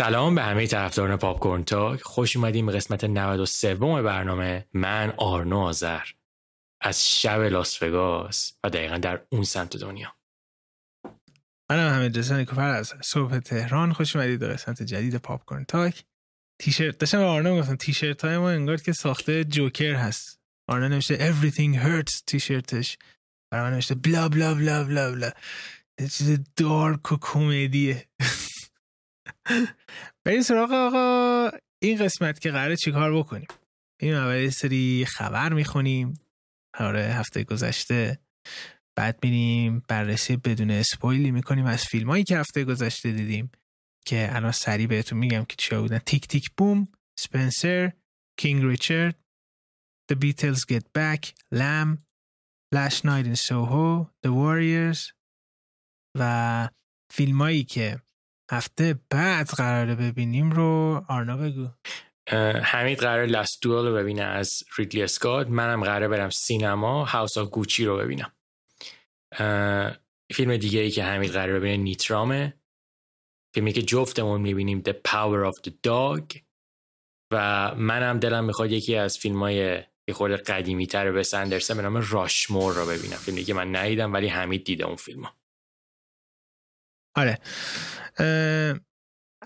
سلام 0.00 0.34
به 0.34 0.42
همه 0.42 0.66
طرفداران 0.66 1.16
پاپ 1.16 1.64
تاک. 1.64 2.02
خوش 2.02 2.36
اومدیم 2.36 2.66
به 2.66 2.72
قسمت 2.72 3.04
93 3.04 3.74
برنامه. 3.74 4.66
من 4.72 5.14
آرنو 5.16 5.58
آذر. 5.58 6.02
از 6.80 7.08
شب 7.08 7.40
لاس 7.40 7.82
وگاس 7.82 8.52
و 8.64 8.70
دقیقا 8.70 8.98
در 8.98 9.22
اون 9.28 9.44
سمت 9.44 9.76
دنیا. 9.76 10.16
منم 11.70 11.94
همه 11.94 12.10
جسانی 12.10 12.44
کفر 12.44 12.68
از 12.68 12.94
صبح 13.02 13.38
تهران. 13.38 13.92
خوش 13.92 14.16
اومدید 14.16 14.40
به 14.40 14.48
قسمت 14.48 14.82
جدید 14.82 15.16
پاپ 15.16 15.62
تاک. 15.68 16.04
تیشرت 16.60 16.98
داشتم 16.98 17.22
آرنو 17.22 17.60
گفتم 17.60 17.76
تیشرت 17.76 18.24
های 18.24 18.38
ما 18.38 18.50
انگار 18.50 18.76
که 18.76 18.92
ساخته 18.92 19.44
جوکر 19.44 19.94
هست. 19.94 20.40
آرنو 20.68 20.88
نوشته 20.88 21.32
everything 21.32 21.76
hurts 21.76 22.22
تیشرتش. 22.26 22.98
برای 23.52 23.64
من 23.64 23.74
نوشته 23.74 23.94
blah 23.94 24.28
blah 24.28 24.54
blah 24.54 24.84
blah 24.84 25.12
blah 25.12 25.30
چیز 25.98 26.38
دارک 26.56 27.12
و 27.12 27.16
کمدیه 27.20 28.06
بریم 30.24 30.42
سراغ 30.42 30.72
آقا 30.72 31.50
این 31.82 31.98
قسمت 31.98 32.40
که 32.40 32.50
قراره 32.50 32.76
چیکار 32.76 33.16
بکنیم. 33.18 33.48
این 34.00 34.14
اول 34.14 34.48
سری 34.48 35.04
خبر 35.04 35.52
می‌خونیم. 35.52 36.20
آره 36.78 37.00
هفته 37.00 37.44
گذشته. 37.44 38.18
بعد 38.96 39.18
میریم 39.22 39.82
بررسی 39.88 40.36
بدون 40.36 40.70
اسپویلی 40.70 41.30
می‌کنیم. 41.30 41.66
از 41.66 41.84
فیلم 41.84 42.10
هایی 42.10 42.24
که 42.24 42.38
هفته 42.38 42.64
گذشته 42.64 43.12
دیدیم 43.12 43.50
که 44.06 44.36
الان 44.36 44.52
سریع 44.52 44.86
بهتون 44.86 45.18
میگم 45.18 45.44
که 45.44 45.56
چیا 45.56 45.80
بودن. 45.80 45.98
تیک 45.98 46.28
تیک 46.28 46.50
بوم 46.56 46.88
سپنسر 47.18 47.92
کینگ 48.38 48.64
ریچارد 48.64 49.16
The 50.12 50.16
Beatles 50.16 50.60
Get 50.72 50.84
Back 50.98 51.22
Lamb 51.54 51.98
Last 52.74 53.04
Night 53.04 53.26
in 53.26 53.36
Soho 53.48 54.06
The 54.26 54.30
Warriors 54.30 55.12
و 56.18 56.68
فیلمایی 57.10 57.64
که 57.64 58.00
هفته 58.50 59.00
بعد 59.10 59.48
قراره 59.48 59.94
ببینیم 59.94 60.50
رو. 60.50 61.04
آرنا 61.08 61.36
بگو. 61.36 61.68
حمید 62.62 62.98
قرار 62.98 63.26
لاست 63.26 63.62
دوال 63.62 63.86
رو 63.86 63.94
ببینه 63.94 64.22
از 64.22 64.62
ریدلی 64.78 65.02
اسکات 65.02 65.48
منم 65.48 65.84
قراره 65.84 66.08
برم 66.08 66.30
سینما. 66.30 67.04
هاوس 67.04 67.38
آف 67.38 67.48
گوچی 67.48 67.84
رو 67.84 67.96
ببینم. 67.96 68.32
فیلم 70.32 70.56
دیگه 70.56 70.80
ای 70.80 70.90
که 70.90 71.04
حمید 71.04 71.30
قراره 71.30 71.58
ببینه 71.58 71.76
نیترامه. 71.76 72.60
فیلمی 73.54 73.72
که 73.72 73.82
جفتمون 73.82 74.40
می‌بینیم 74.40 74.82
The 74.82 74.92
Power 75.08 75.52
of 75.52 75.60
the 75.66 75.72
Dog. 75.86 76.40
و 77.32 77.74
منم 77.74 78.18
دلم 78.18 78.44
می‌خواد 78.44 78.72
یکی 78.72 78.96
از 78.96 79.18
فیلم 79.18 79.38
های 79.38 79.82
یه 80.08 80.14
خورده 80.14 80.36
قدیمی 80.36 80.86
تر 80.86 81.12
به 81.12 81.22
سندرسن 81.22 81.76
به 81.76 81.82
نام 81.82 81.96
راشمور 82.10 82.74
رو 82.74 82.86
ببینم. 82.86 83.16
فیلمی 83.16 83.44
که 83.44 83.54
من 83.54 83.76
ندیدم 83.76 84.12
ولی 84.12 84.28
حمید 84.28 84.64
دیده 84.64 84.84
اون 84.84 84.96
فیلم 84.96 85.22
ها. 85.22 85.36
آره. 87.16 87.38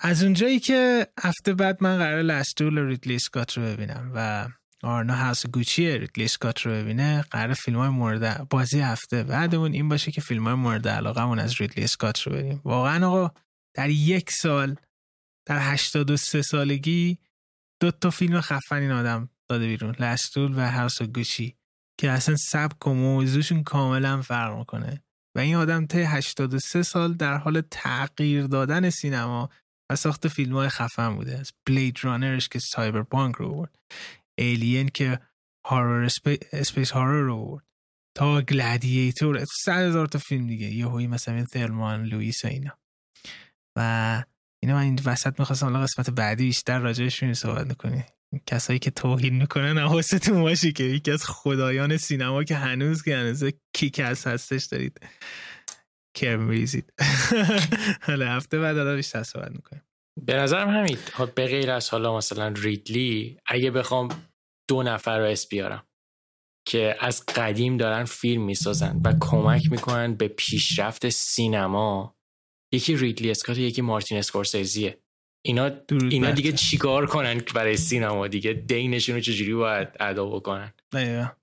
از 0.00 0.22
اونجایی 0.22 0.60
که 0.60 1.06
هفته 1.20 1.54
بعد 1.54 1.82
من 1.82 1.98
قرار 1.98 2.22
لستول 2.22 2.78
ریدلی 2.78 3.14
اسکات 3.14 3.58
رو 3.58 3.62
ببینم 3.62 4.12
و 4.14 4.48
آرنا 4.82 5.14
هاوس 5.14 5.46
گوچی 5.46 5.98
ریدلی 5.98 6.24
اسکات 6.24 6.60
رو 6.60 6.72
ببینه 6.72 7.22
قرار 7.22 7.54
فیلم 7.54 7.78
های 7.78 7.88
مورد 7.88 8.48
بازی 8.48 8.80
هفته 8.80 9.22
بعدمون 9.22 9.72
این 9.72 9.88
باشه 9.88 10.10
که 10.12 10.20
فیلم 10.20 10.44
های 10.44 10.54
مورد 10.54 10.88
علاقه 10.88 11.40
از 11.40 11.60
ریدلی 11.60 11.84
اسکات 11.84 12.22
رو 12.22 12.32
ببینیم. 12.32 12.60
واقعا 12.64 13.08
آقا 13.08 13.30
در 13.74 13.90
یک 13.90 14.30
سال 14.30 14.76
در 15.46 15.72
83 15.72 16.42
سالگی 16.42 17.18
دو 17.80 17.90
تا 17.90 18.10
فیلم 18.10 18.40
خفن 18.40 18.76
این 18.76 18.90
آدم 18.90 19.30
داده 19.48 19.66
بیرون 19.66 19.96
Last 19.98 20.28
Duel 20.28 20.58
و 20.58 20.70
House 20.70 21.02
of 21.02 21.18
Gucci 21.18 21.56
که 22.00 22.10
اصلا 22.10 22.36
سبک 22.36 22.86
و 22.86 22.94
موضوعشون 22.94 23.62
کاملا 23.62 24.22
فرق 24.22 24.58
می‌کنه. 24.58 25.03
و 25.36 25.38
این 25.38 25.56
آدم 25.56 25.86
طی 25.86 26.02
83 26.02 26.82
سال 26.82 27.14
در 27.14 27.36
حال 27.36 27.60
تغییر 27.70 28.46
دادن 28.46 28.90
سینما 28.90 29.50
و 29.90 29.96
ساخت 29.96 30.28
فیلم 30.28 30.56
های 30.56 30.68
خفن 30.68 31.16
بوده. 31.16 31.38
از 31.38 31.52
Blade 31.66 31.98
Runner 32.02 32.37
ش 32.37 32.48
که 32.48 32.58
cyberpunk 32.58 33.34
رو 33.34 33.54
برد 33.54 33.78
Alien 34.38 34.88
که 34.88 35.20
horror 35.66 36.08
space 36.52 36.90
horror 36.90 37.20
رو 37.20 37.44
برد 37.44 37.64
تا 38.16 38.40
Gladiator 38.40 39.44
صد 39.64 39.86
هزار 39.86 40.06
تا 40.06 40.18
فیلم 40.18 40.46
دیگه. 40.46 40.66
یه 40.66 40.86
هوی 40.86 41.06
مثلا 41.06 41.34
این 41.34 41.44
Thelma 41.44 42.04
Louise 42.04 42.44
و 42.44 42.48
اینا. 42.48 42.78
و 43.76 44.24
اینا 44.62 44.74
من 44.74 44.82
این 44.82 44.98
وسط 45.04 45.40
می‌خواستم 45.40 45.66
حالا 45.66 45.80
قسمت 45.80 46.10
بعدی 46.10 46.44
بیشتر 46.44 46.78
راجعش 46.78 47.24
صحبت 47.24 47.66
نکنی 47.66 48.04
کسایی 48.46 48.78
که 48.78 48.90
توهین 48.90 49.34
می‌کنن 49.34 49.78
حواستون 49.78 50.42
باشه 50.42 50.72
که 50.72 50.84
یکی 50.84 51.10
از 51.10 51.24
خدایان 51.24 51.96
سینما 51.96 52.44
که 52.44 52.54
هنوز 52.54 53.02
که 53.02 53.16
هنوز 53.16 53.44
کیکس 53.74 54.26
هستش 54.26 54.64
دارید. 54.64 55.00
کرم 56.16 56.42
میریزید 56.42 56.92
حالا 58.06 58.26
هفته 58.26 58.58
بعد 58.58 58.76
حالا 58.76 58.96
بیشتر 58.96 59.22
صحبت 59.22 59.50
می‌کنیم. 59.50 59.82
به 60.26 60.34
نظرم 60.34 60.68
همین. 60.68 60.98
به 61.34 61.46
غیر 61.46 61.70
از 61.70 61.90
حالا 61.90 62.16
مثلا 62.16 62.54
ریدلی 62.56 63.38
اگه 63.46 63.70
بخوام 63.70 64.08
دو 64.68 64.82
نفر 64.82 65.18
رو 65.18 65.24
اس 65.24 65.48
بیارم 65.48 65.86
که 66.68 66.96
از 67.00 67.26
قدیم 67.26 67.76
دارن 67.76 68.04
فیلم 68.04 68.44
می‌سازن 68.44 69.00
و 69.04 69.12
کمک 69.20 69.62
می‌کنن 69.70 70.14
به 70.14 70.28
پیشرفت 70.28 71.08
سینما 71.08 72.16
یکی 72.72 72.96
ریدلی 72.96 73.30
اسکات 73.30 73.58
یکی 73.58 73.82
مارتین 73.82 74.18
اسکورسیزیه. 74.18 75.03
اینا 75.46 75.70
اینا 76.10 76.30
دیگه 76.30 76.52
چیکار 76.52 77.06
کنن 77.06 77.42
برای 77.54 77.76
سینما 77.76 78.28
دیگه؟ 78.28 78.52
دینشون 78.52 79.14
رو 79.14 79.20
چجوری 79.20 79.54
باید 79.54 79.88
ادا 80.00 80.26
بکنن؟ 80.26 80.72
نه 80.94 81.36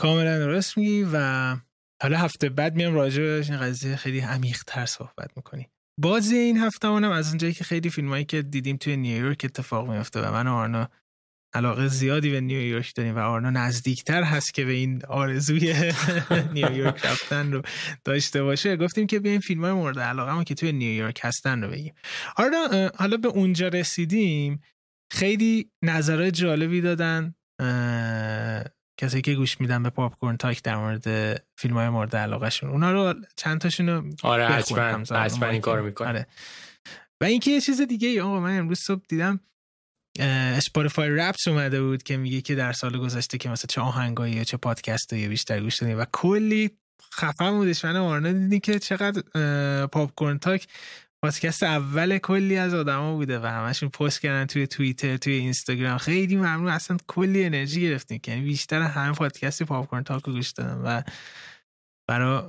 کاملا 0.00 0.38
درست 0.38 0.78
میگی 0.78 1.06
و 1.12 1.56
حالا 2.02 2.18
هفته 2.18 2.48
بعد 2.48 2.74
میام 2.76 2.94
راجع 2.94 3.22
به 3.22 3.44
این 3.48 3.60
قضیه 3.60 3.96
خیلی 3.96 4.20
عمیق 4.20 4.62
تر 4.66 4.86
صحبت 4.86 5.36
می‌کنی. 5.36 5.68
بازی 6.00 6.36
این 6.36 6.58
هفته 6.58 6.88
اونم 6.88 7.10
از 7.10 7.28
اونجایی 7.28 7.52
که 7.52 7.64
خیلی 7.64 7.90
فیلمایی 7.90 8.24
که 8.24 8.42
دیدیم 8.42 8.76
توی 8.76 8.96
نیویورک 8.96 9.40
اتفاق 9.44 9.90
میفته 9.90 10.20
و 10.20 10.32
من 10.32 10.46
آرنا 10.46 10.88
علاقه 11.56 11.88
زیادی 11.88 12.30
به 12.30 12.40
نیویورک 12.40 12.94
داریم 12.94 13.16
و 13.16 13.18
آرنا 13.18 13.50
نزدیکتر 13.50 14.22
هست 14.22 14.54
که 14.54 14.64
به 14.64 14.72
این 14.72 15.02
آرزوی 15.08 15.74
نیویورک 16.54 17.06
رفتن 17.06 17.52
رو 17.52 17.62
داشته 18.04 18.42
باشه. 18.42 18.76
گفتیم 18.76 19.06
که 19.06 19.20
بیایم 19.20 19.40
فیلم 19.40 19.64
های 19.64 19.72
مورد 19.72 19.98
علاقه 19.98 20.32
ما 20.32 20.44
که 20.44 20.54
توی 20.54 20.72
نیویورک 20.72 21.20
هستن 21.22 21.62
رو 21.62 21.70
بگیم. 21.70 21.94
آرنو 22.36 22.90
حالا 22.98 23.16
به 23.16 23.28
اونجا 23.28 23.68
رسیدیم. 23.68 24.60
خیلی 25.12 25.70
نظرهای 25.82 26.30
جالبی 26.30 26.80
دادن. 26.80 27.34
کسی 29.00 29.22
که 29.22 29.34
گوش 29.34 29.60
میدن 29.60 29.82
به 29.82 29.90
پاپ 29.90 30.18
کورن 30.18 30.36
تاک 30.36 30.62
در 30.62 30.76
مورد 30.76 31.36
فیلم 31.58 31.76
های 31.76 31.88
مورد 31.88 32.16
علاقه 32.16 32.50
شون 32.50 32.70
اونا 32.70 32.92
رو 32.92 33.14
چند 33.36 33.60
تاشون 33.60 33.88
رو 33.88 34.02
آره 34.22 34.46
حتما 34.46 35.46
این 35.46 35.60
کارو 35.60 35.84
می‌کنه. 35.84 36.08
آره. 36.08 36.26
و 37.20 37.24
اینکه 37.24 37.50
یه 37.50 37.60
چیز 37.60 37.80
دیگه 37.80 38.08
ای 38.08 38.20
آقا 38.20 38.40
من 38.40 38.58
امروز 38.58 38.78
صبح 38.78 39.02
دیدم 39.08 39.40
Spotify 40.20 41.10
Wrapped 41.10 41.48
اومده 41.48 41.82
بود 41.82 42.02
که 42.02 42.16
میگه 42.16 42.40
که 42.40 42.54
در 42.54 42.72
سال 42.72 42.98
گذشته 42.98 43.38
که 43.38 43.48
مثلا 43.48 43.66
چه 43.68 43.80
آهنگایی 43.80 44.34
یا 44.34 44.44
چه 44.44 44.56
پادکستایی 44.56 45.28
بیشتر 45.28 45.60
گوش 45.60 45.76
دادیم 45.76 45.98
و 45.98 46.04
کلی 46.12 46.70
خفن 47.14 47.50
بودش. 47.50 47.84
من 47.84 47.96
آرنو 47.96 48.32
دیدی 48.32 48.60
که 48.60 48.78
چقدر 48.78 49.22
پاپ 49.86 50.14
کورن 50.14 50.38
تاک 50.38 50.66
پادکست 51.22 51.62
اول 51.62 52.18
کلی 52.18 52.56
از 52.56 52.74
آدما 52.74 53.14
بوده 53.14 53.38
و 53.38 53.46
همشون 53.46 53.88
پست 53.88 54.20
کردن 54.20 54.46
توی 54.46 54.66
توییتر 54.66 55.16
توی 55.16 55.32
اینستاگرام. 55.32 55.98
خیلی 55.98 56.36
ممنون. 56.36 56.68
اصلا 56.68 56.96
کلی 57.06 57.44
انرژی 57.44 57.80
گرفتیم. 57.80 58.18
که 58.18 58.32
یعنی 58.32 58.44
بیشتر 58.44 58.82
همه 58.82 59.14
پادکست 59.14 59.62
پاپ 59.62 59.86
کورن 59.86 60.02
تاک 60.02 60.24
رو 60.24 60.32
گوش 60.32 60.50
دادم 60.50 60.82
و 60.84 61.02
برای 62.08 62.42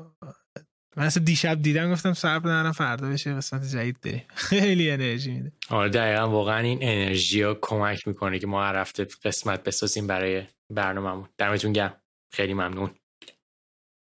من 0.97 1.03
اصلا 1.03 1.24
دیشب 1.24 1.62
دیدم 1.62 1.91
گفتم 1.91 2.13
صبر 2.13 2.50
ندارم 2.50 2.72
فردا 2.72 3.09
بشه 3.09 3.34
قسمت 3.34 3.63
جدید 3.63 4.02
بریم. 4.02 4.24
خیلی 4.50 4.91
انرژی 4.91 5.31
میده. 5.31 5.52
آره 5.69 5.90
دقیقا 5.90 6.30
واقعا 6.30 6.59
این 6.59 6.80
انرژی 6.81 7.41
ها 7.41 7.57
کمک 7.62 8.07
می‌کنه 8.07 8.39
که 8.39 8.48
ما 8.48 8.66
هر 8.66 8.75
هفته 8.75 9.07
قسمت 9.24 9.63
بسازیم 9.63 10.07
برای 10.07 10.44
برنامهمون. 10.74 11.30
دمتون 11.38 11.74
گرم. 11.74 12.01
خیلی 12.33 12.54
ممنون. 12.54 12.95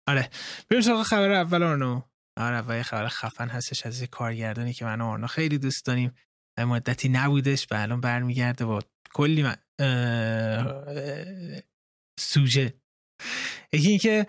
آره. 0.08 0.30
بریم 0.70 0.82
سراغ 0.82 1.04
خبر 1.04 1.32
اول 1.32 1.64
آرنو. 1.64 2.02
آره 2.40 2.56
اول 2.56 2.82
خبر 2.82 3.08
خفن 3.08 3.50
هستش 3.50 3.86
از 3.86 4.04
کارگردانی 4.04 4.74
که 4.74 4.86
من 4.86 5.02
آرنو 5.02 5.28
خیلی 5.28 5.58
دوست 5.58 5.86
داریم. 5.86 6.16
مدتی 6.58 7.10
نبودش 7.10 7.68
و 7.72 7.76
الان 7.76 8.02
برمیگرده 8.02 8.66
با 8.66 8.80
کلی 9.14 9.44
من... 9.44 9.56
سوژه. 12.20 12.74
یکی 13.74 13.90
اینکه 13.90 14.28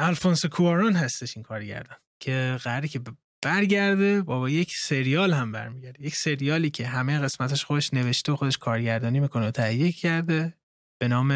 الفونسو 0.00 0.48
کوارون 0.48 0.92
هستش 0.92 1.36
این 1.36 1.42
کارگردان 1.42 1.98
که 2.22 2.58
قراره 2.62 2.88
که 2.88 3.00
برگرده 3.44 4.22
با, 4.22 4.50
یک 4.50 4.72
سریال 4.76 5.32
هم 5.32 5.52
برمیگرده. 5.52 6.02
یک 6.02 6.16
سریالی 6.16 6.70
که 6.70 6.86
همه 6.86 7.18
قسمتش 7.18 7.64
خودش 7.64 7.94
نوشته 7.94 8.32
و 8.32 8.36
خودش 8.36 8.58
کارگردانی 8.58 9.20
می‌کنه 9.20 9.46
و 9.46 9.50
تهیه 9.50 9.92
کرده. 9.92 10.56
به 11.00 11.08
نام 11.08 11.32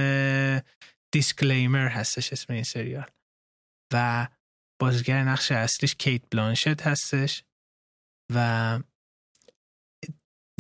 دیسکلیمر 1.13 1.89
هستش 1.89 2.33
اسم 2.33 2.53
این 2.53 2.63
سریال. 2.63 3.11
و 3.93 4.29
بازیگر 4.81 5.25
نقش 5.25 5.53
اصلیش 5.53 5.95
کیت 5.95 6.23
بلانشت 6.31 6.83
هستش. 6.83 7.45
و 8.35 8.81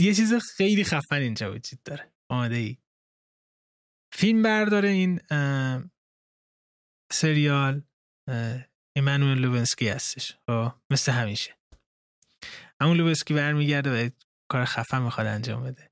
یه 0.00 0.14
چیز 0.14 0.34
خیلی 0.34 0.84
خفن 0.84 1.16
اینجا 1.16 1.52
وجود 1.52 1.82
داره. 1.82 2.12
آماده 2.30 2.56
ای 2.56 2.76
فیلم 4.14 4.42
برداره 4.42 4.88
این 4.88 5.20
سریال 7.14 7.82
ایمانوئل 8.96 9.38
لوونسکی 9.38 9.88
هستش 9.88 10.32
خب، 10.46 10.72
مثل 10.90 11.12
همیشه. 11.12 11.58
همون 12.80 12.96
لوبسکی 12.96 13.34
برمیگرده 13.34 14.06
و 14.06 14.10
کار 14.50 14.64
خفن 14.64 15.02
می‌خواد 15.02 15.26
انجام 15.26 15.64
بده. 15.64 15.90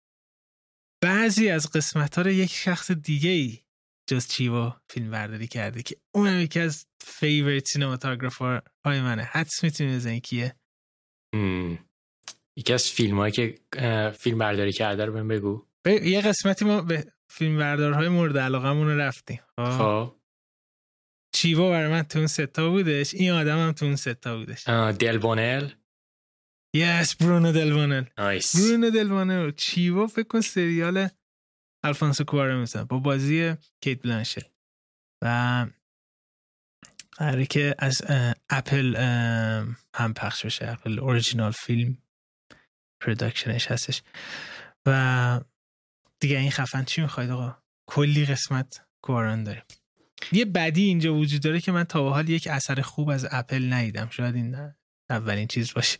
بعضی 1.02 1.48
از 1.48 1.70
قسمت 1.70 2.16
ها 2.16 2.22
رو 2.22 2.30
یک 2.30 2.50
شخص 2.50 2.90
دیگه 2.90 3.30
ای 3.30 3.58
جز 4.10 4.28
چیوو 4.28 4.80
فیلم 4.90 5.10
برداری 5.10 5.46
کرده 5.46 5.82
که 5.82 5.96
اونم 6.14 6.40
یکی 6.40 6.60
از 6.60 6.86
favorite 7.00 7.68
cinematographer 7.68 8.62
های 8.86 9.00
منه. 9.00 9.22
حدس 9.22 9.64
می‌تونی 9.64 9.94
بزنی 9.94 10.20
کیه؟ 10.20 10.56
یکی 12.56 12.72
از 12.72 12.90
فیلم 12.90 13.18
هایی 13.18 13.32
که 13.32 13.58
فیلم 14.18 14.38
برداری 14.38 14.72
کرده 14.72 15.04
رو 15.04 15.12
بهم 15.12 15.28
بگو. 15.28 15.66
یه 15.86 16.20
قسمتی 16.20 16.64
ما 16.64 16.80
به 16.80 17.12
فیلم 17.30 17.58
بردارهای 17.58 18.08
مورد 18.08 18.38
علاقه 18.38 18.68
رو 18.68 18.98
رفتیم 18.98 19.40
خب, 19.56 19.78
خب. 19.78 20.21
چیوو 21.32 21.70
برای 21.70 21.88
من 21.88 22.02
تو 22.02 22.18
اون 22.18 22.28
ستا 22.28 22.70
بودش. 22.70 23.14
این 23.14 23.30
آدم 23.30 23.58
هم 23.58 23.72
تو 23.72 23.86
اون 23.86 23.96
ستا 23.96 24.38
بودش. 24.38 24.68
دلبونل 24.98 25.70
یس 26.74 27.16
برونو 27.16 27.52
دلوانل 27.52 28.04
برونو 28.54 28.90
دلوانل 28.90 29.52
چیوا 29.52 30.06
فکر 30.06 30.26
کن 30.26 30.40
سریال 30.40 31.08
الفانسو 31.84 32.24
کوارو 32.24 32.60
میزن 32.60 32.84
با 32.84 32.98
بازی 32.98 33.54
کیت 33.80 34.02
بلانشت. 34.02 34.50
و 35.22 35.66
قراره 37.12 37.46
که 37.46 37.74
از 37.78 38.02
اپل 38.50 38.96
هم 39.94 40.14
پخش 40.14 40.46
بشه. 40.46 40.68
اپل 40.68 40.98
اوریجینال 40.98 41.52
فیلم 41.52 41.98
پروداکشنش 43.00 43.66
هستش. 43.66 44.02
و 44.86 45.40
دیگه 46.20 46.38
این 46.38 46.50
خفن 46.50 46.84
چی 46.84 47.00
می‌خواید 47.00 47.30
آقا؟ 47.30 47.56
کلی 47.86 48.26
قسمت 48.26 48.86
کواران 49.04 49.44
داریم. 49.44 49.62
یه 50.32 50.44
بدی 50.44 50.82
اینجا 50.82 51.14
وجود 51.14 51.42
داره 51.42 51.60
که 51.60 51.72
من 51.72 51.84
تا 51.84 52.02
به 52.02 52.10
حال 52.10 52.28
یک 52.28 52.48
اثر 52.50 52.80
خوب 52.80 53.08
از 53.08 53.26
اپل 53.30 53.72
ندیدم. 53.72 54.08
شاید 54.10 54.34
این 54.34 54.56
اولین 55.10 55.46
چیز 55.46 55.74
باشه. 55.74 55.98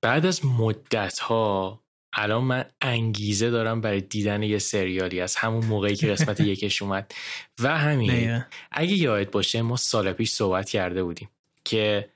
بعد 0.00 0.26
از 0.26 0.44
مدت 0.44 1.18
ها 1.18 1.82
الان 2.14 2.44
من 2.44 2.64
انگیزه 2.80 3.50
دارم 3.50 3.80
برای 3.80 4.00
دیدن 4.00 4.42
یه 4.42 4.58
سریالی. 4.58 5.20
از 5.20 5.36
همون 5.36 5.66
موقعی 5.66 5.96
که 5.96 6.08
قسمت 6.08 6.40
یکش 6.50 6.82
اومد. 6.82 7.12
و 7.60 7.78
همین 7.78 8.42
اگه 8.70 8.94
یادت 8.94 9.30
باشه 9.30 9.62
ما 9.62 9.76
سال 9.76 10.12
پیش 10.12 10.30
صحبت 10.30 10.70
کرده 10.70 11.04
بودیم 11.04 11.28
که 11.64 12.12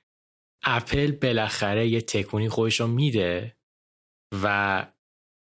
اپل 0.62 1.12
بالاخره 1.12 1.88
یه 1.88 2.00
تکونی 2.00 2.48
خودش 2.48 2.80
رو 2.80 2.86
میده 2.86 3.56
و 4.42 4.86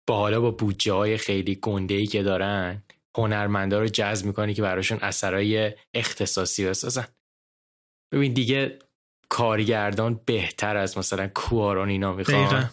با 0.06 0.18
حالا 0.18 0.40
با 0.40 0.50
بودجه 0.50 0.92
های 0.92 1.16
خیلی 1.16 1.54
گنده 1.54 1.94
ای 1.94 2.06
که 2.06 2.22
دارن 2.22 2.83
هنرمندا 3.16 3.80
رو 3.80 3.88
جذب 3.88 4.26
می‌کنه 4.26 4.54
که 4.54 4.62
براشون 4.62 4.98
اثرای 5.02 5.72
اختصاصی 5.94 6.66
بسازن. 6.66 7.06
ببین 8.12 8.32
دیگه 8.32 8.78
کارگردان 9.28 10.20
بهتر 10.26 10.76
از 10.76 10.98
مثلا 10.98 11.28
کوارون 11.28 11.88
اینا 11.88 12.12
می‌خوان. 12.12 12.70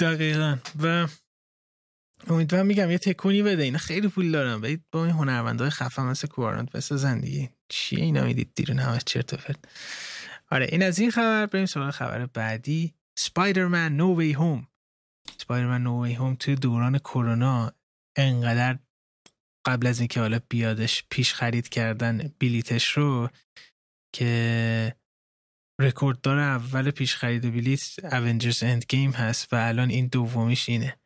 دقیقا. 0.00 0.56
و 0.82 1.08
امیدوارم 2.26 2.66
میگم 2.66 2.90
یه 2.90 2.98
تکونی 2.98 3.42
بده. 3.42 3.62
اینا 3.62 3.78
خیلی 3.78 4.08
پول 4.08 4.30
دارن. 4.30 4.54
و 4.54 4.76
با 4.92 5.04
این 5.04 5.14
هنرمندهای 5.14 5.70
خفه 5.70 6.02
مثل 6.02 6.28
کوارانت 6.28 6.72
بسازن 6.72 7.20
دیگه. 7.20 7.50
چیه 7.68 8.00
اینا 8.00 8.24
می‌دید 8.24 8.52
دیرون 8.54 8.78
همه 8.78 8.98
چرت 9.06 9.32
و 9.32 9.52
آره 10.50 10.66
این 10.72 10.82
از 10.82 10.98
این 10.98 11.10
خبر. 11.10 11.46
بریم 11.46 11.66
سراغ 11.66 11.90
خبر 11.90 12.26
بعدی. 12.26 12.94
سپایدرمن 13.18 13.96
نو 13.96 14.18
وی 14.18 14.32
هوم 14.32 14.68
سپایدرمن 15.38 15.82
نو 15.82 16.04
وی 16.04 16.12
هوم 16.12 16.34
توی 16.34 16.54
دوران 16.54 16.98
کرونا 16.98 17.72
انقدر 18.16 18.78
قبل 19.66 19.86
از 19.86 19.98
اینکه 19.98 20.20
حالا 20.20 20.40
بیادش 20.48 21.04
پیش 21.10 21.34
خرید 21.34 21.68
کردن 21.68 22.34
بلیتش 22.40 22.88
رو 22.88 23.30
که 24.14 24.96
رکورددار 25.80 26.38
اول 26.38 26.90
پیش 26.90 27.16
خرید 27.16 27.42
بلیت 27.42 28.04
اونجرز 28.04 28.62
اند 28.62 28.84
گیم 28.88 29.10
هست 29.10 29.52
و 29.52 29.56
الان 29.56 29.90
این 29.90 30.06
دومیش 30.06 30.68
اینه. 30.68 30.98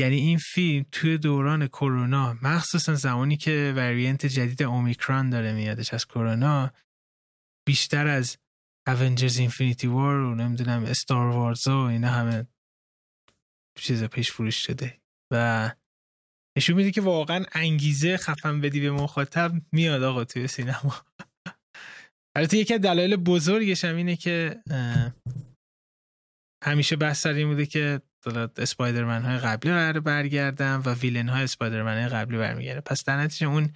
یعنی 0.00 0.16
این 0.16 0.38
فیلم 0.38 0.86
توی 0.92 1.18
دوران 1.18 1.66
کرونا 1.66 2.38
مخصوصا 2.42 2.94
زمانی 2.94 3.36
که 3.36 3.72
وریانت 3.76 4.26
جدید 4.26 4.62
اومیکرون 4.62 5.30
داره 5.30 5.52
میادش 5.52 5.94
از 5.94 6.06
کرونا 6.06 6.70
بیشتر 7.66 8.06
از 8.06 8.38
اونجرز 8.86 9.38
اینفینیتی 9.38 9.86
وار 9.86 10.16
و 10.16 10.34
نمی‌دونم 10.34 10.84
استار 10.84 11.26
وارز 11.26 11.68
و 11.68 11.76
اینا 11.76 12.08
همه 12.08 12.46
چیز 13.78 14.04
پیش 14.04 14.32
فروش 14.32 14.66
شده. 14.66 15.00
و 15.32 15.70
نشون 16.56 16.76
میده 16.76 16.90
که 16.90 17.00
واقعا 17.00 17.44
انگیزه 17.52 18.16
خفن 18.16 18.60
بدی 18.60 18.80
به 18.80 18.90
مخاطب 18.90 19.52
میاد 19.72 20.02
آقا 20.02 20.24
توی 20.24 20.46
سینما. 20.46 20.94
البته 22.36 22.56
یکی 22.56 22.74
از 22.74 22.80
دلایل 22.80 23.16
بزرگش 23.16 23.84
هم 23.84 23.96
اینه 23.96 24.16
که 24.16 24.62
همیشه 26.64 26.96
بحث 26.96 27.26
این 27.26 27.48
بوده 27.48 27.66
که 27.66 28.00
اسپایدرمن 28.56 29.22
های 29.22 29.38
قبلی 29.38 29.72
قرار 29.72 30.00
برگردن 30.00 30.76
و 30.76 30.94
ویلن 30.94 31.28
های 31.28 31.42
اسپایدرمن 31.42 31.98
های 31.98 32.08
قبلی 32.08 32.38
برمیگرده. 32.38 32.80
پس 32.80 33.04
در 33.04 33.16
نتیجه 33.16 33.46
اون 33.46 33.72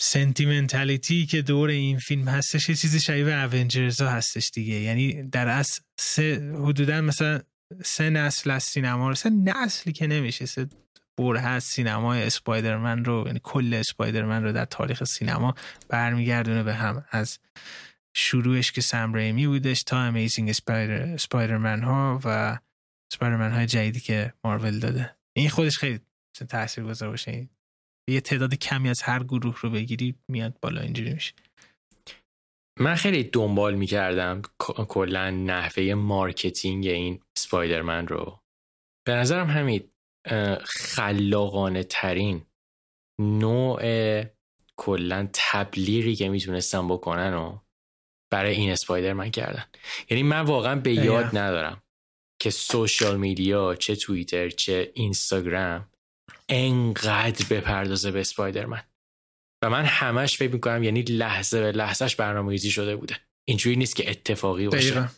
sentimentality 0.00 1.26
که 1.26 1.42
دور 1.42 1.68
این 1.68 1.98
فیلم 1.98 2.28
هستش 2.28 2.68
یه 2.68 2.74
چیزی 2.74 3.00
شبیه 3.00 3.54
Avengers 3.54 4.00
ها 4.00 4.08
هستش 4.08 4.50
دیگه. 4.54 4.74
یعنی 4.74 5.22
در 5.22 5.48
اصل 5.48 5.82
سه 6.00 6.52
حدودا 6.64 7.00
مثلا 7.00 7.40
سه 7.84 8.10
نسل 8.10 8.50
از 8.50 8.62
سینما 8.62 9.08
رو 9.08 9.14
سه 9.14 9.30
نسلی 9.30 9.92
که 9.92 10.06
نمیشه 10.06 10.46
سه 10.46 10.68
بره 11.20 11.40
هست 11.40 11.72
سینمای 11.72 12.22
اسپایدرمن 12.22 13.04
رو 13.04 13.24
یعنی 13.26 13.40
کل 13.42 13.74
اسپایدرمن 13.74 14.44
رو 14.44 14.52
در 14.52 14.64
تاریخ 14.64 15.04
سینما 15.04 15.54
برمیگردونه 15.88 16.62
به 16.62 16.74
هم. 16.74 17.04
از 17.10 17.38
شروعش 18.16 18.72
که 18.72 18.80
سم 18.80 19.14
ریمی 19.14 19.46
بودش 19.46 19.82
تا 19.82 20.00
Amazing 20.00 20.48
Spider 20.48 21.02
اسپایدرمن 21.02 21.82
ها 21.82 22.20
و 22.24 22.58
اسپایدرمن 23.12 23.52
های 23.52 23.66
جدیدی 23.66 24.00
که 24.00 24.32
مارول 24.44 24.78
داده. 24.78 25.16
این 25.36 25.48
خودش 25.48 25.78
خیلی 25.78 26.00
تاثیر 26.48 26.84
گذار 26.84 27.08
باشه. 27.10 27.48
یه 28.10 28.20
تعداد 28.20 28.54
کمی 28.54 28.88
از 28.88 29.02
هر 29.02 29.22
گروه 29.22 29.60
رو 29.60 29.70
بگیری 29.70 30.14
میاد 30.28 30.56
بالا 30.60 30.80
اینجوری 30.80 31.12
میشه. 31.12 31.32
من 32.80 32.94
خیلی 32.94 33.24
دنبال 33.24 33.74
می‌کردم 33.74 34.42
کلا 34.88 35.30
نحوه 35.30 35.94
marketing 35.94 36.86
این 36.86 37.20
اسپایدرمن 37.36 38.06
رو. 38.06 38.40
به 39.06 39.14
نظرم 39.14 39.46
همین 39.46 39.84
خلاقانه 40.64 41.82
ترین 41.82 42.46
نوع 43.20 43.82
کلا 44.76 45.28
تبلیغی 45.32 46.14
که 46.14 46.28
می‌تونستم 46.28 46.88
بکنن 46.88 47.34
و 47.34 47.58
برای 48.32 48.54
این 48.54 48.70
اسپایدرمن 48.70 49.30
کردن. 49.30 49.64
یعنی 50.10 50.22
من 50.22 50.40
واقعا 50.40 50.76
به 50.76 50.94
یاد 50.94 51.38
ندارم 51.38 51.82
که 52.42 52.50
سوشال 52.50 53.16
میدیا 53.16 53.74
چه 53.74 53.96
توییتر 53.96 54.48
چه 54.48 54.90
اینستاگرام 54.94 55.90
انقدر 56.48 57.46
بپردازه 57.50 58.10
به 58.10 58.20
اسپایدرمن. 58.20 58.82
و 59.64 59.70
من 59.70 59.84
همش 59.84 60.36
فکر 60.36 60.52
می‌کنم 60.52 60.82
یعنی 60.82 61.02
لحظه 61.02 61.60
به 61.60 61.72
لحظهش 61.72 62.14
برنامه‌ریزی 62.14 62.70
شده 62.70 62.96
بوده. 62.96 63.16
اینجوری 63.48 63.76
نیست 63.76 63.96
که 63.96 64.10
اتفاقی 64.10 64.68
باشه. 64.68 64.90
دقیقا. 64.90 65.08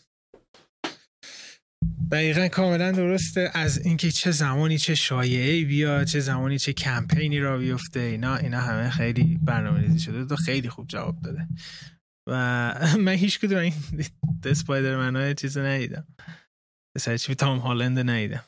کاملا 2.52 2.92
درسته. 2.92 3.50
از 3.54 3.86
اینکه 3.86 4.10
چه 4.10 4.30
زمانی 4.30 4.78
چه 4.78 4.94
شایعه 4.94 5.64
بیاد 5.64 6.06
چه 6.06 6.20
زمانی 6.20 6.58
چه 6.58 6.72
کمپینی 6.72 7.40
را 7.40 7.58
بیفته 7.58 8.00
اینا 8.00 8.36
اینا 8.36 8.60
همه 8.60 8.90
خیلی 8.90 9.38
برنامه 9.42 9.80
ریزی 9.80 9.98
شده 9.98 10.24
تو 10.24 10.36
خیلی 10.36 10.68
خوب 10.68 10.86
جواب 10.88 11.20
داده. 11.20 11.48
و 12.28 12.34
من 13.04 13.12
هیچ 13.12 13.38
کدوم 13.38 13.58
این 13.58 13.74
اسپایدرمن 14.44 15.16
های 15.16 15.34
چیز 15.34 15.58
ندیدم. 15.58 16.06
سر 16.98 17.16
چی 17.16 17.34
تام 17.34 17.58
هالند 17.58 17.98
ندیدم. 17.98 18.44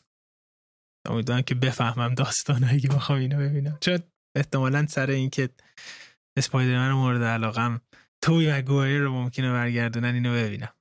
امیدوارم 1.08 1.42
که 1.42 1.54
بفهمم 1.54 2.14
داستانهایی 2.14 2.80
که 2.80 2.88
بخوام 2.88 3.18
اینو 3.18 3.38
ببینم. 3.38 3.78
چون 3.80 3.98
احتمالا 4.36 4.86
سر 4.86 5.10
اینکه 5.10 5.48
اسپایدرمن 6.38 6.92
مورد 6.92 7.22
علاقم 7.22 7.80
توی 8.22 8.52
مگوایر 8.52 9.00
رو 9.00 9.12
ممکنه 9.12 9.52
برگردونن 9.52 10.14
اینو 10.14 10.32
ببینم. 10.32 10.73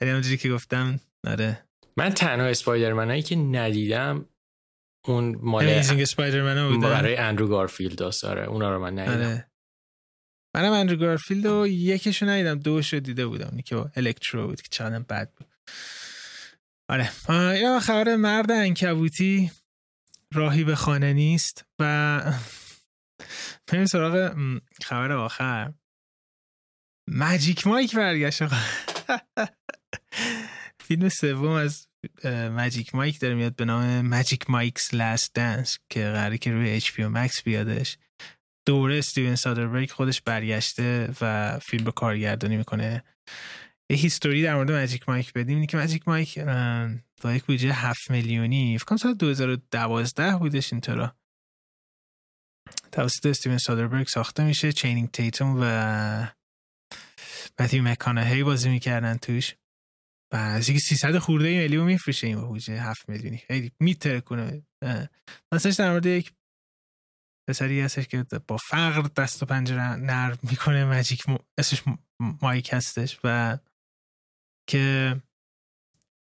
ولی 0.00 0.10
همونجوری 0.10 0.36
که 0.36 0.50
گفتم 0.50 1.00
آره. 1.26 1.66
من 1.96 2.10
تنها 2.10 2.46
اسپایدرمن 2.46 3.08
هایی 3.08 3.22
که 3.22 3.36
ندیدم 3.36 4.26
اون 5.04 5.38
مال 5.40 5.68
امیزینگ 5.68 6.00
اسپایدرمن 6.00 6.68
بود 6.68 6.82
برای 6.82 7.16
اندرو 7.16 7.48
گارفیلد 7.48 7.98
داره 8.22 8.44
اونا 8.44 8.70
رو 8.70 8.78
من 8.82 8.98
ندیدم. 8.98 9.28
آره. 9.28 9.50
منم 10.56 10.72
اندرو 10.72 10.96
گارفیلد 10.96 11.46
رو 11.46 11.66
یکیشو 11.66 12.26
ندیدم 12.26 12.58
دوش 12.58 12.92
رو 12.92 13.00
دیده 13.00 13.26
بودم. 13.26 13.46
اونی 13.46 13.62
که 13.62 13.76
با 13.76 13.90
الکترو 13.96 14.46
بود 14.46 14.62
که 14.62 14.68
چندم 14.70 15.02
بد 15.02 15.32
بود. 15.32 15.46
آره. 16.88 17.10
این 17.28 17.80
خبر 17.80 18.16
مرد 18.16 18.50
عنکبوتی 18.50 19.50
راهی 20.34 20.64
به 20.64 20.74
خانه 20.74 21.12
نیست 21.12 21.64
و 21.78 22.20
بریم 23.66 23.86
سراغ 23.86 24.36
خبر 24.84 25.12
آخر. 25.12 25.72
Magic 27.08 27.66
Mike 27.66 27.96
برگشت. 27.96 28.42
فیلم 30.86 31.08
سوم 31.08 31.50
از 31.50 31.88
Magic 32.50 32.94
Mike 32.94 33.20
داره 33.20 33.34
میاد 33.34 33.56
به 33.56 33.64
نام 33.64 34.00
Magic 34.00 34.50
Mike's 34.50 34.94
Last 34.94 35.34
Dance 35.34 35.78
که 35.90 36.00
قراره 36.00 36.38
که 36.38 36.52
روی 36.52 36.70
HBO 36.70 37.06
Max 37.06 37.42
بیادش. 37.42 37.98
دوباره 38.66 38.98
استیون 38.98 39.36
سادربرگ 39.36 39.90
خودش 39.90 40.22
برگشته 40.22 41.14
و 41.20 41.58
فیلم 41.58 41.84
رو 41.84 41.92
کارگردانی 41.92 42.56
می‌کنه. 42.56 43.04
یه 43.90 43.96
history 43.96 44.42
در 44.42 44.54
مورد 44.54 44.72
Magic 44.72 45.08
Mike 45.08 45.32
بدیم. 45.32 45.54
اینه 45.54 45.66
که 45.66 45.76
Magic 45.76 46.08
Mike 46.08 46.38
با 47.22 47.32
یک 47.32 47.44
بودجه 47.44 47.72
7 47.72 48.10
میلیونی 48.10 48.78
فکر 48.78 48.84
کنم 48.84 48.98
سال 48.98 49.14
2012 49.14 50.36
بودش 50.36 50.72
اینطورا 50.72 51.16
توسط 52.92 53.26
استیون 53.26 53.58
سادربرگ 53.58 54.06
ساخته 54.06 54.44
میشه 54.44 54.72
چینینگ 54.72 55.10
تیتوم 55.10 55.56
و 55.60 56.28
متیو 57.60 57.82
مکانهی 57.82 58.42
بازی 58.42 58.68
می‌کردن 58.68 59.16
توش. 59.16 59.54
و 60.32 60.36
از 60.36 60.68
اینکه 60.68 60.84
300 60.84 61.18
خورده 61.18 61.58
میلیون 61.58 61.86
میفروشه 61.86 62.26
این 62.26 62.40
بودجه 62.40 62.82
7 62.82 63.08
میلیونی. 63.08 63.38
خیلی 63.38 63.72
می‌ترکونه 63.80 64.62
مثلا 65.52 65.72
در 65.78 65.90
مورد 65.90 66.06
یک 66.06 66.32
پسری 67.48 67.80
هستش 67.80 68.08
که 68.08 68.26
با 68.48 68.56
فقر 68.56 69.02
دست 69.02 69.42
و 69.42 69.46
پنجره 69.46 69.96
نرم 69.96 70.38
می‌کنه. 70.42 70.84
ماجیک 70.84 71.24
اسمش 71.58 71.82
مایک 72.42 72.72
هستش 72.72 73.18
و 73.24 73.58
که 74.68 75.16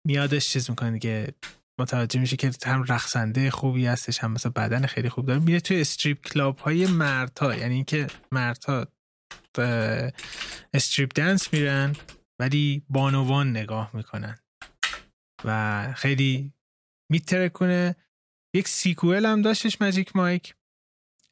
میادش 0.08 0.50
چیز 0.50 0.70
می‌کنه 0.70 0.92
دیگه. 0.92 1.34
متوجه 1.80 2.20
میشه 2.20 2.38
که 2.38 2.52
هم 2.66 2.84
رقصنده 2.84 3.52
خوبی 3.52 3.86
هستش 3.86 4.20
هم 4.20 4.32
مثلا 4.32 4.52
بدن 4.52 4.86
خیلی 4.86 5.10
خوب 5.10 5.26
داره. 5.26 5.40
میره 5.40 5.60
توی 5.60 5.82
استریپ 5.82 6.22
کلاب 6.22 6.58
های 6.58 6.88
مردها. 6.88 7.56
یعنی 7.56 7.76
اینکه 7.76 8.08
مردها 8.32 8.88
استریپ 10.74 11.12
دنس 11.16 11.54
میرن 11.54 11.96
ولی 12.40 12.84
بانوان 12.90 13.50
نگاه 13.50 13.92
می‌کنن. 13.94 14.40
و 15.46 15.94
خیلی 15.94 16.54
می‌ترکونه 17.12 17.96
یک 18.56 18.68
sequel 18.68 19.26
هم 19.26 19.42
داشتش 19.42 19.82
Magic 19.82 20.16
Mike 20.16 20.54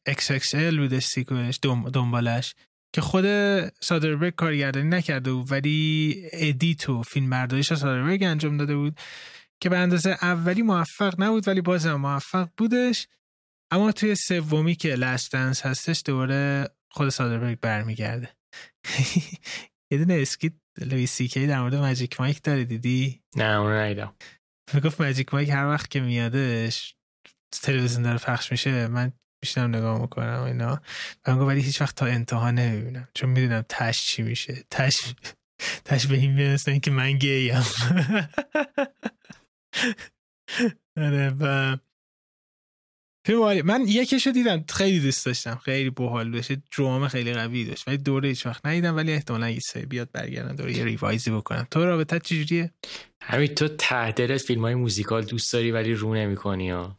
XXL 0.08 0.78
بودش 0.78 1.04
sequel 1.04 1.44
ش 1.44 1.58
دنبالش 1.92 2.54
که 2.92 3.00
خود 3.00 3.24
سادربرگ 3.80 4.34
کارگردانی 4.34 4.88
نکرده 4.88 5.32
بود 5.32 5.52
ولی 5.52 6.14
edit 6.32 6.88
و 6.88 7.02
فیلم 7.02 7.30
برداریش 7.30 7.74
سادربرگ 7.74 8.22
انجام 8.22 8.56
داده 8.56 8.76
بود 8.76 9.00
که 9.60 9.68
به 9.68 9.78
اندازه 9.78 10.10
اولی 10.10 10.62
موفق 10.62 11.14
نبود 11.18 11.48
ولی 11.48 11.60
بازم 11.60 11.94
موفق 11.94 12.48
بودش. 12.56 13.08
اما 13.70 13.92
توی 13.92 14.14
سومی 14.14 14.74
که 14.74 14.94
Last 14.94 15.26
Dance 15.26 15.66
هستش 15.66 16.02
دوباره 16.04 16.68
خود 16.90 17.08
سادربرگ 17.08 17.60
برمیگرده. 17.60 18.28
یه 19.92 19.98
دونه 19.98 20.14
skit 20.14 20.52
لویی 20.78 21.06
سی 21.06 21.22
کی 21.22 21.46
در 21.46 21.60
مورد 21.60 21.74
Magic 21.74 22.20
Mike 22.20 22.42
داری 22.42 22.64
دیدی؟ 22.64 23.22
نه 23.36 23.44
اونو 23.44 23.84
نیدم 23.84 24.14
می‌گفت 24.74 25.00
Magic 25.00 25.34
Mike 25.34 25.48
هر 25.48 25.66
وقت 25.66 25.90
که 25.90 26.00
میادش 26.00 26.94
تلویزیون 27.62 28.02
داره 28.02 28.18
پخش 28.18 28.52
میشه 28.52 28.86
من 28.86 29.12
میشنم 29.42 29.76
نگاه 29.76 30.00
می‌کنم 30.00 30.42
اینا. 30.42 30.80
و 31.26 31.30
ولی 31.30 31.60
هیچ 31.60 31.80
وقت 31.80 31.94
تا 31.96 32.06
انتها 32.06 32.50
نمی‌بینم 32.50 33.08
چون 33.14 33.30
می‌دونم 33.30 33.64
تش 33.68 34.06
چی 34.06 34.22
میشه. 34.22 34.64
تش 34.70 35.14
تش 35.84 36.06
به 36.06 36.16
این 36.16 36.32
می‌رسه 36.32 36.70
اینکه 36.70 36.90
من 36.90 37.12
گیم. 37.12 37.54
آره 40.96 41.30
و 41.40 41.76
من 43.64 43.84
یکیشو 43.88 44.30
دیدم. 44.30 44.64
خیلی 44.68 45.00
دوست 45.00 45.26
داشتم. 45.26 45.60
خیلی 45.64 45.90
باحال 45.90 46.30
بشه. 46.30 46.62
درام 46.78 47.08
خیلی 47.08 47.32
قوی 47.32 47.64
داشت. 47.64 47.88
ولی 47.88 47.96
دوباره 47.96 48.28
هیچ 48.28 48.46
وقت 48.46 48.66
ندیدم. 48.66 48.96
ولی 48.96 49.12
احتمالا 49.12 49.50
یه 49.50 49.60
سری 49.60 49.86
بیاد 49.86 50.08
برگردم 50.12 50.54
دوباره 50.54 50.76
یه 50.76 50.84
revisit 50.84 51.24
ی 51.24 51.30
بکنم. 51.30 51.66
تو 51.70 51.84
رابطه 51.84 52.18
چجوریه 52.18 52.70
همین 53.22 53.54
تو 53.54 53.68
ته 53.68 54.12
دلت 54.12 54.42
فیلم 54.42 54.60
های 54.60 54.74
موزیکال 54.74 55.24
دوست 55.24 55.52
داری 55.52 55.70
ولی 55.70 55.94
رو 55.94 56.14
نمی 56.14 56.36
کنی 56.36 56.70
ها؟ 56.70 56.98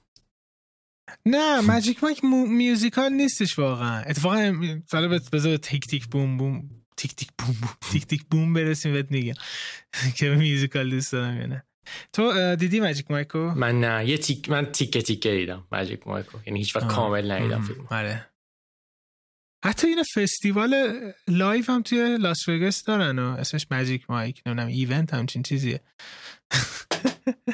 نه 1.25 1.61
Magic 1.61 2.03
Mike 2.03 2.23
musical 2.23 3.13
نیستش 3.13 3.59
واقعا. 3.59 4.01
اتفاقا 4.01 4.81
حالا 4.91 5.19
بذار 5.33 5.57
tick 5.57 5.87
tick 5.87 6.07
boom 6.07 6.37
boom 6.37 6.69
tick 6.97 7.15
tick 7.15 7.29
boom 7.39 7.55
boom 7.61 7.71
tick 7.91 8.05
tick 8.05 8.25
boom 8.31 8.53
برسیم 8.53 8.93
بهت 8.93 9.11
میگم. 9.11 9.33
که 10.17 10.29
musical 10.29 10.89
دوست 10.89 11.11
دارم 11.11 11.37
یا 11.41 11.45
نه. 11.45 11.63
تو 12.13 12.55
دیدی 12.55 12.79
ماجیک 12.79 13.11
مایکو 13.11 13.39
من 13.39 13.79
نه 13.79 14.09
یه 14.09 14.17
تیک 14.17 14.49
من 14.49 14.71
تیکه 14.71 15.01
تیکه 15.01 15.31
دیدم 15.31 15.67
Magic 15.71 16.07
Mike 16.07 16.31
و 16.31 16.37
یعنی 16.45 16.59
هیچ 16.59 16.75
وقت 16.75 16.87
کامل 16.87 17.31
ندیدم 17.31 17.61
فیلم 17.61 17.87
آره. 17.91 18.25
حتی 19.65 19.87
این 19.87 20.03
festival 20.03 20.99
live 21.27 21.63
هم 21.67 21.81
توی 21.81 22.17
لاس 22.17 22.49
وگاس 22.49 22.83
دارن 22.83 23.19
و 23.19 23.21
اسمش 23.21 23.67
Magic 23.71 24.09
Mike 24.09 24.41
نمی‌دونم 24.45 24.67
event 24.67 25.13
همچین 25.13 25.43
چیزیه. 25.43 25.79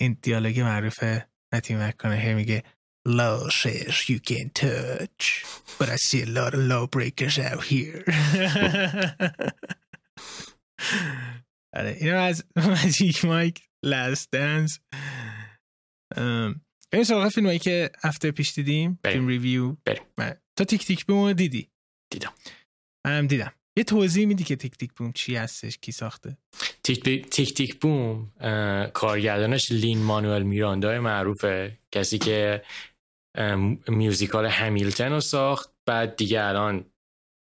این 0.00 0.16
دیالوگ 0.22 0.60
معروفه 0.60 1.28
متی 1.52 1.74
مکنه 1.74 2.34
میگه 2.34 2.62
Low 3.08 3.48
says 3.50 4.08
you 4.08 4.18
can 4.18 4.50
touch 4.50 5.44
but 5.78 5.88
I 5.88 5.96
see 5.96 6.22
a 6.22 6.26
lot 6.26 6.54
of 6.54 6.90
breakers 6.90 7.38
out 7.38 7.62
here. 7.62 8.04
آره 11.76 11.96
اینو 12.00 12.18
از 12.18 12.44
Magic 12.66 13.24
Mike 13.24 13.62
Last 13.84 14.28
Dance 14.32 14.80
بریم 16.92 17.04
سراغ 17.04 17.28
فیلم 17.28 17.46
هایی 17.46 17.58
که 17.58 17.90
هفته 18.04 18.30
پیش 18.30 18.52
دیدیم. 18.52 18.98
film 19.04 19.26
review. 19.26 19.76
بریم. 19.84 20.02
تو 20.58 20.64
تیک 20.64 20.86
تیک 20.86 21.04
بوم 21.04 21.32
دیدی؟ 21.32 21.68
دیدم. 22.12 22.32
منم 23.06 23.26
دیدم. 23.26 23.52
یه 23.78 23.84
توضیح 23.84 24.26
میدی 24.26 24.44
که 24.44 24.56
تیک 24.56 24.76
تیک 24.76 24.92
بوم 24.92 25.12
چی 25.12 25.36
هستش 25.36 25.78
کی 25.78 25.92
ساخته؟ 25.92 26.38
تیک 26.82 27.30
تیک, 27.30 27.54
تیک 27.54 27.80
بوم 27.80 28.32
کارگردانش 28.94 29.72
لین 29.72 29.98
مانوئل 30.02 30.42
میراندا 30.42 31.00
معروفه. 31.00 31.78
کسی 31.92 32.18
که 32.18 32.62
میوزیکال 33.88 34.46
همیلتن 34.46 35.12
رو 35.12 35.20
ساخت. 35.20 35.72
بعد 35.88 36.16
دیگه 36.16 36.44
الان 36.44 36.84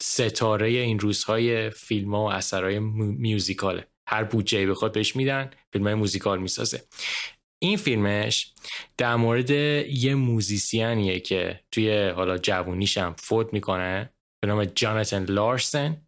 ستاره 0.03 0.69
این 0.69 0.99
روزهای 0.99 1.71
فیلم 1.71 2.15
ها 2.15 2.25
و 2.25 2.33
اثرهای 2.33 2.79
میوزیکاله. 2.79 3.87
هر 4.09 4.25
بودجه 4.25 4.67
بخواد 4.67 4.93
بهش 4.93 5.17
میدن 5.17 5.51
فیلم 5.73 5.85
های 5.85 5.95
موزیکال 5.95 6.41
می‌سازه. 6.41 6.83
این 7.63 7.77
فیلمش 7.77 8.53
در 8.97 9.17
مورد 9.17 9.51
یه 9.51 10.15
موزیسیانیه 10.15 11.21
که 11.21 11.61
توی 11.73 12.09
حالا 12.09 12.39
جوونیشم 12.39 13.15
فوت 13.19 13.53
می‌کنه 13.53 14.11
به 14.41 14.49
نام 14.49 14.65
جاناتن 14.65 15.25
لارسن 15.25 16.03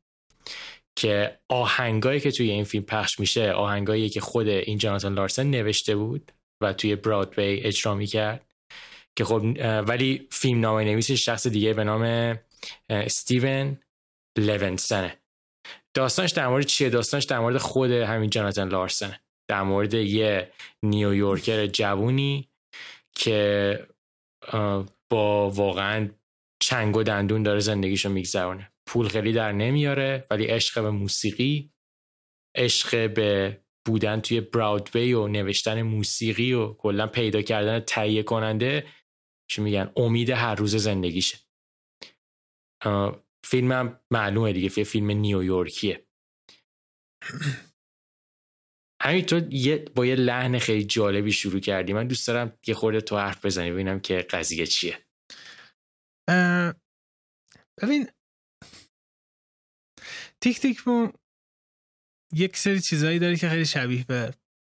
که 0.98 1.38
آهنگایی 1.48 2.20
که 2.20 2.30
توی 2.30 2.50
این 2.50 2.64
فیلم 2.64 2.84
پخش 2.84 3.20
میشه 3.20 3.52
آهنگایی 3.52 4.08
که 4.08 4.20
خود 4.20 4.48
این 4.48 4.78
جاناتان 4.78 5.14
لارسن 5.14 5.46
نوشته 5.46 5.96
بود 5.96 6.32
و 6.62 6.72
توی 6.72 6.96
برادوی 6.96 7.44
اجرا 7.44 7.94
می‌کرد. 7.94 8.46
که 9.16 9.24
خب 9.24 9.42
ولی 9.88 10.28
فیلم 10.30 10.60
نامه 10.60 10.84
نویس 10.84 11.10
شخص 11.10 11.46
دیگه 11.46 11.74
به 11.74 11.84
نام 11.84 12.38
استیون 12.90 13.78
لونسنه 14.38 15.19
داستانش 15.96 16.30
در 16.30 16.48
مورد 16.48 16.66
چیه؟ 16.66 16.88
داستانش 16.88 17.24
در 17.24 17.38
مورد 17.38 17.56
خود 17.56 17.90
همین 17.90 18.30
جاناتان 18.30 18.68
لارسنه. 18.68 19.20
در 19.50 19.62
مورد 19.62 19.94
یه 19.94 20.52
نیویورکر 20.82 21.66
جوونی 21.66 22.50
که 23.14 23.86
با 25.10 25.50
واقعا 25.50 26.10
چنگ 26.62 26.96
و 26.96 27.02
دندون 27.02 27.42
داره 27.42 27.60
زندگیشو 27.60 28.08
میگذرونه. 28.08 28.72
پول 28.86 29.08
خیلی 29.08 29.32
در 29.32 29.52
نمیاره 29.52 30.26
ولی 30.30 30.44
عشق 30.44 30.82
به 30.82 30.90
موسیقی 30.90 31.72
عشق 32.56 33.14
به 33.14 33.60
بودن 33.86 34.20
توی 34.20 34.40
براودوی 34.40 35.12
و 35.12 35.28
نوشتن 35.28 35.82
موسیقی 35.82 36.52
و 36.52 36.72
کلا 36.72 37.06
پیدا 37.06 37.42
کردن 37.42 37.80
تهیه 37.80 38.22
کننده 38.22 38.86
چی 39.50 39.62
میگن 39.62 39.92
امید 39.96 40.30
هر 40.30 40.54
روز 40.54 40.76
زندگیشه. 40.76 41.38
فیلمم 43.50 44.00
معلومه 44.10 44.52
دیگه 44.52 44.84
فیلم 44.84 45.10
نیویورکیه. 45.10 46.06
همین 49.02 49.26
تو 49.26 49.54
یه 49.54 49.78
با 49.78 50.06
یه 50.06 50.14
لحن 50.14 50.58
خیلی 50.58 50.84
جالبی 50.84 51.32
شروع 51.32 51.60
کردی. 51.60 51.92
من 51.92 52.06
دوست 52.06 52.26
دارم 52.26 52.58
یه 52.66 52.74
خورده 52.74 53.00
تو 53.00 53.18
حرف 53.18 53.44
بزنی 53.44 53.70
ببینم 53.70 54.00
که 54.00 54.18
قضیه 54.18 54.66
چیه. 54.66 54.98
ببین 57.82 58.08
تیک 60.40 60.60
تیک 60.60 60.82
بوم 60.82 61.12
یک 62.32 62.56
سری 62.56 62.80
چیزایی 62.80 63.18
داره 63.18 63.36
که 63.36 63.48
خیلی 63.48 63.66
شبیه 63.66 64.04
به 64.04 64.34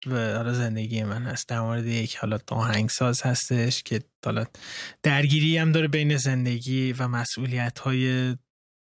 به 0.06 0.34
حالا 0.36 0.54
زندگی 0.54 1.04
من 1.04 1.24
هست. 1.24 1.50
در 1.50 1.62
مورد 1.62 1.86
یک 1.86 2.16
حالا 2.16 2.40
آهنگساز 2.52 3.22
هستش 3.22 3.84
که 3.84 4.04
حالا 4.26 4.46
درگیری 5.04 5.58
هم 5.58 5.72
داره 5.72 5.88
بین 5.88 6.18
زندگی 6.18 6.94
و 6.94 7.08
مسئولیت 7.08 7.80
های 7.80 8.36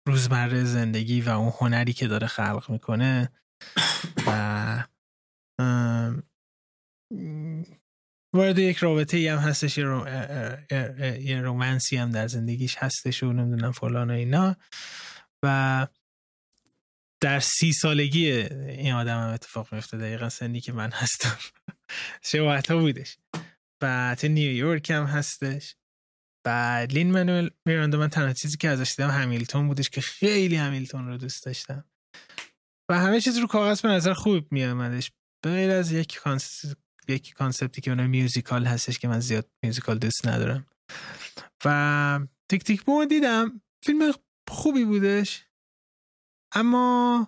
روزمره 0.08 0.64
زندگی 0.64 1.22
و 1.22 1.30
اون 1.30 1.54
هنری 1.60 1.94
که 1.94 2.08
داره 2.08 2.28
خلق 2.28 2.70
می‌کنه. 2.70 3.32
و 4.28 4.84
وارد 8.36 8.60
یک 8.60 8.78
رابطه 8.78 9.18
ای 9.18 9.28
هم 9.28 9.38
هستش 9.38 9.78
یه, 9.78 9.84
رو... 9.84 10.08
یه 11.20 11.42
رومنسی 11.42 11.98
هم 11.98 12.10
در 12.10 12.28
زندگیش 12.28 12.76
هستش 12.78 13.24
و 13.24 13.34
نمی‌دونم 13.34 13.72
فلان 13.72 14.12
و 14.12 14.14
اینا. 14.14 14.56
و 15.44 15.88
در 17.22 17.40
سی 17.40 17.74
سالگی 17.74 18.32
این 18.32 18.94
آدم 18.94 19.28
هم 19.28 19.34
اتفاق 19.34 19.74
میفته 19.74 19.98
دقیقا 19.98 20.30
سنی 20.30 20.62
که 20.62 20.74
من 20.74 20.92
هستم. 20.92 21.38
شباهت 22.32 22.72
ها 22.72 22.78
بودش. 22.78 23.18
بعد 23.80 24.26
نیویورک 24.26 24.92
هم 24.92 25.04
هستش. 25.04 25.76
بعد 26.44 26.94
لین 26.94 27.12
منویل 27.12 27.50
میرانده 27.66 27.98
من 27.98 28.08
تنها 28.08 28.34
چیزی 28.34 28.58
که 28.58 28.70
ازش 28.70 28.96
دیدم 28.96 29.10
همیلتون 29.10 29.68
بودش 29.68 29.90
که 29.90 30.02
خیلی 30.02 30.56
همیلتون 30.56 31.08
رو 31.08 31.18
دوست 31.18 31.46
داشتم. 31.46 31.86
و 32.90 33.00
همه 33.00 33.22
چیز 33.22 33.38
رو 33.38 33.48
کاغذ 33.48 33.82
به 33.82 33.90
نظر 33.90 34.14
خوب 34.14 34.52
میامدش 34.52 35.12
به 35.44 35.52
غیر 35.52 35.72
از 35.72 35.92
یک 35.92 36.18
concept 36.18 36.78
یک 37.08 37.34
concept 37.34 37.76
ی 37.76 37.82
که 37.82 37.92
اونم 37.92 38.10
musical 38.10 38.66
هستش 38.66 39.00
که 39.00 39.08
من 39.08 39.20
زیاد 39.20 39.50
musical 39.64 39.98
دوست 39.98 40.28
ندارم. 40.28 40.68
و 41.66 42.20
tick 42.50 42.64
tick 42.64 42.84
boom 42.84 43.06
دیدم. 43.06 43.62
فیلم 43.86 44.14
خوبی 44.50 44.86
بودش. 44.86 45.46
اما 46.56 47.28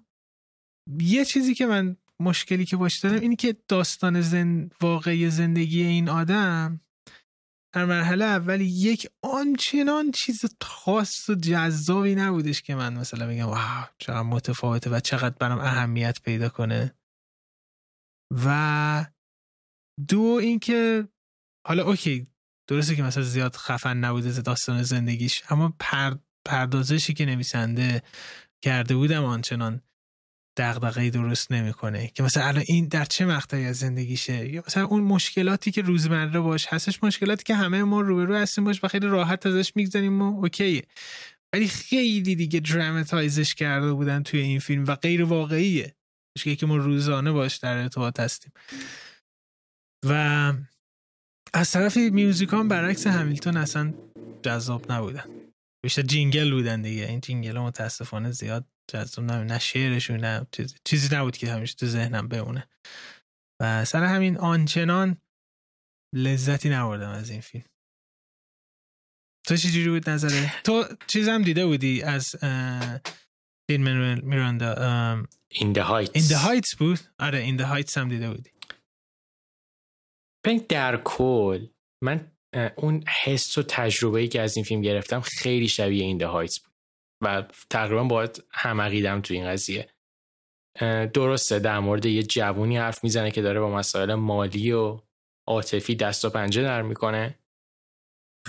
یه 0.99 1.25
چیزی 1.25 1.55
که 1.55 1.65
من 1.65 1.97
مشکلی 2.19 2.65
که 2.65 2.77
باش 2.77 2.99
دارم 2.99 3.21
اینی 3.21 3.35
که 3.35 3.55
داستان 3.67 4.21
زن... 4.21 4.69
واقعی 4.81 5.29
زندگی 5.29 5.83
این 5.83 6.09
آدم 6.09 6.81
در 7.75 7.85
مرحله 7.85 8.25
اول 8.25 8.61
یک 8.61 9.07
آنچنان 9.21 10.11
چیز 10.11 10.45
خاص 10.61 11.29
و 11.29 11.35
جذابی 11.35 12.15
نبودش 12.15 12.61
که 12.61 12.75
من 12.75 12.93
مثلا 12.93 13.27
بگم 13.27 13.45
واو 13.45 13.85
چقدر 13.97 14.21
متفاوته 14.21 14.89
و 14.89 14.99
چقدر 14.99 15.35
برام 15.39 15.59
اهمیت 15.59 16.21
پیدا 16.21 16.49
کنه. 16.49 16.95
و 18.45 19.05
دو 20.07 20.21
اینکه 20.41 21.07
حالا 21.67 21.83
اوکی 21.83 22.27
درسته 22.69 22.95
که 22.95 23.03
مثلا 23.03 23.23
زیاد 23.23 23.55
خفن 23.55 23.97
نبوده 23.97 24.41
داستان 24.41 24.83
زندگیش 24.83 25.43
اما 25.49 25.73
پردازشی 26.45 27.13
که 27.13 27.25
نویسنده 27.25 28.03
کرده 28.63 28.95
بودم 28.95 29.23
آنچنان. 29.23 29.81
دغدغه 30.57 31.09
درست 31.09 31.51
نمی‌کنه. 31.51 32.07
که 32.07 32.23
مثلا 32.23 32.47
الان 32.47 32.63
این 32.67 32.87
در 32.87 33.05
چه 33.05 33.25
مقطعی 33.25 33.65
از 33.65 33.79
زندگیشه؟ 33.79 34.49
یا 34.49 34.63
مثلا 34.67 34.85
اون 34.85 35.03
مشکلاتی 35.03 35.71
که 35.71 35.81
روزمره 35.81 36.39
باش 36.39 36.67
هستش 36.67 37.03
مشکلاتی 37.03 37.43
که 37.43 37.55
همه 37.55 37.83
ما 37.83 38.01
روبرو 38.01 38.35
هستیم 38.35 38.63
باش 38.63 38.83
و 38.83 38.87
خیلی 38.87 39.07
راحت 39.07 39.45
ازش 39.45 39.75
می‌گذاریم 39.75 40.21
و 40.21 40.39
اوکیه. 40.39 40.83
ولی 41.53 41.67
خیلی 41.67 42.35
دیگه 42.35 42.59
dramatize 42.59 43.38
ش 43.38 43.55
کرده 43.55 43.93
بودن 43.93 44.23
توی 44.23 44.39
این 44.39 44.59
فیلم 44.59 44.85
و 44.87 44.95
غیر 44.95 45.23
واقعیه. 45.23 45.95
مشکلی 46.37 46.55
که 46.55 46.65
ما 46.65 46.77
روزانه 46.77 47.31
باش 47.31 47.55
در 47.55 47.77
ارتباط 47.77 48.19
هستیم. 48.19 48.51
و 50.05 50.53
از 51.53 51.71
طرف 51.71 51.97
musical 51.97 52.67
برعکس 52.67 53.07
همیلتون 53.07 53.57
اصلا 53.57 53.93
جذاب 54.43 54.91
نبودن. 54.91 55.25
بیشتر 55.83 56.01
jingle 56.01 56.51
بودن 56.51 56.81
دیگه. 56.81 57.05
این 57.07 57.21
jingle 57.21 57.59
متاسفانه 57.59 58.31
زیاد 58.31 58.65
جذاب 58.87 59.25
نبود 59.25 59.51
نه 59.51 59.59
شعرشون 59.59 60.17
نه 60.17 60.47
چیزی, 60.51 60.75
چیزی 60.83 61.15
نبود 61.15 61.37
که 61.37 61.51
همیشه 61.51 61.75
تو 61.75 61.85
ذهنم 61.85 62.27
بمونه. 62.27 62.69
و 63.61 63.85
سر 63.85 64.03
همین 64.03 64.37
آنچنان 64.37 65.21
لذتی 66.15 66.69
نبردم 66.69 67.09
از 67.09 67.29
این 67.29 67.41
فیلم. 67.41 67.65
تو 69.47 69.57
چی 69.57 69.71
جوری 69.71 69.89
بود 69.89 70.09
نظره؟ 70.09 70.61
تو 70.63 70.85
چیزم 71.07 71.41
دیده 71.41 71.65
بودی 71.65 72.03
از 72.03 72.35
فیلم 73.69 74.19
میراندا 74.23 74.73
این 75.51 75.73
the 75.73 75.87
Heights. 75.87 76.11
این 76.13 76.23
the 76.23 76.45
Heights 76.45 76.77
بود؟ 76.77 76.99
آره 77.19 77.39
این 77.39 77.57
the 77.57 77.61
Heights 77.61 77.97
هم 77.97 78.09
دیده 78.09 78.29
بودی. 78.31 78.51
در 80.69 81.01
کل 81.05 81.67
من 82.03 82.31
اون 82.75 83.03
حس 83.23 83.57
و 83.57 83.63
تجربه 83.63 84.19
ای 84.19 84.27
که 84.27 84.41
از 84.41 84.57
این 84.57 84.65
فیلم 84.65 84.81
گرفتم 84.81 85.21
خیلی 85.21 85.67
شبیه 85.67 86.03
این 86.03 86.17
ده 86.17 86.27
هایتس 86.27 86.59
بود. 86.59 86.74
و 87.21 87.43
تقریبا 87.69 88.03
باید 88.03 88.43
هم 88.51 88.81
عقیدم 88.81 89.21
تو 89.21 89.33
این 89.33 89.45
قضیه. 89.45 89.89
درسته 91.13 91.59
در 91.59 91.79
مورد 91.79 92.05
یه 92.05 92.23
جوونی 92.23 92.77
حرف 92.77 93.03
می‌زنه 93.03 93.31
که 93.31 93.41
داره 93.41 93.59
با 93.59 93.71
مسائل 93.71 94.13
مالی 94.13 94.71
و 94.71 94.99
عاطفی 95.47 95.95
دست 95.95 96.25
و 96.25 96.29
پنجه 96.29 96.61
در 96.61 96.81
می‌کنه. 96.81 97.39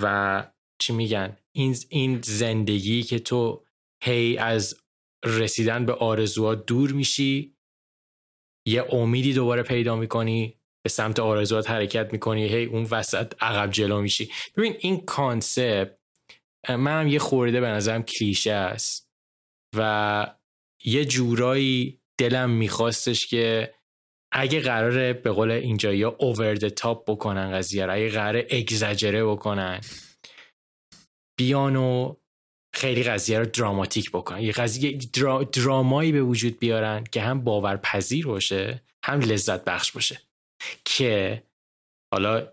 و 0.02 0.46
چی 0.80 0.92
میگن؟ 0.92 1.36
این 1.52 1.76
این 1.88 2.20
زندگی 2.20 3.02
که 3.02 3.18
تو 3.18 3.64
هی 4.02 4.38
از 4.38 4.82
رسیدن 5.24 5.86
به 5.86 5.92
آرزوها 5.92 6.54
دور 6.54 6.92
میشی 6.92 7.56
یه 8.66 8.94
امیدی 8.94 9.34
دوباره 9.34 9.62
پیدا 9.62 9.96
می‌کنی 9.96 10.60
به 10.84 10.90
سمت 10.90 11.20
آرزوات 11.20 11.70
حرکت 11.70 12.12
می‌کنی 12.12 12.48
هی 12.48 12.64
اون 12.64 12.86
وسط 12.90 13.34
عقب 13.40 13.70
جلو 13.70 14.00
میشی. 14.00 14.30
ببین 14.56 14.76
این 14.78 15.04
کانسپت 15.04 15.98
منم 16.68 17.08
یه 17.08 17.18
خورده 17.18 17.60
به 17.60 17.66
نظرم 17.66 18.02
کلیشه 18.02 18.52
است. 18.52 19.06
و 19.76 20.36
یه 20.84 21.04
جورایی 21.04 22.00
دلم 22.18 22.50
میخواستش 22.50 23.26
که 23.26 23.74
اگه 24.32 24.60
قراره 24.60 25.12
به 25.12 25.30
قول 25.30 25.50
اینجا 25.50 25.94
یا 25.94 26.16
اوور 26.20 26.54
تاپ 26.54 27.10
بکنن 27.10 27.52
قضیه 27.52 27.90
اگه 27.90 28.08
قراره 28.08 28.46
اگزجره 28.50 29.24
بکنن 29.24 29.80
بیان 31.38 31.76
و 31.76 32.16
خیلی 32.74 33.02
قضیه 33.02 33.38
رو 33.38 33.46
دراماتیک 33.46 34.10
بکنن. 34.10 34.40
یه 34.40 34.52
قضیه 34.52 34.98
درامایی 35.52 36.12
به 36.12 36.22
وجود 36.22 36.58
بیارن 36.58 37.04
که 37.04 37.22
هم 37.22 37.44
باورپذیر 37.44 38.26
باشه 38.26 38.82
هم 39.04 39.20
لذت 39.20 39.64
بخش 39.64 39.92
باشه. 39.92 40.20
که 40.84 41.42
حالا 42.12 42.52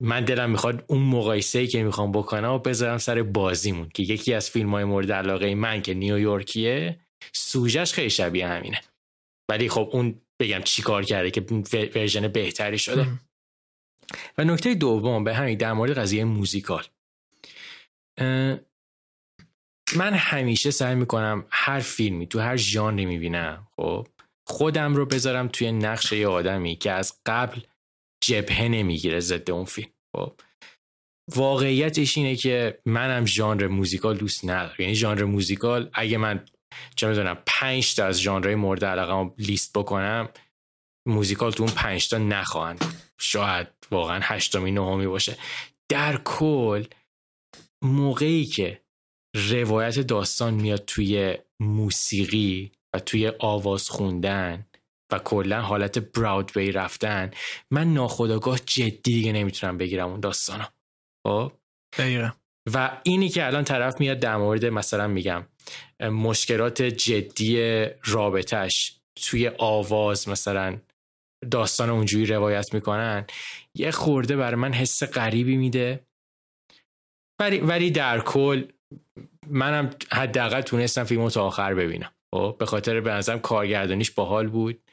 من 0.00 0.24
دلم 0.24 0.50
می‌خواد 0.50 0.84
اون 0.86 1.02
مقایسه 1.02 1.66
که 1.66 1.82
می‌خوام 1.82 2.12
بکنم 2.12 2.52
و 2.52 2.58
بذارم 2.58 2.98
سر 2.98 3.22
بازیمون 3.22 3.88
که 3.94 4.02
یکی 4.02 4.34
از 4.34 4.50
فیلم 4.50 4.70
های 4.70 4.84
مورد 4.84 5.12
علاقه 5.12 5.54
من 5.54 5.82
که 5.82 5.94
نیویورکیه 5.94 7.00
سوژش 7.32 7.92
خیلی 7.92 8.10
شبیه 8.10 8.46
همینه. 8.48 8.80
ولی 9.50 9.68
خب 9.68 9.88
اون 9.92 10.20
بگم 10.40 10.60
چی 10.62 10.82
کار 10.82 11.04
کرده 11.04 11.30
که 11.30 11.46
version 11.94 12.28
بهتری 12.28 12.78
شده. 12.78 13.06
و 14.38 14.44
نکته 14.44 14.74
دوم 14.74 15.24
به 15.24 15.34
همین 15.34 15.58
در 15.58 15.72
مورد 15.72 15.98
قضیه 15.98 16.24
موزیکال. 16.24 16.84
من 19.96 20.14
همیشه 20.14 20.70
سعی 20.70 20.94
می‌کنم 20.94 21.46
هر 21.50 21.80
فیلمی 21.80 22.26
تو 22.26 22.40
هر 22.40 22.56
ژانری 22.56 23.06
می‌بینم 23.06 23.66
خب 23.76 24.06
خودم 24.46 24.94
رو 24.94 25.06
بذارم 25.06 25.48
توی 25.48 25.72
نقش 25.72 26.12
یه 26.12 26.28
آدمی 26.28 26.76
که 26.76 26.92
از 26.92 27.20
قبل 27.26 27.60
جبهه 28.24 28.68
نمی‌گیره 28.68 29.20
ضد 29.20 29.50
اون 29.50 29.64
فیلم. 29.64 29.90
خب. 30.16 30.40
واقعیتش 31.34 32.18
اینه 32.18 32.36
که 32.36 32.80
منم 32.86 33.26
ژانر 33.26 33.66
موزیکال 33.66 34.16
دوست 34.16 34.44
ندارم. 34.44 34.74
یعنی 34.78 34.94
ژانر 34.94 35.24
موزیکال 35.24 35.90
اگه 35.94 36.18
من 36.18 36.44
چه 36.96 37.08
می‌دونم 37.08 37.38
پنج 37.46 37.94
تا 37.94 38.06
از 38.06 38.20
ژانرهای 38.20 38.54
مورد 38.54 38.84
علاقه 38.84 39.34
لیست 39.38 39.78
بکنم 39.78 40.28
موزیکال 41.08 41.52
تو 41.52 41.62
اون 41.62 41.72
پنج 41.72 42.08
تا 42.08 42.18
نخواهند 42.18 42.84
شاید 43.20 43.66
واقعا 43.90 44.20
هشتمی 44.22 44.70
نهمی 44.70 45.06
باشه. 45.06 45.38
در 45.88 46.16
کل 46.24 46.84
موقعی 47.84 48.44
که 48.44 48.82
روایت 49.34 50.00
داستان 50.00 50.54
میاد 50.54 50.84
توی 50.84 51.38
موسیقی 51.60 52.72
و 52.94 52.98
توی 52.98 53.32
آواز 53.38 53.90
خوندن 53.90 54.66
و 55.12 55.18
کلا 55.18 55.60
حالت 55.60 55.98
براودوی 55.98 56.72
رفتن 56.72 57.30
من 57.70 57.94
ناخداگاه 57.94 58.58
جدی 58.58 58.98
دیگه 59.00 59.32
نمی‌تونم 59.32 59.78
بگیرم 59.78 60.08
اون 60.08 60.20
داستانا. 60.20 60.72
خب؟ 61.26 61.52
و 62.74 63.00
اینی 63.02 63.28
که 63.28 63.46
الان 63.46 63.64
طرف 63.64 64.00
میاد 64.00 64.18
در 64.18 64.36
مورد 64.36 64.66
مثلا 64.66 65.06
میگم 65.06 65.46
مشکلات 66.00 66.82
جدی 66.82 67.86
رابطش 68.04 69.00
توی 69.16 69.50
آواز 69.58 70.28
مثلا 70.28 70.78
داستان 71.50 71.90
اونجوری 71.90 72.26
روایت 72.26 72.74
می‌کنن 72.74 73.26
یه 73.74 73.90
خورده 73.90 74.36
برای 74.36 74.56
من 74.56 74.72
حس 74.72 75.02
غریبی 75.02 75.56
میده. 75.56 76.00
ولی 77.40 77.58
ولی 77.58 77.90
در 77.90 78.20
کل 78.20 78.64
منم 79.46 79.90
حداقل 80.12 80.60
تونستم 80.60 81.04
فیلمو 81.04 81.30
تا 81.30 81.46
آخر 81.46 81.74
ببینم. 81.74 82.12
خب؟ 82.34 82.56
به 82.58 82.66
خاطر 82.66 83.00
به 83.00 83.10
نظرم 83.10 83.40
کارگردانیش 83.40 84.10
باحال 84.10 84.48
بود. 84.48 84.87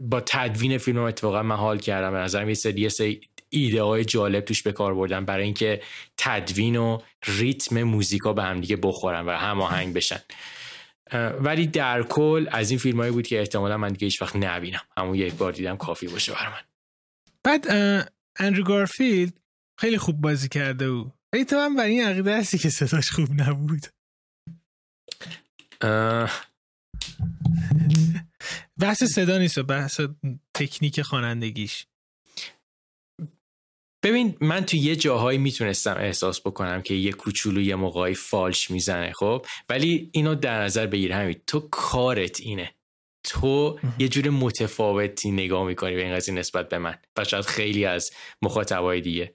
با 0.00 0.20
تدوین 0.26 0.78
فیلم 0.78 0.98
اتفاقا 0.98 1.42
من 1.42 1.56
حال 1.56 1.78
کردم. 1.78 2.10
به 2.10 2.18
نظرم 2.18 2.48
یه 2.48 2.54
سری 2.54 2.88
سری 2.88 3.20
ایده 3.50 3.82
های 3.82 4.04
جالب 4.04 4.44
توش 4.44 4.62
به 4.62 4.72
کار 4.72 4.94
بردن 4.94 5.24
برای 5.24 5.44
اینکه 5.44 5.82
تدوین 6.16 6.76
و 6.76 6.98
ریتم 7.26 7.82
موزیکا 7.82 8.32
به 8.32 8.42
هم 8.42 8.60
دیگه 8.60 8.76
بخورن 8.76 9.26
و 9.26 9.30
هماهنگ 9.30 9.94
بشن. 9.94 10.20
ولی 11.40 11.66
در 11.66 12.02
کل 12.02 12.46
از 12.50 12.70
این 12.70 12.78
فیلم 12.78 13.10
بود 13.10 13.26
که 13.26 13.38
احتمالا 13.38 13.76
من 13.76 13.88
دیگه 13.88 14.04
هیچ 14.04 14.22
وقت 14.22 14.36
نبینم. 14.36 14.80
همون 14.96 15.14
یک 15.14 15.34
بار 15.34 15.52
دیدم 15.52 15.76
کافی 15.76 16.06
باشه 16.06 16.32
برای 16.32 16.46
من. 16.46 16.62
بعد 17.44 17.66
اندرو 18.38 18.64
گارفیلد 18.64 19.32
خیلی 19.80 19.98
خوب 19.98 20.20
بازی 20.20 20.48
کرده 20.48 20.84
او 20.84 21.12
ولی 21.32 21.44
تو 21.44 21.56
هم 21.56 21.76
برای 21.76 21.90
این 21.90 22.04
عقیده 22.04 22.38
هستی 22.38 22.58
که 22.58 22.70
صداش 22.70 23.10
خوب 23.10 23.28
نبود. 23.40 23.86
بحث 28.80 29.04
صدا 29.04 29.38
نیست 29.38 29.58
بحث 29.58 30.00
تکنیک 30.54 31.02
خوانندگیش. 31.02 31.86
ببین 34.02 34.36
من 34.40 34.64
تو 34.64 34.76
یه 34.76 34.96
جاهایی 34.96 35.38
می‌تونستم 35.38 35.96
احساس 35.98 36.40
بکنم 36.40 36.82
که 36.82 36.94
یه 36.94 37.12
کوچولو 37.12 37.60
یه 37.60 37.74
موقعی 37.74 38.14
فالش 38.14 38.70
می‌زنه 38.70 39.12
خب؟ 39.12 39.46
ولی 39.68 40.10
اینو 40.12 40.34
در 40.34 40.62
نظر 40.62 40.86
بگیر 40.86 41.12
همین. 41.12 41.40
تو 41.46 41.60
کارت 41.60 42.40
اینه. 42.40 42.74
تو 43.24 43.80
یه 43.98 44.08
جور 44.08 44.30
متفاوتی 44.30 45.30
نگاه 45.30 45.66
می‌کنی 45.66 45.94
به 45.94 46.02
این 46.04 46.16
قضیه 46.16 46.34
نسبت 46.34 46.68
به 46.68 46.78
من. 46.78 46.98
و 47.16 47.24
شاید 47.24 47.44
خیلی 47.44 47.84
از 47.84 48.10
مخاطبای 48.42 49.00
دیگه. 49.00 49.34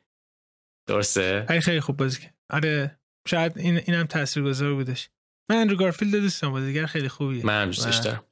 درسته؟ 0.87 1.45
خیلی 1.47 1.61
خیلی 1.61 1.79
خوب 1.79 1.97
بازی 1.97 2.19
آره 2.49 2.99
شاید 3.27 3.57
این 3.57 3.77
اینم 3.77 4.03
تاثیرگذار 4.03 4.73
بودش. 4.73 5.09
من 5.49 5.55
اندرو 5.55 5.75
گارفیلد 5.75 6.15
دوستم 6.15 6.51
بازیگر 6.51 6.85
خیلی 6.85 7.09
خوبیه. 7.09 7.45
من 7.45 7.65
دوستش 7.65 7.95
دارم 7.95 8.23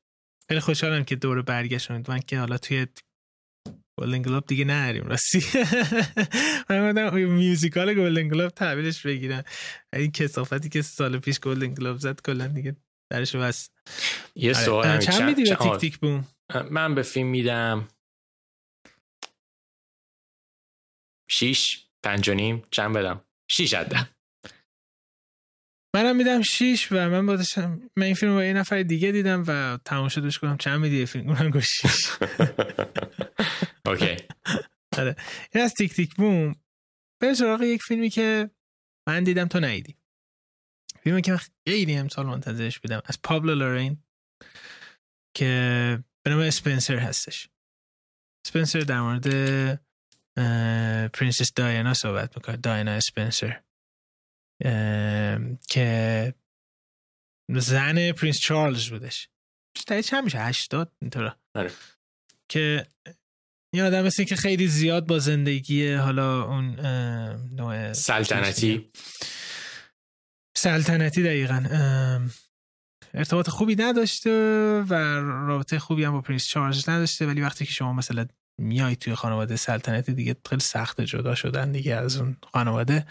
خیلی 0.52 0.62
خوشحالم 0.62 1.04
که 1.04 1.16
دور 1.16 1.42
برگشتونید 1.42 2.12
من 2.12 2.20
که 2.20 2.40
حالا 2.40 2.58
توی 2.58 2.88
گلدن 4.00 4.22
گلوب 4.22 4.46
دیگه 4.46 4.66
نریم 4.66 5.04
راستی. 5.04 5.40
من 6.70 6.92
گفتم 6.92 7.16
میوزیکال 7.16 7.94
گلدن 7.94 8.28
گلوب 8.28 8.50
تحویلش 8.50 9.06
بگیرن 9.06 9.44
این 9.94 10.12
کسافتی 10.12 10.70
که 10.70 10.82
سال 10.82 11.20
پیش 11.20 11.40
گلدن 11.40 11.74
گلوب 11.74 11.98
زد 11.98 12.22
کلا 12.22 12.48
دیگه 12.48 12.76
درش 13.12 13.36
بس. 13.36 13.70
یه 14.36 14.56
آره. 14.56 14.66
سوال. 14.66 15.00
چند 15.00 15.24
میدی 15.24 15.44
به 15.44 15.56
تیک 15.56 15.78
تیک 15.80 15.98
بوم؟ 15.98 16.28
من 16.72 16.96
به 16.96 17.02
فیلم 17.02 17.28
میدم. 17.28 17.88
شیش 21.30 21.86
پنج 22.04 22.30
و 22.30 22.34
نیم 22.34 22.64
چند 22.72 22.96
بدم؟ 22.98 23.22
شیش 23.52 23.74
عده 23.74 24.10
منم 25.96 26.16
میدم 26.16 26.42
شیش 26.42 26.92
و 26.92 26.96
من 27.10 27.26
با 27.26 27.36
داشتم 27.36 27.90
من 27.96 28.04
این 28.04 28.16
فیلم 28.16 28.34
با 28.34 28.44
یه 28.44 28.54
نفر 28.54 28.84
دیگه 28.84 29.12
دیدم 29.12 29.44
و 29.48 29.80
تمام 29.86 30.10
شدش 30.10 30.40
کنم 30.40 30.58
چند 30.58 30.80
میدی 30.80 31.06
فیلم؟ 31.06 31.30
اونم 31.30 31.50
گفت 31.50 31.66
شیش. 31.66 32.08
okay. 33.86 34.18
آره. 34.98 35.16
این 35.54 35.64
از 35.64 35.74
tick 35.74 35.94
tick 35.94 36.16
boom. 36.16 36.56
به 37.22 37.34
سراغ 37.34 37.62
یک 37.62 37.84
فیلمی 37.84 38.10
که 38.10 38.50
من 39.08 39.24
دیدم 39.24 39.48
تو 39.48 39.60
ندیدی. 39.60 39.98
فیلمی 41.04 41.22
که 41.22 41.32
من 41.32 41.40
خیلی 41.68 41.96
امسال 41.96 42.26
منتظرش 42.26 42.80
بودم. 42.80 43.02
از 43.06 43.22
پابلو 43.22 43.56
لورین 43.56 44.04
که 45.38 46.04
به 46.24 46.32
نام 46.32 46.40
اسپنسر 46.40 46.98
هستش. 46.98 47.50
اسپنسر 48.46 48.80
در 48.80 49.02
مورد 49.02 49.28
پرنسس 51.14 51.54
دایانا 51.54 51.94
صحبت 51.94 52.38
می‌کنه. 52.38 52.58
دایانا 52.58 52.92
اسپنسر. 52.92 53.62
که 55.70 56.34
زن 57.50 58.12
پرنس 58.12 58.40
چارلز 58.40 58.90
بودش. 58.90 59.30
تایی 59.88 60.04
چند 60.04 60.24
میشه 60.24 60.40
هشتاد 60.40 60.92
اینطورا 61.02 61.36
آره. 61.56 61.72
که 62.50 62.88
این 63.74 63.84
آدم 63.84 64.06
مثل 64.06 64.24
که 64.24 64.36
خیلی 64.36 64.68
زیاد 64.68 65.08
با 65.08 65.20
زندگی 65.20 65.94
حالا 65.94 66.44
اون 66.44 66.80
نوع 67.56 67.94
سلطنتی. 67.94 68.92
سلطنتی 70.58 71.24
دقیقا. 71.24 71.66
ارتباط 73.14 73.50
خوبی 73.50 73.76
نداشته 73.76 74.32
و 74.90 74.94
رابطه 75.24 75.80
خوبی 75.80 76.04
هم 76.04 76.12
با 76.12 76.22
پرنس 76.22 76.48
چارلز 76.48 76.90
نداشته 76.90 77.28
ولی 77.28 77.42
وقتی 77.42 77.66
که 77.66 77.72
شما 77.72 77.94
مثلا 77.94 78.28
میای 78.58 78.96
توی 78.96 79.16
خانواده 79.16 79.56
سلطنتی 79.56 80.14
دیگه 80.14 80.36
خیلی 80.50 80.62
سخت 80.62 81.02
جدا 81.02 81.36
شدن 81.36 81.72
دیگه 81.72 81.96
از 81.96 82.18
اون 82.18 82.38
خانواده. 82.54 83.06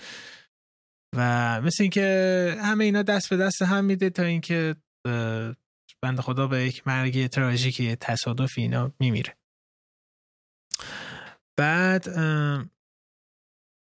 و 1.16 1.60
مثل 1.60 1.82
اینکه 1.82 2.56
همه 2.62 2.84
اینا 2.84 3.02
دست 3.02 3.30
به 3.30 3.36
دست 3.36 3.62
هم 3.62 3.84
میده 3.84 4.10
تا 4.10 4.22
اینکه 4.22 4.76
بند 6.02 6.20
خدا 6.20 6.46
به 6.46 6.64
یک 6.64 6.86
مرگ 6.86 7.26
تراژیک 7.26 7.82
تصادفی 7.82 8.62
اینا 8.62 8.92
میمیره. 9.00 9.36
بعد 11.58 12.04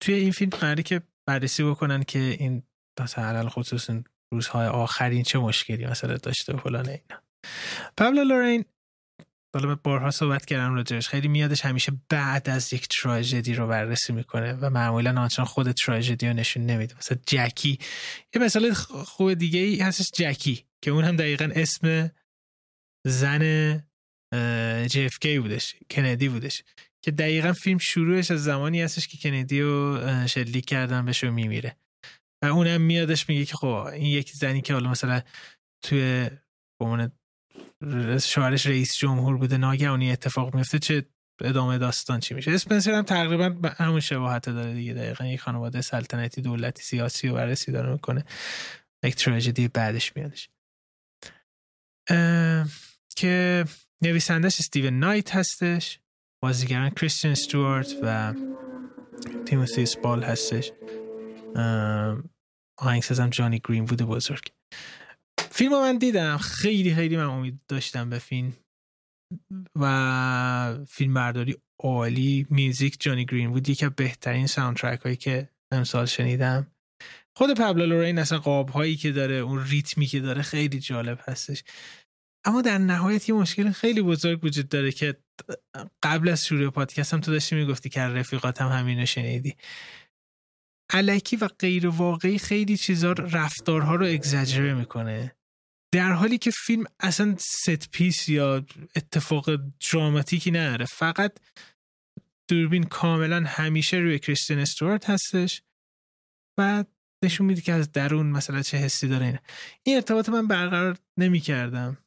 توی 0.00 0.14
این 0.14 0.30
فیلم 0.30 0.50
قراره 0.50 0.82
که 0.82 1.02
بررسی 1.28 1.64
بکنن 1.64 2.02
که 2.02 2.18
این 2.18 2.62
مثلا 3.00 3.48
خصوص 3.48 3.90
روزهای 4.32 4.66
آخرین 4.66 5.22
چه 5.22 5.38
مشکلی 5.38 5.86
مثلا 5.86 6.16
داشته 6.16 6.54
و 6.54 6.56
فلان 6.56 6.88
اینا. 6.88 7.22
پابلو 7.96 8.24
لورین 8.24 8.64
حالا 9.58 9.74
بارها 9.74 10.10
صحبت 10.10 10.44
کردم 10.44 10.74
راجعش. 10.74 11.08
خیلی 11.08 11.28
میادش 11.28 11.64
همیشه 11.64 11.92
بعد 12.08 12.50
از 12.50 12.72
یک 12.72 12.88
تراژدی 12.88 13.54
رو 13.54 13.66
بررسی 13.66 14.12
می‌کنه 14.12 14.52
و 14.52 14.70
معمولا 14.70 15.20
آنچنان 15.20 15.46
خود 15.46 15.72
تراژدی 15.72 16.26
رو 16.26 16.32
نشون 16.32 16.66
نمیده. 16.66 16.96
مثلا 16.96 17.18
جکی. 17.26 17.78
یه 18.34 18.42
مثال 18.42 18.72
خوب 18.72 19.34
دیگه 19.34 19.60
ای 19.60 19.80
هستش 19.80 20.10
جکی 20.14 20.64
که 20.82 20.90
اون 20.90 21.04
هم 21.04 21.16
دقیقا 21.16 21.50
اسم 21.54 22.10
زن 23.06 23.78
JFK 24.86 25.26
بودش 25.26 25.74
کندی 25.90 26.28
بودش 26.28 26.62
که 27.02 27.10
دقیقا 27.10 27.52
فیلم 27.52 27.78
شروعش 27.78 28.30
از 28.30 28.44
زمانی 28.44 28.82
هستش 28.82 29.08
که 29.08 29.18
کندی 29.18 29.62
رو 29.62 30.00
شلیک 30.26 30.64
کردن 30.64 31.04
بهش 31.04 31.24
و 31.24 31.30
میمیره. 31.30 31.76
و 32.42 32.46
اونم 32.46 32.80
میادش 32.80 33.28
میگه 33.28 33.44
که 33.44 33.56
خب 33.56 33.66
این 33.66 34.06
یک 34.06 34.32
زنی 34.32 34.62
که 34.62 34.72
حالا 34.72 34.90
مثلا 34.90 35.22
توی 35.84 36.30
به 36.80 37.10
شوهرش 38.22 38.66
رئیس 38.66 38.96
جمهور 38.96 39.36
بوده 39.36 39.56
ناگهانی 39.56 40.12
اتفاق 40.12 40.54
میفته 40.54 40.78
چه 40.78 41.06
ادامه 41.40 41.78
داستان 41.78 42.20
چی 42.20 42.34
میشه؟ 42.34 42.50
اسپنسر 42.50 42.92
هم 42.92 43.02
تقریبا 43.02 43.48
به 43.48 43.70
همون 43.70 44.00
شباهت 44.00 44.46
داره 44.48 44.74
دیگه 44.74 44.94
دقیقا 44.94 45.24
یک 45.26 45.40
خانواده 45.40 45.80
سلطنتی 45.80 46.42
دولتی 46.42 46.82
سیاسی 46.82 47.28
و 47.28 47.34
بررسی 47.34 47.72
داره 47.72 47.92
می‌کنه. 47.92 48.24
یک 49.04 49.14
تراژدی 49.16 49.68
بعدش 49.68 50.16
میادش. 50.16 50.48
که 53.16 53.64
نویسندش 54.02 54.60
استیون 54.60 54.98
نایت 54.98 55.34
هستش 55.34 56.00
بازیگران 56.42 56.90
کریستین 56.90 57.30
استوارت 57.30 57.92
و 58.02 58.34
تیموسی 59.46 59.86
سپال 59.86 60.22
هستش. 60.22 60.72
آهنگسازم 62.78 63.30
جانی 63.30 63.60
گرین‌وود 63.68 64.04
بزرگ. 64.04 64.52
فیلم 65.56 65.72
رو 65.72 65.80
من 65.80 65.98
دیدم. 65.98 66.36
خیلی 66.36 66.94
خیلی 66.94 67.16
من 67.16 67.24
امید 67.24 67.60
داشتم 67.68 68.10
به 68.10 68.18
فیلم. 68.18 68.52
و 69.80 70.84
فیلم 70.88 71.14
برداری 71.14 71.56
عالی. 71.82 72.46
music 72.50 72.96
جانی 73.00 73.26
گرین‌وود. 73.26 73.68
یکی 73.68 73.84
از 73.84 73.92
بهترین 73.96 74.46
soundtrack 74.46 75.00
هایی 75.00 75.16
که 75.16 75.48
امسال 75.72 76.06
شنیدم. 76.06 76.66
خود 77.36 77.58
پابلو 77.58 77.86
لورین 77.86 78.18
اصلا 78.18 78.38
قاب 78.38 78.68
هایی 78.68 78.96
که 78.96 79.12
داره 79.12 79.34
اون 79.34 79.64
ریتمی 79.64 80.06
که 80.06 80.20
داره 80.20 80.42
خیلی 80.42 80.78
جالب 80.78 81.20
هستش. 81.22 81.64
اما 82.46 82.62
در 82.62 82.78
نهایت 82.78 83.28
یه 83.28 83.34
مشکل 83.34 83.70
خیلی 83.70 84.02
بزرگ 84.02 84.44
وجود 84.44 84.68
داره 84.68 84.92
که 84.92 85.16
قبل 86.02 86.28
از 86.28 86.46
شروع 86.46 86.70
پادکست 86.70 87.14
هم 87.14 87.20
تو 87.20 87.32
داشتی 87.32 87.56
می‌گفتی 87.56 87.88
که 87.88 88.00
رفیقات 88.00 88.60
هم 88.60 88.78
همینو 88.78 89.06
شنیدی. 89.06 89.56
الکی 90.92 91.36
و 91.36 91.48
غیر 91.48 91.86
واقعی 91.86 92.38
خیلی 92.38 92.76
چیزا 92.76 93.12
رفتارها 93.12 93.94
رو 93.94 94.06
اگزاجره 94.06 94.74
می‌کنه. 94.74 95.36
در 95.92 96.12
حالی 96.12 96.38
که 96.38 96.50
فیلم 96.50 96.84
اصلا 97.00 97.36
set 97.38 97.90
piece 97.90 98.28
یا 98.28 98.64
اتفاق 98.96 99.50
دراماتیکی 99.92 100.50
نداره 100.50 100.84
فقط 100.84 101.38
دوربین 102.48 102.84
کاملا 102.84 103.44
همیشه 103.46 103.96
روی 103.96 104.18
کریستین 104.18 104.58
استوارت 104.58 105.10
هستش 105.10 105.62
و 106.58 106.84
نشون 107.24 107.46
میده 107.46 107.60
که 107.60 107.72
از 107.72 107.92
درون 107.92 108.26
مثلا 108.26 108.62
چه 108.62 108.76
حسی 108.76 109.08
داره 109.08 109.26
این 109.26 109.38
این 109.82 109.96
ارتباط 109.96 110.28
من 110.28 110.46
برقرار 110.46 110.98
نمی 111.16 111.40
کردم 111.40 111.98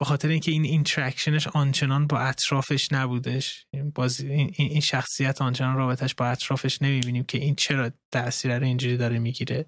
به 0.00 0.06
خاطر 0.06 0.28
اینکه 0.28 0.50
این 0.52 0.64
interaction 0.64 1.33
ش 1.33 1.46
آنچنان 1.46 2.06
با 2.06 2.18
اطرافش 2.18 2.92
نبودش. 2.92 3.66
بازی 3.94 4.28
این, 4.28 4.54
این 4.56 4.80
شخصیت 4.80 5.42
آنچنان 5.42 5.76
رابطش 5.76 6.14
با 6.14 6.26
اطرافش 6.26 6.82
نمی‌بینیم 6.82 7.24
که 7.24 7.38
این 7.38 7.54
چرا 7.54 7.90
تاثیر 8.12 8.58
رو 8.58 8.64
اینجوری 8.64 8.96
داره 8.96 9.18
می‌گیره. 9.18 9.66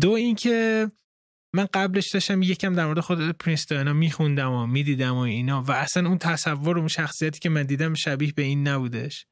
دو 0.00 0.10
اینکه 0.10 0.90
من 1.54 1.68
قبلش 1.74 2.10
داشتم 2.10 2.42
یکم 2.42 2.74
در 2.74 2.86
مورد 2.86 3.00
خود 3.00 3.30
پرینس 3.30 3.66
دایانا 3.66 3.92
میخوندم 3.92 4.52
و 4.52 4.66
می‌دیدم 4.66 5.14
و 5.14 5.18
اینا 5.18 5.62
و 5.62 5.70
اصلا 5.70 6.08
اون 6.08 6.18
تصور 6.18 6.78
اون 6.78 6.88
شخصیتی 6.88 7.38
که 7.38 7.48
من 7.48 7.62
دیدم 7.62 7.94
شبیه 7.94 8.32
به 8.32 8.42
این 8.42 8.68
نبودش. 8.68 9.26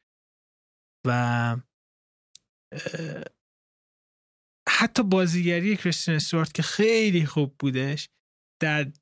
و 1.06 1.56
حتی 4.68 5.02
بازیگری 5.02 5.76
کریستین 5.76 6.14
استوارت 6.14 6.54
که 6.54 6.62
خیلی 6.62 7.26
خوب 7.26 7.54
بودش 7.58 8.08
در 8.62 8.92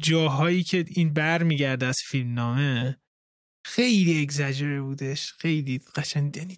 جاهایی 0.00 0.62
که 0.62 0.84
این 0.88 1.12
بر 1.12 1.42
میگرده 1.42 1.86
از 1.86 1.98
فیلم 2.10 2.34
نامه 2.34 2.96
خیلی 3.66 4.22
اگزاجره 4.22 4.80
بودش 4.82 5.32
خیلی 5.32 5.78
قشنگ 5.94 6.36
یعنی 6.36 6.56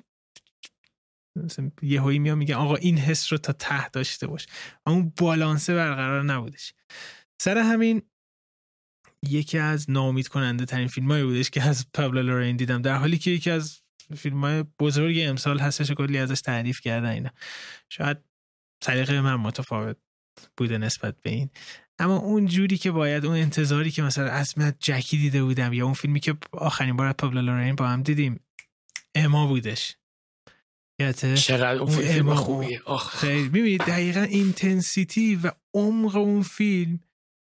یه 1.83 2.01
هایی 2.01 2.19
میاد 2.19 2.37
میگه 2.37 2.57
آقا 2.57 2.77
این 2.77 2.99
حس 2.99 3.33
رو 3.33 3.39
تا 3.39 3.53
ته 3.53 3.89
داشته 3.89 4.27
باش. 4.27 4.47
اون 4.87 5.13
بالانسه 5.17 5.75
برقرار 5.75 6.23
نبودش. 6.23 6.75
سر 7.41 7.59
همین 7.59 8.03
یکی 9.29 9.59
از 9.59 9.91
نامید 9.91 10.29
کننده 10.29 10.65
ترین 10.65 10.89
فیلم 10.89 11.11
هایی 11.11 11.25
بودش 11.25 11.51
که 11.51 11.63
از 11.63 11.87
پابلو 11.95 12.23
لورین 12.23 12.57
دیدم. 12.57 12.83
در 12.83 12.97
حالی 12.97 13.19
که 13.19 13.31
یکی 13.31 13.51
از 13.51 13.81
فیلم 14.17 14.41
های 14.41 14.65
بزرگ 14.81 15.17
امسال 15.19 15.59
هستش 15.59 15.91
کلی 15.91 16.19
ازش 16.19 16.41
تعریف 16.41 16.81
کردن 16.81 17.11
اینا. 17.11 17.31
شاید 17.89 18.17
سلیقه 18.85 19.21
من 19.21 19.35
متفاوت 19.35 19.97
بوده 20.57 20.79
نسبت 20.79 21.21
به 21.23 21.31
این. 21.31 21.51
اما 21.99 22.17
اون 22.17 22.47
جوری 22.47 22.79
که 22.79 22.91
باید 22.91 23.27
اون 23.27 23.37
انتظاری 23.37 23.91
که 23.91 24.03
مثلا 24.03 24.31
از 24.31 24.59
من 24.59 24.73
جکی 24.81 25.17
دیده 25.17 25.43
بودم 25.43 25.73
یا 25.73 25.85
اون 25.85 25.95
فیلمی 25.95 26.21
که 26.21 26.37
آخرین 26.53 26.97
بار 26.97 27.13
پابلو 27.13 27.41
لورین 27.41 27.75
با 27.75 27.89
هم 27.89 28.03
دیدیم 28.03 28.41
اما 29.15 29.47
بودش. 29.47 29.97
چقدر 31.37 31.79
اون 31.79 31.91
فیلم 31.91 32.35
خوبیه. 32.35 32.81
خیلی. 33.11 33.49
ببینید 33.49 33.81
دقیقا 33.81 34.21
intensity 34.21 35.37
و 35.37 35.51
عمق 35.75 36.17
اون 36.17 36.43
فیلم. 36.43 37.01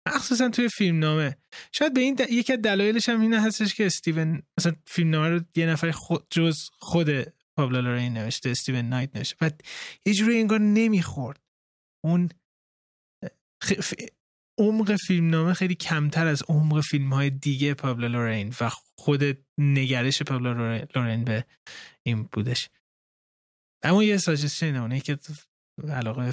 مخصوصا 0.07 0.49
توی 0.49 0.69
فیلم 0.69 0.99
نامه 0.99 1.37
شاید 1.71 1.93
به 1.93 2.01
این 2.01 2.15
د... 2.15 2.21
یکی 2.29 2.53
از 2.53 2.61
دلایلش 2.61 3.09
هم 3.09 3.21
این 3.21 3.33
هستش 3.33 3.75
که 3.75 3.85
استیون 3.85 4.41
مثلا 4.59 4.75
فیلم 4.87 5.09
نامه 5.09 5.29
رو 5.29 5.41
یه 5.55 5.65
نفر 5.65 5.91
خود 5.91 6.27
جز 6.29 6.69
خود 6.79 7.09
پابلو 7.57 7.81
لورین 7.81 8.13
نوشته 8.13 8.49
استیون 8.49 8.85
نایت 8.85 9.15
نوشته. 9.15 9.35
بعد 9.39 9.61
یه 10.05 10.13
جوری 10.13 10.39
انگار 10.39 10.59
نمی‌خورد. 10.59 11.39
اون 12.05 12.29
عمق 14.59 14.95
فیلم 14.95 15.29
نامه 15.29 15.53
خیلی 15.53 15.75
کمتر 15.75 16.27
از 16.27 16.43
عمق 16.49 16.81
فیلم 16.81 17.13
های 17.13 17.29
دیگه 17.29 17.73
پابلو 17.73 18.07
لورین 18.07 18.53
و 18.61 18.69
خود 18.99 19.23
نگرش 19.57 20.21
پابلو 20.21 20.53
لورین 20.95 21.23
به 21.23 21.45
این 22.03 22.23
بودش. 22.23 22.69
اما 23.83 24.03
یه 24.03 24.17
suggestion 24.17 24.75
اونه 24.75 24.99
که 24.99 25.19
علاقه 25.89 26.31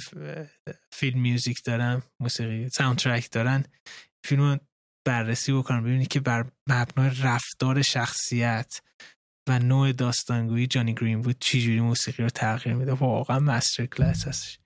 film 0.91 1.21
music 1.21 1.63
دارن 1.63 2.01
موسیقی 2.19 2.69
soundtrack 2.69 3.31
دارن 3.31 3.63
فیلم 4.25 4.59
بررسی 5.05 5.53
بکنم 5.53 5.83
ببینید 5.83 6.07
که 6.07 6.19
بر 6.19 6.45
مبنای 6.67 7.11
رفتار 7.23 7.81
شخصیت 7.81 8.81
و 9.49 9.59
نوع 9.59 9.91
داستانگویی 9.91 10.67
جانی 10.67 10.93
گرین 10.93 11.21
بود 11.21 11.35
چجوری 11.39 11.79
موسیقی 11.79 12.23
رو 12.23 12.29
تغییر 12.29 12.75
میده. 12.75 12.93
واقعا 12.93 13.39
مستر 13.39 13.85
کلاس 13.85 14.27
هستش. 14.27 14.59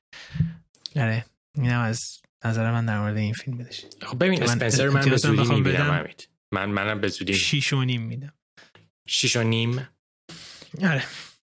آره 0.96 1.26
اینم 1.56 1.80
از 1.80 2.22
نظر 2.46 2.72
من 2.72 2.86
در 2.86 3.00
مورد 3.00 3.18
این 3.18 3.34
فیلم 3.34 3.58
بدش 3.58 3.86
خب 4.02 4.24
ببین 4.24 4.44
اسپنسر 4.44 4.90
من 4.90 5.10
به 5.10 5.18
زودی 5.18 5.54
می‌بینم 5.54 6.08
من 6.52 6.70
منم 6.70 7.02
به 7.02 7.08
زودی 7.08 7.34
شیش 7.34 7.74
و 7.74 7.84
نیم 7.84 8.02
میدم. 8.02 8.34
شیش 9.08 9.36
و 9.36 9.44
نیم؟ 9.44 9.88
آره. 10.84 11.04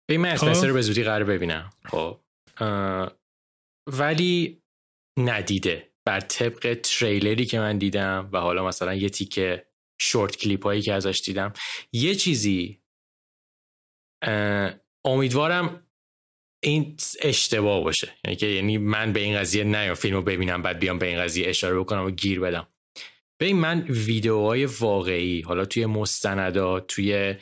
ببین 0.09 0.21
من 0.21 0.29
اسپنسر 0.29 0.67
رو 0.67 0.69
خب. 0.69 0.75
به 0.75 0.83
زودی 0.83 1.05
قرار 1.05 1.25
ببینم. 1.25 1.71
خب. 1.85 2.21
ولی 3.93 4.63
ندیده. 5.19 5.91
بر 6.07 6.21
طبق 6.21 6.81
تریلری 6.83 7.47
که 7.47 7.59
من 7.59 7.79
دیدم 7.79 8.31
و 8.33 8.41
حالا 8.41 8.67
مثلا 8.67 8.95
یه 8.95 9.09
تیکه 9.09 9.67
short 10.01 10.37
clip 10.37 10.65
هایی 10.65 10.83
که 10.83 10.93
ازش 10.93 11.23
دیدم 11.25 11.53
یه 11.93 12.15
چیزی 12.15 12.83
امیدوارم 15.07 15.87
این 16.65 16.97
اشتباه 17.23 17.85
باشه. 17.85 18.15
یعنی 18.25 18.37
که 18.37 18.47
یعنی 18.47 18.79
من 18.79 19.13
به 19.13 19.21
این 19.21 19.39
قضیه 19.39 19.65
نه 19.65 19.95
فیلمو 19.95 20.23
ببینم 20.23 20.63
بعد 20.63 20.79
بیام 20.79 20.99
به 20.99 21.07
این 21.07 21.19
قضیه 21.19 21.49
اشاره 21.49 21.79
بکنم 21.79 22.05
و 22.05 22.11
گیر 22.11 22.41
بدم. 22.41 22.69
ببین 23.41 23.57
من 23.57 23.81
ویدیوهای 23.81 24.65
واقعی 24.65 25.41
حالا 25.41 25.65
توی 25.65 25.87
مستندات 25.87 26.87
توی 26.87 27.35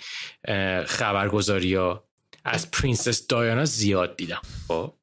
خبرگزاری 0.87 1.75
ها 1.75 2.09
از 2.45 2.71
پرنسس 2.71 3.27
دایانا 3.27 3.65
زیاد 3.65 4.17
دیدم. 4.17 4.43
خب؟ 4.69 4.95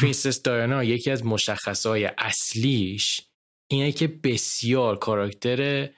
پرنسس 0.00 0.42
دایانا 0.42 0.84
یکی 0.84 1.10
از 1.10 1.24
مشخصهای 1.26 2.10
اصلیش 2.18 3.20
اینه 3.70 3.92
که 3.92 4.06
بسیار 4.06 4.98
کاراکتر 4.98 5.90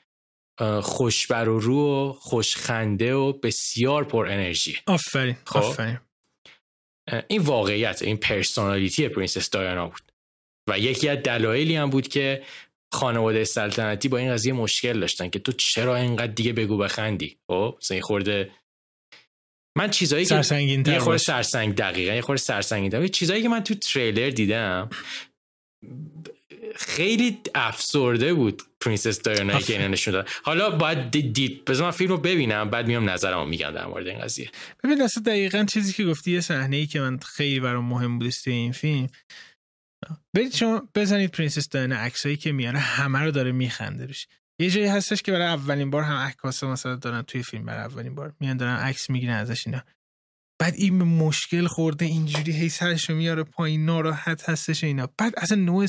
خوش‌بر 0.83 1.49
و 1.49 1.61
رو 1.61 1.77
و 1.77 2.13
خوشخنده 2.13 3.15
و 3.15 3.33
بسیار 3.33 4.05
پر 4.05 4.27
انرژی. 4.27 4.77
آفرین 4.87 5.37
خب؟ 5.45 5.57
آفرین. 5.57 5.99
این 7.29 7.43
واقعیت 7.43 8.03
این 8.03 8.17
personality 8.17 9.09
پرنسس 9.09 9.51
دایانا 9.51 9.89
بود. 9.89 10.13
و 10.69 10.79
یکی 10.79 11.09
از 11.09 11.19
دلایلی 11.19 11.77
هم 11.77 11.91
بود 11.91 12.09
که 12.09 12.43
خانواده 12.93 13.45
سلطنتی 13.45 14.09
با 14.09 14.19
این 14.19 14.33
قضیه 14.33 14.53
مشکل 14.53 15.01
داشتن 15.01 15.29
که 15.29 15.39
تو 15.39 15.53
چرا 15.53 15.97
اینقدر 15.97 16.33
دیگه 16.33 16.53
بگو 16.53 16.77
بخندی؟ 16.77 17.39
خب؟ 17.47 17.79
این 17.91 18.01
خورده 18.01 18.51
من 19.79 19.91
چیزایی 19.91 20.25
که 20.25 20.35
یه 20.87 20.99
خورده 20.99 21.19
سرسنگ 21.19 21.75
دقیقا 21.75 22.15
یه 22.15 22.21
خورده 22.21 22.43
سرسنگین 22.43 23.09
چیزایی 23.09 23.43
که 23.43 23.49
من 23.49 23.65
تو 23.65 23.75
تریلر 23.75 24.31
دیدم 24.31 24.91
خیلی 26.77 27.39
افسرده 27.55 28.35
بود 28.35 28.63
پرنسس 28.81 29.23
دایانا 29.23 29.61
که 29.61 29.73
اینا 29.73 29.89
نشون 29.89 30.13
داد 30.13 30.29
حالا 30.43 30.71
باید 30.71 31.11
دید 31.11 31.65
بذار 31.65 31.87
من 31.87 31.91
فیلم 31.91 32.11
رو 32.11 32.17
ببینم 32.19 32.71
بعد 32.71 32.87
میام 32.87 33.11
نظرمو 33.11 33.45
میگم 33.45 33.71
در 33.71 33.87
مورد 33.87 34.07
این 34.07 34.19
قضیه. 34.19 34.51
ببین 34.85 35.03
اصلا 35.03 35.23
دقیقا 35.23 35.65
چیزی 35.65 35.93
که 35.93 36.05
گفتی 36.05 36.31
یه 36.31 36.41
صحنه 36.41 36.77
ای 36.77 36.87
که 36.87 37.01
من 37.01 37.19
خیلی 37.19 37.61
برام 37.61 37.85
مهم 37.85 38.19
بود 38.19 38.31
توی 38.31 38.53
این 38.53 38.73
فیلم. 38.73 39.07
برید 40.37 40.55
شما 40.55 40.89
بزنید 40.95 41.31
پرنسس 41.31 41.69
دایانا 41.69 41.97
عکسایی 41.97 42.37
که 42.37 42.53
میاره 42.53 42.79
همه 42.79 43.19
رو 43.19 43.31
داره 43.31 43.53
میخنده 43.53 44.07
روش. 44.07 44.27
یه 44.61 44.71
جایی 44.71 44.87
هستش 44.87 45.23
که 45.23 45.33
برای 45.33 45.47
اولین 45.47 45.91
بار 45.91 46.03
هم 46.03 46.17
عکاس 46.17 46.65
مثلا 46.65 46.95
دارن 46.95 47.23
توی 47.23 47.43
فیلم 47.43 47.65
برای 47.65 47.85
اولین 47.85 48.15
بار 48.15 48.35
میان 48.41 48.57
دارن 48.57 48.77
عکس 48.77 49.11
می‌گیرن 49.11 49.35
ازش 49.35 49.67
اینا. 49.67 49.83
بعد 50.61 50.75
این 50.75 50.99
به 50.99 51.05
مشکل 51.05 51.67
خورده 51.67 52.05
اینجوری 52.05 52.53
هی 52.53 52.69
سرشو 52.69 53.15
میاره 53.15 53.43
پایین 53.43 53.85
ناراحت 53.85 54.49
هستش 54.49 54.85
اینا. 54.85 55.09
بعد 55.19 55.35
اصلا 55.37 55.59
نوع 55.59 55.87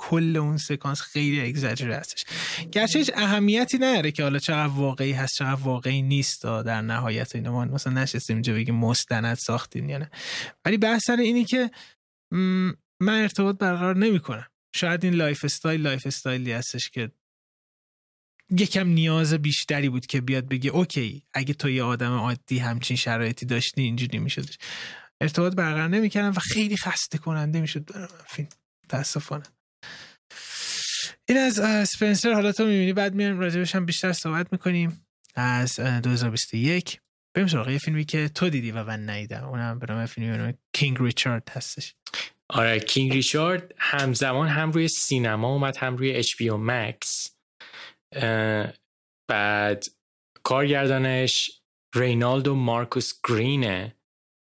کل 0.00 0.36
اون 0.36 0.56
سکانس 0.56 1.00
خیلی 1.00 1.40
اگزاجره 1.40 1.96
هستش. 1.96 2.24
گرچه 2.72 2.98
هیچ 2.98 3.10
اهمیتی 3.14 3.78
نداره 3.78 4.10
که 4.10 4.22
حالا 4.22 4.38
چقدر 4.38 4.72
واقعی 4.72 5.12
هست 5.12 5.34
چقدر 5.34 5.60
واقعی 5.60 6.02
نیست 6.02 6.42
در 6.44 6.82
نهایت 6.82 7.34
اینا. 7.36 7.52
ما 7.52 7.64
مثلا 7.64 7.92
نشستیم 7.92 8.36
اینجا 8.36 8.52
بگیم 8.54 8.74
مستند 8.74 9.34
ساختیم 9.34 9.88
یا 9.88 9.98
نه. 9.98 10.10
ولی 10.64 10.76
بحث 10.76 11.04
سر 11.04 11.16
اینی 11.16 11.44
که 11.44 11.70
من 13.00 13.22
ارتباط 13.22 13.58
برقرار 13.58 13.96
نمی‌کنم. 13.96 14.46
شاید 14.74 15.04
این 15.04 15.14
lifestyle 15.14 16.06
lifestyle 16.06 16.47
ی 16.47 16.52
هستش 16.52 16.90
که 16.90 17.10
یکم 18.50 18.88
نیاز 18.88 19.34
بیشتری 19.34 19.88
بود 19.88 20.06
که 20.06 20.20
بیاد 20.20 20.48
بگه 20.48 20.70
okay 20.70 21.22
اگه 21.34 21.54
تو 21.54 21.70
یه 21.70 21.82
آدم 21.82 22.12
عادی 22.12 22.58
همچین 22.58 22.96
شرایطی 22.96 23.46
داشتی 23.46 23.82
اینجوری 23.82 24.18
میشدش. 24.18 24.58
ارتباط 25.20 25.54
برقرار 25.54 25.88
نمی‌کردم 25.88 26.30
و 26.30 26.40
خیلی 26.40 26.76
خسته 26.76 27.18
کننده 27.18 27.60
می‌شد. 27.60 28.08
فیلم 28.26 28.48
تاسفانه 28.88 29.44
این 31.28 31.38
از 31.38 31.58
اسپنسر. 31.58 32.32
حالا 32.32 32.52
تو 32.52 32.64
می‌بینی. 32.64 32.92
بعد 32.92 33.14
میایم 33.14 33.40
راجبش 33.40 33.74
هم 33.74 33.86
بیشتر 33.86 34.12
صحبت 34.12 34.52
می‌کنیم. 34.52 35.06
از 35.34 35.80
2021 35.80 37.00
بریم 37.34 37.48
سراغ 37.48 37.68
یه 37.68 37.78
فیلمی 37.78 38.04
که 38.04 38.28
تو 38.28 38.48
دیدی 38.48 38.70
و 38.70 38.84
من 38.84 39.10
ندیدم. 39.10 39.44
اونم 39.44 39.78
به 39.78 39.86
نام 39.94 40.06
فیلمی 40.06 40.54
کینگ 40.72 40.98
ریچارد 41.00 41.48
هستش. 41.48 41.94
آره 42.50 42.80
کینگ 42.80 43.12
ریچارد 43.12 43.74
همزمان 43.78 44.48
هم 44.48 44.70
روی 44.70 44.88
سینما 44.88 45.52
اومد 45.52 45.76
هم 45.76 45.96
روی 45.96 46.12
اچ 46.12 46.36
پی 46.36 46.50
مکس 46.50 47.36
بعد 49.30 49.86
کارگردانش 50.42 51.62
رینالدو 51.94 52.54
مارکوس 52.54 53.20
گرینه 53.28 53.96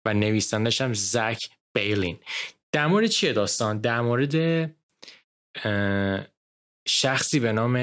و 0.07 0.13
نویسندش 0.13 0.81
هم 0.81 0.93
زک 0.93 1.49
بیلین 1.75 2.19
در 2.73 2.87
مورد 2.87 3.07
چیه 3.07 3.33
داستان؟ 3.33 3.81
در 3.81 4.01
مورد 4.01 4.35
شخصی 6.87 7.39
به 7.39 7.51
نام 7.51 7.77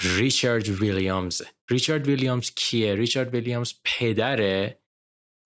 ریچارد 0.00 0.68
ویلیامز 0.68 1.42
ریچارد 1.70 2.06
ویلیامز 2.06 2.50
کیه؟ 2.50 2.94
ریچارد 2.94 3.34
ویلیامز 3.34 3.74
پدر 3.84 4.70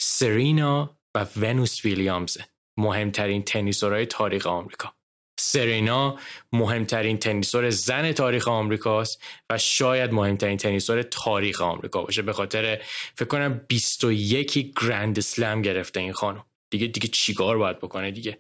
سرینا 0.02 0.98
و 1.16 1.26
ونوس 1.36 1.84
ویلیامز 1.84 2.38
مهمترین 2.76 3.42
تنیسورهای 3.42 4.06
تاریخ 4.06 4.46
آمریکا. 4.46 4.94
سرینا 5.40 6.18
مهمترین 6.52 7.18
تنیسور 7.18 7.70
زن 7.70 8.12
تاریخ 8.12 8.48
آمریکاست 8.48 9.22
و 9.50 9.58
شاید 9.58 10.12
مهمترین 10.12 10.56
تنیسور 10.56 11.02
تاریخ 11.02 11.60
آمریکا 11.60 12.02
باشه. 12.02 12.22
به 12.22 12.32
خاطر 12.32 12.82
فکر 13.16 13.28
کنم 13.28 13.60
21 13.68 14.80
گرند 14.80 15.18
اسلم 15.18 15.62
گرفته 15.62 16.00
این 16.00 16.12
خانم. 16.12 16.44
دیگه 16.70 16.86
دیگه 16.86 17.08
چیکار 17.08 17.58
باید 17.58 17.78
بکنه 17.78 18.10
دیگه؟ 18.10 18.38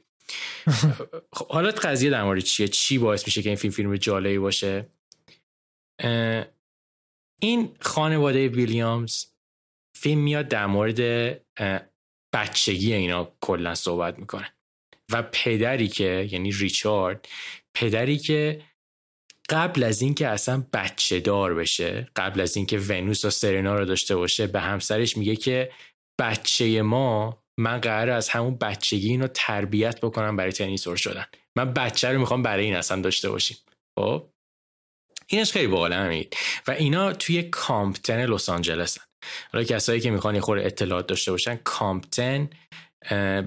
خب، 1.36 1.48
حالا 1.48 1.70
قضیه 1.70 2.10
در 2.10 2.24
مورد 2.24 2.40
چیه؟ 2.40 2.68
چی 2.68 2.98
باعث 2.98 3.26
میشه 3.26 3.42
که 3.42 3.48
این 3.48 3.56
فیلم 3.56 3.72
فیلم 3.72 3.96
جالبی 3.96 4.38
باشه؟ 4.38 4.86
این 7.40 7.76
خانواده 7.80 8.48
ویلیامز 8.48 9.24
فیلم 9.96 10.20
میاد 10.20 10.48
در 10.48 10.66
مورد 10.66 11.00
بچگی 12.32 12.92
اینا 12.94 13.32
کلا 13.40 13.74
صحبت 13.74 14.18
می‌کنه. 14.18 14.52
و 15.12 15.22
پدری 15.22 15.88
که 15.88 16.28
یعنی 16.32 16.52
ریچارد 16.52 17.28
پدری 17.74 18.18
که 18.18 18.62
قبل 19.48 19.82
از 19.82 20.02
اینکه 20.02 20.28
اصلا 20.28 20.66
بچه 20.72 21.20
دار 21.20 21.54
بشه 21.54 22.08
قبل 22.16 22.40
از 22.40 22.56
اینکه 22.56 22.78
ونوس 22.78 23.24
و 23.24 23.30
سرنا 23.30 23.74
رو 23.74 23.84
داشته 23.84 24.16
باشه 24.16 24.46
به 24.46 24.60
همسرش 24.60 25.16
میگه 25.16 25.36
که 25.36 25.72
بچه 26.20 26.82
ما 26.82 27.42
من 27.58 27.78
قرار 27.78 28.10
از 28.10 28.28
همون 28.28 28.56
بچگی 28.56 29.08
اینو 29.08 29.26
تربیت 29.26 30.00
بکنم 30.00 30.36
برای 30.36 30.52
تنیسور 30.52 30.96
شدن. 30.96 31.26
من 31.56 31.72
بچه 31.72 32.08
رو 32.08 32.18
می‌خوام 32.18 32.42
برای 32.42 32.64
این 32.64 32.76
اصلا 32.76 33.00
داشته 33.00 33.30
باشیم. 33.30 33.56
خب؟ 33.98 34.31
اینش 35.32 35.52
خیلی 35.52 35.66
باحال 35.66 35.92
همین 35.92 36.26
و 36.66 36.70
اینا 36.70 37.12
توی 37.12 37.42
کامپتن 37.42 38.26
لس 38.26 38.48
آنجلسن. 38.48 39.02
حالا 39.52 39.64
کسایی 39.64 40.00
که 40.00 40.10
می‌خوان 40.10 40.34
یه 40.34 40.40
خورده 40.40 40.66
اطلاعات 40.66 41.06
داشته 41.06 41.30
باشن 41.30 41.56
کامپتن 41.56 42.50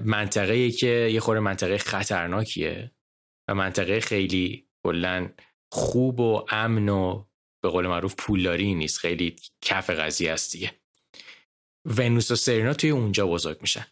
منطقه 0.04 0.70
که 0.70 1.10
یه 1.12 1.20
خورده 1.20 1.40
منطقه 1.40 1.78
خطرناکیه 1.78 2.90
و 3.48 3.54
منطقه 3.54 4.00
خیلی 4.00 4.68
کلا 4.86 5.30
خوب 5.72 6.20
و 6.20 6.46
امن 6.50 6.88
و 6.88 7.24
به 7.62 7.68
قول 7.68 7.86
معروف 7.86 8.14
پولداری 8.18 8.74
نیست. 8.74 8.98
خیلی 8.98 9.36
کف 9.62 9.90
قضیه 9.90 10.32
است 10.32 10.52
دیگه. 10.52 10.72
ونوس 11.84 12.30
و 12.30 12.36
سرینا 12.36 12.74
توی 12.74 12.90
اونجا 12.90 13.26
بزرگ 13.26 13.58
میشن. 13.60 13.86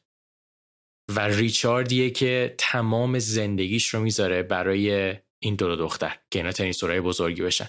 و 1.11 1.20
ریچاردیه 1.20 2.11
که 2.11 2.54
تمام 2.59 3.18
زندگیش 3.18 3.94
رو 3.94 4.00
می‌ذاره 4.00 4.42
برای 4.42 5.14
این 5.42 5.54
دو 5.54 5.76
دختر 5.76 6.18
که 6.30 6.38
اینا 6.38 6.52
تنیسورای 6.52 7.00
بزرگی 7.00 7.42
بشن. 7.42 7.68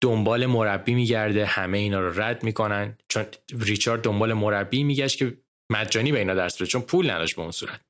دنبال 0.00 0.46
مربی 0.46 0.94
میگرده 0.94 1.46
همه 1.46 1.78
اینا 1.78 2.00
رو 2.00 2.20
رد 2.20 2.42
می‌کنن. 2.42 2.98
چون 3.08 3.26
ریچارد 3.52 4.02
دنبال 4.02 4.32
مربی 4.32 4.84
میگشت 4.84 5.18
که 5.18 5.38
مجانی 5.72 6.12
به 6.12 6.18
اینا 6.18 6.34
درس 6.34 6.56
بده 6.56 6.66
چون 6.66 6.82
پول 6.82 7.10
نداشت 7.10 7.36
به 7.36 7.42
اون 7.42 7.50
صورت. 7.50 7.80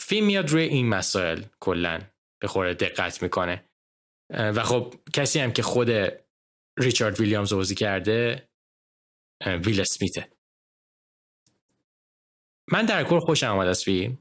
فیلم 0.00 0.26
میاد 0.26 0.50
روی 0.50 0.62
این 0.62 0.88
مسائل 0.88 1.42
کلا 1.60 2.00
به 2.42 2.48
خورده 2.48 2.86
دقت 2.86 3.22
می‌کنه. 3.22 3.64
و 4.30 4.62
خب 4.62 4.94
کسی 5.12 5.38
هم 5.38 5.52
که 5.52 5.62
خود 5.62 5.90
ریچارد 6.78 7.20
ویلیامز 7.20 7.52
بازی 7.52 7.74
کرده 7.74 8.48
ویل 9.46 9.80
اسمیته. 9.80 10.28
من 12.70 12.86
در 12.86 13.04
کل 13.04 13.20
خوشم 13.20 13.46
آمد 13.46 13.68
از 13.68 13.84
فیلم 13.84 14.18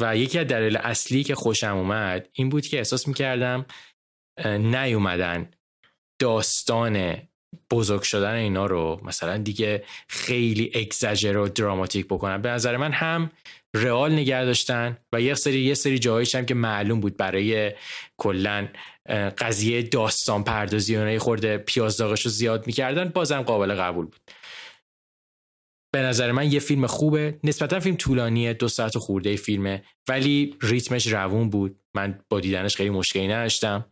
و 0.00 0.16
یکی 0.16 0.38
از 0.38 0.46
دلایل 0.46 0.76
اصلی 0.76 1.24
که 1.24 1.34
خوشم 1.34 1.76
اومد 1.76 2.28
این 2.32 2.48
بود 2.48 2.66
که 2.66 2.78
احساس 2.78 3.08
می‌کردم 3.08 3.66
نیومدن 4.44 5.50
داستان 6.20 7.16
بزرگ 7.70 8.02
شدن 8.02 8.34
اینا 8.34 8.66
رو 8.66 9.00
مثلا 9.04 9.36
دیگه 9.36 9.84
خیلی 10.08 10.70
اگزاجر 10.74 11.36
و 11.36 11.48
دراماتیک 11.48 12.06
بکنن 12.06 12.42
به 12.42 12.48
نظر 12.48 12.76
من 12.76 12.92
هم 12.92 13.30
رئال 13.74 14.12
نگه 14.12 14.44
داشتن 14.44 14.98
و 15.12 15.20
یه 15.20 15.34
سری 15.34 15.60
یه 15.60 15.74
سری 15.74 15.98
جایش 15.98 16.34
هم 16.34 16.46
که 16.46 16.54
معلوم 16.54 17.00
بود 17.00 17.16
برای 17.16 17.72
کلا 18.16 18.68
قضیه 19.38 19.82
داستان 19.82 20.44
پردازی 20.44 20.96
اونایی 20.96 21.18
خورده 21.18 21.58
پیاز 21.58 21.96
داغش 21.96 22.22
رو 22.22 22.30
زیاد 22.30 22.66
می‌کردن 22.66 23.08
بازم 23.08 23.42
قابل 23.42 23.74
قبول 23.74 24.06
بود. 24.06 24.20
به 25.92 26.02
نظر 26.02 26.32
من 26.32 26.52
یه 26.52 26.60
فیلم 26.60 26.86
خوبه. 26.86 27.38
نسبتا 27.44 27.80
فیلم 27.80 27.96
طولانیه 27.96 28.52
دو 28.52 28.68
ساعت 28.68 28.98
خورده 28.98 29.36
فیلمه 29.36 29.82
ولی 30.08 30.56
ریتمش 30.62 31.06
روون 31.06 31.50
بود. 31.50 31.80
من 31.94 32.18
با 32.28 32.40
دیدنش 32.40 32.76
خیلی 32.76 32.90
مشکلی 32.90 33.28
نداشتم. 33.28 33.89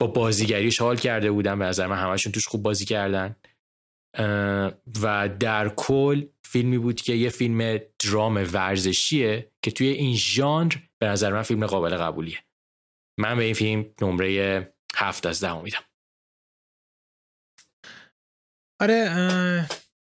با 0.00 0.06
بازیگریش 0.06 0.80
حال 0.80 0.96
کرده 0.96 1.30
بودم 1.30 1.58
به 1.58 1.64
نظر 1.64 1.86
من 1.86 1.96
همشون 1.96 2.32
توش 2.32 2.48
خوب 2.48 2.62
بازی 2.62 2.84
کردن. 2.84 3.36
و 5.02 5.28
در 5.40 5.68
کل 5.68 6.26
فیلمی 6.44 6.78
بود 6.78 7.00
که 7.00 7.12
یه 7.12 7.30
فیلم 7.30 7.78
درام 8.04 8.34
ورزشیه 8.52 9.52
که 9.64 9.70
توی 9.70 9.86
این 9.86 10.16
ژانر 10.16 10.74
به 10.98 11.06
نظر 11.06 11.32
من 11.32 11.42
فیلم 11.42 11.66
قابل 11.66 11.96
قبولیه. 11.96 12.38
من 13.20 13.36
به 13.36 13.44
این 13.44 13.54
فیلم 13.54 13.94
نمره 14.02 14.74
هفت 14.96 15.26
از 15.26 15.44
ده 15.44 15.62
میدم. 15.62 15.84
آره 18.80 19.08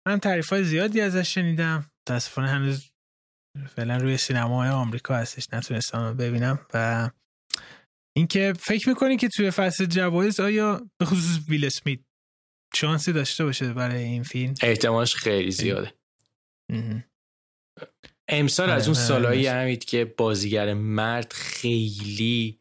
من 0.06 0.20
تعریف 0.20 0.50
های 0.50 0.64
زیادی 0.64 1.00
ازش 1.00 1.34
شنیدم. 1.34 1.90
متاسفانه 2.02 2.48
هنوز 2.48 2.90
فعلا 3.68 3.96
روی 3.96 4.16
سینمای 4.16 4.68
آمریکا 4.68 5.14
هستش 5.14 5.46
نتونستم 5.52 6.16
ببینم 6.16 6.66
و 6.74 7.10
اینکه 8.16 8.52
فکر 8.58 8.88
می‌کنی 8.88 9.16
که 9.16 9.28
توی 9.28 9.50
فصل 9.50 9.84
جوایز 9.84 10.40
آیا 10.40 10.90
به 10.98 11.06
خصوص 11.06 11.48
ویل 11.48 11.64
اسمیت 11.64 12.00
شانسی 12.74 13.12
داشته 13.12 13.44
باشه 13.44 13.72
برای 13.72 14.02
این 14.02 14.22
فیلم؟ 14.22 14.54
احتمالش 14.62 15.14
خیلی 15.14 15.50
زیاده. 15.50 15.94
امسال 18.28 18.70
از 18.70 18.88
اون 18.88 18.96
آره، 18.96 19.06
سالایی 19.06 19.46
همید 19.46 19.84
که 19.84 20.04
بازیگر 20.04 20.74
مرد 20.74 21.32
خیلی 21.32 22.60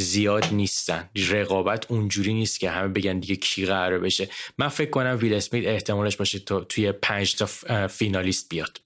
زیاد 0.00 0.44
نیستن. 0.44 1.10
رقابت 1.16 1.90
اونجوری 1.90 2.34
نیست 2.34 2.60
که 2.60 2.70
همه 2.70 2.88
بگن 2.88 3.18
دیگه 3.18 3.36
کی 3.36 3.66
قراره 3.66 3.98
بشه. 3.98 4.28
من 4.58 4.68
فکر 4.68 4.90
کنم 4.90 5.18
ویل 5.20 5.34
اسمیت 5.34 5.66
احتمالش 5.66 6.16
باشه 6.16 6.38
تو 6.38 6.64
توی 6.64 6.92
پنج 6.92 7.34
تا 7.34 7.46
فینالیست 7.86 8.48
بیاد. 8.48 8.80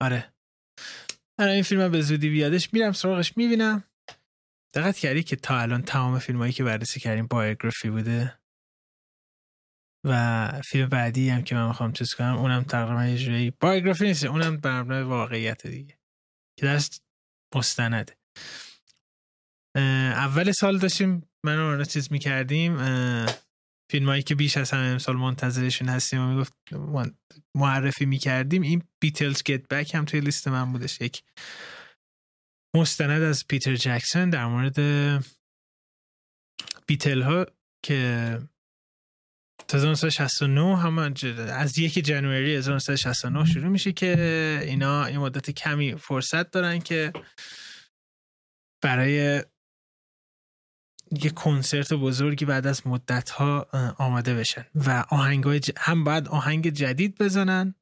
آره. 0.00 0.35
من 1.38 1.48
این 1.48 1.62
فیلم 1.62 1.88
به 1.88 2.00
زودی 2.00 2.30
بیادش 2.30 2.72
میرم 2.72 2.92
سراغش 2.92 3.36
می‌بینم. 3.36 3.84
دقت 4.74 4.96
کردی 4.98 5.22
که 5.22 5.36
تا 5.36 5.58
الان 5.58 5.82
تمام 5.82 6.18
فیلم 6.18 6.38
هایی 6.38 6.52
که 6.52 6.64
بررسی 6.64 7.00
کردیم 7.00 7.26
بایوگرافی 7.26 7.90
بوده؟ 7.90 8.38
و 10.04 10.62
فیلم 10.64 10.88
بعدی 10.88 11.28
هم 11.28 11.42
که 11.42 11.54
من 11.54 11.66
می‌خوام 11.66 11.92
چیز 11.92 12.14
کنم 12.14 12.36
اونم 12.36 12.62
تقریبا 12.62 13.06
یه 13.06 13.18
جوری 13.18 13.50
بایوگرافی 13.50 14.04
نیست 14.04 14.24
اونم 14.24 14.56
بر 14.56 15.02
واقعیت 15.02 15.66
دیگه 15.66 15.98
که 16.58 16.66
دست 16.66 17.02
مستنده. 17.54 18.16
اول 20.14 20.52
سال 20.52 20.78
داشتیم 20.78 21.28
من 21.44 21.56
رو 21.56 21.84
چیز 21.84 22.12
می‌کردیم 22.12 22.76
فیلم 23.90 24.08
هایی 24.08 24.22
که 24.22 24.34
بیش 24.34 24.56
از 24.56 24.70
همه 24.70 24.86
امسال 24.86 25.16
منتظرشون 25.16 25.88
هستیم 25.88 26.20
و 26.20 26.26
می‌گفت 26.34 26.52
معرفی 27.54 28.06
می‌کردیم. 28.06 28.62
این 28.62 28.82
بیتلز 29.00 29.42
گت 29.42 29.68
بک 29.68 29.94
هم 29.94 30.04
توی 30.04 30.20
لیست 30.20 30.48
من 30.48 30.72
بودش. 30.72 31.00
یک 31.00 31.22
مستند 32.76 33.22
از 33.22 33.46
پیتر 33.48 33.76
جکسون 33.76 34.30
در 34.30 34.46
مورد 34.46 34.78
بیتل 36.86 37.22
ها 37.22 37.46
که 37.84 38.38
1969 39.72 40.78
هم 40.78 40.98
از 41.52 41.78
یک 41.78 41.92
جنوری 41.92 42.56
1969 42.56 43.44
شروع 43.44 43.68
میشه 43.68 43.92
که 43.92 44.60
اینا 44.62 45.04
این 45.04 45.18
مدت 45.18 45.50
کمی 45.50 45.96
فرصت 45.96 46.50
دارن 46.50 46.78
که 46.78 47.12
برای 48.84 49.44
یه 51.10 51.30
کنسرت 51.30 51.92
بزرگی 51.92 52.44
بعد 52.44 52.66
از 52.66 52.86
مدت 52.86 53.30
ها 53.30 53.66
آماده 53.98 54.34
بشن 54.34 54.64
و 54.74 55.04
آهنگ 55.08 55.72
هم 55.76 56.04
باید 56.04 56.28
آهنگ 56.28 56.68
جدید 56.68 57.18
بزنن 57.18 57.74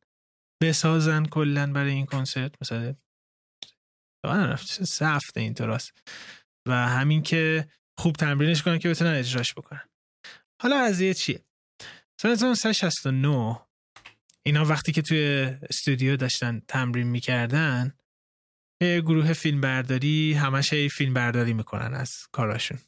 بسازن 0.62 1.24
کلا 1.24 1.72
برای 1.72 1.92
این 1.92 2.06
کنسرت. 2.06 2.52
مثلا 2.60 2.94
سه 4.66 5.06
هفته 5.06 5.40
اینطوراست 5.40 5.92
و 6.68 6.88
همین 6.88 7.22
که 7.22 7.68
خوب 7.98 8.16
تمرینش 8.16 8.62
کنن 8.62 8.78
که 8.78 8.88
بتونن 8.88 9.14
اجراش 9.14 9.54
بکنن. 9.54 9.88
حالا 10.62 10.76
از 10.76 11.00
یه 11.00 11.14
چیه؟ 11.14 11.44
سال 12.20 12.32
1969 12.32 13.60
اینا 14.46 14.64
وقتی 14.64 14.92
که 14.92 15.02
توی 15.02 15.56
استودیو 15.70 16.16
داشتن 16.16 16.62
تمرین 16.68 17.06
می‌کردن 17.06 17.94
یه 18.82 19.00
گروه 19.00 19.32
فیلم 19.32 19.60
برداری 19.60 20.32
همش 20.32 20.74
فیلم 20.74 21.14
برداری 21.14 21.52
می‌کنن 21.52 21.94
از 21.94 22.10
کاراشون. 22.32 22.78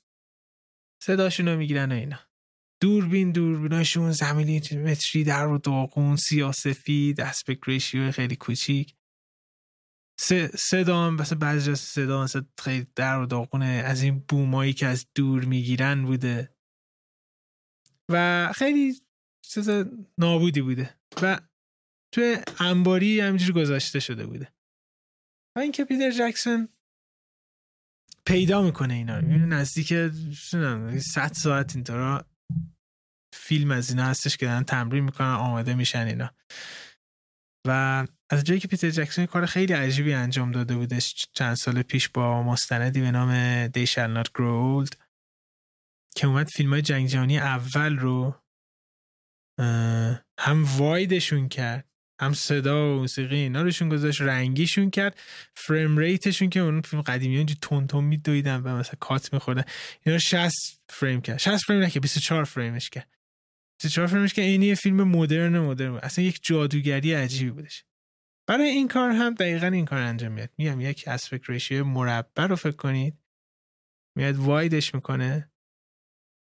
صداشون 1.07 1.49
رو 1.49 1.59
می‌گیرن 1.59 1.93
و 1.93 1.95
اینا. 1.95 2.19
دوربین 2.83 3.33
دوربیناشون 3.33 4.13
زمینی 4.13 4.61
متری 4.73 5.25
در 5.25 5.47
و 5.47 5.59
داغون 5.59 6.17
سیاسفید 6.17 7.21
اسپک 7.21 7.59
ریشیو 7.67 8.11
خیلی 8.11 8.37
کوچیک. 8.37 8.95
صدا 10.55 11.11
مثلا 11.11 11.39
بعضی 11.39 11.75
صدا 11.75 12.23
مثلا 12.25 12.47
خیلی 12.59 12.87
در 12.97 13.19
و 13.19 13.27
داغونه 13.27 13.67
از 13.67 14.03
این 14.03 14.25
بومایی 14.29 14.73
که 14.73 14.87
از 14.87 15.07
دور 15.15 15.45
می‌گیرن 15.45 16.05
بوده. 16.05 16.57
و 18.11 18.53
خیلی 18.53 19.01
چیز 19.45 19.69
نابودی 20.19 20.63
بوده. 20.63 20.99
و 21.23 21.41
توی 22.15 22.37
انباری 22.61 23.21
همینجوری 23.21 23.53
گذاشته 23.53 24.01
شده 24.01 24.27
بوده. 24.27 24.53
و 25.57 25.59
اینکه 25.61 25.85
پیتر 25.85 26.11
جکسون 26.11 26.69
پیدا 28.27 28.63
می‌کنه 28.63 28.95
اینا. 28.95 29.21
نزدیک 29.21 29.93
100 30.99 31.33
ساعت 31.33 31.75
اینطورا 31.75 32.25
فیلم 33.35 33.71
از 33.71 33.91
اینا 33.91 34.05
هستش 34.05 34.37
که 34.37 34.47
دارن 34.47 34.63
تمرین 34.63 35.05
می‌کنن 35.05 35.35
آماده 35.35 35.75
میشن 35.75 36.07
اینا. 36.07 36.31
و 37.69 38.07
از 38.31 38.45
جایی 38.45 38.61
که 38.61 38.69
پیتر 38.69 38.91
جکسون 38.91 39.27
کار 39.27 39.47
خیلی 39.47 39.73
عجیبی 39.73 40.15
انجام 40.15 40.53
داده 40.53 40.77
بودش 40.77 41.29
چند 41.33 41.55
سال 41.55 41.83
پیش 41.83 42.09
با 42.09 42.43
مستندی 42.43 43.01
به 43.01 43.11
نام 43.11 43.67
They 43.67 43.87
Shall 43.87 44.17
Not 44.17 44.29
Grow 44.29 44.87
Old 44.87 44.97
که 46.17 46.27
اومد 46.27 46.49
فیلم 46.49 46.73
های 46.73 46.83
جنگ 46.83 47.09
جهانی 47.09 47.39
اول 47.39 47.97
رو 47.99 48.43
هم 50.41 50.65
وایدشون 50.79 51.49
کرد. 51.49 51.89
هم 52.21 52.33
صدا 52.33 52.97
و 52.97 52.99
موسیقی 53.01 53.37
اینا 53.37 53.63
روشون 53.63 53.89
گذاشت 53.89 54.21
رنگیشون 54.21 54.91
کرد. 54.91 55.21
frame 55.55 55.99
rate 55.99 56.25
شون 56.25 56.51
که 56.51 56.61
اون 56.61 56.81
فیلم 56.81 57.03
قدیمی 57.03 57.37
اونجا 57.37 57.55
تند 57.61 57.87
تند 57.87 58.05
میدویدن 58.05 58.57
و 58.57 58.77
مثلا 58.77 58.95
کات 59.01 59.33
میخوردن. 59.33 59.65
اینا 60.03 60.19
60 60.19 60.55
فریم 60.89 61.21
کرد. 61.21 61.39
60 61.39 61.65
فریم 61.65 61.83
نکرد 61.83 62.03
24 62.03 62.45
فریمش 62.45 62.91
کرد. 62.91 63.09
24 63.83 64.07
فریمش 64.07 64.35
که 64.35 64.43
اینی 64.43 64.75
فیلم 64.75 65.03
مدرن 65.03 65.59
مدرن 65.59 65.95
اصلا 65.95 66.25
یک 66.25 66.41
جادوگری 66.43 67.13
عجیبی 67.13 67.51
بودش. 67.51 67.85
برای 68.49 68.69
این 68.69 68.89
کار 68.89 69.11
هم 69.11 69.35
دقیقا 69.35 69.67
این 69.67 69.85
کار 69.85 69.99
انجام 69.99 70.33
میاد 70.33 70.51
میگم 70.59 70.81
یک 70.81 71.05
aspect 71.07 71.51
ratio 71.51 71.85
مربع 71.85 72.47
رو 72.47 72.57
فکر 72.57 72.77
کنید. 72.77 73.19
میاد 74.17 74.37
wide 74.37 74.76
ش 74.76 74.95
می‌کنه. 74.95 75.51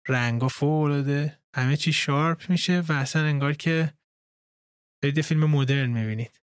رنگا 0.09 0.49
فوق 0.49 1.31
همه 1.55 1.77
چی 1.77 1.93
sharp 1.93 2.51
میشه 2.51 2.81
و 2.81 2.93
اصلا 2.93 3.23
انگار 3.23 3.53
که 3.53 3.95
دارید 5.03 5.21
فیلم 5.21 5.45
مدرن 5.45 5.91
می‌بینید. 5.91 6.41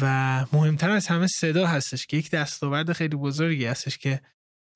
و 0.00 0.46
مهمتر 0.52 0.90
از 0.90 1.06
همه 1.06 1.26
صدا 1.26 1.66
هستش 1.66 2.06
که 2.06 2.16
یک 2.16 2.30
دستاورد 2.30 2.92
خیلی 2.92 3.16
بزرگی 3.16 3.64
هستش 3.64 3.98
که 3.98 4.20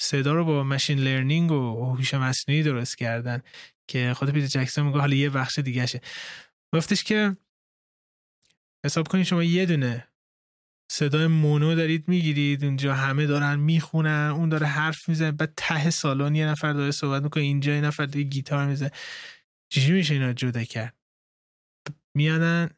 صدا 0.02 0.34
رو 0.34 0.44
با 0.44 0.62
ماشین 0.62 0.98
لرنینگ 0.98 1.50
و 1.50 1.94
هوش 1.94 2.14
مصنوعی 2.14 2.62
درست 2.62 2.98
کردن 2.98 3.42
که 3.88 4.14
خود 4.14 4.30
پیتر 4.30 4.46
جکسون 4.46 4.86
میگه 4.86 4.98
حالا 4.98 5.14
یه 5.16 5.30
بخش 5.30 5.58
دیگه 5.58 5.86
شه. 5.86 6.00
گفتش 6.74 7.04
که 7.04 7.36
حساب 8.86 9.08
کنید 9.08 9.24
شما 9.24 9.42
یه 9.42 9.66
دونه 9.66 10.08
صدای 10.92 11.26
مونو 11.26 11.74
دارید 11.74 12.08
می‌گیرید 12.08 12.64
اونجا 12.64 12.94
همه 12.94 13.26
دارن 13.26 13.56
می‌خونن 13.56 14.32
اون 14.36 14.48
داره 14.48 14.66
حرف 14.66 15.08
می‌زنه 15.08 15.32
بعد 15.32 15.52
ته 15.56 15.90
سالن 15.90 16.34
یه 16.34 16.46
نفر 16.46 16.72
داره 16.72 16.90
صحبت 16.90 17.22
می‌کنه 17.22 17.42
اینجا 17.42 17.74
یه 17.74 17.80
نفر 17.80 18.06
داره 18.06 18.22
گیتار 18.22 18.66
می‌زنه. 18.66 18.90
چجوری 19.68 19.98
میشه 19.98 20.14
اینا 20.14 20.32
جدا 20.32 20.64
کرد؟ 20.64 20.94
میادن 22.16 22.70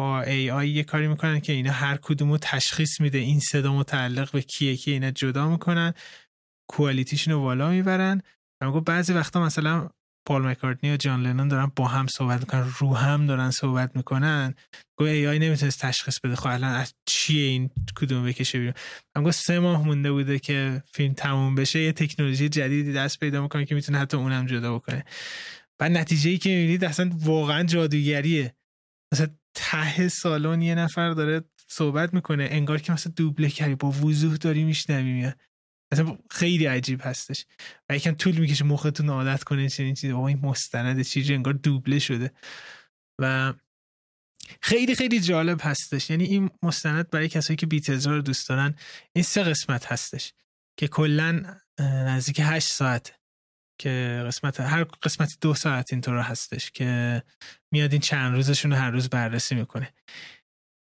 با 0.00 0.22
ای 0.22 0.50
آی 0.50 0.70
یه 0.70 0.84
کاری 0.84 1.08
می‌کنن 1.08 1.40
که 1.40 1.52
اینا 1.52 1.72
هر 1.72 1.96
کدومو 1.96 2.38
تشخیص 2.38 3.00
میده 3.00 3.18
این 3.18 3.40
صدا 3.40 3.74
متعلق 3.74 4.32
به 4.32 4.42
کیه 4.42 4.76
که 4.76 4.90
اینا 4.90 5.10
جدا 5.10 5.48
می‌کنن 5.48 5.94
کوالیتیشون 6.70 7.34
رو 7.34 7.40
بالا 7.40 7.70
می‌برن. 7.70 8.22
و 8.62 8.80
بعضی 8.80 9.12
وقتا 9.12 9.42
مثلا 9.42 9.88
پال 10.28 10.42
مکارتنی 10.42 10.92
و 10.92 10.96
جان 10.96 11.22
لنون 11.22 11.48
دارن 11.48 11.72
با 11.76 11.86
هم 11.86 12.06
صحبت 12.06 12.40
می‌کنن 12.40 12.72
رو 12.78 12.96
هم 12.96 13.26
دارن 13.26 13.50
صحبت 13.50 13.96
می‌کنن. 13.96 14.54
گو 14.98 15.04
ای 15.04 15.26
آی 15.26 15.38
نمی‌تونست 15.38 15.80
تشخیص 15.80 16.20
بده 16.20 16.36
خب 16.36 16.46
الان 16.46 16.72
از 16.74 16.94
چیه 17.08 17.46
این 17.46 17.70
کدوم 17.96 18.26
بکشه 18.26 18.58
بیرون؟ 18.58 18.74
من 19.16 19.30
سه 19.30 19.58
ماه 19.58 19.86
مونده 19.86 20.12
بوده 20.12 20.38
که 20.38 20.82
فیلم 20.92 21.14
تموم 21.14 21.54
بشه 21.54 21.80
یه 21.80 21.92
تکنولوژی 21.92 22.48
جدیدی 22.48 22.92
دست 22.92 23.20
پیدا 23.20 23.42
می‌کنه 23.42 23.64
که 23.64 23.74
می‌تونه 23.74 23.98
حتی 23.98 24.16
اونم 24.16 24.46
جدا 24.46 24.74
بکنه. 24.74 25.04
بعد 25.80 25.92
نتیجه 25.92 26.30
ای 26.30 26.38
که 26.38 26.50
می‌بینید 26.50 26.84
اصلا 26.84 27.10
واقعا 27.14 27.62
جادوگریه. 27.62 28.54
مثلا 29.12 29.28
ته 29.60 30.08
سالن 30.08 30.62
یه 30.62 30.74
نفر 30.74 31.10
داره 31.10 31.44
صحبت 31.68 32.14
می‌کنه 32.14 32.48
انگار 32.50 32.78
که 32.78 32.92
مثلا 32.92 33.12
دوبله 33.16 33.48
کردی 33.48 33.74
با 33.74 33.90
وضوح 33.90 34.36
داری 34.36 34.64
میشنوی 34.64 35.32
اصلا 35.92 36.18
خیلی 36.30 36.66
عجیب 36.66 37.00
هستش. 37.04 37.46
و 37.88 37.96
یکم 37.96 38.14
طول 38.14 38.36
می‌کشه 38.36 38.64
مختون 38.64 39.10
عادت 39.10 39.44
کنه 39.44 39.68
چنین 39.68 39.94
چیزی. 39.94 40.12
این 40.12 40.40
مستند 40.42 41.02
چیزی 41.02 41.34
انگار 41.34 41.54
دوبله 41.54 41.98
شده. 41.98 42.32
و 43.18 43.54
خیلی 44.62 44.94
خیلی 44.94 45.20
جالب 45.20 45.58
هستش. 45.62 46.10
یعنی 46.10 46.24
این 46.24 46.50
مستند 46.62 47.10
برای 47.10 47.28
کسایی 47.28 47.56
که 47.56 47.66
بیتلز 47.66 48.06
رو 48.06 48.22
دوست 48.22 48.48
دارن 48.48 48.74
این 49.12 49.24
سه 49.24 49.42
قسمت 49.42 49.92
هستش 49.92 50.32
که 50.76 50.88
کلا 50.88 51.56
نزدیک 51.80 52.40
هشت 52.44 52.68
ساعت 52.68 53.19
که 53.80 54.24
قسمت 54.26 54.60
هر 54.60 54.84
قسمتی 54.84 55.36
دو 55.40 55.54
ساعت 55.54 55.92
اینطور 55.92 56.18
هستش 56.18 56.70
که 56.70 57.22
میاد 57.72 57.92
این 57.92 58.00
چند 58.00 58.34
روزشون 58.34 58.70
رو 58.70 58.76
هر 58.76 58.90
روز 58.90 59.08
بررسی 59.08 59.54
می‌کنه. 59.54 59.94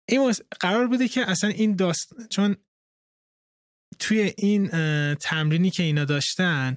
این 0.09 0.33
قرار 0.61 0.87
بوده 0.87 1.09
که 1.09 1.31
اصلا 1.31 1.51
این 1.51 1.77
داست 1.77 2.29
چون 2.29 2.57
توی 3.99 4.35
این 4.39 4.69
تمرینی 5.15 5.71
که 5.71 5.83
اینا 5.83 6.05
داشتن 6.05 6.77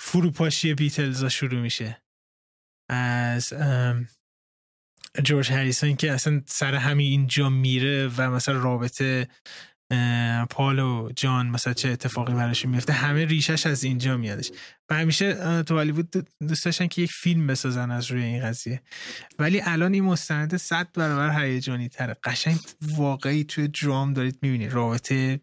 فروپاشی 0.00 0.74
بیتلز 0.74 1.24
شروع 1.24 1.60
میشه. 1.60 2.02
از 2.90 3.52
جورج 5.24 5.52
هریسون 5.52 5.96
که 5.96 6.12
اصلا 6.12 6.42
سر 6.46 6.74
همین 6.74 7.06
اینجا 7.06 7.48
میره 7.48 8.08
و 8.16 8.30
مثلا 8.30 8.58
رابطه 8.58 9.28
پال 10.50 10.78
و 10.78 11.10
جان 11.16 11.46
مثلا 11.46 11.72
چه 11.72 11.88
اتفاقی 11.88 12.32
براش 12.32 12.66
میفته 12.66 12.92
همه 12.92 13.24
ریشش 13.24 13.66
از 13.66 13.84
اینجا 13.84 14.16
میادش. 14.16 14.50
و 14.90 14.94
همیشه 14.94 15.62
تو 15.62 15.74
هالیوود 15.74 16.26
دوست 16.48 16.64
داشتن 16.64 16.86
که 16.86 17.02
یک 17.02 17.10
فیلم 17.12 17.46
بسازن 17.46 17.90
از 17.90 18.10
روی 18.10 18.22
این 18.22 18.42
قضیه. 18.42 18.82
ولی 19.38 19.60
الان 19.60 19.94
این 19.94 20.04
مستند 20.04 20.56
صد 20.56 20.88
برابر 20.94 21.44
هیجانی 21.44 21.88
تره. 21.88 22.16
قشنگ 22.24 22.58
واقعی 22.82 23.44
توی 23.44 23.68
درام 23.68 24.12
دارید 24.12 24.38
می‌بینید 24.42 24.72
رابطه 24.72 25.40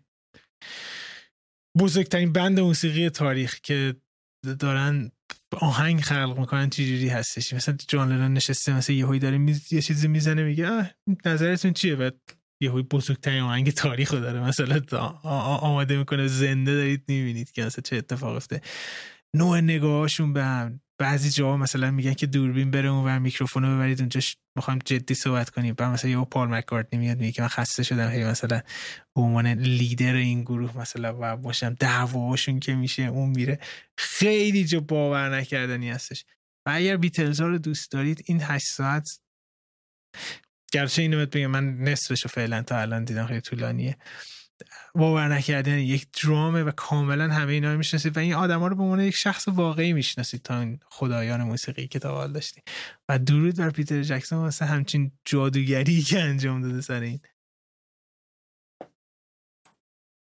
بزرگترین 1.77 2.33
بند 2.33 2.59
موسیقی 2.59 3.09
تاریخ 3.09 3.59
که 3.63 3.95
دارن 4.59 5.11
آهنگ 5.51 6.01
خلق 6.01 6.39
می‌کنن 6.39 6.69
چجوری 6.69 7.09
هستش. 7.09 7.53
مثلا 7.53 7.77
جان 7.87 8.11
لنون 8.11 8.33
نشسته 8.33 8.73
مثلا 8.73 8.95
یهویی 8.95 9.19
داره. 9.19 9.39
یه 9.71 9.81
چیزی 9.81 10.07
می‌زنه 10.07 10.43
میگه 10.43 10.95
نظرتون 11.25 11.73
چیه؟ 11.73 11.95
بعد 11.95 12.15
یهویی 12.61 12.83
بزرگترین 12.83 13.43
آهنگ 13.43 13.71
تاریخ 13.71 14.13
رو 14.13 14.19
داره. 14.19 14.39
مثلا 14.39 14.81
آماده 15.23 15.97
می‌کنه 15.97 16.27
زنده 16.27 16.75
دارید 16.75 17.03
می‌بینید 17.07 17.51
که 17.51 17.65
مثلا 17.65 17.81
چه 17.81 17.95
اتفاق 17.95 18.35
افته 18.35 18.61
نوع 19.35 19.59
نگاهاشون 19.59 20.33
به 20.33 20.43
هم. 20.43 20.81
بعضی 20.99 21.29
جاها 21.29 21.57
مثلا 21.57 21.91
میگن 21.91 22.13
که 22.13 22.27
دوربین 22.27 22.71
بره 22.71 22.89
اون 22.89 23.05
و 23.05 23.19
میکروفون 23.19 23.63
رو 23.63 23.75
ببرید 23.75 23.99
اونجا 23.99 24.21
می‌خوام 24.55 24.79
جدی 24.85 25.13
صحبت 25.13 25.49
کنیم. 25.49 25.75
بعد 25.75 25.93
مثلا 25.93 26.11
یه 26.11 26.25
پال 26.25 26.47
مکارتنی 26.47 26.99
میاد 26.99 27.17
میگه 27.17 27.31
که 27.31 27.41
من 27.41 27.47
خسته 27.47 27.83
شدم. 27.83 28.09
هی 28.09 28.23
مثلا 28.23 28.61
به 29.15 29.21
عنوان 29.21 29.47
لیدر 29.47 30.13
این 30.13 30.41
گروه 30.41 30.77
مثلا 30.77 31.17
و 31.19 31.37
باشم. 31.37 31.73
دعواشون 31.73 32.59
که 32.59 32.75
میشه 32.75 33.03
اون 33.03 33.29
میره. 33.29 33.59
خیلی 33.97 34.65
جا 34.65 34.79
باور 34.79 35.37
نکردنی 35.37 35.89
هستش. 35.89 36.25
و 36.65 36.71
اگر 36.73 36.97
بیتلز 36.97 37.41
رو 37.41 37.57
دوست 37.57 37.91
دارید 37.91 38.23
این 38.25 38.41
8 38.41 38.67
ساعت 38.67 39.19
گرچه 40.71 41.01
اینو 41.01 41.25
بگم 41.25 41.47
من 41.47 41.77
نصفشو 41.77 42.29
فعلا 42.29 42.63
تا 42.63 42.77
الان 42.77 43.03
دیدم 43.03 43.25
خیلی 43.25 43.41
طولانیه. 43.41 43.97
باور 44.95 45.27
نکردن 45.27 45.77
یک 45.77 46.07
درامه 46.23 46.63
و 46.63 46.71
کاملا 46.71 47.33
همه 47.33 47.53
اینا 47.53 47.71
رو 47.71 47.77
می‌شناسید 47.77 48.17
و 48.17 48.19
این 48.19 48.33
آدما 48.33 48.67
رو 48.67 48.75
به 48.75 48.83
عنوان 48.83 48.99
یک 48.99 49.15
شخص 49.15 49.47
واقعی 49.47 49.93
می‌شناسید 49.93 50.41
تا 50.41 50.59
این 50.59 50.79
خدایان 50.89 51.43
موسیقی 51.43 51.87
که 51.87 51.99
تا 51.99 52.27
داشتید 52.27 52.63
و 53.09 53.19
درود 53.19 53.57
بر 53.57 53.69
پیتر 53.69 54.03
جکسون 54.03 54.39
واسه 54.39 54.65
همچین 54.65 55.11
جادوگری 55.25 56.01
که 56.01 56.19
انجام 56.19 56.61
داده 56.61 56.81
سر 56.81 57.01
این. 57.01 57.19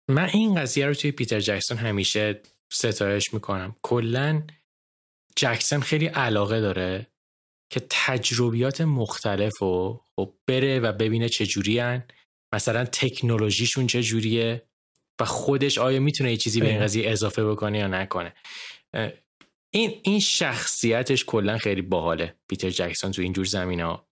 من 0.10 0.30
این 0.34 0.56
قضیه 0.56 0.86
رو 0.86 0.94
توی 0.94 1.12
پیتر 1.12 1.40
جکسون 1.40 1.78
همیشه 1.78 2.42
ستایش 2.72 3.34
می‌کنم. 3.34 3.76
کلا 3.82 4.44
جکسون 5.36 5.82
خیلی 5.82 6.06
علاقه 6.08 6.62
داره 6.62 7.08
که 7.70 7.82
تجربیات 7.90 8.82
مختلف 8.82 9.58
رو 9.58 10.04
خب 10.16 10.34
بره 10.48 10.80
و 10.80 10.92
ببینه 10.92 11.30
چجوری 11.30 11.80
هن 11.80 12.04
مثلا 12.54 12.86
تکنولوژیشون 12.86 13.88
چه 13.88 14.04
جوریه 14.04 14.64
و 15.22 15.26
خودش 15.26 15.78
آیا 15.78 16.00
می‌تونه 16.00 16.32
یه 16.32 16.38
چیزی 16.38 16.60
به 16.60 16.70
این 16.70 16.80
قضیه 16.80 17.12
اضافه 17.12 17.46
بکنه 17.46 17.80
یا 17.80 17.88
نکنه. 17.88 18.34
این 19.72 20.00
این 20.04 20.20
شخصیتش 20.20 21.26
کلا 21.26 21.58
خیلی 21.58 21.82
باحاله 21.82 22.36
پیتر 22.48 22.70
جکسون 22.70 23.12
تو 23.12 23.22
اینجور 23.22 23.46
زمین 23.46 23.82
ها 23.82 24.08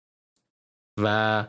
و 1.01 1.47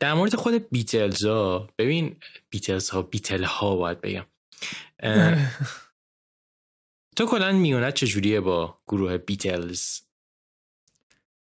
در 0.00 0.14
مورد 0.14 0.34
خود 0.34 0.70
بیتلز 0.70 1.24
ها 1.24 1.68
ببین 1.78 2.16
بیتلز 2.50 2.90
ها 2.90 3.02
بیتل 3.02 3.44
ها 3.44 3.76
باید 3.76 4.00
بگم. 4.00 4.26
تو 7.16 7.26
کلا 7.26 7.52
میونت 7.52 7.94
چجوریه 7.94 8.40
با 8.40 8.78
گروه 8.88 9.18
بیتلز؟ 9.18 10.00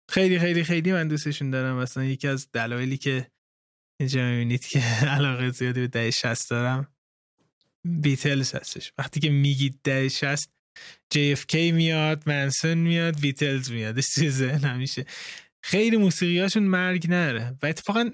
خیلی 0.08 0.38
خیلی 0.38 0.64
خیلی 0.64 0.92
من 0.92 1.08
دوستشون 1.08 1.50
دارم. 1.50 1.76
مثلا 1.76 2.04
یکی 2.04 2.28
از 2.28 2.48
دلایلی 2.52 2.96
که 2.96 3.30
اینجا 4.00 4.30
می‌بینید 4.30 4.66
که 4.66 4.78
علاقه 5.16 5.50
زیادی 5.50 5.80
به 5.80 5.86
ده 5.86 6.10
شست 6.10 6.50
دارم 6.50 6.88
بیتلز 7.84 8.54
هستش. 8.54 8.92
وقتی 8.98 9.20
که 9.20 9.30
میگید 9.30 9.80
ده 9.84 10.08
شست 10.08 10.52
JFK 11.14 11.54
میاد 11.54 12.22
منسون 12.26 12.78
میاد 12.78 13.20
بیتلز 13.20 13.70
میاد. 13.70 14.00
چیزه 14.14 14.66
نمیشه 14.66 15.04
خیلی 15.62 15.96
موسیقی 15.96 16.38
هاشون 16.38 16.62
مرگ 16.62 17.10
نره. 17.10 17.56
و 17.62 17.66
اتفاقا 17.66 18.10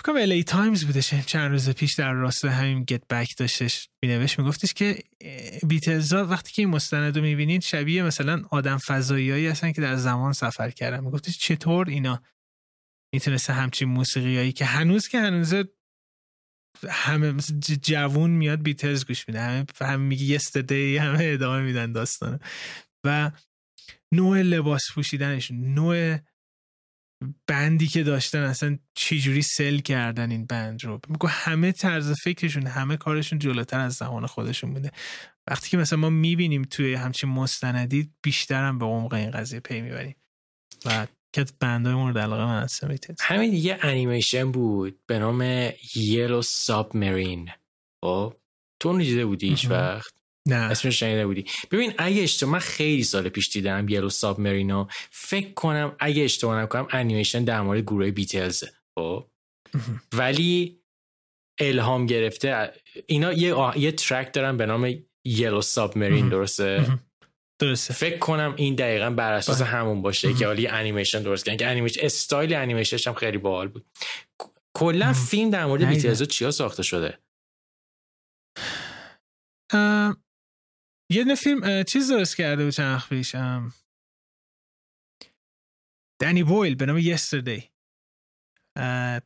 فکرم 0.00 0.16
LA 0.16 0.44
Times 0.44 0.84
بودش 0.84 1.14
چند 1.14 1.50
روز 1.50 1.70
پیش 1.70 1.94
در 1.94 2.12
راستای 2.12 2.44
همین 2.44 2.84
Get 2.84 3.06
Back 3.06 3.36
داشتش 3.36 3.88
بینوش 4.00 4.38
میگفتش 4.38 4.74
که 4.74 5.02
بیتلز 5.62 6.12
وقتی 6.12 6.52
که 6.52 6.62
این 6.62 6.70
مستند 6.70 7.16
رو 7.16 7.22
می‌بینید 7.22 7.62
شبیه 7.62 8.02
مثلا 8.02 8.44
آدم 8.50 8.78
فضایی 8.78 9.30
هایی 9.30 9.46
هستن 9.46 9.72
که 9.72 9.80
در 9.80 9.96
زمان 9.96 10.32
سفر 10.32 10.70
کردن. 10.70 11.04
میگفتش 11.04 11.38
چطور 11.38 11.88
اینا 11.88 12.22
می‌تونسته 13.14 13.52
همچین 13.52 13.88
موسیقی 13.88 14.36
هایی 14.36 14.52
که 14.52 14.64
هنوز 14.64 15.08
که 15.08 15.20
هنوز 15.20 15.54
همه 16.88 17.32
جوون 17.82 18.30
میاد 18.30 18.62
بیتلز 18.62 19.04
گوش 19.04 19.28
میده. 19.28 19.40
همه 19.40 19.66
هم 19.80 20.00
میگه 20.00 20.24
Yesterday 20.24 20.96
همه 20.96 21.24
ادامه 21.24 21.62
میدن 21.62 21.92
داستانه 21.92 22.38
و 23.04 23.30
نوع 24.12 24.42
لباس 24.42 24.82
پوشیدنشون 24.94 25.74
نوع 25.74 26.18
بندی 27.46 27.86
که 27.86 28.02
داشتن 28.02 28.42
اصلا 28.42 28.78
چجوری 28.94 29.42
sell 29.42 29.78
کردن 29.78 30.30
این 30.30 30.46
بند 30.46 30.84
رو؟ 30.84 31.00
میگه 31.08 31.26
همه 31.26 31.72
طرز 31.72 32.12
فکرشون 32.12 32.66
همه 32.66 32.96
کارشون 32.96 33.38
جلوتر 33.38 33.80
از 33.80 33.94
زمان 33.94 34.26
خودشون 34.26 34.74
بوده. 34.74 34.92
وقتی 35.46 35.70
که 35.70 35.76
مثلا 35.76 35.98
ما 35.98 36.10
می‌بینیم 36.10 36.62
توی 36.62 36.94
همچین 36.94 37.30
مستندی 37.30 38.10
بیشترم 38.22 38.78
به 38.78 38.84
عمق 38.84 39.14
این 39.14 39.30
قضیه 39.30 39.60
پی 39.60 39.80
می‌بریم. 39.80 40.16
و 40.84 41.06
که 41.32 41.46
بندهای 41.60 41.94
مورد 41.94 42.18
علاقه 42.18 42.44
من 42.44 42.62
هستم 42.62 42.96
همین 43.20 43.52
یه 43.52 43.78
انیمیشن 43.82 44.52
بود 44.52 44.98
به 45.06 45.18
نام 45.18 45.70
Yellow 45.94 46.42
Submarine 46.42 47.50
خب؟ 48.04 48.36
تو 48.80 48.88
اون 48.88 48.98
دیده 48.98 49.26
بودی 49.26 49.48
هیچ 49.48 49.70
وقت؟ 49.70 50.17
نه. 50.46 50.56
اسمش 50.56 51.00
شنیده 51.00 51.26
بودی. 51.26 51.44
ببین 51.70 51.94
اگه 51.98 52.22
اشتباه 52.22 52.52
من 52.52 52.58
خیلی 52.58 53.02
سال 53.02 53.28
پیش 53.28 53.48
دیدم 53.48 53.88
Yellow 53.88 54.08
Submarine 54.08 54.40
و 54.40 54.86
فکر 55.10 55.52
کنم 55.52 55.96
اگه 55.98 56.24
اشتباه 56.24 56.62
نکنم 56.62 56.88
انیمیشن 56.90 57.44
در 57.44 57.60
مورد 57.60 57.82
گروه 57.82 58.10
بیتلز 58.10 58.64
خب؟ 58.98 59.26
ولی 60.12 60.80
الهام 61.58 62.06
گرفته. 62.06 62.72
اینا 63.06 63.32
یه, 63.32 63.72
یه 63.76 63.92
track 63.92 64.34
دارن 64.34 64.56
به 64.56 64.66
نام 64.66 64.94
Yellow 65.24 65.60
Submarine 65.60 66.28
درسته؟ 66.28 66.98
درسته. 67.58 67.94
فکر 67.94 68.18
کنم 68.18 68.54
این 68.56 68.74
دقیقا 68.74 69.10
بر 69.10 69.32
اساس 69.32 69.62
همون 69.62 70.02
باشه 70.02 70.34
که 70.34 70.46
حالی 70.46 70.66
انیمیشن 70.66 71.22
درست 71.22 71.44
کردن. 71.44 71.56
که 71.56 71.66
انیمیشن 71.66 72.00
استایل 72.06 72.54
انیمیشنش 72.54 73.06
هم 73.06 73.14
خیلی 73.14 73.38
باحال 73.38 73.68
بود. 73.68 73.86
کلا 74.74 75.12
فیلم 75.12 75.50
در 75.50 75.66
مورد 75.66 75.84
بیتلز 75.84 76.22
چیا 76.22 76.50
ساخته 76.50 76.82
شده؟ 76.82 77.18
یه 81.10 81.24
نه 81.24 81.34
فیلم 81.34 81.82
چیز 81.82 82.10
درست 82.10 82.36
کرده 82.36 82.64
بود 82.64 82.72
چند 82.72 83.02
پیش 83.08 83.34
دنی 86.20 86.42
بویل 86.42 86.74
به 86.74 86.86
نام 86.86 86.98
یستردی 86.98 87.64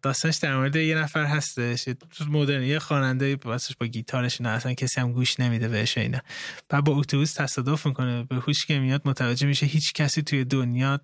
داستانش 0.02 0.36
در 0.36 0.56
مورد 0.56 0.76
یه 0.76 0.94
نفر 0.94 1.24
هستش 1.24 1.88
مدرن 2.28 2.62
یه 2.62 2.78
خواننده 2.78 3.36
واسش 3.44 3.76
با 3.76 3.86
گیتارش 3.86 4.40
نه 4.40 4.48
اصلا 4.48 4.74
کسی 4.74 5.00
هم 5.00 5.12
گوش 5.12 5.40
نمیده 5.40 5.68
بهش 5.68 5.98
اینا. 5.98 6.20
بعد 6.68 6.84
با 6.84 6.92
اتوبوس 6.92 7.34
تصادف 7.34 7.86
می‌کنه 7.86 8.24
به 8.24 8.36
هوش 8.36 8.66
که 8.66 8.78
میاد 8.78 9.08
متوجه 9.08 9.46
میشه 9.46 9.66
هیچ 9.66 9.92
کسی 9.92 10.22
توی 10.22 10.44
دنیا 10.44 11.00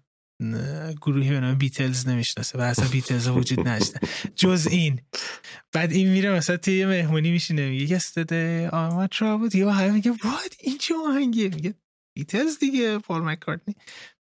گروهی 1.00 1.30
به 1.30 1.40
نام 1.40 1.54
بیتلز 1.54 2.08
نمی‌شناسه 2.08 2.58
و 2.58 2.60
اصلا 2.60 2.88
بیتلز 2.88 3.28
وجود 3.28 3.68
نداشته 3.68 4.00
جز 4.36 4.68
این. 4.70 5.00
بعد 5.72 5.92
این 5.92 6.08
میره 6.08 6.30
مثلا 6.30 6.56
توی 6.56 6.78
یه 6.78 6.86
مهمونی 6.86 7.30
میشینه 7.30 7.68
میگه 7.68 7.94
یستده 7.94 8.68
آما 8.72 9.06
ترابوت 9.06 9.54
یا 9.54 9.72
همه 9.72 9.90
میگه 9.90 10.10
وات؟ 10.10 10.56
این 10.60 10.78
چه 10.78 10.94
آهنگه 11.08 11.48
میگه 11.48 11.74
بیتلز 12.16 12.58
دیگه 12.58 12.98
پال 12.98 13.22
مکارتنی. 13.22 13.74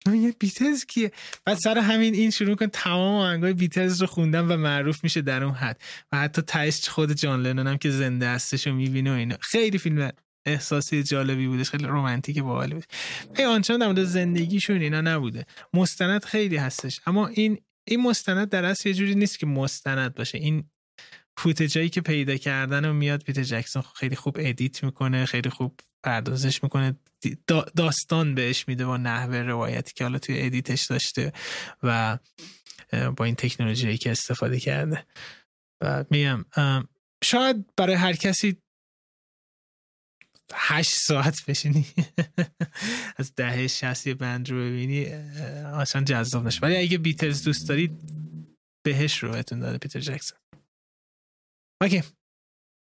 میگه 0.09 0.35
بیتلز 0.39 0.85
کیه؟ 0.85 1.11
بعد 1.45 1.57
سر 1.57 1.77
همین 1.77 2.13
این 2.13 2.31
شروع 2.31 2.55
کن 2.55 2.67
تمام 2.67 3.15
آهنگای 3.15 3.53
بیتلز 3.53 4.01
رو 4.01 4.07
خوندن 4.07 4.47
و 4.47 4.57
معروف 4.57 5.03
میشه 5.03 5.21
در 5.21 5.43
اون 5.43 5.53
حد. 5.53 5.81
و 6.11 6.17
حتی 6.17 6.41
تهش 6.41 6.89
خود 6.89 7.11
جان 7.11 7.41
لنون 7.41 7.67
هم 7.67 7.77
که 7.77 7.89
زنده 7.91 8.29
هستش 8.29 8.67
و 8.67 8.73
می‌بینه 8.73 9.11
و 9.11 9.13
اینا. 9.13 9.37
خیلی 9.41 9.77
فیلم 9.77 10.11
احساسی 10.45 11.03
جالبی 11.03 11.47
بودش 11.47 11.69
خیلی 11.69 11.85
رمانتیک 11.85 12.39
باحال 12.39 12.73
بود. 12.73 12.85
ای 13.37 13.45
آنچنان 13.45 13.79
در 13.79 13.85
مورد 13.85 14.03
زندگیشون 14.03 14.81
اینا 14.81 15.01
نبوده. 15.01 15.45
مستند 15.73 16.25
خیلی 16.25 16.57
هستش. 16.57 16.99
اما 17.05 17.27
این 17.27 17.61
این 17.87 18.01
مستند 18.01 18.49
در 18.49 18.65
اصل 18.65 18.89
یه 18.89 18.95
جوری 18.95 19.15
نیست 19.15 19.39
که 19.39 19.45
مستند 19.45 20.15
باشه. 20.15 20.37
این 20.37 20.69
footage 21.37 21.74
هایی 21.74 21.89
که 21.89 22.01
پیدا 22.01 22.37
کردن 22.37 22.85
و 22.85 22.93
میاد 22.93 23.23
پیتر 23.23 23.43
جکسون 23.43 23.83
خیلی 23.95 24.15
خوب 24.15 24.37
edit 24.39 24.83
می‌کنه 24.83 25.25
خیلی 25.25 25.49
خوب 25.49 25.79
پردازش 26.03 26.63
می‌کنه. 26.63 26.95
داستان 27.75 28.35
بهش 28.35 28.67
میده 28.67 28.85
با 28.85 28.97
نحوه 28.97 29.37
روایتی 29.37 29.93
که 29.93 30.03
حالا 30.03 30.19
توی 30.19 30.41
ادیتش 30.41 30.85
داشته 30.85 31.33
و 31.83 32.17
با 33.17 33.25
این 33.25 33.35
تکنولوژی 33.35 33.97
که 33.97 34.11
استفاده 34.11 34.59
کرده. 34.59 35.05
و 35.81 36.05
میگم 36.09 36.45
شاید 37.23 37.65
برای 37.77 37.95
هر 37.95 38.13
کسی 38.13 38.57
هشت 40.53 40.95
ساعت 40.95 41.45
بشینی. 41.45 41.85
از 43.17 43.35
دهه 43.35 43.67
شصتی 43.67 44.13
بند 44.13 44.49
رو 44.49 44.57
ببینی 44.57 45.05
اصلا 45.05 46.03
جذاب 46.03 46.47
نشه. 46.47 46.59
ولی 46.61 46.77
اگه 46.77 46.97
بیتلز 46.97 47.43
دوست 47.43 47.69
دارید 47.69 47.91
بهش 48.85 49.23
رو 49.23 49.31
بهتون 49.31 49.59
داده 49.59 49.77
پیتر 49.77 49.99
جکسون. 49.99 50.39
okay. 51.81 52.03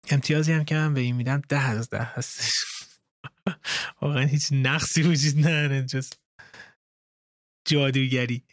امتیازی 0.09 0.51
هم 0.51 0.65
که 0.65 0.75
من 0.75 0.93
به 0.93 0.99
این 0.99 1.15
میدم 1.15 1.41
ده 1.49 1.59
از 1.59 1.89
ده 1.89 2.03
هستش. 2.03 2.51
واقعا 4.01 4.25
هیچ 4.25 4.47
نقصی 4.51 5.01
وجود 5.01 5.37
نداره 5.39 5.85
جز 5.85 6.09
جادوگری. 7.67 8.43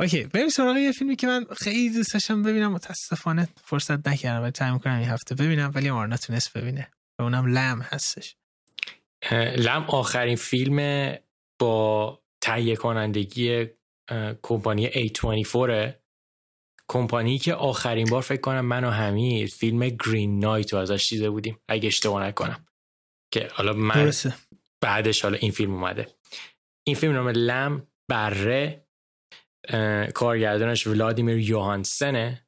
اوکی 0.00 0.24
بریم 0.24 0.48
سراغ 0.48 0.76
یه 0.76 0.92
فیلمی 0.92 1.16
که 1.16 1.26
من 1.26 1.46
خیلی 1.56 1.90
دوست 1.90 2.12
داشتم 2.12 2.42
ببینم. 2.42 2.72
متاسفانه 2.72 3.48
فرصت 3.64 4.08
نکردم 4.08 4.42
ولی 4.42 4.50
تعیین 4.50 4.78
کنم 4.78 4.98
این 4.98 5.08
هفته 5.08 5.34
ببینم 5.34 5.72
ولی 5.74 5.88
آرنا 5.88 6.16
تونست 6.16 6.58
ببینه. 6.58 6.90
و 7.18 7.22
اونم 7.22 7.46
لم 7.46 7.80
هستش. 7.82 8.36
لم 9.56 9.84
آخرین 9.88 10.36
فیلم 10.36 11.12
با 11.60 12.22
تهیه 12.40 12.76
کنندگی 12.76 13.66
کمپانی 14.42 14.90
A24 14.90 15.94
کمپانی 16.88 17.38
که 17.38 17.54
آخرین 17.54 18.06
بار 18.06 18.22
فکر 18.22 18.40
کنم 18.40 18.60
من 18.60 18.84
و 18.84 18.90
حمید 18.90 19.48
فیلم 19.48 19.88
گرین 19.88 20.38
نایت 20.38 20.72
رو 20.72 20.78
ازش 20.78 21.08
دیده 21.08 21.30
بودیم. 21.30 21.60
اگه 21.68 21.86
اشتباه 21.86 22.22
نکنم. 22.22 22.66
که 23.34 23.48
حالا 23.52 23.72
من 23.72 24.12
بعدش 24.80 25.22
حالا 25.22 25.38
این 25.38 25.50
فیلم 25.50 25.72
اومده. 25.74 26.14
این 26.86 26.96
فیلم 26.96 27.12
نام 27.12 27.28
لم 27.28 27.86
بره 28.10 28.86
کارگردانش 30.14 30.86
ولادیمیر 30.86 31.38
یوهانسنه. 31.38 32.46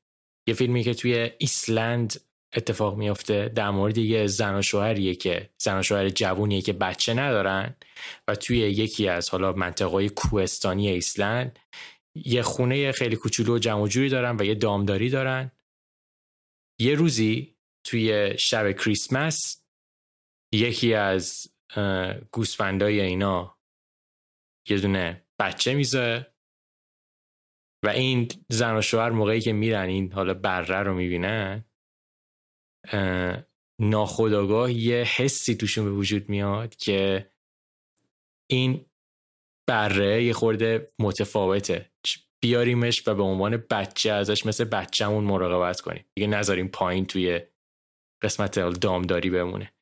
یه 0.48 0.54
فیلمی 0.54 0.84
که 0.84 0.94
توی 0.94 1.30
ایسلند 1.38 2.20
اتفاق 2.55 2.96
میافته 2.96 3.49
در 3.49 3.70
مورد 3.70 3.99
یه 3.99 4.26
زن 4.26 4.55
و 4.55 4.62
شوهریه 4.62 5.14
که 5.14 5.51
زن 5.59 5.78
و 5.78 5.82
شوهر 5.82 6.09
جوونیه 6.09 6.62
که 6.62 6.72
بچه 6.72 7.14
ندارن 7.14 7.76
و 8.28 8.34
توی 8.34 8.59
یکی 8.59 9.09
از 9.09 9.30
حالا 9.30 9.53
منطقه 9.53 10.09
کوهستانی 10.09 10.88
ایسلند 10.88 11.59
یه 12.14 12.42
خونه 12.42 12.92
خیلی 12.92 13.16
کوچولو 13.16 13.55
و 13.55 13.59
جمع 13.59 13.88
جوری 13.88 14.09
دارن 14.09 14.36
و 14.40 14.44
یه 14.44 14.55
دامداری 14.55 15.11
دارن. 15.11 15.53
یه 16.80 16.94
روزی 16.94 17.57
توی 17.84 18.38
شب 18.38 18.72
کریسمس 18.72 19.64
یکی 20.53 20.94
از 20.94 21.46
گوسفندای 22.32 23.01
اینا 23.01 23.59
یه 24.68 24.78
دونه 24.78 25.26
بچه 25.38 25.74
می‌ذاره 25.74 26.34
و 27.84 27.88
این 27.88 28.28
زن 28.49 28.76
و 28.76 28.82
شوهر 28.82 29.11
موقعی 29.11 29.40
که 29.40 29.53
میرن 29.53 29.88
این 29.88 30.12
حالا 30.12 30.34
بره 30.34 30.82
رو 30.82 30.94
می‌بینن 30.94 31.67
ناخداگاه 33.80 34.72
یه 34.72 35.03
حسی 35.03 35.55
توشون 35.55 35.84
به 35.84 35.91
وجود 35.91 36.28
میاد 36.28 36.76
که 36.76 37.30
این 38.51 38.86
بره 39.68 40.24
یه 40.24 40.32
خورده 40.32 40.93
متفاوته. 40.99 41.91
بیاریمش 42.41 43.09
و 43.09 43.14
به 43.14 43.22
عنوان 43.22 43.57
بچه 43.57 44.12
ازش 44.12 44.47
مثل 44.47 44.64
بچهمون 44.64 45.24
مراقبت 45.24 45.80
کنیم. 45.80 46.05
دیگه 46.14 46.28
نذاریم 46.28 46.68
پایین 46.68 47.07
توی 47.07 47.41
قسمت 48.22 48.59
دامداری 48.59 49.30
بمونه. 49.30 49.72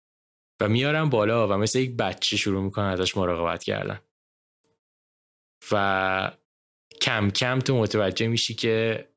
و 0.60 0.68
میارم 0.68 1.10
بالا 1.10 1.48
و 1.48 1.52
مثل 1.52 1.78
یک 1.78 1.96
بچه 1.96 2.36
شروع 2.36 2.62
می‌کنن 2.62 2.86
ازش 2.86 3.16
مراقبت 3.16 3.64
کردن. 3.64 4.00
و 5.72 6.32
کم 7.00 7.30
کم 7.30 7.58
تو 7.58 7.78
متوجه 7.78 8.28
میشی 8.28 8.54
که 8.54 9.08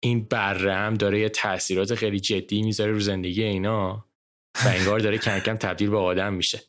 این 0.00 0.24
بره 0.24 0.74
هم 0.74 0.94
داره 0.94 1.20
یه 1.20 1.28
تاثیرات 1.28 1.94
خیلی 1.94 2.20
جدی 2.20 2.62
می‌ذاره 2.62 2.92
رو 2.92 3.00
زندگی 3.00 3.42
اینا 3.42 4.08
و 4.64 4.68
انگار 4.68 4.98
داره 4.98 5.18
کم 5.18 5.38
کم 5.38 5.56
تبدیل 5.56 5.90
به 5.90 5.98
آدم 5.98 6.34
میشه. 6.34 6.60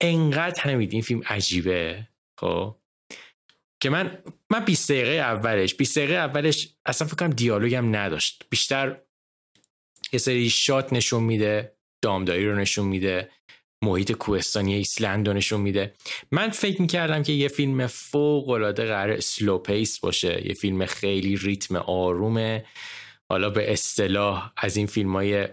انقدر 0.00 0.62
همین 0.62 0.88
این 0.92 1.02
فیلم 1.02 1.22
عجیبه 1.26 2.08
خب؟ 2.40 2.76
که 3.82 3.90
من 3.90 4.22
من 4.50 4.64
20 4.64 4.90
دقیقه 4.90 5.10
اولش 5.10 5.74
20 5.74 5.98
دقیقه 5.98 6.14
اولش 6.14 6.74
اصلا 6.86 7.08
فکر 7.08 7.16
کنم 7.16 7.30
دیالوگ 7.30 7.74
هم 7.74 7.96
نداشت. 7.96 8.46
بیشتر 8.50 9.00
یه 10.12 10.18
سری 10.18 10.50
shot 10.50 10.92
نشون 10.92 11.22
میده 11.22 11.76
دامداری 12.02 12.48
رو 12.48 12.56
نشون 12.56 12.86
میده. 12.86 13.30
محیط 13.82 14.12
کوهستانی 14.12 14.74
ایسلند 14.74 15.28
نشون 15.28 15.60
میده. 15.60 15.94
من 16.30 16.50
فکر 16.50 16.80
می‌کردم 16.82 17.22
که 17.22 17.32
یه 17.32 17.48
فیلم 17.48 17.86
فوق 17.86 18.48
العاده 18.48 18.84
قرار 18.84 19.20
slow 19.20 19.58
pace 19.58 19.98
باشه 19.98 20.46
یه 20.46 20.54
فیلم 20.54 20.86
خیلی 20.86 21.36
ریتم 21.36 21.76
آرومه. 21.76 22.64
حالا 23.30 23.50
به 23.50 23.72
اصطلاح 23.72 24.52
از 24.56 24.76
این 24.76 24.86
فیلم 24.86 25.12
های 25.12 25.48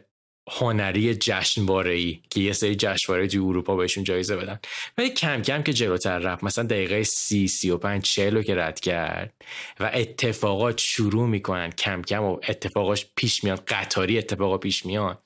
هنری 0.49 1.15
جشنواره 1.15 1.93
ای 1.93 2.21
که 2.30 2.39
یه 2.39 2.53
سری 2.53 2.75
جشنواره 2.75 3.28
توی 3.28 3.39
اروپا 3.39 3.75
بهشون 3.75 4.03
جایزه 4.03 4.36
بدن. 4.36 4.59
ولی 4.97 5.09
کم 5.09 5.41
کم 5.41 5.63
که 5.63 5.73
جلوتر 5.73 6.19
رفت 6.19 6.43
مثلا 6.43 6.63
دقیقه 6.63 7.03
سی 7.03 7.47
سی 7.47 7.69
و 7.69 7.78
پنج 7.78 8.03
چهل 8.03 8.41
که 8.41 8.55
رد 8.55 8.80
کرد 8.80 9.34
و 9.80 9.91
اتفاقات 9.93 10.78
شروع 10.78 11.28
می‌کنن 11.28 11.71
کم 11.71 12.01
کم 12.01 12.23
و 12.23 12.39
اتفاقاش 12.47 13.05
پیش 13.15 13.43
میاد 13.43 13.63
قطاری 13.67 14.17
اتفاقا 14.17 14.57
پیش 14.57 14.86
میاد. 14.86 15.23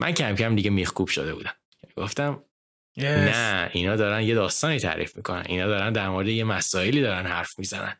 من 0.00 0.12
کم 0.12 0.34
کم 0.34 0.56
دیگه 0.56 0.70
میخکوب 0.70 1.08
شده 1.08 1.34
بودم. 1.34 1.59
گفتم 1.96 2.44
نه 2.96 3.70
اینا 3.72 3.96
دارن 3.96 4.22
یه 4.22 4.34
داستانی 4.34 4.78
تعریف 4.78 5.16
می‌کنن. 5.16 5.44
اینا 5.46 5.66
دارن 5.66 5.92
در 5.92 6.08
مورد 6.08 6.28
یه 6.28 6.44
مسائلی 6.44 7.00
دارن 7.00 7.26
حرف 7.26 7.58
می‌زنن. 7.58 7.96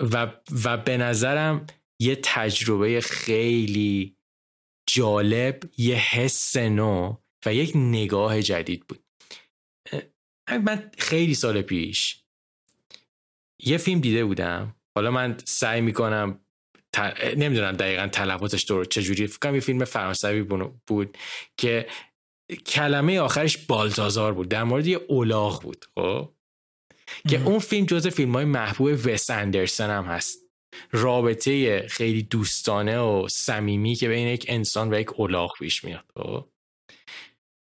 و, 0.00 0.32
و 0.64 0.76
به 0.76 0.96
نظرم 0.96 1.66
یه 2.00 2.18
تجربه 2.22 3.00
خیلی 3.00 4.16
جالب 4.88 5.60
یه 5.78 5.96
حس 5.96 6.56
نو 6.56 7.16
و 7.46 7.54
یک 7.54 7.72
نگاه 7.74 8.42
جدید 8.42 8.86
بود. 8.86 9.04
من 10.50 10.90
خیلی 10.98 11.34
سال 11.34 11.62
پیش 11.62 12.24
یه 13.62 13.78
فیلم 13.78 14.00
دیده 14.00 14.24
بودم. 14.24 14.76
حالا 14.96 15.10
من 15.10 15.36
سعی 15.44 15.80
می‌کنم 15.80 16.43
نمی‌دونم 17.36 17.72
دقیقا 17.72 18.08
تلفاتش 18.08 18.64
دور 18.68 18.84
چجوری. 18.84 19.26
فکرم 19.26 19.54
یه 19.54 19.60
فیلم 19.60 19.84
فرانسوی 19.84 20.42
بود 20.86 21.18
که 21.56 21.86
کلمه 22.66 23.20
آخرش 23.20 23.56
بالتازار 23.56 24.32
بود. 24.32 24.48
در 24.48 24.64
مورد 24.64 24.86
یه 24.86 25.00
اولاغ 25.08 25.62
بود 25.62 25.84
خب؟ 25.94 26.32
که 27.28 27.42
اون 27.42 27.58
فیلم 27.58 27.86
جز 27.86 28.06
فیلم 28.06 28.32
های 28.32 28.44
محبوب 28.44 28.98
وس 29.04 29.30
اندرسن 29.30 29.90
هم 29.90 30.04
هست. 30.04 30.38
رابطه 30.92 31.86
خیلی 31.88 32.22
دوستانه 32.22 32.98
و 32.98 33.28
صمیمی 33.28 33.94
که 33.94 34.08
بین 34.08 34.28
یک 34.28 34.46
انسان 34.48 34.94
و 34.94 35.00
یک 35.00 35.20
اولاغ 35.20 35.52
پیش 35.58 35.84
میاد 35.84 36.04
خب؟ 36.16 36.48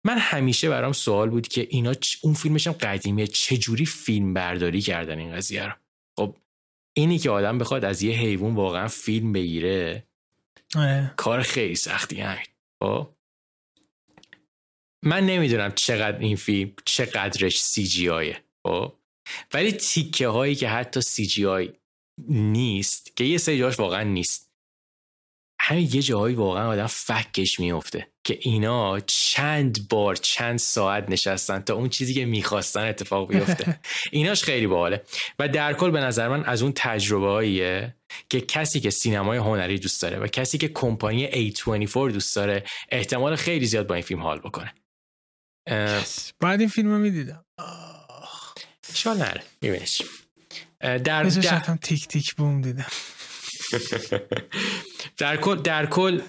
من 0.06 0.18
همیشه 0.18 0.70
برام 0.70 0.94
سوال 0.94 1.30
بود 1.30 1.48
که 1.48 1.68
اینا 1.70 1.94
اون 2.22 2.34
فیلمش 2.34 2.68
هم 2.68 2.74
قدیمیه. 2.74 3.28
چجوری 3.28 3.86
فیلم 3.86 4.34
برداری 4.34 4.82
کردن 4.82 5.20
این 5.20 5.36
قضیه 5.36 5.66
رو؟ 5.66 5.74
اینی 6.94 7.20
که 7.20 7.30
آدم 7.30 7.58
بخواد 7.58 7.86
از 7.86 8.02
یه 8.02 8.16
حیوان 8.16 8.56
واقعا 8.56 8.88
فیلم 8.88 9.34
بگیره 9.34 10.08
آه. 10.76 11.16
کار 11.16 11.42
خیلی 11.42 11.76
سختی 11.76 12.22
همین 12.22 12.46
خب؟ 12.84 13.10
من 15.04 15.26
نمی‌دونم 15.26 15.72
چقدر 15.72 16.20
این 16.20 16.36
فیلم 16.36 16.74
چقدرش 16.86 17.62
سی 17.62 17.84
جی 17.84 18.10
آیه 18.10 18.44
خب؟ 18.64 18.94
ولی 19.54 19.72
تیکه 19.72 20.28
هایی 20.28 20.56
که 20.56 20.70
حتی 20.70 21.02
سی 21.02 21.26
جی 21.26 21.46
آی 21.46 21.74
نیست 22.28 23.18
که 23.18 23.24
یه 23.24 23.38
سری 23.38 23.60
جاش 23.60 23.80
واقعا 23.80 24.04
نیست. 24.04 24.51
همین 25.64 25.90
یه 25.94 26.02
جاهایی 26.02 26.36
واقعا 26.36 26.68
آدم 26.68 26.88
فکش 26.88 27.60
میفته 27.60 28.08
که 28.24 28.38
اینا 28.42 29.00
چند 29.00 29.88
بار 29.90 30.16
چند 30.16 30.60
ساعت 30.60 31.10
نشستن 31.10 31.60
تا 31.60 31.74
اون 31.74 31.90
چیزی 31.90 32.14
که 32.14 32.26
می‌خواستن 32.26 32.88
اتفاق 32.88 33.28
بیفته. 33.30 33.80
ایناش 34.12 34.44
خیلی 34.44 34.68
باحاله. 34.68 35.04
و 35.40 35.48
در 35.48 35.74
کل 35.74 35.92
به 35.92 36.00
نظر 36.00 36.28
من 36.28 36.44
از 36.44 36.62
اون 36.62 36.72
تجربه 36.76 37.94
که 38.30 38.42
کسی 38.42 38.80
که 38.80 38.90
سینمای 38.90 39.38
هنری 39.38 39.80
دوست 39.80 40.02
داره 40.02 40.20
و 40.20 40.28
کسی 40.28 40.58
که 40.58 40.68
کمپانی 40.68 41.52
A24 41.52 41.96
دوست 41.96 42.36
داره 42.36 42.64
احتمال 42.90 43.36
خیلی 43.36 43.66
زیاد 43.66 43.88
با 43.88 43.96
این 43.96 44.04
فیلم 44.04 44.22
حال 44.22 44.40
بکنه. 44.40 44.74
بعد 46.40 46.60
این 46.60 46.70
فیلم 46.70 46.90
رو 46.90 46.98
می‌دیدم 46.98 47.46
شال 48.94 49.18
نره 49.18 49.44
میبینش 49.62 50.02
در, 50.80 50.98
در... 50.98 51.30
تیک 51.82 52.08
تیک 52.08 52.36
بوم 52.36 52.62
دیدم. 52.62 52.86
در 55.18 55.38
کل 55.38 55.56
در 55.56 55.86
کل 55.86 56.22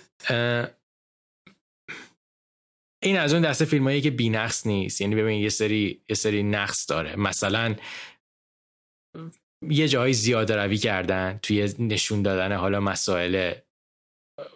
این 3.03 3.18
از 3.18 3.34
اون 3.34 3.43
دسته 3.43 3.64
فیلمایی 3.64 4.01
که 4.01 4.28
نقص 4.30 4.66
نیست. 4.66 5.01
یعنی 5.01 5.14
ببین 5.14 5.40
یه 5.40 5.49
سری 5.49 6.03
یه 6.09 6.16
سری 6.16 6.43
نقص 6.43 6.90
داره. 6.90 7.16
مثلا 7.16 7.76
یه 9.68 9.88
جایی 9.88 10.14
زیاده 10.14 10.57
روی 10.57 10.76
کردن 10.76 11.38
توی 11.43 11.74
نشون 11.78 12.22
دادن 12.22 12.57
حالا 12.57 12.80
مسائل 12.80 13.55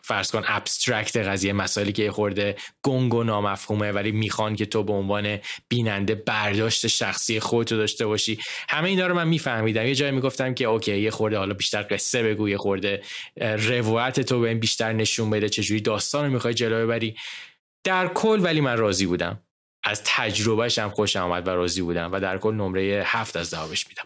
فرض 0.03 0.30
کن 0.30 0.43
abstract 0.47 1.16
قضیه 1.16 1.53
مسائلی 1.53 1.93
که 1.93 2.12
خورده 2.12 2.57
گنگ 2.82 3.14
و 3.14 3.24
نامفهومه 3.24 3.93
ولی 3.93 4.12
می‌خوان 4.12 4.57
که 4.57 4.66
تو 4.66 4.82
به 4.82 4.93
عنوان 4.93 5.39
بیننده 5.68 6.14
برداشت 6.14 6.87
شخصی 6.87 7.41
خودتو 7.41 7.76
داشته 7.76 8.07
باشی. 8.07 8.39
همه 8.68 8.89
اینا 8.89 9.07
رو 9.07 9.14
من 9.14 9.28
میفهمیدم. 9.28 9.87
یه 9.87 9.95
جایی 9.95 10.12
می‌گفتم 10.12 10.55
که 10.55 10.64
okay 10.64 10.99
یه 10.99 11.11
خورده 11.11 11.39
حالا 11.39 11.55
بیشتر 11.55 11.87
قصه 11.91 12.22
بگو 12.22 12.49
یه 12.49 12.59
خورده 12.59 13.03
روایت 13.41 14.20
تو 14.20 14.41
به 14.41 14.49
این 14.49 14.61
بیشتر 14.61 14.93
نشون 14.93 15.30
بده 15.30 15.49
چجوری 15.49 15.80
داستان 15.80 16.24
رو 16.24 16.30
می‌خوای 16.30 16.55
جلو 16.55 16.87
ببری. 16.87 17.16
در 17.84 18.09
کل 18.09 18.41
ولی 18.43 18.61
من 18.61 18.76
راضی 18.76 19.07
بودم. 19.07 19.43
از 19.84 20.03
تجربهش 20.05 20.78
هم 20.78 20.91
خوشم 20.90 21.16
اومد 21.16 21.49
و 21.49 21.51
راضی 21.51 21.82
بودم 21.82 22.12
و 22.12 22.20
در 22.20 22.39
کل 22.39 22.55
نمره 22.55 23.03
هفت 23.07 23.37
از 23.37 23.55
ده 23.55 23.66
بهش 23.68 23.87
میدم 23.89 24.05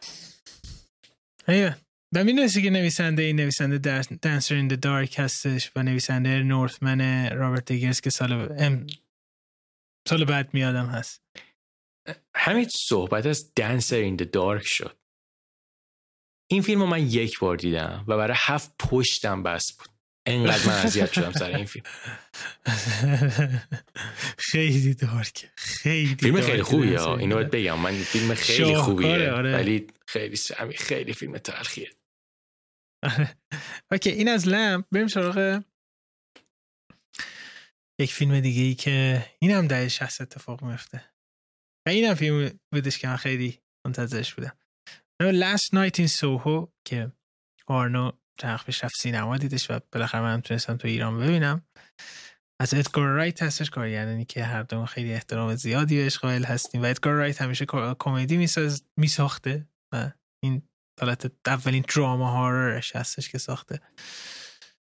و 2.14 2.24
می‌دونستی 2.24 2.62
که 2.62 2.70
نویسنده 2.70 3.22
این 3.22 3.36
نویسنده 3.36 3.78
دنسر 4.22 4.54
این 4.54 4.68
دارک 4.68 5.14
هستش 5.18 5.70
و 5.76 5.82
نویسنده 5.82 6.42
نورثمن 6.42 7.30
رابرت 7.30 7.64
دیگرز 7.64 8.00
که 8.00 8.10
سال 8.10 8.32
ام 8.32 8.86
سال 10.08 10.24
بعد 10.24 10.54
میادم 10.54 10.86
هست. 10.86 11.22
همین 12.36 12.68
صحبت 12.68 13.26
از 13.26 13.52
دنسر 13.56 13.96
این 13.96 14.16
دارک 14.16 14.66
شد. 14.66 14.96
این 16.50 16.62
فیلم 16.62 16.80
رو 16.80 16.86
من 16.86 17.06
یک 17.06 17.38
بار 17.38 17.56
دیدم 17.56 18.04
و 18.08 18.16
برای 18.16 18.36
هفت 18.40 18.74
پشتم 18.78 19.42
بس 19.42 19.72
بود. 19.72 19.88
انقدر 20.26 20.66
من 20.66 20.72
اذیت 20.72 21.12
شدم 21.12 21.32
سر 21.32 21.56
این 21.56 21.64
فیلم. 21.64 21.84
خیلی 24.50 24.94
دارک. 24.94 25.50
خیلی 25.56 26.16
فیلم 26.20 26.40
خیلی 26.40 26.62
خوبیه 26.62 27.08
اینو 27.08 27.44
بگم. 27.44 27.78
من 27.78 27.92
فیلم 27.92 28.34
خیلی 28.34 28.76
خوبیه. 28.76 29.30
آره. 29.30 29.52
ولی 29.52 29.86
خیلی 30.06 30.36
خیلی 30.76 31.12
فیلم 31.12 31.38
تلخیه. 31.38 31.90
اوکی 33.92 34.10
این 34.10 34.28
از 34.28 34.48
لم 34.48 34.84
بریم 34.92 35.08
سراغ 35.08 35.62
یک 38.00 38.12
فیلم 38.12 38.40
دیگه 38.40 38.62
ای 38.62 38.74
که 38.74 39.26
این 39.38 39.50
هم 39.50 39.66
ده 39.66 39.88
شهست 39.88 40.20
اتفاق 40.20 40.62
میفته 40.64 41.04
و 41.86 41.90
این 41.90 42.14
فیلم 42.14 42.58
بودش 42.72 42.98
که 42.98 43.08
من 43.08 43.16
خیلی 43.16 43.58
منتظرش 43.86 44.34
بودم. 44.34 44.56
Last 45.22 45.68
Night 45.74 45.96
in 45.98 46.08
Soho 46.08 46.68
که 46.84 47.12
آرنو 47.66 48.12
چند 48.40 48.58
پیش 48.58 48.84
رفت 48.84 48.94
سینما 48.96 49.38
دیدش 49.38 49.70
و 49.70 49.80
بالاخره 49.92 50.20
من 50.20 50.40
تونستم 50.40 50.76
تو 50.76 50.88
ایران 50.88 51.20
ببینم. 51.20 51.66
از 52.60 52.74
ادگار 52.74 53.08
رایت 53.08 53.42
هستش 53.42 53.70
کارگردانی 53.70 54.24
که 54.24 54.44
هر 54.44 54.62
دوم 54.62 54.86
خیلی 54.86 55.12
احترام 55.12 55.54
زیادی 55.54 55.96
بهش 55.96 56.18
قائل 56.18 56.44
هستیم. 56.44 56.82
و 56.82 56.84
ادگار 56.84 57.14
رایت 57.14 57.42
همیشه 57.42 57.66
کمدی 57.98 58.48
میساخته 58.96 59.68
و 59.94 60.10
این 60.44 60.62
حالت 61.00 61.32
اولین 61.46 61.84
دراما 61.96 62.30
هاررش 62.30 62.96
هستش 62.96 63.28
که 63.28 63.38
ساخته. 63.38 63.80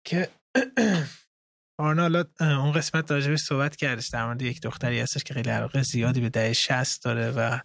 که 0.06 0.30
آرنا 1.80 2.26
اون 2.39 2.72
قسمت 2.72 3.12
راجبش 3.12 3.39
صحبت 3.39 3.76
کردش 3.76 4.10
در 4.14 4.26
مورد 4.26 4.41
یک 4.41 4.62
دختری 4.62 4.99
هستش 4.99 5.24
که 5.24 5.34
خیلی 5.34 5.49
علاقه 5.49 5.82
زیادی 5.82 6.22
به 6.22 6.30
دهه 6.30 6.54
شست 6.54 7.04
داره 7.04 7.32
و 7.32 7.60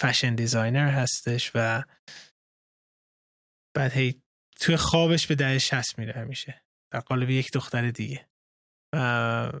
فشن 0.00 0.34
دیزاینر 0.34 0.88
هستش 0.88 1.50
و 1.54 1.82
بعد 3.76 3.92
هی 3.92 4.22
توی 4.60 4.76
خوابش 4.76 5.26
به 5.26 5.34
دهه 5.34 5.58
شست 5.58 5.98
میره 5.98 6.12
همیشه. 6.12 6.62
در 6.92 7.00
قالب 7.00 7.30
یک 7.30 7.52
دختر 7.52 7.90
دیگه. 7.90 8.28
و 8.94 9.52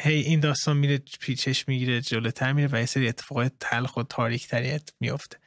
هی 0.00 0.20
این 0.20 0.40
داستان 0.40 0.76
میره 0.76 0.98
پیچش 0.98 1.68
می‌گیره 1.68 2.00
جلوتر 2.00 2.52
میره 2.52 2.68
و 2.72 2.76
یه 2.76 2.86
سری 2.86 3.08
اتفاقات 3.08 3.52
تلخ 3.60 3.96
و 3.96 4.02
تاریک‌تری 4.02 4.90
میفته 5.00 5.38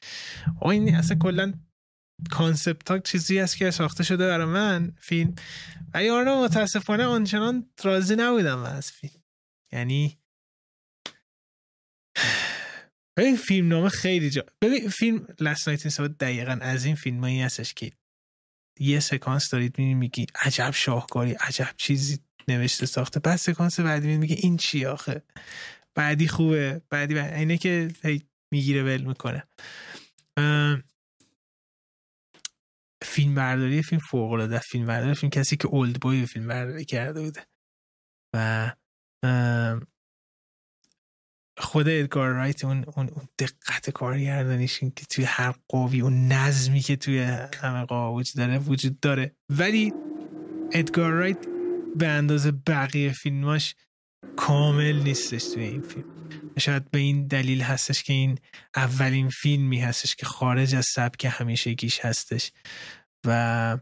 و 0.62 0.68
این 0.68 0.96
اصلا 0.96 1.18
کلا 1.18 1.54
concept 2.32 2.92
ها 2.92 3.00
چیزی 3.00 3.40
است 3.40 3.58
که 3.58 3.72
ساخته 3.72 4.04
شده 4.04 4.28
برای 4.28 4.46
من 4.46 4.94
فیلم. 5.00 5.36
ولی 5.94 6.10
آره 6.10 6.36
متاسفانه 6.36 7.04
آنچنان 7.04 7.70
راضی 7.84 8.16
نبودم 8.16 8.60
از 8.60 8.92
فیلم. 8.92 9.24
یعنی 9.74 10.18
ببین 13.18 13.36
فیلم 13.36 13.68
نامه 13.68 13.90
خیلی 13.90 14.30
جا 14.30 14.44
ببین 14.62 14.90
فیلم 14.90 15.28
Last 15.40 15.68
Night 15.68 16.00
این 16.00 16.16
دقیقا 16.20 16.58
از 16.62 16.86
این 16.86 16.96
فیلم 16.96 17.20
هایی 17.20 17.42
هستش 17.42 17.74
که 17.74 17.92
یه 18.80 19.00
سکانس 19.00 19.50
دارید 19.50 19.80
می‌بینی 19.80 19.94
میگی 19.94 20.26
عجب 20.36 20.72
شاهکاری 20.72 21.32
عجب 21.32 21.74
چیزی 21.78 22.20
نوشته 22.48 22.86
ساخته. 22.86 23.20
بعد 23.20 23.36
سکانس 23.36 23.80
بعدی 23.80 24.18
میگه 24.18 24.36
این 24.40 24.58
چی 24.58 24.86
آخه؟ 24.86 25.24
بعدی 25.96 26.28
خوبه 26.28 26.82
بعدی 26.90 27.20
اینه 27.20 27.58
که 27.58 27.88
می‌گیره 28.52 28.84
ول 28.84 29.02
می‌کنه. 29.02 29.44
فیلم 33.06 33.36
برداری 33.36 33.82
فیلم 33.82 34.02
فوق 34.10 34.32
العاده 34.32 34.60
فیلم 34.60 34.86
برداری 34.86 35.14
فیلم 35.14 35.30
کسی 35.30 35.58
که 35.58 35.68
اولد 35.68 36.00
بوی 36.00 36.26
فیلم 36.26 36.48
برداری 36.48 36.86
کرده 36.86 37.22
بوده. 37.22 37.46
و 38.36 38.72
خود 41.58 41.88
ادگار 41.90 42.30
رایت 42.30 42.66
اون 42.66 42.86
اون, 42.96 43.10
دقت 43.40 43.90
کارگردانیش 43.90 44.80
که 44.80 45.06
توی 45.10 45.24
هر 45.24 45.56
قوی 45.70 46.02
اون 46.02 46.28
نظمی 46.28 46.80
که 46.80 46.96
توی 46.96 47.20
همه 47.62 47.86
قوا 47.86 48.14
وجود 48.14 48.38
داره 48.38 48.60
وجود 48.60 49.00
داره. 49.00 49.36
ولی 49.50 49.94
ادگار 50.72 51.12
رایت 51.12 51.48
به 51.96 52.08
اندازه 52.08 52.52
بقیه 52.52 53.12
فیلماش 53.12 53.76
کامل 54.36 55.04
نیستش 55.04 55.44
توی 55.44 55.64
این 55.64 55.82
فیلم. 55.82 56.15
شاید 56.60 56.92
به 56.92 57.00
این 57.00 57.28
دلیل 57.28 57.62
هستش 57.62 58.04
که 58.04 58.14
این 58.14 58.38
اولین 58.76 59.30
فیلمی 59.30 59.80
هستش 59.80 60.16
که 60.16 60.26
خارج 60.26 60.76
از 60.76 60.86
سبک 60.86 61.28
همیشگیش 61.32 62.00
هستش. 62.00 62.52
و 63.28 63.78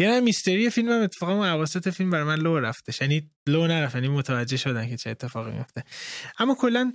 یعنی 0.00 0.20
میستری 0.20 0.70
فیلم 0.70 0.88
هم 0.88 1.02
اتفاقا 1.02 1.46
عواسط 1.46 1.88
فیلم 1.88 2.10
برای 2.10 2.24
من 2.24 2.38
لو 2.38 2.60
رفتش. 2.60 3.00
یعنی 3.00 3.30
لو 3.48 3.66
نرفت 3.66 3.94
یعنی 3.94 4.08
متوجه 4.08 4.56
شدن 4.56 4.88
که 4.88 4.96
چه 4.96 5.10
اتفاقی 5.10 5.50
میفته. 5.50 5.84
اما 6.38 6.54
کلا 6.54 6.92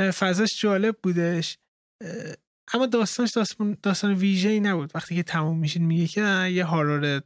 فضاش 0.00 0.60
جالب 0.60 0.96
بودش. 1.02 1.58
اما 2.74 2.86
داستانش 2.86 3.30
داستان, 3.30 3.76
داستان 3.82 4.14
ویژه 4.14 4.48
ای 4.48 4.60
نبود. 4.60 4.90
وقتی 4.94 5.14
که 5.14 5.22
تموم 5.22 5.58
میشین 5.58 5.86
میگه 5.86 6.06
که 6.06 6.48
یه 6.52 6.64
هارور 6.64 7.22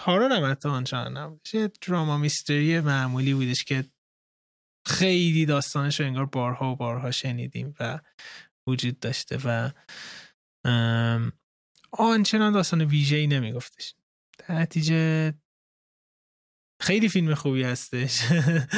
هارور 0.00 0.32
هم 0.32 0.50
حتی 0.50 0.68
آنچنان 0.68 1.16
نبودش 1.16 1.54
یه 1.54 1.70
دراما 1.86 2.18
میستری 2.18 2.80
معمولی 2.80 3.34
بودش 3.34 3.64
که 3.64 3.84
خیلی 4.86 5.46
داستانش 5.46 6.00
رو 6.00 6.06
انگار 6.06 6.26
بارها 6.26 6.72
و 6.72 6.76
بارها 6.76 7.10
شنیدیم 7.10 7.74
و 7.80 8.00
وجود 8.66 9.00
داشته 9.00 9.38
و 9.44 9.70
آنچنان 11.92 12.52
داستان 12.52 12.80
ویژه 12.80 13.16
ای 13.16 13.26
نمیگفتش. 13.26 13.94
در 14.38 14.54
نتیجه 14.54 15.34
خیلی 16.80 17.08
فیلم 17.08 17.34
خوبی 17.34 17.62
هستش. 17.62 18.20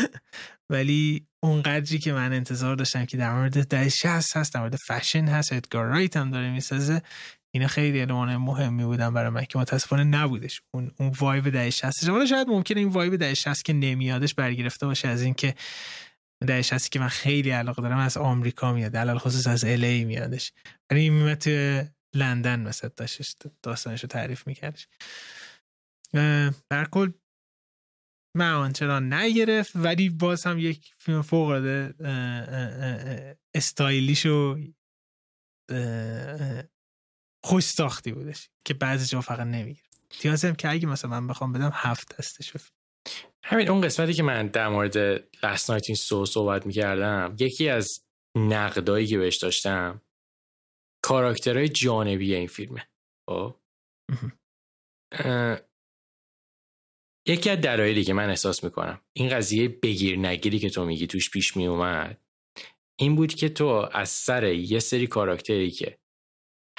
ولی 0.71 1.27
اونقدری 1.43 1.99
که 1.99 2.13
من 2.13 2.33
انتظار 2.33 2.77
داشتم 2.77 3.05
که 3.05 3.17
در 3.17 3.35
مورد 3.35 3.67
ده 3.67 3.89
هست 4.05 4.55
در 4.55 4.61
مورد 4.61 4.77
فشن 4.77 5.25
هست 5.25 5.53
ادگار 5.53 5.87
رایت 5.87 6.17
هم 6.17 6.31
داره 6.31 6.51
می‌سازه. 6.51 7.03
اینا 7.55 7.67
خیلی 7.67 8.01
علمان 8.01 8.37
مهمی 8.37 8.85
بودن 8.85 9.15
برای 9.15 9.31
من 9.31 9.45
که 9.45 9.59
متاسفانه 9.59 10.05
نبودش. 10.05 10.63
اون 10.75 10.91
اون 10.99 11.09
وایب 11.09 11.51
ده 11.51 11.71
شهستش 11.71 12.09
ولی 12.09 12.27
شاید 12.27 12.49
ممکنه 12.49 12.81
این 12.81 12.89
وایب 12.89 13.17
ده 13.17 13.35
شهست 13.35 13.65
که 13.65 13.73
نمیادش 13.73 14.35
برگرفته 14.35 14.87
باشه 14.87 15.09
از 15.09 15.23
اینکه 15.23 15.55
دهش 16.47 16.73
هستی 16.73 16.91
که 16.91 16.99
من 16.99 17.09
خیلی 17.09 17.51
علاقه 17.51 17.83
دارم 17.83 17.99
از 17.99 18.17
آمریکا 18.17 18.73
میاد 18.73 18.97
علال 18.97 19.19
خصوص 19.19 19.47
از 19.47 19.65
الی 19.65 20.05
میادش. 20.05 20.53
ولی 20.91 21.01
این 21.01 21.39
لندن 22.15 22.61
مثلا 22.61 22.91
داشتش 22.97 23.37
داستانش 23.63 24.03
رو 24.03 24.09
تعریف 24.09 24.47
میکردش. 24.47 24.89
در 26.71 26.85
کل 26.91 27.11
من 28.37 28.73
چرا 28.73 29.01
نگرفت 29.01 29.73
ولی 29.75 30.09
باز 30.09 30.47
هم 30.47 30.59
یک 30.59 30.93
فیلم 30.99 31.23
فوق 31.23 31.53
استایلیش 33.55 34.27
و 34.27 34.59
خوش 37.45 37.65
ساختی 37.65 38.13
بودش 38.13 38.49
که 38.65 38.75
بعضی 38.75 39.07
جا 39.07 39.21
فقط 39.21 39.47
نمی‌گیره. 39.47 39.89
هم 40.25 40.55
که 40.55 40.71
اگه 40.71 40.87
مثلا 40.87 41.11
من 41.11 41.27
بخوام 41.27 41.53
بدم 41.53 41.71
هفت 41.75 42.17
دستش 42.17 42.53
همین 43.45 43.69
اون 43.69 43.81
قسمتی 43.81 44.13
که 44.13 44.23
من 44.23 44.47
در 44.47 44.69
مورد 44.69 44.97
لست 45.43 45.71
نایت 45.71 45.85
این 45.89 45.97
سو 45.97 46.27
صحبت 46.27 46.67
می‌کردم 46.67 47.37
یکی 47.39 47.69
از 47.69 48.05
نقدایی 48.37 49.07
که 49.07 49.19
بهش 49.19 49.37
داشتم 49.37 50.03
کاراکترهای 51.05 51.69
جانبی 51.69 52.35
این 52.35 52.47
فیلمه. 52.47 52.89
خب؟ 53.31 53.57
یکی 57.27 57.51
از 57.51 57.61
دلایلی 57.61 58.05
که 58.05 58.13
من 58.13 58.29
احساس 58.29 58.65
می‌کنم 58.65 59.01
این 59.13 59.29
قضیه 59.29 59.69
بگیر 59.69 60.19
نگیری 60.19 60.59
که 60.59 60.71
تو 60.71 60.85
میگی 60.85 61.07
توش 61.07 61.31
پیش 61.31 61.57
میومد 61.57 62.21
این 63.01 63.17
بود 63.17 63.35
که 63.35 63.49
تو 63.49 63.89
از 63.93 64.09
سر 64.09 64.45
یه 64.45 64.79
سری 64.79 65.07
کاراکتری 65.07 65.71
که 65.71 65.99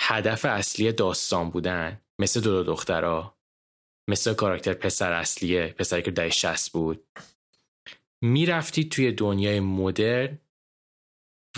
هدف 0.10 0.45
اصلی 0.45 0.91
داستان 0.91 1.49
بودن 1.49 2.01
مثل 2.20 2.41
دو, 2.41 2.51
دو 2.51 2.64
دخترها 2.64 3.38
مثل 4.10 4.34
کاراکتر 4.34 4.74
پسر 4.74 5.12
اصلیه 5.12 5.68
پسری 5.68 6.01
که 6.01 6.12
ده 6.12 6.30
شست 6.30 6.72
بود. 6.72 7.07
می‌رفتی 8.22 8.89
توی 8.89 9.12
دنیای 9.12 9.60
مدرن 9.60 10.39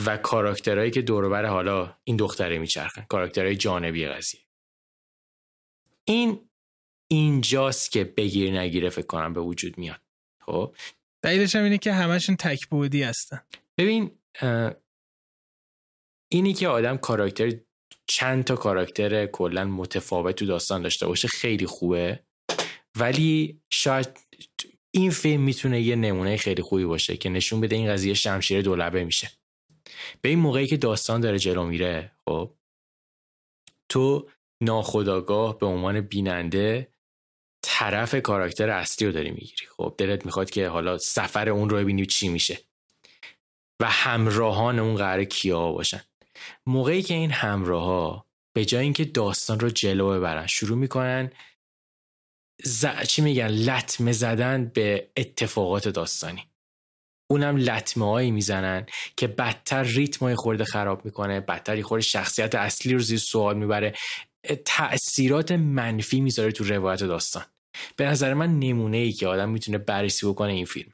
و 0.06 0.18
کاراکترهایی 0.18 0.91
که 0.91 1.02
دوربر 1.02 1.45
حالا 1.45 1.97
این 2.04 2.18
دختره 2.18 2.60
میچرخن 2.60 3.06
کاراکترهای 3.10 3.56
جانبی 3.56 4.08
قضیه. 4.08 4.41
این 6.04 6.49
اینجاست 7.12 7.91
که 7.91 8.04
بگیر 8.04 8.60
نگیره 8.60 8.89
فکر 8.89 9.06
کنم 9.06 9.34
به 9.34 9.41
وجود 9.41 9.78
میاد. 9.78 10.02
خب؟ 10.41 10.76
دلیلش 11.22 11.56
هم 11.56 11.64
اینه 11.64 11.78
که 11.78 11.93
همشون 11.93 12.36
تک 12.36 12.68
بودی 12.68 13.04
هستن. 13.04 13.41
ببین 13.78 14.12
اینی 16.32 16.54
که 16.54 16.68
آدم 16.68 16.97
کاراکتر 16.97 17.52
چند 18.12 18.43
تا 18.43 18.55
کاراکتر 18.55 19.26
کلا 19.26 19.66
متفاوت 19.66 20.36
تو 20.36 20.45
داستان 20.45 20.82
داشته 20.82 21.07
باشه 21.07 21.28
خیلی 21.28 21.66
خوبه. 21.66 22.20
ولی 22.99 23.62
شاید 23.74 24.20
این 24.95 25.12
فیلم 25.12 25.41
می‌تونه 25.41 25.82
یه 25.82 25.95
نمونه 25.95 26.38
خیلی 26.38 26.62
خوبی 26.62 26.86
باشه 26.86 27.18
که 27.18 27.30
نشون 27.30 27.62
بده 27.62 27.76
این 27.76 27.89
قضیه 27.89 28.14
شمشیر 28.14 28.62
دولبه 28.62 29.05
میشه. 29.05 29.32
به 30.22 30.30
این 30.30 30.39
موقعی 30.39 30.68
که 30.68 30.78
داستان 30.78 31.22
داره 31.22 31.39
جلو 31.39 31.64
میره 31.64 32.12
خب 32.26 32.53
تو 33.91 34.30
ناخداگاه 34.64 35.57
به 35.59 35.66
عنوان 35.66 36.01
بیننده 36.01 36.93
طرف 37.66 38.16
کاراکتر 38.16 38.70
اصلی 38.70 39.07
رو 39.07 39.14
داری 39.14 39.32
می‌گیری. 39.32 39.66
خب 39.78 39.95
دلت 39.97 40.26
می‌خواد 40.26 40.49
که 40.49 40.68
حالا 40.68 40.97
سفر 40.97 41.49
اون 41.49 41.70
رو 41.70 41.78
ببینی 41.78 42.05
چی 42.05 42.30
میشه. 42.30 42.59
و 43.82 43.86
همراهان 43.86 44.80
اون 44.80 44.95
قرار 44.95 45.24
کیا 45.24 45.72
باشن. 45.72 46.01
موقعی 46.65 47.01
که 47.01 47.13
این 47.13 47.31
همراه 47.31 47.83
ها 47.83 48.25
به 48.55 48.65
جای 48.65 48.83
اینکه 48.83 49.05
داستان 49.05 49.59
رو 49.59 49.69
جلو 49.69 50.09
ببرن 50.09 50.47
شروع 50.47 50.77
می‌کنن 50.77 51.31
ز... 52.63 52.85
چی 53.07 53.21
میگن؟ 53.21 53.47
لطمه 53.47 54.11
زدن 54.11 54.71
به 54.73 55.11
اتفاقات 55.17 55.87
داستانی. 55.87 56.47
اونم 57.31 57.57
لطمه 57.57 58.05
هایی 58.05 58.31
می‌زنن 58.31 58.85
که 59.17 59.27
بدتر 59.27 59.83
ریتم 59.83 60.25
های 60.25 60.35
خورده 60.35 60.63
خراب 60.65 61.05
می‌کنه 61.05 61.39
بدتر 61.39 61.77
یه 61.77 61.83
خورده 61.83 62.03
شخصیت 62.03 62.55
اصلی 62.55 62.93
رو 62.93 62.99
زیر 62.99 63.19
سوال 63.19 63.57
می‌بره. 63.57 63.93
تأثیرات 64.65 65.51
منفی 65.51 66.21
می‌ذاره 66.21 66.51
تو 66.51 66.63
روایت 66.63 67.03
داستان. 67.03 67.43
به 67.95 68.05
نظر 68.05 68.33
من 68.33 68.59
نمونه 68.59 68.97
ای 68.97 69.11
که 69.11 69.27
آدم 69.27 69.49
می‌تونه 69.49 69.77
بررسی 69.77 70.27
بکنه 70.27 70.51
این 70.51 70.65
فیلم. 70.65 70.93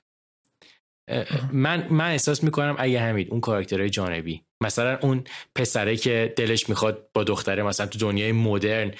من 1.51 1.87
من 1.89 2.11
احساس 2.11 2.43
می‌کنم 2.43 2.75
اگه 2.79 3.01
همین 3.01 3.27
اون 3.31 3.41
کاراکترهای 3.41 3.89
جانبی 3.89 4.43
مثلا 4.63 4.97
اون 5.01 5.23
پسره 5.55 5.97
که 5.97 6.33
دلش 6.37 6.69
می‌خواد 6.69 7.09
با 7.13 7.23
دختره 7.23 7.63
مثلا 7.63 7.85
تو 7.85 7.99
دنیای 7.99 8.31
مدرن 8.31 8.91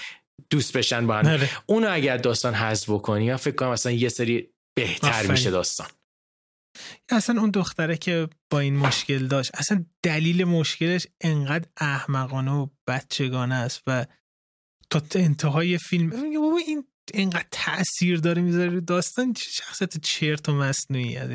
دوست 0.49 0.77
بشن 0.77 1.07
با 1.07 1.17
هم 1.17 1.27
آره. 1.27 1.49
اونو 1.65 1.87
اگر 1.91 2.17
داستان 2.17 2.53
حذف 2.53 2.89
بکنی 2.89 3.25
یا 3.25 3.37
فکر 3.37 3.55
کنم 3.55 3.69
مثلا 3.69 3.91
یه 3.91 4.09
سری 4.09 4.49
بهتر 4.77 5.27
میشه 5.27 5.51
داستان 5.51 5.87
اصلا 7.09 7.41
اون 7.41 7.49
دختره 7.49 7.97
که 7.97 8.27
با 8.49 8.59
این 8.59 8.77
مشکل 8.77 9.27
داشت 9.27 9.51
اصلا 9.53 9.85
دلیل 10.03 10.43
مشکلش 10.43 11.07
انقدر 11.21 11.69
احمقانه 11.77 12.51
و 12.51 12.67
بچگانه 12.87 13.55
است 13.55 13.81
و 13.87 14.05
تا 14.89 15.01
انتهای 15.15 15.77
فیلم 15.77 16.09
بابا 16.09 16.57
این 16.67 16.87
اینقدر 17.13 17.47
تاثیر 17.51 18.19
داره 18.19 18.41
می‌ذاره 18.41 18.79
داستان؟ 18.79 19.33
شخصیت 19.37 19.97
چرت 19.97 20.49
و 20.49 20.53
مصنوعی 20.53 21.17
از 21.17 21.29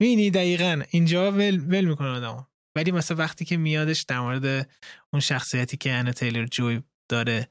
می‌بینی 0.00 0.30
دقیقا 0.30 0.82
اینجا 0.90 1.32
ول, 1.32 1.60
ول 1.68 1.84
می‌کنه 1.84 2.08
آدم 2.08 2.46
ولی 2.76 2.92
مثلا 2.92 3.16
وقتی 3.16 3.44
که 3.44 3.56
میادش 3.56 4.02
در 4.02 4.20
مورد 4.20 4.70
اون 5.12 5.20
شخصیتی 5.20 5.76
که 5.76 5.92
انا 5.92 6.12
تیلر 6.12 6.46
جوی 6.46 6.82
داره 7.08 7.48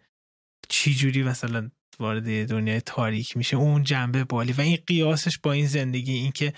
چی 0.70 0.96
جوری 0.96 1.24
مثلا 1.24 1.72
وارد 2.00 2.50
دنیای 2.50 2.82
تاریک 2.82 3.38
میشه 3.38 3.58
اون 3.58 3.84
جنبه 3.84 4.24
بالی 4.24 4.54
و 4.54 4.62
این 4.62 4.78
قیاسش 4.88 5.40
با 5.44 5.52
این 5.52 5.68
زندگی 5.68 6.14
اینکه 6.14 6.54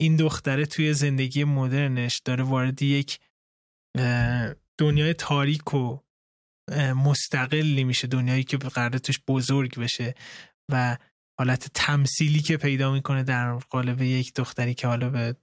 این 0.00 0.16
دختره 0.16 0.66
توی 0.66 0.94
زندگی 0.94 1.44
مدرنش 1.44 2.18
داره 2.24 2.44
وارد 2.44 2.82
یک 2.82 3.18
دنیای 4.78 5.14
تاریک 5.14 5.74
و 5.74 5.98
مستقلی 6.96 7.84
میشه 7.84 8.06
دنیایی 8.06 8.44
که 8.44 8.56
قراره 8.56 8.98
توش 8.98 9.18
بزرگ 9.28 9.78
بشه 9.78 10.14
و 10.72 10.96
حالت 11.38 11.70
تمثیلی 11.74 12.40
که 12.40 12.56
پیدا 12.56 12.92
می‌کنه 12.92 13.22
در 13.22 13.54
قالب 13.54 14.02
یک 14.02 14.34
دختری 14.34 14.74
که 14.74 14.86
حالا 14.86 15.10
به 15.10 15.36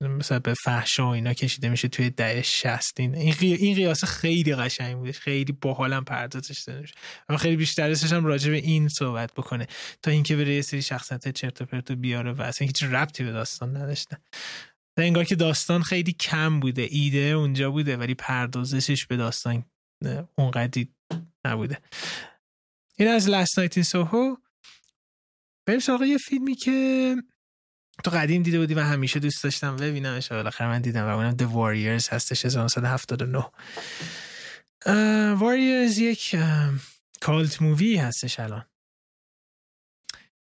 مثلا 0.00 0.38
به 0.38 0.54
فحشا 0.54 1.06
و 1.06 1.08
اینا 1.08 1.34
کشیده 1.34 1.68
میشه 1.68 1.88
توی 1.88 2.10
ده 2.10 2.42
شستین 2.42 3.14
این, 3.14 3.34
این 3.40 3.74
قیاس 3.74 4.04
خیلی 4.04 4.54
قشنگ 4.54 4.96
بودش 4.96 5.18
خیلی 5.18 5.52
باحالم 5.52 6.04
پردازش 6.04 6.60
داده 6.60 6.80
میشه. 6.80 6.94
اما 7.28 7.38
خیلی 7.38 7.56
بیشتر 7.56 7.94
هم 8.12 8.24
راجع 8.24 8.50
به 8.50 8.56
این 8.56 8.88
صحبت 8.88 9.32
بکنه. 9.32 9.66
تا 10.02 10.10
اینکه 10.10 10.36
بره 10.36 10.54
یه 10.54 10.62
سری 10.62 10.82
شخصیت 10.82 11.28
چرت 11.28 11.62
و 11.62 11.64
پرت 11.64 11.92
بیاره 11.92 12.32
و 12.32 12.42
اصلا 12.42 12.66
هیچ 12.66 12.82
ربطی 12.82 13.24
به 13.24 13.32
داستان 13.32 13.76
نداشته 13.76 14.18
انگار 14.98 15.24
که 15.24 15.34
داستان 15.34 15.82
خیلی 15.82 16.12
کم 16.12 16.60
بوده 16.60 16.88
ایده 16.90 17.18
اونجا 17.18 17.70
بوده 17.70 17.96
ولی 17.96 18.14
پردازشش 18.14 19.06
به 19.06 19.16
داستان 19.16 19.64
اونقدی 20.34 20.94
نبوده. 21.46 21.78
این 22.96 23.08
از 23.08 23.28
لست 23.28 23.58
نایت 23.58 23.76
این 23.76 23.84
سوهو 23.84 24.36
بریم 25.66 25.80
سراغ 25.80 26.02
یه 26.02 26.18
فیلمی 26.18 26.54
که 26.54 27.16
تو 28.04 28.10
قدیم 28.10 28.42
دیده 28.42 28.58
بودی 28.58 28.74
و 28.74 28.80
همیشه 28.80 29.20
دوست 29.20 29.44
داشتم 29.44 29.76
ببینمش. 29.76 30.32
بالاخره 30.32 30.68
من 30.68 30.82
دیدم 30.82 31.04
و 31.04 31.08
اونم 31.08 31.36
The 31.36 31.44
Warriors 31.44 32.12
هستش 32.12 32.44
1979 32.44 33.50
Warriors 35.38 35.98
یک 35.98 36.36
cult 37.20 37.62
movie 37.62 37.96
هستش 37.96 38.40
الان. 38.40 38.64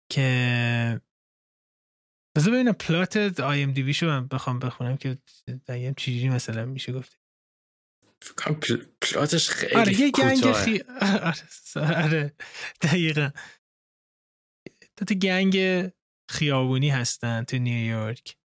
که 0.09 1.01
بذار 2.35 2.53
ببینم. 2.53 2.73
plot 2.73 3.39
IMDb 3.39 3.93
شو 3.93 4.21
بخوام 4.21 4.59
بخونم 4.59 4.97
که 4.97 5.17
دقیقا 5.67 5.93
چیزی 5.97 6.29
مثلا 6.29 6.65
میشه 6.65 6.93
گفت. 6.93 7.24
plot 9.01 9.33
ش 9.33 9.49
خیلی 9.49 9.75
آره 9.75 9.99
یه 10.01 10.11
gang 10.11 10.51
خی... 10.51 10.81
آره, 11.01 12.03
آره 12.03 12.33
دقیقا 12.81 13.29
تا 15.07 15.15
gang 15.15 15.57
خیابونی 16.29 16.89
هستن 16.89 17.43
تو 17.43 17.57
نیویورک 17.57 18.37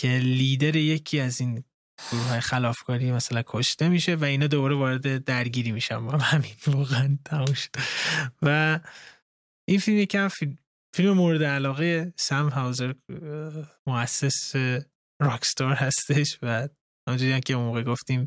که 0.00 0.08
لیدر 0.08 0.76
یکی 0.76 1.20
از 1.20 1.40
این 1.40 1.64
گروه 2.10 2.22
های 2.22 2.40
خلافکاری 2.40 3.12
مثلا 3.12 3.42
کشته 3.46 3.88
میشه 3.88 4.14
و 4.14 4.24
اینا 4.24 4.46
دوباره 4.46 4.74
وارد 4.74 5.24
درگیری 5.24 5.72
میشن 5.72 6.06
با 6.06 6.18
همین 6.18 6.54
واقعا 6.66 7.18
تموم 7.24 7.54
و 8.42 8.80
این 9.68 9.78
فیلم 9.78 9.98
یکم 9.98 10.28
فیلم, 10.28 10.58
فیلم 10.96 11.12
مورد 11.12 11.42
علاقه 11.42 12.12
سم 12.16 12.48
هاوزر 12.48 12.94
مؤسس 13.86 14.56
راکستار 15.22 15.74
هستش 15.74 16.38
و 16.42 16.68
همونجوری 17.08 17.40
که 17.40 17.56
موقع 17.56 17.82
گفتیم 17.82 18.26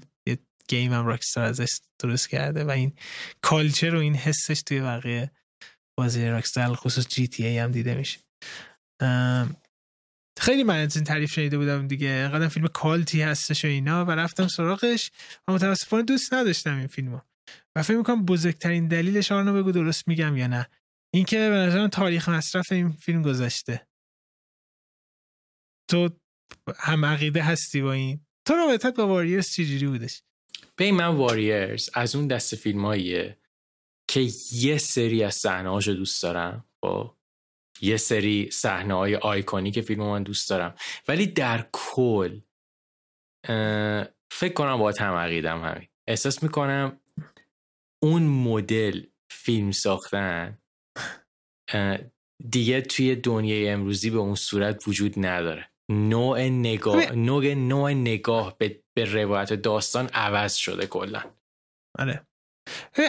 گیم 0.68 0.94
هم 0.94 1.06
راکستار 1.06 1.44
ازش 1.44 1.80
درست 2.00 2.30
کرده 2.30 2.64
و 2.64 2.70
این 2.70 2.94
کالچر 3.42 3.96
و 3.96 4.00
این 4.00 4.16
حسش 4.16 4.62
توی 4.62 4.82
بقیه 4.82 5.32
بازی 5.98 6.28
راکستار 6.28 6.76
خصوص 6.76 7.08
جی 7.08 7.28
تی 7.28 7.46
ای 7.46 7.58
هم 7.58 7.72
دیده 7.72 7.96
میشه. 7.96 8.20
خیلی 10.40 10.64
من 10.64 10.76
از 10.76 10.96
این 10.96 11.06
تعریف 11.06 11.32
شنیده 11.32 11.58
بودم 11.58 11.88
دیگه. 11.88 12.10
انقدر 12.10 12.48
فیلم 12.48 12.68
کالتی 12.68 13.22
هستش 13.22 13.66
و 13.66 13.68
اینا 13.68 14.06
و 14.06 14.12
رفتم 14.12 14.48
سراغش. 14.48 15.12
و 15.48 15.54
متاسفانه 15.54 16.04
دوست 16.04 16.34
نداشتم 16.34 16.78
این 16.78 16.88
فیلمو. 16.88 17.20
و 17.76 17.84
فکر 17.84 17.98
می‌کنم 17.98 18.26
بزرگترین 18.26 18.88
دلیلش 18.88 19.32
آنو 19.32 19.54
بگو 19.54 19.72
درست 19.72 20.08
میگم 20.08 20.38
یا 20.38 20.48
نه. 20.48 20.68
اینکه 21.14 21.38
به 21.38 21.56
نظرم 21.56 21.88
تاریخ 21.88 22.30
مصرف 22.30 22.72
این 22.72 22.92
فیلم 22.92 23.22
گذاشته 23.22 23.88
تو 25.90 26.10
هم 26.80 27.06
عقیده 27.06 27.44
هستی 27.44 27.82
با 27.82 27.94
این؟ 27.94 28.26
تو 28.48 28.54
رابطت 28.54 28.96
با 28.96 29.08
واریرز 29.08 29.50
چجوری 29.50 29.88
بودش؟ 29.88 30.22
به 30.80 30.92
من 30.92 31.08
واریرز 31.08 31.90
از 31.94 32.16
اون 32.16 32.28
دست 32.28 32.56
فیلماییه 32.56 33.38
که 34.10 34.28
یه 34.52 34.78
سری 34.78 35.24
از 35.24 35.36
صحنه‌هاشو 35.36 35.92
دوست 35.92 36.24
دارم. 36.24 36.66
خب 36.82 37.14
یه 37.82 37.98
سری 37.98 38.52
صحنه 38.52 38.94
های 38.94 39.16
آیکونی 39.16 39.72
که 39.72 39.82
فیلم 39.82 40.04
من 40.04 40.24
دوست 40.24 40.50
دارم. 40.50 40.76
ولی 41.08 41.28
در 41.28 41.70
کل 41.74 42.40
فکر 44.32 44.54
کنم 44.54 44.78
با 44.78 44.94
هم 45.00 45.14
عقیدم 45.14 45.62
همین. 45.62 45.88
احساس 46.08 46.44
می‌کنم 46.44 47.00
اون 48.04 48.24
مدل 48.24 49.04
فیلم 49.32 49.72
ساختن 49.72 50.58
دیگه 52.50 52.82
توی 52.82 53.16
دنیای 53.16 53.70
امروزی 53.70 54.10
به 54.10 54.18
اون 54.18 54.36
صورت 54.36 54.88
وجود 54.88 55.14
نداره. 55.26 55.72
نوع 55.90 56.42
نگاه 56.42 57.12
نوع, 57.12 57.54
نوع 57.54 57.92
نگاه 57.92 58.58
به, 58.58 58.84
به 58.98 59.06
روایت 59.06 59.54
داستان 59.54 60.08
عوض 60.08 60.56
شده 60.56 60.88
کلا. 60.88 61.24
آره. 62.00 62.28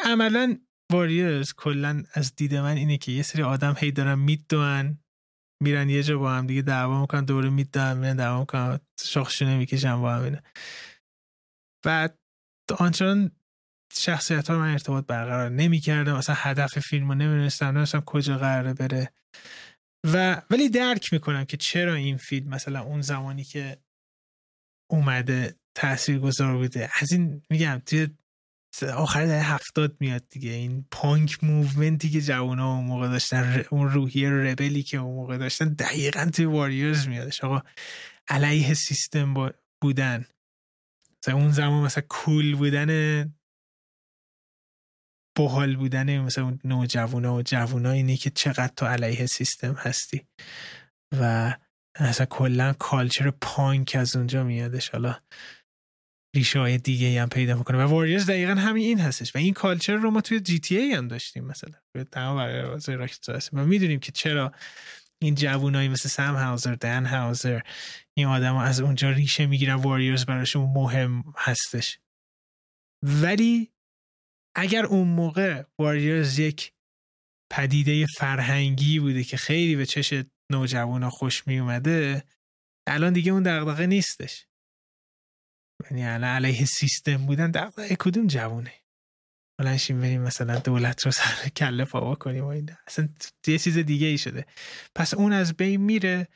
عملا 0.04 0.58
واریرز 0.92 1.52
کلا 1.52 2.04
از 2.12 2.36
دید 2.36 2.54
من 2.54 2.76
اینه 2.76 2.98
که 2.98 3.12
یه 3.12 3.22
سری 3.22 3.42
آدم 3.42 3.74
هی 3.78 3.92
دارن 3.92 4.14
می‌دونن 4.14 4.98
میرن 5.62 5.90
یه 5.90 6.02
جا 6.02 6.18
با 6.18 6.32
هم 6.32 6.46
دیگه 6.46 6.62
دعوا 6.62 7.00
می‌کنن 7.00 7.24
دوره 7.24 7.50
می‌دونن 7.50 7.96
میرن 7.96 8.16
دعوا 8.16 8.40
می‌کنن 8.40 8.80
شاخشونه 9.04 9.56
می‌کشن 9.56 10.00
با 10.00 10.14
هم 10.14 10.22
اینه 10.22 10.42
بعد 11.84 12.18
آنچنان 12.78 13.30
شخصیت 13.92 14.50
ها 14.50 14.58
من 14.58 14.72
ارتباط 14.72 15.06
برقرار 15.06 15.50
نمی‌کردم 15.50 16.16
مثلا 16.16 16.36
هدف 16.38 16.78
فیلم 16.78 17.08
رو 17.08 17.14
نمی‌دونستم 17.14 17.66
نمی‌دونستم 17.66 18.00
کجا 18.00 18.38
قراره 18.38 18.74
بره. 18.74 19.12
و 20.14 20.42
ولی 20.50 20.68
درک 20.68 21.12
می‌کنم 21.12 21.44
که 21.44 21.56
چرا 21.56 21.94
این 21.94 22.16
فیلم 22.16 22.48
مثلا 22.48 22.80
اون 22.80 23.00
زمانی 23.00 23.44
که 23.44 23.78
اومده 24.90 25.57
تأثیر 25.78 26.18
گذار 26.18 26.56
بوده. 26.56 26.90
از 27.00 27.12
این 27.12 27.42
میگم 27.50 27.82
توی 27.86 28.08
آخر 28.94 29.26
دهه 29.26 29.52
هفتاد 29.52 29.96
میاد 30.00 30.28
دیگه. 30.28 30.50
این 30.50 30.86
punk 30.90 31.44
movement 31.44 32.03
ی 32.03 32.10
که 32.10 32.20
جوان 32.20 32.58
ها 32.58 32.74
اون 32.76 32.84
موقع 32.84 33.08
داشتن 33.08 33.64
اون 33.70 33.90
روحیه 33.90 34.30
rebel 34.30 34.74
ی 34.74 34.82
که 34.82 34.96
اون 34.96 35.14
موقع 35.14 35.38
داشتن 35.38 35.68
دقیقا 35.68 36.30
توی 36.34 36.44
Warriors 36.44 37.08
میادش. 37.08 37.44
آقا 37.44 37.62
علیه 38.28 38.74
سیستم 38.74 39.52
بودن. 39.82 40.24
مثلا 41.22 41.34
اون 41.34 41.50
زمان 41.50 41.84
مثلا 41.84 42.04
cool 42.08 42.56
بودن 42.56 43.34
باحال 45.38 45.76
بودن 45.76 46.18
مثلا 46.18 46.44
اون 46.44 46.60
نوجوانا 46.64 47.34
و 47.34 47.42
جوونا 47.42 47.90
اینه 47.90 48.16
که 48.16 48.30
چقدر 48.30 48.72
تو 48.76 48.86
علیه 48.86 49.26
سیستم 49.26 49.74
هستی. 49.74 50.26
و 51.20 51.54
اصلا 51.94 52.26
کلا 52.26 52.72
culture 52.72 53.30
punk 53.30 53.96
از 54.00 54.16
اونجا 54.16 54.44
میادش. 54.44 54.88
حالا 54.88 55.20
ریشه 56.36 56.58
های 56.58 56.78
دیگه 56.78 57.22
هم 57.22 57.28
پیدا 57.28 57.56
می‌کنه 57.56 57.78
و 57.78 57.88
واریرز 57.88 58.26
دقیقا 58.26 58.54
همین 58.54 58.84
این 58.84 59.00
هستش. 59.00 59.34
و 59.34 59.38
این 59.38 59.54
کالچر 59.54 59.94
رو 59.94 60.10
ما 60.10 60.20
توی 60.20 60.40
جی 60.40 60.58
تی 60.58 60.76
ای 60.76 60.92
هم 60.92 61.08
داشتیم 61.08 61.44
مثلا. 61.44 62.04
تمام 62.12 62.36
بقیه 62.36 62.78
و 63.52 63.64
می‌دونیم 63.64 64.00
که 64.00 64.12
چرا 64.12 64.52
این 65.22 65.34
جوونایی 65.34 65.88
مثل 65.88 66.08
سم 66.08 66.34
هاوزر 66.34 66.74
دن 66.74 67.06
هاوزر 67.06 67.60
این 68.16 68.26
آدم 68.26 68.54
ها 68.54 68.62
از 68.62 68.80
اونجا 68.80 69.10
ریشه 69.10 69.46
می‌گیرن. 69.46 69.74
واریرز 69.74 70.24
براشون 70.24 70.72
مهم 70.74 71.24
هستش. 71.36 71.98
ولی 73.02 73.72
اگر 74.56 74.86
اون 74.86 75.08
موقع 75.08 75.64
واریرز 75.78 76.38
یک 76.38 76.72
پدیده 77.52 78.06
فرهنگی 78.06 79.00
بوده 79.00 79.24
که 79.24 79.36
خیلی 79.36 79.76
به 79.76 79.86
چش 79.86 80.24
نوجوانا 80.52 81.10
خوش 81.10 81.46
می 81.46 81.58
اومده 81.58 82.24
الان 82.88 83.12
دیگه 83.12 83.32
اون 83.32 83.42
دغدغه 83.42 83.86
نیستش. 83.86 84.46
یعنی 85.90 86.06
الان 86.06 86.30
علیه 86.30 86.64
سیستم 86.64 87.26
بودن 87.26 87.50
دغدغه 87.50 87.96
کدوم 87.96 88.26
جوونه؟ 88.26 88.72
بلنشیم 89.58 90.00
بریم 90.00 90.22
مثلا 90.22 90.58
دولت 90.58 91.06
رو 91.06 91.10
سر 91.10 91.48
کله 91.48 91.84
پاوا 91.84 92.14
کنیم 92.14 92.44
و 92.44 92.46
این 92.46 92.70
اصلا 92.86 93.08
یه 93.46 93.58
چیز 93.58 93.78
دیگه 93.78 94.06
ای 94.06 94.18
شده. 94.18 94.46
پس 94.94 95.14
اون 95.14 95.32
از 95.32 95.56
بین 95.56 95.80
میره 95.80 96.28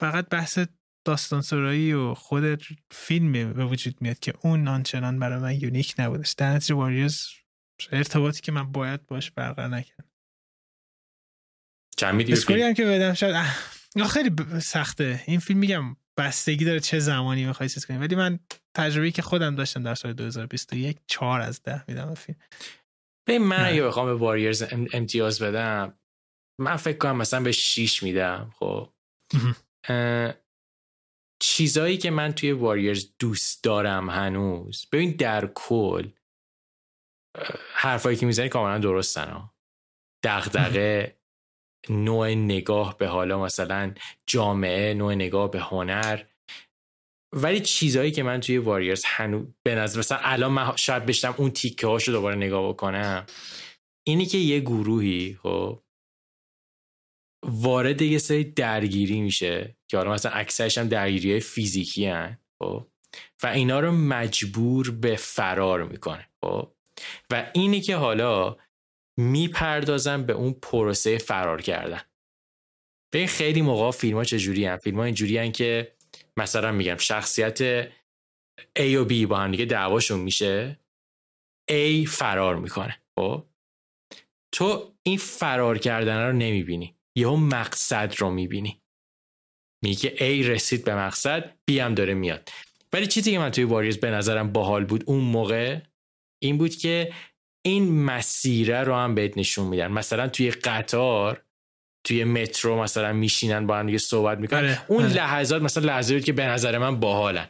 فقط 0.00 0.28
بحث 0.28 0.58
داستان 1.06 1.42
سرایی 1.42 1.92
و 1.92 2.14
خود 2.14 2.62
فیلم 2.90 3.32
به 3.32 3.64
وجود 3.64 4.02
میاد 4.02 4.18
که 4.18 4.34
اون 4.42 4.68
آنچنان 4.68 5.18
برای 5.18 5.38
من 5.38 5.60
یونیک 5.60 5.94
نبودش. 5.98 6.32
در 6.32 6.52
نتیجه 6.52 6.74
واریرز 6.74 7.20
ارتباطی 7.92 8.40
که 8.40 8.52
من 8.52 8.72
باید 8.72 9.06
باش 9.06 9.30
برقرار 9.30 9.68
نکردم. 9.68 10.10
چند 11.96 12.30
اسکوری 12.30 12.62
هم 12.62 12.74
که 12.74 12.84
بدم 12.84 13.14
شاید 13.14 13.46
خیلی 14.10 14.60
سخته. 14.60 15.22
این 15.26 15.40
فیلم 15.40 15.60
میگم 15.60 15.96
بستگی 16.16 16.64
داره 16.64 16.80
چه 16.80 16.98
زمانی 16.98 17.44
می‌خوای 17.44 17.68
چیز 17.68 17.86
کنی. 17.86 17.96
ولی 17.96 18.14
من 18.14 18.38
تجربه‌ای 18.78 19.12
که 19.12 19.22
خودم 19.22 19.54
داشتم 19.54 19.82
در 19.82 19.94
سال 19.94 20.12
2021 20.12 20.98
چهار 21.06 21.40
از 21.40 21.62
ده 21.62 21.84
میدم 21.88 22.14
فیلم. 22.14 22.38
به 23.28 23.38
من 23.38 23.64
اگه 23.64 23.82
بخوام 23.82 24.06
به 24.06 24.14
واریرز 24.14 24.64
امتیاز 24.92 25.42
بدم 25.42 25.98
من 26.60 26.76
فکر 26.76 26.98
کنم 26.98 27.16
مثلا 27.16 27.42
به 27.42 27.52
6 27.52 28.02
میدم 28.02 28.50
خب. 28.58 28.92
چیزایی 31.42 31.98
که 31.98 32.10
من 32.10 32.32
توی 32.32 32.52
واریرز 32.52 33.06
دوست 33.18 33.64
دارم 33.64 34.10
هنوز 34.10 34.86
ببین 34.92 35.10
در 35.10 35.46
کل 35.46 36.08
حرفایی 37.72 38.16
که 38.16 38.26
می‌زنی 38.26 38.48
کاملا 38.48 38.78
درستن 38.78 39.30
ها 39.30 39.54
دغدغه 40.24 41.18
نوع 41.88 42.34
نگاه 42.34 42.98
به 42.98 43.06
حالا 43.08 43.42
مثلا 43.42 43.94
جامعه 44.26 44.94
نوع 44.94 45.14
نگاه 45.14 45.50
به 45.50 45.60
هنر 45.60 46.24
ولی 47.32 47.60
چیزهایی 47.60 48.10
که 48.10 48.22
من 48.22 48.40
توی 48.40 48.58
واریرز 48.58 49.02
هنوز 49.06 49.46
به 49.62 49.74
نظر 49.74 49.98
مثلا 49.98 50.18
الان 50.22 50.52
من 50.52 50.76
شاید 50.76 51.06
بشتم 51.06 51.34
اون 51.38 51.50
تیکه 51.50 51.86
هاشو 51.86 52.12
دوباره 52.12 52.36
نگاه 52.36 52.68
بکنم. 52.68 53.26
اینی 54.06 54.26
که 54.26 54.38
یه 54.38 54.60
گروهی 54.60 55.38
خب 55.42 55.82
وارد 57.46 58.02
یه 58.02 58.18
سری 58.18 58.44
درگیری 58.44 59.20
میشه 59.20 59.76
که 59.90 59.96
حالا 59.96 60.12
مثلا 60.12 60.32
اکثرش 60.32 60.78
هم 60.78 60.88
درگیری 60.88 61.40
فیزیکی 61.40 62.06
هن 62.06 62.38
خب 62.62 62.86
و 63.42 63.46
اینا 63.46 63.80
رو 63.80 63.92
مجبور 63.92 64.90
به 64.90 65.16
فرار 65.16 65.84
می‌کنه 65.84 66.28
خب. 66.44 66.72
و 67.30 67.50
اینی 67.54 67.80
که 67.80 67.96
حالا 67.96 68.56
می‌پردازن 69.18 70.26
به 70.26 70.32
اون 70.32 70.52
پروسه 70.52 71.18
فرار 71.18 71.62
کردن. 71.62 72.00
به 73.12 73.26
خیلی 73.26 73.62
موقع 73.62 73.90
فیلم 73.90 74.16
ها 74.16 74.24
چجوری 74.24 74.64
هم 74.64 74.76
فیلم 74.76 74.98
ها 74.98 75.04
اینجوری 75.04 75.38
هن 75.38 75.52
که 75.52 75.97
مثلا 76.38 76.72
میگم 76.72 76.96
شخصیت 76.96 77.88
A 78.78 78.94
و 78.96 79.08
B 79.08 79.26
با 79.26 79.36
هم 79.36 79.50
دیگه 79.50 79.64
دعواشون 79.64 80.20
میشه 80.20 80.78
A 81.70 82.08
فرار 82.08 82.56
می‌کنه 82.56 83.02
خب؟ 83.18 83.44
تو 84.54 84.94
این 85.02 85.18
فرار 85.18 85.78
کردن 85.78 86.26
رو 86.26 86.32
نمی‌بینی 86.32 86.94
یهو 87.16 87.36
مقصد 87.36 88.14
رو 88.18 88.30
می‌بینی. 88.30 88.82
میگه 89.84 90.10
A 90.16 90.46
رسید 90.46 90.84
به 90.84 90.94
مقصد 90.94 91.54
B 91.70 91.74
هم 91.74 91.94
داره 91.94 92.14
میاد. 92.14 92.48
ولی 92.92 93.06
چیزی 93.06 93.32
که 93.32 93.38
من 93.38 93.50
توی 93.50 93.64
واریز 93.64 94.00
به 94.00 94.10
نظرم 94.10 94.52
باحال 94.52 94.84
بود 94.84 95.04
اون 95.06 95.24
موقع 95.24 95.80
این 96.42 96.58
بود 96.58 96.76
که 96.76 97.12
این 97.66 98.04
مسیره 98.04 98.82
رو 98.82 98.94
هم 98.94 99.14
بهت 99.14 99.38
نشون 99.38 99.66
میدن. 99.66 99.86
مثلا 99.86 100.28
توی 100.28 100.50
قطار 100.50 101.44
توی 102.08 102.24
مترو 102.24 102.82
مثلا 102.82 103.12
میشینن 103.12 103.66
با 103.66 103.76
هم 103.76 103.86
دیگه 103.86 103.98
صحبت 103.98 104.38
می‌کنن. 104.38 104.60
بله، 104.60 104.80
اون 104.88 105.02
بله. 105.02 105.14
لحظات 105.14 105.62
مثلا 105.62 105.84
لحظه 105.84 106.14
بود 106.14 106.24
که 106.24 106.32
به 106.32 106.46
نظر 106.46 106.78
من 106.78 107.00
باحالن. 107.00 107.48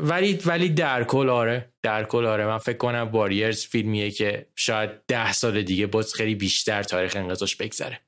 ولی 0.00 0.34
ولی 0.46 0.68
در 0.68 1.04
کل 1.04 1.28
آره 1.28 1.72
در 1.82 2.04
کل 2.04 2.26
آره. 2.26 2.46
من 2.46 2.58
فکر 2.58 2.76
کنم 2.76 3.08
واریرز 3.12 3.66
فیلمیه 3.66 4.10
که 4.10 4.46
شاید 4.56 4.90
ده 5.08 5.32
سال 5.32 5.62
دیگه 5.62 5.86
باز 5.86 6.14
خیلی 6.14 6.34
بیشتر 6.34 6.82
تاریخ 6.82 7.16
انقضاش 7.16 7.56
بگذره. 7.56 8.00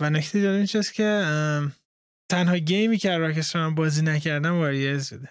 و 0.00 0.10
نکته 0.10 0.42
جالب 0.42 0.56
اینجاست 0.56 0.94
که 0.94 1.24
تنها 2.30 2.56
game 2.56 2.90
ی 2.90 2.98
که 2.98 3.18
Rockstar 3.18 3.70
بازی 3.70 4.02
نکردم 4.02 4.58
Warriors 4.58 5.12
بوده. 5.12 5.28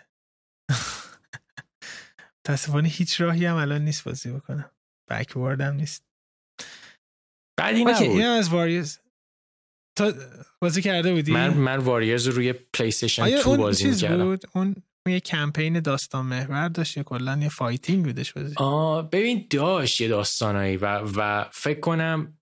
متاسفانه 2.46 2.90
هیچ 2.90 3.22
راهی 3.22 3.46
هم 3.46 3.56
الان 3.56 3.82
نیست 3.82 4.04
بازی 4.04 4.32
بکنم. 4.32 4.72
backward 5.10 5.62
هم 5.62 5.74
نیست. 5.74 6.11
بعدی 7.58 7.84
نبود. 7.84 8.02
این 8.02 8.26
از 8.26 8.50
Warriors 8.50 8.98
تا 9.98 10.14
بازی 10.62 10.82
کرده 10.82 11.14
بودی؟ 11.14 11.32
من 11.32 11.54
من 11.54 11.78
Warriors 11.78 12.28
رو 12.28 12.34
روی 12.34 12.54
PlayStation 12.54 13.30
2 13.30 13.58
بازی 13.58 13.90
می‌کردم. 13.90 14.26
بود؟ 14.26 14.44
اون 14.56 14.76
یه 15.08 15.20
کمپین 15.20 15.80
داستان 15.80 16.26
محور 16.26 16.70
داشت 16.70 16.98
یا 16.98 17.04
کلا 17.04 17.40
یه 17.42 17.50
fighting 17.50 18.06
بودش 18.06 18.34
بازی. 18.34 18.54
آه 18.58 19.10
ببین 19.10 19.48
داشت 19.50 20.02
یه 20.02 20.08
داستانایی 20.08 20.78
و 20.78 20.86
و 21.16 21.46
فکر 21.52 21.80
کنم 21.80 22.38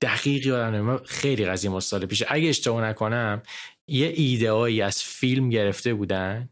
دقیق 0.00 0.46
یادم 0.46 0.96
خیلی 0.96 1.46
قضیه 1.46 1.80
سال 1.80 2.06
پیش. 2.06 2.22
اگه 2.28 2.48
اشتباه 2.48 2.84
نکنم 2.84 3.42
یه 3.88 4.12
ایده 4.16 4.84
از 4.84 5.02
فیلم 5.02 5.50
گرفته 5.50 5.94
بودن 5.94 6.48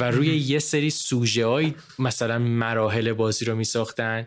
و 0.00 0.10
روی 0.10 0.36
یه 0.36 0.58
سری 0.58 0.90
سوژه 0.90 1.46
های 1.46 1.74
مثلا 1.98 2.38
مراحل 2.38 3.12
بازی 3.12 3.44
رو 3.44 3.54
می 3.54 3.64
ساختن 3.64 4.26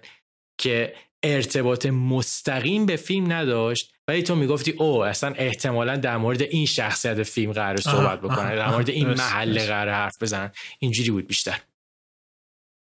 که 0.62 0.96
ارتباط 1.24 1.86
مستقیم 1.86 2.86
به 2.86 2.96
فیلم 2.96 3.34
نداشت 3.34 3.94
ولی 4.08 4.24
تو 4.24 4.36
می‌گفتی 4.36 4.72
او 4.72 5.06
اصلا 5.06 5.34
احتمالا 5.34 5.98
در 5.98 6.18
مورد 6.18 6.42
این 6.42 6.66
شخصیت 6.66 7.24
فیلم 7.24 7.52
قرار 7.52 7.82
صحبت 7.82 8.22
بکنه 8.22 8.56
در 8.56 8.70
مورد 8.70 8.90
این 8.90 9.10
محل 9.10 9.66
قرار 9.68 9.94
حرف 9.94 10.14
بزنن. 10.22 10.52
اینجوری 10.80 11.12
بود 11.12 11.28
بیشتر. 11.28 11.62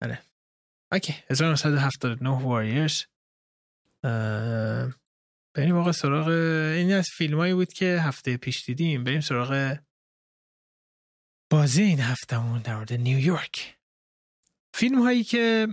آره 0.01 0.19
اوکی. 0.91 1.15
1979 1.29 2.29
واریرز 2.29 3.03
بریم 5.55 5.77
آقا 5.77 5.91
سراغ 5.91 6.27
این 6.27 6.93
از 6.93 7.07
فیلمایی 7.17 7.53
بود 7.53 7.73
که 7.73 7.99
هفته 8.01 8.37
پیش 8.37 8.65
دیدیم. 8.65 9.03
بریم 9.03 9.21
سراغ 9.21 9.77
بازی 11.51 11.83
این 11.83 11.99
هفتهمون 11.99 12.61
در 12.61 12.75
مورد 12.75 12.93
نیویورک. 12.93 13.77
فیلم 14.73 15.01
هایی 15.01 15.23
که 15.23 15.67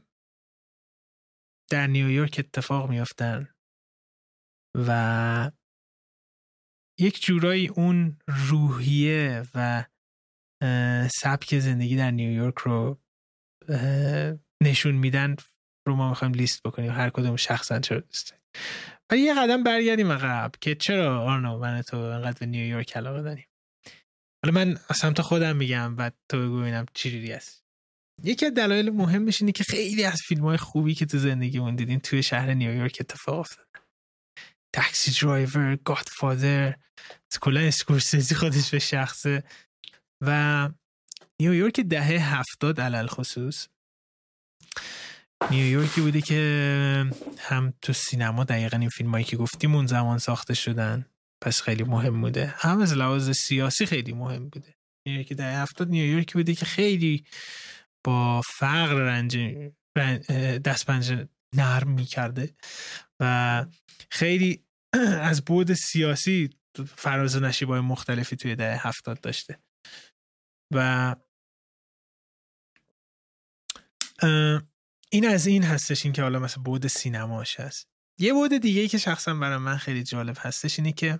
در 1.70 1.86
نیویورک 1.86 2.36
اتفاق 2.38 2.90
میافتن 2.90 3.48
و 4.86 5.50
یک 7.00 7.22
جورایی 7.22 7.68
اون 7.68 8.18
روحیه 8.48 9.42
و 9.54 9.84
سبک 11.10 11.58
زندگی 11.58 11.96
در 11.96 12.10
نیویورک 12.10 12.58
رو 12.58 13.00
نشون 14.62 14.94
میدن 14.94 15.36
رو 15.88 15.96
ما 15.96 16.08
می‌خوایم 16.08 16.34
لیست 16.34 16.62
بکنیم. 16.62 16.92
هر 16.92 17.10
کدوم 17.10 17.36
شخصا 17.36 17.80
چرا 17.80 18.00
دوست 18.00 18.34
و 19.12 19.16
یه 19.16 19.34
قدم 19.34 19.62
برگردیم 19.62 20.12
عقب 20.12 20.52
که 20.60 20.74
چرا 20.74 21.22
آرنو 21.22 21.58
من 21.58 21.82
تو 21.82 21.96
انقدر 21.96 22.38
به 22.38 22.46
نیویورک 22.46 22.96
علاقه 22.96 23.22
داریم؟ 23.22 23.46
حالا 24.44 24.54
من 24.54 24.78
از 24.88 24.96
سمت 24.96 25.20
خودم 25.20 25.56
میگم 25.56 25.96
و 25.98 26.10
تو 26.30 26.42
بگو 26.42 26.60
ببینم 26.60 26.86
چجوری 26.94 27.32
است 27.32 27.65
یکی 28.22 28.46
از 28.46 28.54
دلایل 28.54 28.90
مهمش 28.90 29.40
اینه 29.40 29.52
که 29.52 29.64
خیلی 29.64 30.04
از 30.04 30.20
فیلم 30.28 30.44
های 30.44 30.56
خوبی 30.56 30.94
که 30.94 31.06
تو 31.06 31.18
زندگیمون 31.18 31.76
دیدیم 31.76 31.98
توی 31.98 32.22
شهر 32.22 32.54
نیویورک 32.54 32.96
اتفاق 33.00 33.38
افتاد. 33.38 33.66
تاکسی 34.74 35.24
درایور 35.26 35.76
گادفادر 35.76 36.76
کلا 37.40 37.60
اسکورسیزی 37.60 38.34
خودش 38.34 38.70
به 38.70 38.78
شخصه. 38.78 39.44
و 40.20 40.68
نیویورک 41.40 41.80
دهه 41.80 42.36
هفتاد 42.36 42.80
علل 42.80 43.06
خصوص. 43.06 43.68
نیویورکی 45.50 46.00
بوده 46.00 46.20
که 46.20 47.10
هم 47.38 47.72
تو 47.82 47.92
سینما 47.92 48.44
دقیقا 48.44 48.76
این 48.76 48.88
فیلم 48.88 49.10
هایی 49.10 49.24
که 49.24 49.36
گفتیم 49.36 49.74
اون 49.74 49.86
زمان 49.86 50.18
ساخته 50.18 50.54
شدن. 50.54 51.06
پس 51.42 51.62
خیلی 51.62 51.82
مهم 51.84 52.20
بوده. 52.20 52.54
هم 52.56 52.80
از 52.80 52.92
لحاظ 52.92 53.30
سیاسی 53.30 53.86
خیلی 53.86 54.12
مهم 54.12 54.48
بوده. 54.48 54.74
نیویورک 55.06 55.32
دهه 55.32 55.62
هفتاد 55.62 55.88
نیویورکی 55.88 56.32
بوده 56.32 56.54
که 56.54 56.64
خیلی 56.64 57.24
با 58.06 58.40
فقر 58.40 58.94
رنج 58.94 59.38
دستپنجه 60.64 61.28
نرم 61.54 61.90
می‌کرده. 61.90 62.54
و 63.20 63.66
خیلی 64.10 64.64
از 65.30 65.44
بود 65.44 65.72
سیاسی 65.72 66.50
فراز 66.96 67.36
و 67.36 67.40
نشیبای 67.40 67.80
مختلفی 67.80 68.36
توی 68.36 68.56
دهه 68.56 68.86
هفتاد 68.86 69.20
داشته. 69.20 69.58
و 70.74 71.16
این 75.12 75.26
از 75.26 75.46
این 75.46 75.62
هستش 75.62 76.04
این 76.04 76.12
که 76.12 76.22
حالا 76.22 76.38
مثلا 76.38 76.62
بود 76.62 76.86
سینماش 76.86 77.60
هست. 77.60 77.88
یه 78.20 78.32
بود 78.32 78.58
دیگه 78.58 78.88
که 78.88 78.98
شخصا 78.98 79.34
برای 79.34 79.58
من 79.58 79.76
خیلی 79.76 80.02
جالب 80.02 80.36
هستش 80.40 80.78
اینه 80.78 80.92
که 80.92 81.18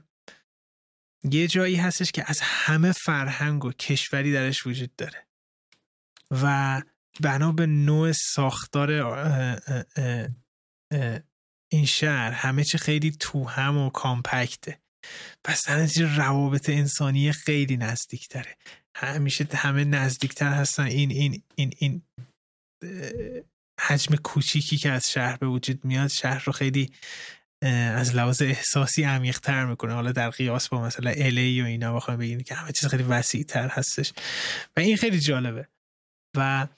یه 1.25 1.49
جایی 1.49 1.77
هستش 1.77 2.13
که 2.13 2.25
از 2.27 2.41
همه 2.43 2.93
فرهنگ 2.93 3.65
و 3.65 3.73
کشوری 3.73 4.33
درش 4.33 4.67
وجود 4.67 4.97
داره. 4.97 5.26
و 6.31 6.83
بنا 7.21 7.53
به 7.53 7.67
نوع 7.67 8.13
ساختار 8.13 8.91
این 11.73 11.87
شهر 11.87 12.31
همه 12.33 12.65
چی 12.65 12.79
خیلی 12.79 13.11
تو 13.11 13.45
هم 13.45 13.79
و 13.79 13.91
کامپکته. 13.91 14.79
پس 15.45 15.69
در 15.69 15.87
روابط 16.17 16.69
انسانی 16.69 17.33
خیلی 17.33 17.77
نزدیک 17.77 18.29
داره 18.29 18.57
همیشه 18.97 19.47
همه 19.55 19.85
نزدیکتر 19.85 20.53
هستن. 20.53 20.85
این 20.85 21.11
این 21.11 21.43
این 21.55 21.73
این 21.79 22.03
حجم 23.81 24.17
کوچیکی 24.17 24.77
که 24.77 24.91
از 24.91 25.11
شهر 25.11 25.37
به 25.37 25.47
وجود 25.47 25.85
میاد 25.85 26.09
شهر 26.09 26.45
رو 26.45 26.53
خیلی 26.53 26.93
از 27.63 28.15
لحاظ 28.15 28.43
احساسی 28.43 29.03
عمیق 29.03 29.39
تر 29.39 29.67
می‌کنه. 29.67 29.93
حالا 29.93 30.13
در 30.13 30.31
قیاس 30.31 30.69
با 30.69 30.83
مثلا 30.83 31.11
الی 31.11 31.63
و 31.63 31.65
اینا 31.65 31.95
بخوایم 31.95 32.21
بگیم 32.21 32.41
که 32.41 32.55
همه 32.55 32.73
چیز 32.73 32.87
خیلی 32.89 33.03
وسیع 33.03 33.45
تر 33.45 33.69
هستش. 33.69 34.13
و 34.77 34.81
این 34.81 34.97
خیلی 34.97 35.21
جالبه. 35.21 35.69
و 36.37 36.69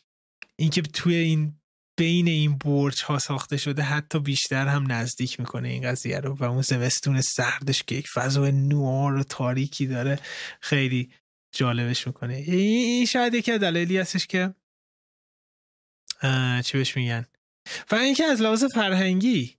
اینکه 0.56 0.82
توی 0.82 1.14
این 1.14 1.54
بین 1.98 2.28
این 2.28 2.58
برج 2.58 3.02
ها 3.02 3.18
ساخته 3.18 3.56
شده 3.56 3.82
حتی 3.82 4.18
بیشتر 4.18 4.66
هم 4.66 4.92
نزدیک 4.92 5.40
می‌کنه 5.40 5.68
این 5.68 5.82
قضیه 5.82 6.20
رو 6.20 6.34
و 6.34 6.44
اون 6.44 6.62
زمستون 6.62 7.20
سردش 7.20 7.82
که 7.82 7.94
یک 7.94 8.08
فضا 8.08 8.50
نوار 8.50 9.16
و 9.16 9.22
تاریکی 9.22 9.86
داره 9.86 10.18
خیلی 10.60 11.12
جالبش 11.52 12.06
می‌کنه. 12.06 12.34
این 12.34 13.06
شاید 13.06 13.34
یکی 13.34 13.52
از 13.52 13.60
دلایلی 13.60 13.98
هستش 13.98 14.26
که 14.26 14.54
چی 16.64 16.78
بهش 16.78 16.96
میگن؟ 16.96 17.26
و 17.90 17.94
اینکه 17.94 18.24
از 18.24 18.40
لحاظ 18.40 18.64
فرهنگی 18.64 19.57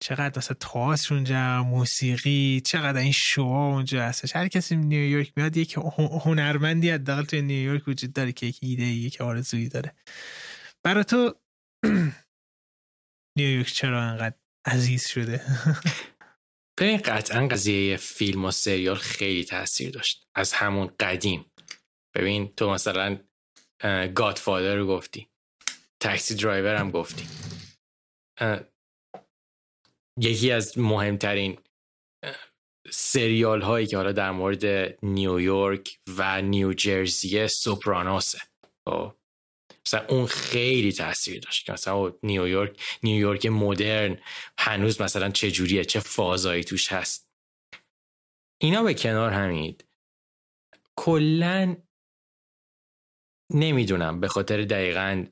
چقدر 0.00 0.38
مثلا 0.38 0.56
تئاتر 0.60 1.14
اونجا 1.14 1.62
موسیقی 1.62 2.60
چقدر 2.60 3.00
این 3.00 3.12
شوها 3.12 3.72
اونجا 3.72 4.02
هستش. 4.02 4.36
هر 4.36 4.48
کسی 4.48 4.76
نیویورک 4.76 5.32
میاد 5.36 5.56
یک 5.56 5.78
هنرمندی 6.24 6.90
حداقل 6.90 7.24
توی 7.24 7.42
نیویورک 7.42 7.88
وجود 7.88 8.12
داره 8.12 8.32
که 8.32 8.46
یک 8.46 8.58
ایده 8.62 8.84
یک 8.84 9.20
آرزویی 9.20 9.68
داره. 9.68 9.94
برای 10.84 11.04
تو 11.04 11.34
نیویورک 13.38 13.66
چرا 13.66 14.02
انقدر 14.02 14.36
عزیز 14.66 15.08
شده؟ 15.08 15.42
ببین 16.78 16.96
قطعا 16.96 17.48
قضیه 17.48 17.96
فیلم 17.96 18.44
و 18.44 18.50
سریال 18.50 18.96
خیلی 18.96 19.44
تاثیر 19.44 19.90
داشت. 19.90 20.28
از 20.34 20.52
همون 20.52 20.90
قدیم. 21.00 21.44
ببین 22.14 22.52
تو 22.56 22.70
مثلا 22.70 23.18
گادفادر 24.14 24.76
رو 24.76 24.86
گفتی. 24.86 25.28
تاکسی 26.00 26.34
درایور 26.34 26.74
هم 26.74 26.90
گفتی. 26.90 27.28
یکی 30.20 30.52
از 30.52 30.78
مهمترین 30.78 31.58
سریال 32.90 33.62
هایی 33.62 33.86
که 33.86 33.96
حالا 33.96 34.12
در 34.12 34.30
مورد 34.30 34.64
نیویورک 35.04 35.98
و 36.16 36.42
نیوجرسی 36.42 37.48
سوپرانوسه 37.48 38.38
خب؟ 38.88 39.14
مثلا 39.86 40.06
اون 40.08 40.26
خیلی 40.26 40.92
تاثیر 40.92 41.40
داشت 41.40 41.66
که 41.66 41.72
مثلا 41.72 42.12
نیویورک 42.22 42.98
نیویورک 43.02 43.46
مدرن 43.46 44.18
هنوز 44.58 45.02
مثلا 45.02 45.30
چه 45.30 45.50
جوریه 45.50 45.84
چه 45.84 46.00
فازایی 46.00 46.64
توش 46.64 46.92
هست 46.92 47.28
اینا 48.60 48.82
به 48.82 48.94
کنار 48.94 49.30
همید 49.30 49.84
کلا 50.96 51.76
نمی‌دونم 53.54 54.20
به 54.20 54.28
خاطر 54.28 54.62
دقیقا 54.62 55.26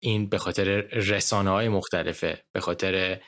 این 0.00 0.28
به 0.28 0.38
خاطر 0.38 0.64
رسانه 0.80 1.50
های 1.50 1.68
مختلفه 1.68 2.44
به 2.52 2.60
خاطر 2.60 3.20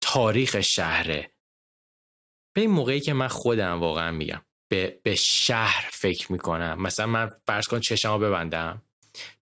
تاریخ 0.00 0.60
شهره. 0.60 1.30
به 2.54 2.60
این 2.60 2.70
موقعی 2.70 3.00
که 3.00 3.12
من 3.12 3.28
خودم 3.28 3.80
واقعا 3.80 4.10
میگم 4.10 4.42
به, 4.68 5.00
به 5.02 5.14
شهر 5.14 5.88
فکر 5.92 6.32
می‌کنم. 6.32 6.82
مثلا 6.82 7.06
من 7.06 7.30
فرض 7.46 7.66
کن 7.66 7.80
چشمو 7.80 8.18
ببندم. 8.18 8.82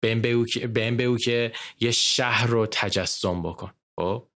به 0.01 0.09
این 0.09 0.23
بگو 0.23 0.47
که, 0.47 0.67
به 0.67 1.17
که 1.25 1.53
یه 1.81 1.91
شهر 1.91 2.47
رو 2.47 2.67
تجسم 2.67 3.43
بکن. 3.43 3.73
خب؟ 4.01 4.27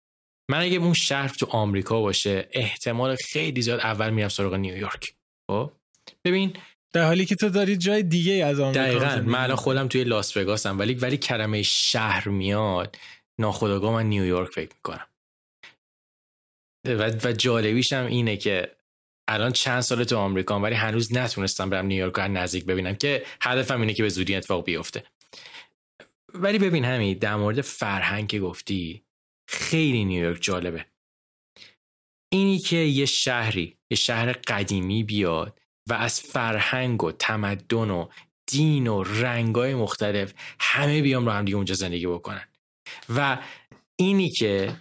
من 0.51 0.61
اگه 0.61 0.77
اون 0.77 0.95
شهر 0.95 1.29
تو 1.29 1.47
آمریکا 1.47 2.01
باشه 2.01 2.49
احتمال 2.53 3.17
خیلی 3.17 3.63
زیاد 3.63 3.81
اول 3.81 4.11
میرم 4.11 4.29
سراغ 4.29 4.55
نیویورک. 4.55 5.15
خب؟ 5.51 5.73
ببین 6.25 6.57
در 6.93 7.07
حالی 7.07 7.27
که 7.27 7.37
تو 7.37 7.49
داری 7.49 7.77
جای 7.77 8.03
دیگه 8.03 8.33
از 8.33 8.61
آمریکا 8.61 8.85
دقیقا. 8.85 9.23
من 9.27 9.39
الان 9.39 9.57
خودم 9.57 9.89
توی 9.89 10.05
لاس 10.05 10.37
وگاسم 10.37 10.79
ولی 10.79 10.95
ولی 10.95 11.17
کلمه 11.17 11.63
شهر 11.63 12.29
میاد. 12.29 12.97
ناخداگاه 13.39 13.93
من 13.93 14.07
نیویورک 14.07 14.51
فکر 14.51 14.75
می‌کنم. 14.75 15.07
و, 16.87 17.11
و 17.25 17.33
جالبیش 17.33 17.93
هم 17.93 18.07
اینه 18.07 18.37
که 18.37 18.77
الان 19.29 19.53
چند 19.53 19.81
سال 19.81 20.05
تو 20.05 20.17
آمریکا 20.17 20.61
ولی 20.61 20.75
هنوز 20.75 21.13
نتونستم 21.13 21.71
برم 21.71 21.87
نیویورک 21.87 22.15
رو 22.15 22.29
نزدیک 22.29 22.65
ببینم 22.65 22.95
که 22.95 23.27
هدفم 23.41 23.81
اینه 23.81 23.95
که 23.95 24.03
به 24.03 24.09
زودی 24.09 24.35
اتفاق 24.35 24.65
بیفته. 24.65 25.05
ولی 26.35 26.59
ببین 26.59 26.85
همین 26.85 27.19
در 27.19 27.37
مورد 27.37 27.61
فرهنگ 27.61 28.29
که 28.29 28.41
گفتی 28.41 29.05
خیلی 29.49 30.05
نیویورک 30.05 30.43
جالبه. 30.43 30.87
اینی 32.33 32.59
که 32.59 32.77
یه 32.77 33.07
شهری 33.07 33.77
یه 33.91 33.97
شهر 33.97 34.33
قدیمی 34.33 35.05
بیاد 35.05 35.61
و 35.89 35.93
از 35.93 36.21
فرهنگ 36.21 37.05
و 37.05 37.13
تمدن 37.13 37.91
و 37.91 38.09
دین 38.47 38.87
و 38.87 39.03
رنگای 39.03 39.75
مختلف 39.75 40.35
همه 40.61 41.03
بیام 41.03 41.27
رو 41.27 41.33
هم 41.33 41.45
دیگه 41.45 41.57
اونجا 41.57 41.75
زندگی 41.75 42.07
بکنن. 42.07 42.49
و 43.09 43.39
اینی 43.97 44.31
که 44.31 44.77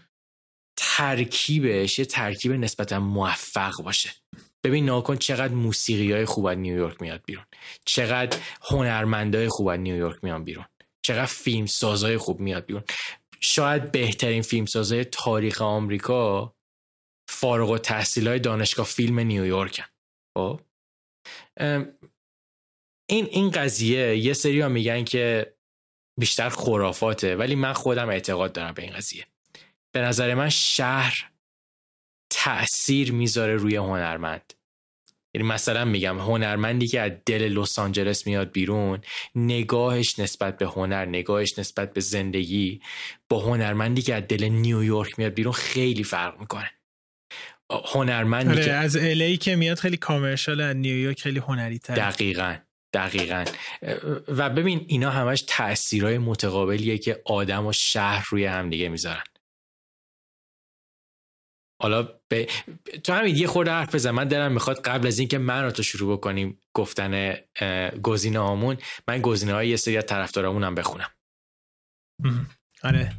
ترکیبش 0.77 1.99
یه 1.99 2.05
ترکیب 2.05 2.51
نسبتا 2.51 2.99
موفق 2.99 3.73
باشه. 3.83 4.09
ببین 4.63 4.85
ناکن 4.85 5.15
چقدر 5.15 5.53
موسیقی 5.53 6.11
های 6.11 6.25
خوب 6.25 6.45
از 6.45 6.57
نیویورک 6.57 7.01
میاد 7.01 7.21
بیرون. 7.25 7.45
چقدر 7.85 8.39
هنرمندای 8.61 9.49
خوب 9.49 9.67
از 9.67 9.79
نیویورک 9.79 10.23
میان 10.23 10.43
بیرون. 10.43 10.65
چقدر 11.05 11.25
فیلم 11.25 11.65
سازای 11.65 12.17
خوب 12.17 12.39
میاد 12.39 12.65
بیرون. 12.65 12.83
شاید 13.39 13.91
بهترین 13.91 14.41
فیلم 14.41 14.65
سازای 14.65 15.05
تاریخ 15.05 15.61
آمریکا 15.61 16.55
فارغ 17.29 17.69
و 17.69 17.77
تحصیل 17.77 18.27
های 18.27 18.39
دانشگاه 18.39 18.85
فیلم 18.85 19.19
نیویورک 19.19 19.83
خب؟ 20.37 20.61
این 23.09 23.25
این 23.25 23.49
قضیه 23.49 24.17
یه 24.17 24.33
سری 24.33 24.61
ها 24.61 24.69
میگن 24.69 25.03
که 25.03 25.55
بیشتر 26.19 26.49
خرافاته 26.49 27.35
ولی 27.35 27.55
من 27.55 27.73
خودم 27.73 28.09
اعتقاد 28.09 28.53
دارم 28.53 28.73
به 28.73 28.83
این 28.83 28.93
قضیه. 28.93 29.25
به 29.91 30.01
نظر 30.01 30.33
من 30.33 30.49
شهر 30.49 31.29
تاثیر 32.29 33.11
می‌ذاره 33.11 33.55
روی 33.55 33.75
هنرمند. 33.75 34.53
یعنی 35.35 35.47
مثلا 35.47 35.85
میگم 35.85 36.19
هنرمندی 36.19 36.87
که 36.87 37.01
از 37.01 37.11
دل 37.25 37.41
لس 37.41 37.79
آنجلس 37.79 38.27
میاد 38.27 38.51
بیرون 38.51 39.01
نگاهش 39.35 40.19
نسبت 40.19 40.57
به 40.57 40.65
هنر 40.65 41.05
نگاهش 41.05 41.59
نسبت 41.59 41.93
به 41.93 42.01
زندگی 42.01 42.81
با 43.29 43.39
هنرمندی 43.39 44.01
که 44.01 44.15
از 44.15 44.23
دل 44.23 44.43
نیویورک 44.43 45.19
میاد 45.19 45.33
بیرون 45.33 45.53
خیلی 45.53 46.03
فرق 46.03 46.39
می‌کنه. 46.39 46.71
هنرمندی 47.85 48.51
آره، 48.51 48.65
که 48.65 48.73
از 48.73 48.97
الی 48.97 49.37
که 49.37 49.55
میاد 49.55 49.79
خیلی 49.79 49.97
کامرشال 49.97 50.61
از 50.61 50.75
نیویورک 50.75 51.21
خیلی 51.21 51.39
هنری 51.39 51.79
تر 51.79 51.95
دقیقا. 51.95 52.55
دقیقا. 52.93 53.45
و 54.27 54.49
ببین 54.49 54.85
اینا 54.87 55.09
همش 55.09 55.43
تاثیرهای 55.47 56.17
متقابلیه 56.17 56.97
که 56.97 57.21
آدم 57.25 57.65
و 57.65 57.73
شهر 57.73 58.27
روی 58.29 58.45
همدیگه 58.45 58.89
می‌ذارن. 58.89 59.23
حالا 61.81 62.19
به... 62.27 62.47
تو 63.03 63.13
همین 63.13 63.35
یه 63.35 63.47
خورده 63.47 63.71
حرف 63.71 63.95
بزن. 63.95 64.11
من 64.11 64.27
دلم 64.27 64.51
می‌خواد 64.51 64.81
قبل 64.81 65.07
از 65.07 65.19
اینکه 65.19 65.37
من 65.37 65.63
رو 65.63 65.71
تو 65.71 65.83
شروع 65.83 66.17
بکنیم 66.17 66.59
گفتن 66.73 67.35
گزینه 68.03 68.39
هامون 68.39 68.77
من 69.07 69.21
گزینه 69.21 69.53
های 69.53 69.69
یه 69.69 69.75
سری 69.75 69.97
از 69.97 70.05
طرفدارامون 70.05 70.63
هم 70.63 70.75
بخونم. 70.75 71.09
آره. 72.83 73.15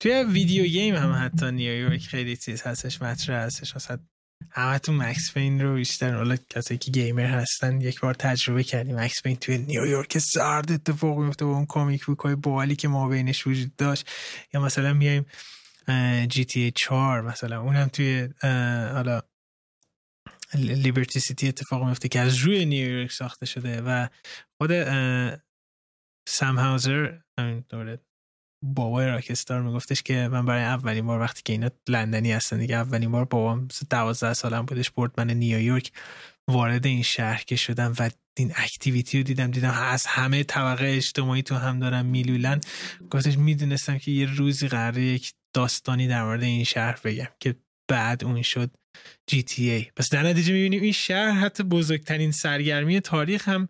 توی 0.00 0.24
video 0.24 0.64
game 0.64 0.94
هم 0.94 1.24
حتی 1.24 1.50
نیویورک 1.50 2.00
خیلی 2.00 2.36
چیز 2.36 2.62
هستش 2.62 3.02
مطرح 3.02 3.44
هستش. 3.44 3.76
اصلا 3.76 3.98
همه 4.50 4.78
تو 4.78 4.92
Max 4.92 5.32
Payne 5.34 5.60
رو 5.60 5.74
بیشتر 5.74 6.14
حالا 6.14 6.36
کسایی 6.50 6.78
که 6.78 6.90
gamer 6.90 7.26
هستن 7.26 7.80
یک 7.80 8.00
بار 8.00 8.14
تجربه 8.14 8.62
کردیم. 8.64 9.00
Max 9.00 9.22
Payne 9.22 9.36
توی 9.36 9.58
نیویورک 9.58 10.18
سرد 10.18 10.72
اتفاق 10.72 11.18
میفته 11.18 11.44
با 11.44 11.50
اون 11.50 11.66
comic 11.66 12.04
book 12.04 12.18
های 12.18 12.34
بالی 12.34 12.76
که 12.76 12.88
ما 12.88 13.08
بینش 13.08 13.46
وجود 13.46 13.76
داشت. 13.76 14.10
یا 14.54 14.60
مثلا 14.60 14.92
میایم 14.92 15.26
GTA 16.28 16.72
4 16.76 17.22
مثلا. 17.22 17.60
اونم 17.60 17.88
توی 17.88 18.28
حالا 18.92 19.22
Liberty 20.54 21.20
City 21.20 21.48
اتفاق 21.48 21.84
میفته 21.84 22.08
که 22.08 22.20
از 22.20 22.36
روی 22.36 22.64
نیویورک 22.64 23.12
ساخته 23.12 23.46
شده 23.46 23.80
و 23.80 24.08
خود 24.60 24.70
سم 26.28 26.58
هاوزر 26.58 27.18
همین 27.38 27.64
دوره 27.68 27.98
بابای 28.64 29.06
راکستار 29.06 29.62
میگفتش 29.62 30.02
که 30.02 30.28
من 30.32 30.46
برای 30.46 30.62
اولین 30.62 31.06
بار 31.06 31.20
وقتی 31.20 31.42
که 31.44 31.52
اینا 31.52 31.70
لندنی 31.88 32.32
هستن 32.32 32.58
دیگه 32.58 32.76
اولین 32.76 33.10
بار 33.10 33.24
بابام 33.24 33.68
12 33.90 34.34
سالم 34.34 34.66
بودش 34.66 34.90
برد 34.90 35.12
من 35.18 35.30
نیویورک 35.30 35.92
وارد 36.48 36.86
این 36.86 37.02
شهر 37.02 37.42
که 37.46 37.56
شدم 37.56 37.94
و 37.98 38.10
این 38.36 38.52
اکتیویتی 38.56 39.18
رو 39.18 39.24
دیدم 39.24 39.50
دیدم 39.50 39.70
از 39.70 40.06
همه 40.06 40.44
طبقه 40.44 40.86
اجتماعی 40.86 41.42
تو 41.42 41.54
هم 41.54 41.78
دارم 41.78 42.06
میلولن. 42.06 42.60
گفتش 43.10 43.38
می‌دونستم 43.38 43.98
که 43.98 44.10
یه 44.10 44.26
روزی 44.26 44.68
قراره 44.68 45.02
یک 45.02 45.32
داستانی 45.52 46.08
در 46.08 46.24
مورد 46.24 46.42
این 46.42 46.64
شهر 46.64 47.00
بگم 47.04 47.28
که 47.40 47.56
بعد 47.88 48.24
اون 48.24 48.42
شد 48.42 48.70
جی 49.26 49.42
تی 49.42 49.70
ای. 49.70 49.86
پس 49.96 50.10
در 50.10 50.22
نتیجه 50.22 50.52
می‌بینیم 50.52 50.82
این 50.82 50.92
شهر 50.92 51.30
حتی 51.30 51.62
بزرگترین 51.62 52.32
سرگرمی 52.32 53.00
تاریخ 53.00 53.48
هم 53.48 53.68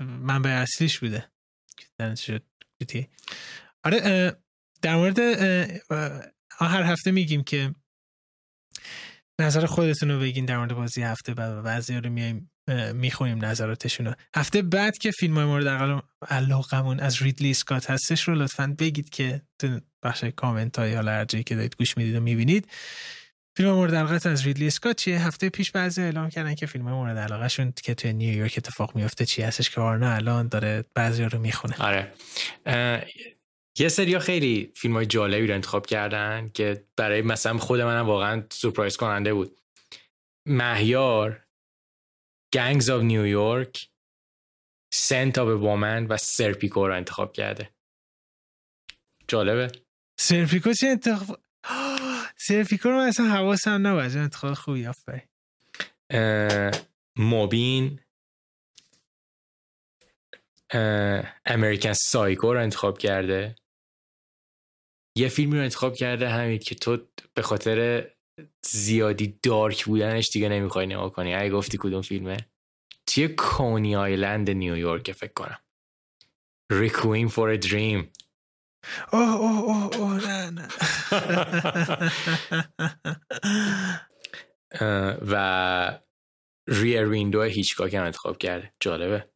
منبع 0.00 0.50
اصلیش 0.50 0.98
بوده. 0.98 1.30
نتیجه 2.00 2.40
جی. 2.86 3.08
آره 3.84 4.32
در 4.82 4.96
مورد 4.96 5.18
هر 6.50 6.82
هفته 6.82 7.10
میگیم 7.10 7.42
که 7.42 7.74
نظر 9.40 9.66
خودتون 9.66 10.10
رو 10.10 10.20
بگین 10.20 10.44
در 10.44 10.58
مورد 10.58 10.74
بازی 10.74 11.02
هفته 11.02 11.34
بعد 11.34 11.62
بعضی 11.62 11.94
رو 11.94 12.10
میایم 12.10 12.50
می‌خونیم 12.94 13.44
نظراتشون 13.44 14.06
رو 14.06 14.14
هفته 14.34 14.62
بعد 14.62 14.98
که 14.98 15.10
فیلم 15.10 15.34
های 15.34 15.44
مورد 15.44 16.02
علاقمون 16.28 17.00
از 17.00 17.22
ریدلی 17.22 17.50
اسکات 17.50 17.90
هستش 17.90 18.28
رو 18.28 18.34
لطفا 18.34 18.74
بگید 18.78 19.10
که 19.10 19.42
تو 19.58 19.80
بخش 20.02 20.24
کامنت 20.24 20.78
های 20.78 20.94
حالا 20.94 21.24
که 21.24 21.54
دارید 21.54 21.76
گوش 21.76 21.96
می‌دید 21.96 22.16
و 22.16 22.20
می‌بینید 22.20 22.68
فیلم 23.58 23.72
مورد 23.72 23.94
علاقت 23.94 24.26
از 24.26 24.46
ریدلی 24.46 24.66
اسکات 24.66 24.96
چیه؟ 24.96 25.26
هفته 25.26 25.48
پیش 25.48 25.70
بعضی 25.70 26.02
اعلام 26.02 26.30
کردن 26.30 26.54
که 26.54 26.66
فیلم 26.66 26.84
مورد 26.84 27.18
علاقه 27.18 27.48
شون 27.48 27.72
که 27.82 27.94
توی 27.94 28.12
نیویورک 28.12 28.54
اتفاق 28.58 28.96
میفته 28.96 29.26
چی 29.26 29.42
هستش 29.42 29.70
که 29.70 29.80
آرنا 29.80 30.12
الان 30.12 30.48
داره 30.48 30.84
بعضی 30.94 31.24
رو 31.24 31.38
می‌خونه. 31.38 31.74
آره. 31.78 32.12
یه 33.78 33.88
سری 33.88 34.18
خیلی 34.18 34.72
فیلم 34.76 34.94
های 34.94 35.06
جالبی 35.06 35.46
رو 35.46 35.54
انتخاب 35.54 35.86
کردن 35.86 36.50
که 36.54 36.84
برای 36.96 37.22
مثلا 37.22 37.58
خود 37.58 37.80
منم 37.80 38.06
واقعا 38.06 38.42
surprise 38.50 38.96
کننده 38.96 39.34
بود. 39.34 39.60
مهیار 40.48 41.46
Gangs 42.52 42.90
of 42.90 43.02
New 43.02 43.39
York 43.39 43.88
Scent 44.94 45.38
of 45.38 45.48
a 45.48 45.58
Woman 45.58 46.06
و 46.06 46.16
Serpico 46.16 46.88
رو 46.88 46.96
انتخاب 46.96 47.32
کرده. 47.32 47.70
جالبه. 49.28 49.72
Serpico 50.20 50.72
چه 50.72 50.86
انتخاب 50.86 51.40
Serpico 52.48 52.88
رو 52.88 52.98
اصلا 52.98 53.26
حواسم 53.26 53.86
نبود. 53.86 54.16
انتخاب 54.16 54.54
خوبی 54.54 54.86
آفرین. 54.86 55.22
موبین 57.16 58.00
امریکن 61.46 61.92
سایکو 61.92 62.54
رو 62.54 62.62
انتخاب 62.62 62.98
کرده. 62.98 63.56
یه 65.16 65.28
فیلمی 65.28 65.56
رو 65.56 65.62
انتخاب 65.62 65.94
کرده 65.94 66.28
همین 66.28 66.58
که 66.58 66.74
تو 66.74 66.98
به 67.34 67.42
خاطر 67.42 68.10
زیادی 68.64 69.38
دارک 69.42 69.84
بودنش 69.84 70.28
دیگه 70.32 70.48
نمی‌خوای 70.48 70.86
نگاه 70.86 71.12
کنی. 71.12 71.34
اگه 71.34 71.50
گفتی 71.50 71.78
کدوم 71.80 72.02
فیلمه؟ 72.02 72.36
توی 73.06 73.28
کونی 73.28 73.96
آیلند 73.96 74.50
نیویورک 74.50 75.12
فکر 75.12 75.32
کنم. 75.32 75.58
ریکوین 76.72 77.28
فور 77.28 77.56
دریم 77.56 78.12
اوه 79.12 79.34
اوه 79.34 79.58
اوه 79.58 79.96
اوه 79.96 80.28
نه 80.28 80.50
نه. 80.50 80.68
و 85.30 86.00
Rear 86.68 87.08
Window 87.08 87.42
هیچکاک 87.42 87.94
هم 87.94 88.04
انتخاب 88.04 88.38
کرده 88.38 88.72
جالبه. 88.80 89.30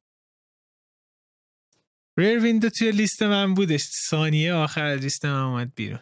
Rear 2.18 2.42
Window 2.42 2.68
توی 2.70 2.90
لیست 2.90 3.22
من 3.22 3.55
بودش. 3.55 3.84
ثانیه 4.09 4.55
آخر 4.55 4.99
لیست 5.01 5.24
من 5.24 5.43
اومد 5.43 5.74
بیرون. 5.74 6.01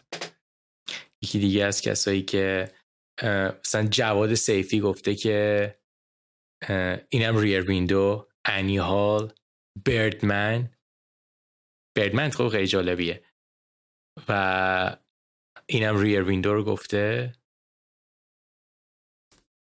یکی 1.23 1.39
دیگه 1.39 1.65
از 1.65 1.81
کسایی 1.81 2.21
که 2.21 2.71
مثلا 3.65 3.87
جواد 3.87 4.33
سیفی 4.33 4.79
گفته 4.79 5.15
که 5.15 5.79
اینم 7.09 7.37
Rear 7.37 7.61
Window 7.61 8.29
Annie 8.45 8.77
Hall 8.77 9.33
Birdman 9.85 10.69
Birdman 11.97 12.29
خب 12.29 12.49
خیلی 12.49 12.67
جالبیه. 12.67 13.23
و 14.29 14.97
اینم 15.65 15.97
Rear 15.97 16.23
Window 16.23 16.53
رو 16.53 16.63
گفته. 16.63 17.33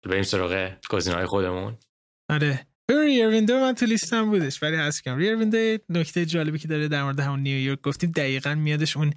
بریم 0.05 0.23
سراغ 0.23 0.73
گزینه 0.91 1.17
های 1.17 1.27
خودمون. 1.27 1.79
آره. 2.29 2.67
Rear 2.91 3.29
Window 3.29 3.61
من 3.61 3.75
تو 3.75 3.87
لیستم 3.87 4.31
بودش 4.31 4.63
ولی 4.63 4.77
حس 4.77 5.03
کنم 5.03 5.17
Rear 5.17 5.37
Window 5.37 5.79
نکته 5.89 6.27
جالبی 6.27 6.59
که 6.59 6.69
داره 6.69 6.89
در 6.89 7.03
مورد 7.03 7.21
همون 7.21 7.41
نیویورک 7.41 7.81
گفتیم 7.81 8.11
دقیقا 8.11 8.55
میادش 8.55 8.97
اون 8.97 9.15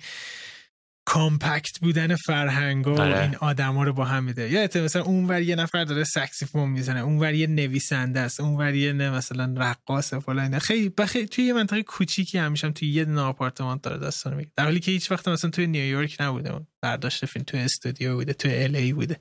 compact 1.14 1.80
بودن 1.80 2.16
فرهنگ 2.16 2.88
و 2.88 3.02
آره. 3.02 3.22
این 3.22 3.36
آدما 3.36 3.84
رو 3.84 3.94
با 3.94 4.06
هم 4.06 4.24
میده. 4.24 4.50
یا 4.50 4.70
مثلا 4.76 5.02
اونور 5.04 5.42
یه 5.42 5.56
نفر 5.56 5.84
داره 5.84 6.04
سکسیفون 6.04 6.70
می‌زنه 6.70 7.00
اونور 7.00 7.34
یه 7.34 7.48
نویسنده 7.48 8.20
است 8.20 8.40
اونور 8.40 8.74
یه 8.74 8.94
نه 8.94 9.10
مثلا 9.10 9.54
رقاص 9.58 10.14
فلان 10.14 10.60
خیلی 10.60 10.90
بخی 10.90 11.26
توی 11.26 11.44
یه 11.44 11.54
منطقه 11.54 11.84
کوچیکی 11.84 12.38
همیشه 12.38 12.72
توی 12.72 12.90
یه 12.90 13.06
دونه 13.06 13.22
آپارتمان 13.22 13.80
داره 13.84 13.98
داستان 13.98 14.34
میگه. 14.34 14.52
در 14.56 14.64
حالی 14.64 14.80
که 14.80 14.92
هیچ 14.92 15.12
وقت 15.12 15.28
مثلا 15.28 15.50
توی 15.50 15.68
نیویورک 15.68 16.18
نبوده 16.20 16.52
برداشت 16.82 17.26
فیلم 17.26 17.46
توی 17.46 17.60
استودیو 17.60 18.16
بوده 18.16 18.34
توی 18.34 18.64
LA 18.64 18.94
بوده. 18.94 19.20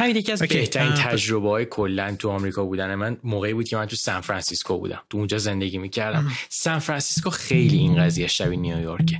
همین 0.00 0.16
یکی 0.16 0.32
از 0.32 0.42
بهترین 0.42 0.92
تجربه 0.92 1.48
های 1.48 1.64
کلا 1.64 2.16
تو 2.18 2.30
آمریکا 2.30 2.64
بودن 2.64 2.94
من. 2.94 3.16
موقعی 3.24 3.54
بود 3.54 3.68
که 3.68 3.76
من 3.76 3.86
تو 3.86 3.96
سان 3.96 4.20
فرانسیسکو 4.20 4.78
بودم. 4.78 5.02
تو 5.10 5.18
اونجا 5.18 5.38
زندگی 5.38 5.78
می‌کردم. 5.78 6.32
سان 6.48 6.78
فرانسیسکو 6.78 7.30
خیلی 7.30 7.78
این 7.78 7.96
قضیه 7.96 8.26
شبیه 8.26 8.58
نیویورکه. 8.58 9.18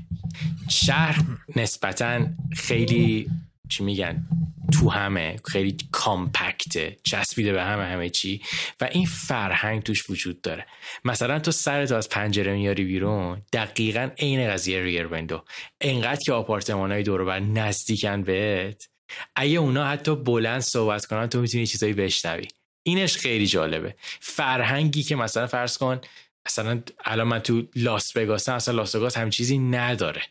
شهر 0.71 1.25
نسبتا 1.57 2.27
خیلی 2.57 3.31
چی 3.69 3.85
میگن 3.85 4.27
تو 4.73 4.91
همه 4.91 5.37
خیلی 5.45 5.77
compact 5.93 6.84
ه 6.84 6.97
چسبیده 7.03 7.53
به 7.53 7.63
همه 7.63 7.85
همه 7.85 8.11
چی. 8.11 8.41
و 8.81 8.89
این 8.93 9.07
فرهنگ 9.07 9.83
توش 9.83 10.11
وجود 10.11 10.41
داره. 10.41 10.67
مثلا 11.05 11.39
تو 11.39 11.51
سرتو 11.51 11.95
از 11.95 12.09
پنجره 12.09 12.55
میاری 12.55 12.85
بیرون 12.85 13.43
دقیقا 13.53 14.11
عین 14.19 14.51
قضیه 14.51 14.83
Rear 14.83 15.07
Window. 15.07 15.45
انقدر 15.81 16.21
که 16.21 16.33
آپارتمان 16.33 16.93
های 16.93 17.03
دور 17.03 17.25
بر 17.25 17.41
نزدیکن 17.41 18.23
بهت 18.23 18.90
اگه 19.37 19.59
اونا 19.59 19.87
حتی 19.87 20.17
بلند 20.17 20.61
صحبت 20.61 21.07
کنن 21.07 21.27
تو 21.27 21.41
می‌تونی 21.41 21.67
چیزایی 21.67 21.93
بشنوی. 21.93 22.49
اینش 22.83 23.17
خیلی 23.17 23.47
جالبه. 23.47 23.95
فرهنگی 24.21 25.03
که 25.03 25.17
مثلا 25.17 25.47
فرض 25.47 25.79
کن 25.79 26.01
مثلا 26.47 26.83
الان 27.05 27.27
من 27.27 27.39
تو 27.39 27.63
لاس 27.77 28.17
وگاسم 28.17 28.55
اصلا 28.55 28.75
لاس 28.75 28.95
وگاس 28.95 29.17
هم 29.17 29.31
چیزی 29.31 29.59
نداره. 29.59 30.23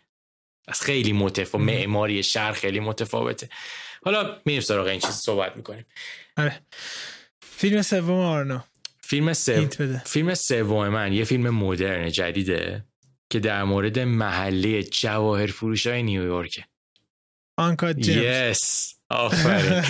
از 0.68 0.82
خیلی 0.82 1.14
متفاوت 1.14 1.66
معماری 1.66 2.24
شهر 2.24 2.52
خیلی 2.52 2.80
متفاوته. 2.80 3.50
حالا 4.06 4.38
میریم 4.46 4.62
سراغ 4.62 4.88
این 4.88 5.00
چیز 5.00 5.16
صحبت 5.16 5.56
می‌کنیم. 5.56 5.86
آره. 6.38 6.62
فیلم 7.42 7.82
سوم 7.82 8.20
آرنا. 8.20 8.66
فیلم 9.02 9.34
سوم 9.34 9.68
فیلم 10.06 10.34
سوم 10.36 10.90
من 10.90 11.14
یه 11.14 11.24
فیلم 11.24 11.50
مدرن 11.50 12.12
جدیده 12.12 12.86
که 13.30 13.40
در 13.40 13.64
مورد 13.64 14.00
محله 14.00 14.84
جواهر 14.84 15.48
فروش 15.48 15.88
های 15.88 16.04
نیویورکه. 16.04 16.66
Uncut 17.60 17.94
Gems. 17.94 18.56
Yes. 18.56 18.96
آفرین. 19.10 19.84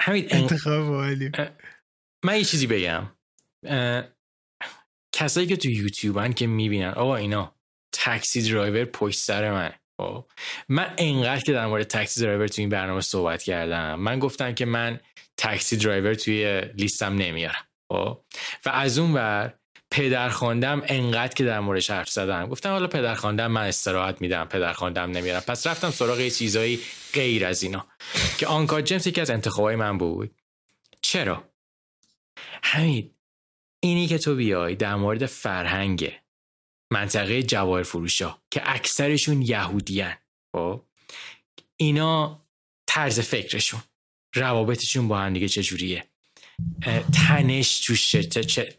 همین 0.00 0.26
انتخاب 0.30 0.84
من 2.24 2.36
یه 2.36 2.44
چیزی 2.44 2.66
بگم. 2.66 3.16
کسایی 5.14 5.46
که 5.46 5.56
تو 5.56 5.70
یوتیوبن 5.70 6.32
که 6.32 6.46
می‌بینن 6.46 6.88
آقا 6.88 7.16
اینا 7.16 7.54
Taxi 7.92 8.42
Driver 8.42 8.84
پشت 8.84 9.18
سر 9.18 9.50
من. 9.50 9.72
خب 10.00 10.30
من 10.68 10.94
انقدر 10.98 11.40
که 11.40 11.52
در 11.52 11.66
مورد 11.66 11.84
Taxi 11.84 12.20
Driver 12.20 12.48
تو 12.48 12.62
این 12.62 12.68
برنامه 12.68 13.00
صحبت 13.00 13.42
کردم 13.42 13.94
من 13.94 14.18
گفتم 14.18 14.52
که 14.52 14.64
من 14.64 15.00
تاکسی 15.36 15.76
درایور 15.76 16.14
توی 16.14 16.60
لیستم 16.60 17.14
نمیارم. 17.14 17.66
خب 17.92 18.24
و 18.66 18.68
از 18.68 18.98
اون 18.98 19.12
ور 19.12 19.59
پدر 19.90 20.28
خواندم 20.28 20.82
انقدر 20.86 21.34
که 21.34 21.44
در 21.44 21.60
موردش 21.60 21.90
حرف 21.90 22.10
زدم. 22.10 22.46
گفتم 22.46 22.70
حالا 22.70 22.86
پدر 22.86 23.14
خواندم 23.14 23.46
من 23.46 23.66
استراحت 23.66 24.20
میدم 24.20 24.44
پدر 24.44 24.72
خواندم 24.72 25.10
نمیارم. 25.10 25.40
پس 25.40 25.66
رفتم 25.66 25.90
سراغ 25.90 26.28
چیزایی 26.28 26.80
غیر 27.12 27.46
از 27.46 27.62
اینا. 27.62 27.86
که 28.38 28.46
آنکا 28.46 28.80
جیمز 28.80 29.06
یکی 29.06 29.20
از 29.20 29.30
انتخابای 29.30 29.76
من 29.76 29.98
بود. 29.98 30.34
چرا؟ 31.02 31.44
همین 32.62 33.10
اینی 33.80 34.06
که 34.06 34.18
تو 34.18 34.34
بیای 34.34 34.74
در 34.74 34.94
مورد 34.94 35.26
فرهنگ 35.26 36.12
منطقه 36.92 37.42
جواهر 37.42 37.82
فروشا 37.82 38.38
که 38.50 38.62
اکثرشون 38.64 39.42
یهودیان. 39.42 40.14
خب؟ 40.56 40.84
اینا 41.76 42.46
طرز 42.86 43.20
فکرشون 43.20 43.80
روابطشون 44.34 45.08
با 45.08 45.18
هم 45.18 45.32
دیگه 45.32 45.48
چجوریه؟ 45.48 46.09
تنش 47.12 47.80
توشه 47.80 48.22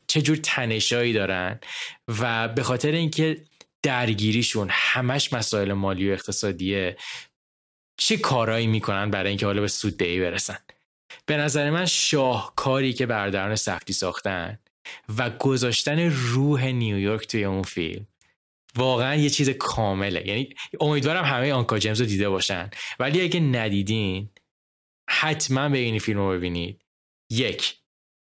چه 0.08 0.22
جور 0.22 0.38
تنشایی 0.38 1.14
دارن؟ 1.14 1.60
و 2.08 2.48
به 2.48 2.64
خاطر 2.64 2.92
اینکه 2.92 3.44
درگیریشون 3.84 4.68
همش 4.72 5.34
مسائل 5.34 5.74
مالی 5.74 6.10
و 6.10 6.14
اقتصادیه 6.14 6.98
چه 7.98 8.18
کارایی 8.18 8.68
می‌کنن 8.68 9.12
برای 9.12 9.30
اینکه 9.30 9.46
حالا 9.46 9.62
به 9.62 9.68
سوددهی 9.68 10.20
برسن؟ 10.20 10.58
به 11.26 11.38
نظر 11.38 11.70
من 11.70 11.86
شاهکاری 11.86 12.94
که 12.94 13.06
برداران 13.06 13.56
سختی 13.56 13.94
ساختن 13.94 14.60
و 15.18 15.30
گذاشتن 15.30 16.00
روح 16.00 16.66
نیویورک 16.66 17.28
توی 17.28 17.44
اون 17.44 17.64
فیلم 17.64 18.08
واقعا 18.76 19.16
یه 19.16 19.30
چیز 19.30 19.50
کامله. 19.50 20.28
یعنی 20.28 20.50
امیدوارم 20.80 21.24
همه 21.24 21.54
آنکا 21.54 21.80
جیمز 21.80 22.02
رو 22.02 22.08
دیده 22.08 22.30
باشن. 22.30 22.70
ولی 23.00 23.22
اگه 23.22 23.40
ندیدین 23.40 24.30
حتما 25.10 25.70
به 25.70 25.78
این 25.78 26.00
فیلم 26.00 26.20
رو 26.20 26.30
ببینید. 26.30 26.81
یک 27.32 27.78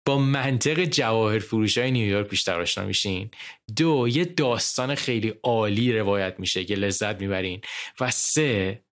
با 0.06 0.18
منطق 0.18 0.84
جواهر 0.84 1.38
فروش 1.38 1.78
های 1.78 1.90
نیویورک 1.90 2.28
بیشتر 2.28 2.60
آشنا 2.60 2.84
میشین. 2.84 3.30
دو 3.76 4.08
یه 4.08 4.24
داستان 4.24 4.94
خیلی 4.94 5.34
عالی 5.42 5.92
روایت 5.98 6.40
میشه 6.40 6.64
که 6.64 6.74
لذت 6.74 7.20
می‌برین. 7.20 7.60
و 8.00 8.10
سه 8.10 8.84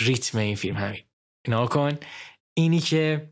ریتم 0.00 0.38
این 0.38 0.56
فیلم 0.56 0.76
همین. 0.76 1.02
اینا 1.46 1.66
کن. 1.66 1.98
اینی 2.54 2.80
که 2.80 3.30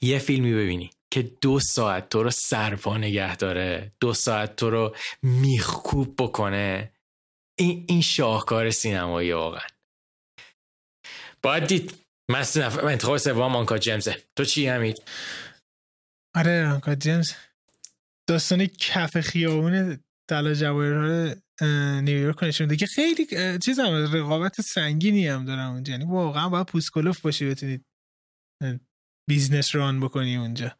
یه 0.00 0.18
فیلمی 0.18 0.54
ببینی 0.54 0.90
که 1.10 1.22
دو 1.22 1.60
ساعت 1.60 2.08
تو 2.08 2.22
رو 2.22 2.30
سرپا 2.30 2.98
نگه 2.98 3.36
داره 3.36 3.92
دو 4.00 4.14
ساعت 4.14 4.56
تو 4.56 4.70
رو 4.70 4.96
میخکوب 5.22 6.22
بکنه. 6.22 6.92
این, 7.58 7.84
این 7.88 8.00
شاهکار 8.00 8.70
سینمایی 8.70 9.32
واقعا. 9.32 9.66
باید 11.42 11.66
دید 11.66 12.05
من 12.30 12.44
انتخاب 12.82 13.16
سوم 13.16 13.56
آنکا 13.56 13.78
جیمزه. 13.78 14.16
تو 14.36 14.44
چی 14.44 14.66
همید 14.66 15.02
آره 16.36 16.68
آنکا 16.68 16.94
جیمز. 16.94 17.32
داستان 18.28 18.66
کف 18.66 19.20
خیابون 19.20 19.98
طلا 20.30 20.54
جواهر 20.54 21.36
نیویورک 22.00 22.42
نشون 22.42 22.76
که 22.76 22.86
خیلی 22.86 23.26
چیز 23.58 23.78
هم 23.78 24.12
رقابت 24.12 24.60
سنگینی 24.60 25.28
هم 25.28 25.44
دارم 25.44 25.72
اونجا. 25.72 25.92
یعنی 25.92 26.04
واقعا 26.04 26.48
باید 26.48 26.66
پوسکلوف 26.66 27.20
باشی 27.20 27.50
بتونید 27.50 27.86
business 29.28 29.74
run 29.74 30.00
بکنی 30.00 30.36
اونجا. 30.36 30.76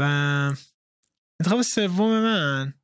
و 0.00 0.02
انتخاب 1.40 1.62
سوم 1.62 2.22
من 2.22 2.74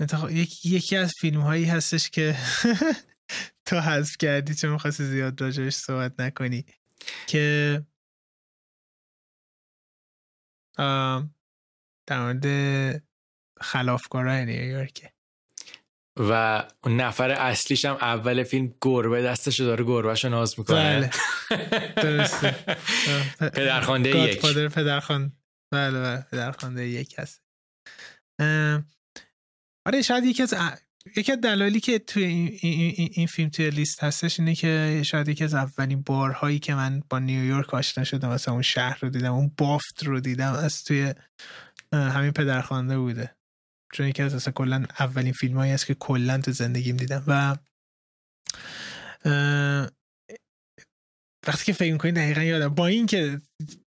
انتخاب 0.00 0.30
یکی 0.64 0.96
از 0.96 1.12
فیلم 1.20 1.40
هایی 1.40 1.64
هستش 1.64 2.10
که 2.10 2.36
تو 3.72 3.80
حذف 3.80 4.16
کردی 4.16 4.54
چون 4.54 4.70
می‌خواستی 4.70 5.04
زیاد 5.04 5.40
راجعش 5.40 5.74
صحبت 5.74 6.20
نکنی. 6.20 6.64
که 7.26 7.86
در 12.06 12.20
مورد 12.20 12.46
خلافکارای 13.60 14.44
نیویورکه 14.44 15.12
و 16.16 16.62
اون 16.84 16.96
نفر 16.96 17.30
اصلیش 17.30 17.84
هم 17.84 17.94
اول 17.94 18.42
فیلم 18.42 18.74
گربه 18.80 19.22
دستش 19.22 19.60
داره 19.60 19.84
گربهشو 19.84 20.28
ناز 20.28 20.58
می‌کنه. 20.58 21.10
بله. 21.50 21.92
درسته. 21.96 22.76
پدرخوانده 23.56 24.10
یک. 24.10 24.40
پدرخوان 24.68 25.32
بله 25.72 26.00
بله 26.00 26.26
پدرخوانده 26.32 26.86
یک 26.86 27.14
هست. 27.18 27.42
آره 29.86 30.02
شاید 30.04 30.24
یکی 30.24 30.42
از 30.42 30.54
یکی 31.16 31.36
دلایلی 31.36 31.80
که 31.80 31.98
توی 31.98 32.24
این, 32.24 32.58
این, 33.12 33.26
فیلم 33.26 33.48
توی 33.48 33.70
لیست 33.70 34.04
هستش 34.04 34.40
اینه 34.40 34.54
که 34.54 35.02
شاید 35.04 35.28
یکی 35.28 35.44
از 35.44 35.54
اولین 35.54 36.02
بارهایی 36.02 36.58
که 36.58 36.74
من 36.74 37.02
با 37.10 37.18
نیویورک 37.18 37.74
آشنا 37.74 38.04
شدم 38.04 38.28
مثلا 38.28 38.54
اون 38.54 38.62
شهر 38.62 38.98
رو 39.00 39.10
دیدم 39.10 39.32
اون 39.32 39.52
بافت 39.58 40.02
رو 40.02 40.20
دیدم 40.20 40.52
از 40.52 40.84
توی 40.84 41.14
همین 41.92 42.30
پدرخوانده 42.30 42.98
بوده. 42.98 43.36
چون 43.92 44.06
یکی 44.06 44.22
از 44.22 44.34
اصلا 44.34 44.52
کلا 44.52 44.86
اولین 45.00 45.32
فیلم 45.32 45.56
هایی 45.56 45.72
است 45.72 45.86
که 45.86 45.94
کلا 45.94 46.40
تو 46.40 46.52
زندگیم 46.52 46.96
دیدم. 46.96 47.24
و 47.26 47.56
وقتی 51.46 51.64
که 51.64 51.72
فکر 51.72 51.92
می‌کنی 51.92 52.12
دقیقا 52.12 52.42
یادم 52.42 52.68
با 52.68 52.86
اینکه 52.86 53.40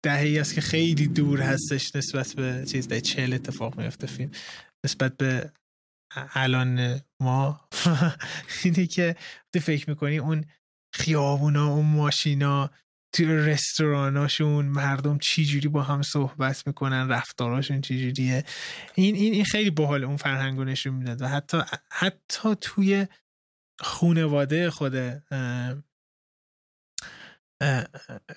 دههی 0.04 0.40
است 0.40 0.54
که 0.54 0.62
خیلی 0.62 1.08
دور 1.08 1.42
هستش 1.42 1.96
نسبت 1.96 2.34
به 2.34 2.66
چیز 2.68 2.88
ده 2.88 3.02
چهل 3.02 3.34
اتفاق 3.34 3.80
میفته 3.80 4.08
فیلم 4.08 4.32
نسبت 4.86 5.18
به 5.18 5.52
الان 6.34 7.02
ما 7.20 7.62
اینه 8.64 8.88
که 8.88 9.16
فکر 9.62 9.90
می‌کنی 9.90 10.18
اون 10.18 10.46
خیابونا 10.94 11.68
اون 11.68 11.86
ماشینا 11.86 12.70
توی 13.14 13.26
رستوراناشون 13.26 14.66
مردم 14.66 15.18
چی 15.18 15.46
جوری 15.46 15.68
با 15.68 15.84
هم 15.84 16.02
صحبت 16.02 16.68
می‌کنن 16.68 17.10
رفتاراشون 17.10 17.82
چی 17.82 18.02
جوریه 18.02 18.44
این 18.96 19.16
این 19.16 19.34
این 19.34 19.46
خیلی 19.46 19.70
باحال 19.70 20.04
اون 20.04 20.18
فرهنگو 20.18 20.64
نشون 20.64 20.94
می‌داد 20.94 21.22
و 21.22 21.28
حتی 21.28 21.62
حتی 21.92 22.56
توی 22.62 23.08
خونواده 23.80 24.70
خود 24.70 24.96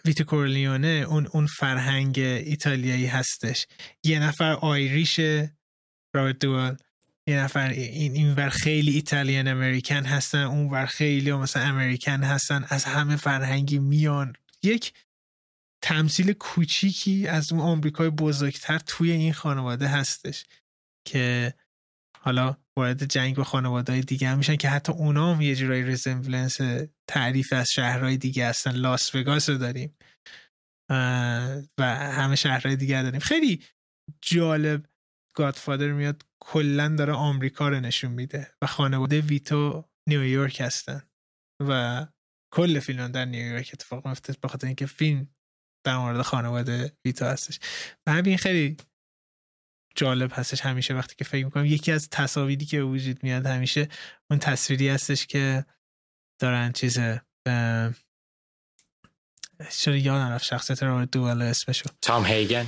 ویتو 0.04 0.24
کورلیونه 0.26 1.06
اون 1.08 1.26
اون 1.26 1.46
فرهنگ 1.46 2.18
ایتالیایی 2.18 3.06
هستش. 3.06 3.66
یه 4.04 4.18
نفر 4.18 4.52
آیریشه 4.52 5.56
رابرت 6.14 6.38
دوال 6.38 6.76
یه 7.28 7.40
نفر 7.40 7.68
این 7.68 8.12
این 8.12 8.34
ور 8.34 8.48
خیلی 8.48 8.90
ایتالیان 8.90 9.48
امریکن 9.48 10.04
هستن 10.06 10.38
اون 10.38 10.70
ور 10.70 10.86
خیلی 10.86 11.32
مثلا 11.32 11.62
امریکن 11.62 12.22
هستن 12.22 12.64
از 12.68 12.84
همه 12.84 13.16
فرهنگی 13.16 13.78
میان. 13.78 14.32
یک 14.62 14.92
تمثیل 15.82 16.32
کوچیکی 16.32 17.26
از 17.26 17.52
اون 17.52 17.60
آمریکای 17.60 18.10
بزرگتر 18.10 18.78
توی 18.78 19.10
این 19.10 19.32
خانواده 19.32 19.88
هستش 19.88 20.44
که 21.06 21.54
حالا 22.20 22.56
وارد 22.76 23.04
جنگ 23.04 23.36
با 23.36 23.44
خانواده 23.44 23.92
های 23.92 24.02
دیگه 24.02 24.28
هم 24.28 24.38
میشن 24.38 24.56
که 24.56 24.68
حتی 24.68 24.92
اونا 24.92 25.34
هم 25.34 25.40
یه 25.40 25.54
جورایی 25.54 25.82
رزمبلنس 25.82 26.58
تعریف 27.06 27.52
از 27.52 27.70
شهرهای 27.70 28.16
دیگه 28.16 28.48
هستن. 28.48 28.70
لاس 28.70 29.14
وگاس 29.14 29.48
رو 29.48 29.58
داریم. 29.58 29.96
و 31.78 31.96
همه 32.12 32.36
شهرهای 32.36 32.76
دیگه 32.76 33.02
داریم. 33.02 33.20
خیلی 33.20 33.62
جالب 34.22 34.86
گادفادر 35.34 35.92
میاد 35.92 36.27
کلا 36.48 36.88
داره 36.98 37.12
آمریکا 37.12 37.68
رو 37.68 37.80
نشون 37.80 38.10
میده 38.10 38.54
و 38.62 38.66
خانواده 38.66 39.20
ویتو 39.20 39.84
نیویورک 40.08 40.60
هستن 40.60 41.02
و 41.68 42.06
کل 42.54 42.80
فیلم 42.80 43.08
در 43.08 43.24
نیویورک 43.24 43.70
اتفاق 43.72 44.06
میفته 44.06 44.34
به 44.42 44.48
خاطر 44.48 44.66
اینکه 44.66 44.86
فیلم 44.86 45.28
در 45.86 45.98
مورد 45.98 46.22
خانواده 46.22 46.92
ویتو 47.04 47.24
هستش. 47.24 47.60
و 48.06 48.12
همین 48.12 48.36
خیلی 48.36 48.76
جالب 49.96 50.30
هستش 50.34 50.60
همیشه 50.60 50.94
وقتی 50.94 51.14
که 51.14 51.24
فکر 51.24 51.44
می‌کنم 51.44 51.64
یکی 51.64 51.92
از 51.92 52.08
تصاویری 52.10 52.64
که 52.64 52.80
وجود 52.80 53.22
میاد 53.22 53.46
همیشه 53.46 53.88
اون 54.30 54.40
تصویری 54.40 54.88
هستش 54.88 55.26
که 55.26 55.64
دارن 56.40 56.72
چیز 56.72 56.98
چرا 59.70 59.96
یادم 59.96 60.28
رفت 60.32 60.44
شخصیت 60.44 60.82
رو 60.82 61.04
دوال 61.04 61.42
اسمشو. 61.42 61.90
تام 62.02 62.26
هیگن 62.26 62.66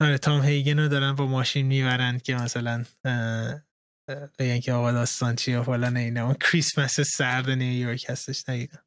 آره 0.00 0.18
تام 0.18 0.42
هیگن 0.42 0.78
رو 0.78 0.88
دارن 0.88 1.14
با 1.14 1.26
ماشین 1.26 1.66
می‌برن 1.66 2.18
که 2.18 2.34
مثلا 2.34 2.84
بگن 4.38 4.60
که 4.60 4.72
آقا 4.72 4.92
داستان 4.92 5.36
چیه 5.36 5.58
و 5.58 5.62
فلان 5.62 5.96
اینا. 5.96 6.24
اون 6.24 6.34
کریسمس 6.34 7.00
سرد 7.00 7.50
نیویورک 7.50 8.06
هستش 8.08 8.48
نگیدن 8.48 8.82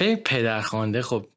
به 0.00 0.16
پدرخوانده 0.16 1.02
خب 1.02 1.28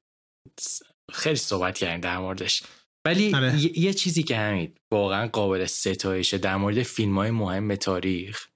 خیلی 1.13 1.35
صحبت 1.35 1.77
کردیم 1.77 2.01
در 2.01 2.17
موردش. 2.17 2.63
ولی 3.05 3.33
آره. 3.35 3.79
یه،, 3.79 3.93
چیزی 3.93 4.23
که 4.23 4.37
همین 4.37 4.75
واقعا 4.91 5.27
قابل 5.27 5.65
ستایشه 5.65 6.37
در 6.37 6.55
مورد 6.55 6.83
فیلم 6.83 7.17
های 7.17 7.31
مهم 7.31 7.75
تاریخ 7.75 8.47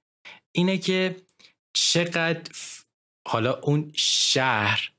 اینه 0.56 0.78
که 0.78 1.16
چقدر 1.76 2.52
حالا 3.28 3.60
اون 3.60 3.92
شهر 3.96 4.91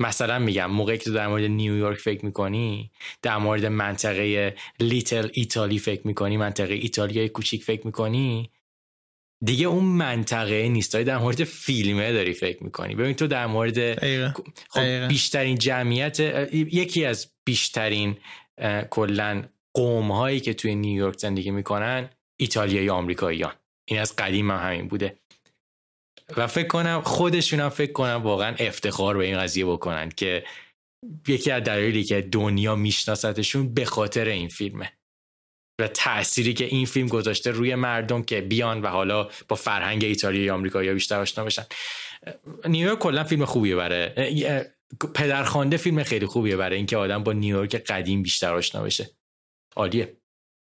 مثلا 0.00 0.38
میگم 0.38 0.66
موقعی 0.70 0.98
که 0.98 1.04
تو 1.04 1.12
در 1.12 1.28
مورد 1.28 1.44
نیویورک 1.44 1.98
فکر 1.98 2.24
می‌کنی 2.24 2.90
در 3.22 3.36
مورد 3.36 3.66
منطقه 3.66 4.54
لیتل 4.80 5.28
ایتالی 5.32 5.78
فکر 5.78 6.06
می‌کنی 6.06 6.36
منطقه 6.36 6.74
ایتالیای 6.74 7.28
کوچیک 7.28 7.64
فکر 7.64 7.86
می‌کنی 7.86 8.50
دیگه 9.44 9.66
اون 9.66 9.84
منطقه 9.84 10.68
نیست 10.68 10.96
در 10.96 11.18
مورد 11.18 11.44
فیلمه 11.44 12.12
داری 12.12 12.32
فکر 12.32 12.64
می‌کنی. 12.64 12.94
ببین 12.94 13.14
تو 13.14 13.26
در 13.26 13.46
مورد 13.46 13.98
خب 14.68 15.08
بیشترین 15.08 15.58
جمعیت 15.58 16.20
یکی 16.52 17.04
از 17.04 17.32
بیشترین 17.44 18.16
کلا 18.90 19.44
قوم 19.74 20.12
هایی 20.12 20.40
که 20.40 20.54
توی 20.54 20.74
نیویورک 20.74 21.18
زندگی 21.18 21.50
می‌کنن 21.50 22.10
ایتالیایی 22.36 22.90
آمریکاییان 22.90 23.52
این 23.84 24.00
از 24.00 24.16
قدیم 24.16 24.50
هم 24.50 24.70
همین 24.70 24.88
بوده. 24.88 25.16
و 26.36 26.46
فکر 26.46 26.66
کنم 26.66 27.02
خودشون 27.04 27.60
هم 27.60 27.68
فکر 27.68 27.92
کنم 27.92 28.20
واقعا 28.22 28.54
افتخار 28.58 29.16
به 29.16 29.24
این 29.24 29.38
قضیه 29.38 29.66
بکنن 29.66 30.08
که 30.08 30.44
یکی 31.28 31.50
از 31.50 31.62
دلایلی 31.62 32.04
که 32.04 32.20
دنیا 32.20 32.76
میشناستشون 32.76 33.74
به 33.74 33.84
خاطر 33.84 34.24
این 34.24 34.48
فیلمه. 34.48 34.92
و 35.80 35.88
تأثیری 35.88 36.54
که 36.54 36.64
این 36.64 36.86
فیلم 36.86 37.08
گذاشته 37.08 37.50
روی 37.50 37.74
مردم 37.74 38.22
که 38.22 38.40
بیان 38.40 38.82
و 38.82 38.86
حالا 38.86 39.28
با 39.48 39.56
فرهنگ 39.56 40.04
ایتالیا 40.04 40.42
یا 40.42 40.54
آمریکا 40.54 40.84
یا 40.84 40.94
بیشتر 40.94 41.20
آشنا 41.20 41.44
بشن. 41.44 41.64
نیویورک 42.64 42.98
کلا 42.98 43.24
فیلم 43.24 43.44
خوبیه 43.44 43.76
برای 43.76 44.64
پدرخوانده 45.14 45.76
فیلم 45.76 46.02
خیلی 46.02 46.26
خوبیه 46.26 46.56
برای 46.56 46.76
اینکه 46.76 46.96
آدم 46.96 47.24
با 47.24 47.32
نیویورک 47.32 47.74
قدیم 47.74 48.22
بیشتر 48.22 48.54
آشنا 48.54 48.82
بشه. 48.82 49.10
عالیه. 49.76 50.16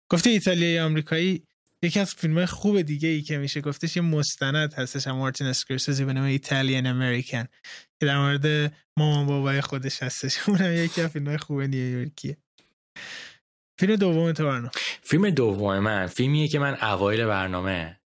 گفته 0.09 0.31
ایتالیایی 0.31 0.79
آمریکایی؟ 0.79 1.47
یکی 1.85 2.01
از 2.01 2.15
فیلم 2.15 2.47
خوب 2.47 2.83
دیگه 2.83 3.09
ای 3.09 3.23
که 3.23 3.39
میشه 3.39 3.61
گفتش 3.61 3.97
یه 3.97 4.03
مستند 4.03 4.75
هستش 4.75 5.07
هم 5.07 5.17
مارتین 5.17 5.47
اسکورسیزی 5.47 6.05
به 6.05 6.13
نام 6.13 6.25
ایتالیان 6.25 6.87
امریکن 6.87 7.45
که 8.01 8.07
در 8.07 8.19
مورد 8.19 8.73
مامان 8.99 9.27
بابای 9.27 9.61
خودش 9.61 10.03
هستش. 10.03 10.39
اونم 10.49 10.73
یکی 10.73 11.01
از 11.01 11.11
فیلم 11.11 11.37
خوب 11.37 11.61
نیویورکیه. 11.61 12.37
فیلم 13.81 13.97
دوم 13.97 14.33
تو 14.33 14.69
فیلم 15.03 15.31
دوم 15.31 15.79
من 15.79 16.07
فیلمیه 16.07 16.49
که 16.49 16.59
من 16.59 16.75
اوایل 16.83 17.27
برنامه 17.27 18.01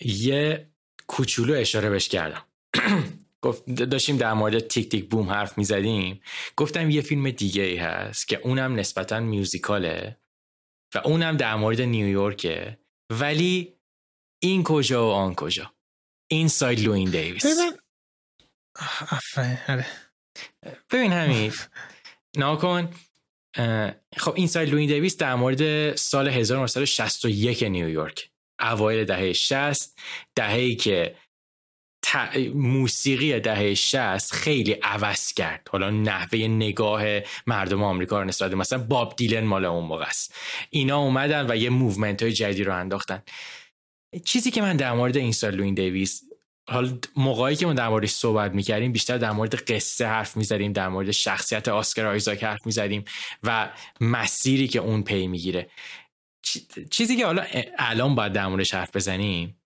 یه 0.00 0.66
کوچولو 1.06 1.54
اشاره 1.54 1.90
بهش 1.90 2.08
کردم. 2.08 2.42
داشتیم 3.90 4.16
در 4.16 4.32
مورد 4.32 4.58
Tick 4.58 4.88
Tick 4.88 5.08
Boom 5.08 5.30
حرف 5.30 5.58
می‌زدیم. 5.58 6.20
گفتم 6.56 6.90
یه 6.90 7.00
فیلم 7.00 7.30
دیگه 7.30 7.62
ای 7.62 7.76
هست 7.76 8.28
که 8.28 8.40
اونم 8.42 8.74
نسبتا 8.74 9.20
musical 9.20 9.95
ه. 9.95 10.16
و 10.94 10.98
اونم 11.04 11.36
در 11.36 11.56
مورد 11.56 11.80
نیویورکه. 11.80 12.78
ولی 13.12 13.76
این 14.42 14.64
کجا 14.64 15.08
و 15.08 15.10
آن 15.10 15.34
کجا. 15.34 15.74
Inside 16.30 16.80
Llewyn 16.80 17.10
Davis. 17.10 17.46
آره. 19.68 19.86
ببین 20.90 21.12
همین 21.12 21.52
ناکن 22.36 22.90
خب 24.16 24.34
Inside 24.34 24.68
Llewyn 24.68 24.88
Davis 24.88 25.16
در 25.16 25.34
مورد 25.34 25.94
سال 25.96 26.28
1961 26.28 27.62
نیویورک. 27.62 28.30
اوایل 28.60 29.04
دهه 29.04 29.32
60 29.32 29.98
دهه‌ای 30.34 30.76
که 30.76 31.16
موسیقی 32.54 33.40
دهه 33.40 33.74
60 33.74 34.32
خیلی 34.32 34.72
عوض 34.72 35.32
کرد. 35.32 35.68
حالا 35.72 35.90
نحوه 35.90 36.38
نگاه 36.38 37.02
مردم 37.46 37.82
آمریکا 37.82 38.18
رو 38.18 38.24
نسبت 38.24 38.52
مثلا 38.52 38.78
باب 38.78 39.16
دیلن 39.16 39.44
مال 39.44 39.64
اون 39.64 39.84
موقع 39.84 40.04
است. 40.04 40.34
اینا 40.70 40.98
اومدن 40.98 41.50
و 41.50 41.56
یه 41.56 41.70
movement 41.70 42.22
های 42.22 42.32
جدید 42.32 42.66
رو 42.66 42.74
انداختن. 42.74 43.22
چیزی 44.24 44.50
که 44.50 44.62
من 44.62 44.76
در 44.76 44.92
مورد 44.92 45.16
Inside 45.16 45.54
Llewyn 45.54 45.74
Davis 45.74 46.22
حالا 46.68 46.98
موقعی 47.16 47.56
که 47.56 47.66
ما 47.66 47.72
در 47.72 47.88
موردش 47.88 48.10
صحبت 48.10 48.52
می‌کردیم 48.52 48.92
بیشتر 48.92 49.18
در 49.18 49.30
مورد 49.30 49.54
قصه 49.54 50.06
حرف 50.06 50.36
می‌زدیم 50.36 50.72
در 50.72 50.88
مورد 50.88 51.10
شخصیت 51.10 51.68
آسکر 51.68 52.06
آیزاک 52.06 52.44
حرف 52.44 52.66
می‌زدیم 52.66 53.04
و 53.42 53.72
مسیری 54.00 54.68
که 54.68 54.78
اون 54.78 55.02
پی 55.02 55.26
می‌گیره. 55.26 55.70
چیزی 56.90 57.16
که 57.16 57.26
حالا 57.26 57.46
الان 57.78 58.14
باید 58.14 58.32
در 58.32 58.46
موردش 58.46 58.74
حرف 58.74 58.96
بزنیم 58.96 59.60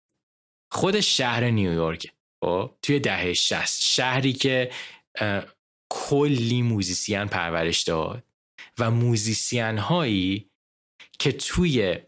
خود 0.72 1.00
شهر 1.00 1.44
نیویورک. 1.44 2.13
خب. 2.44 2.70
توی 2.82 3.00
دهه 3.00 3.32
60 3.32 3.82
شهری 3.82 4.32
که 4.32 4.70
کلی 5.90 6.62
musician 6.62 7.24
پرورش 7.24 7.82
داد 7.82 8.24
و 8.78 8.90
musician 8.90 9.78
هایی 9.78 10.50
که 11.18 11.32
توی 11.32 11.98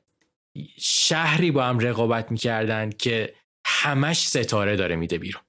شهری 0.81 1.51
با 1.51 1.65
هم 1.65 1.79
رقابت 1.79 2.31
می‌کردن 2.31 2.91
که 2.91 3.35
همش 3.67 4.27
ستاره 4.27 4.77
داره 4.77 4.97
میده 4.97 5.19
بیرون. 5.19 5.43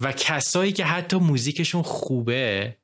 و 0.00 0.12
کسایی 0.12 0.72
که 0.72 0.84
حتی 0.84 1.16
موزیکشون 1.16 1.82
خوبه 1.82 2.76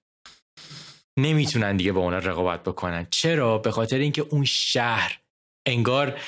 نمی‌تونن 1.18 1.76
دیگه 1.76 1.92
با 1.92 2.00
اونا 2.00 2.18
رقابت 2.18 2.62
بکنن. 2.62 3.06
چرا؟ 3.10 3.58
به 3.58 3.70
خاطر 3.70 3.98
اینکه 3.98 4.22
اون 4.22 4.44
شهر 4.44 5.20
انگار 5.66 6.20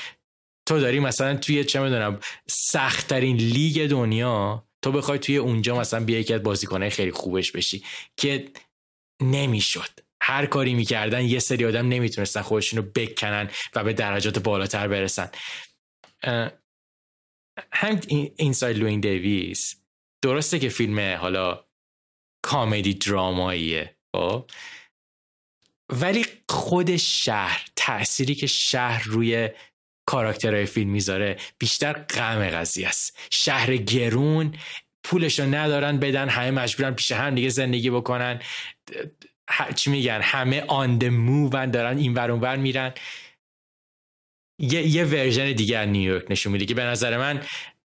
تو 0.69 0.81
داری 0.81 1.01
مثلا 1.01 1.37
توی 1.37 1.65
چه 1.65 1.81
می‌دونم 1.81 2.21
سختترین 2.49 3.37
لیگ 3.37 3.91
دنیا 3.91 4.65
تو 4.85 4.93
بخوای 4.93 5.19
توی 5.19 5.36
اونجا 5.36 5.78
مثلا 5.78 6.05
بیا 6.05 6.19
یکی 6.19 6.35
از 6.35 6.43
بازیکنهای 6.43 6.90
خیلی 6.90 7.11
خوبش 7.11 7.52
بشی 7.52 7.85
که 8.16 8.52
نمی‌شد. 9.23 10.01
هر 10.23 10.47
کاری 10.47 10.74
می‌کردن 10.74 11.24
یه 11.24 11.39
سری 11.39 11.66
آدم 11.66 11.89
نمی‌تونستن 11.89 12.43
خودشون 12.43 12.82
رو 12.82 12.90
بکنن 12.94 13.51
و 13.74 13.85
به 13.85 13.93
درجات 13.93 14.39
بالاتر 14.39 14.89
برسن. 14.89 15.31
هم 17.73 18.01
اینساید 18.36 18.77
لوین 18.78 19.01
دیویس 19.01 19.82
درسته 20.24 20.59
که 20.59 20.69
فیلم 20.69 21.16
حالا 21.16 21.65
کامدی 22.44 22.94
دراماییه 22.94 23.97
خب؟ 24.16 24.51
ولی 25.93 26.27
خود 26.48 26.97
شهر 26.97 27.66
تأثیری 27.77 28.35
که 28.35 28.47
شهر 28.47 29.02
روی 29.05 29.51
کاراکترهای 30.07 30.67
فیلم 30.67 30.91
می‌ذاره. 30.91 31.37
بیشتر 31.59 31.93
غم 31.93 32.49
قضیه 32.49 32.89
است. 32.89 33.19
شهر 33.31 33.77
گرون 33.77 34.55
پولش 35.05 35.41
رو 35.41 35.55
ندارن 35.55 35.99
بدن 35.99 36.29
همه 36.29 36.51
مجبورن 36.51 36.95
پیش 36.95 37.13
هم 37.13 37.35
دیگه 37.35 37.49
زندگی 37.49 37.91
بکنن. 37.91 38.41
چی 39.75 39.91
میگن؟ 39.91 40.21
همه 40.23 40.65
آن 40.69 40.99
د 40.99 41.05
موون 41.05 41.71
دارن 41.71 41.99
این 41.99 42.15
ور 42.15 42.31
ور 42.31 42.57
میرن. 42.57 42.93
یه, 44.59 44.83
یه 44.83 45.05
ورژن 45.05 45.53
دیگه 45.53 45.79
از 45.79 45.89
نیویورک 45.89 46.31
نشون 46.31 46.53
میده 46.53 46.67
که 46.67 46.75
به 46.75 46.83
نظر 46.83 47.19
من 47.19 47.43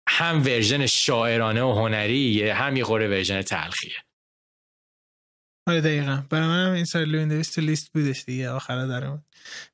هم 0.10 0.42
ورژن 0.46 0.86
شاعرانه 0.86 1.64
و 1.64 1.72
هنری 1.72 2.50
هم 2.50 2.78
یه 2.78 2.84
خوره 2.84 3.08
ورژن 3.08 3.42
تلخیه. 3.42 4.07
آره 5.68 5.82
دقیقا. 5.82 6.24
برای 6.30 6.48
من 6.48 6.68
هم 6.68 6.74
این 6.74 6.86
سال 6.86 7.06
لوین 7.06 7.28
دویست 7.28 7.56
تو 7.56 7.62
لیست 7.62 7.94
بودش 7.94 8.24
دیگه. 8.26 8.50
آخرا 8.50 8.88
در 8.88 9.06
اون 9.06 9.22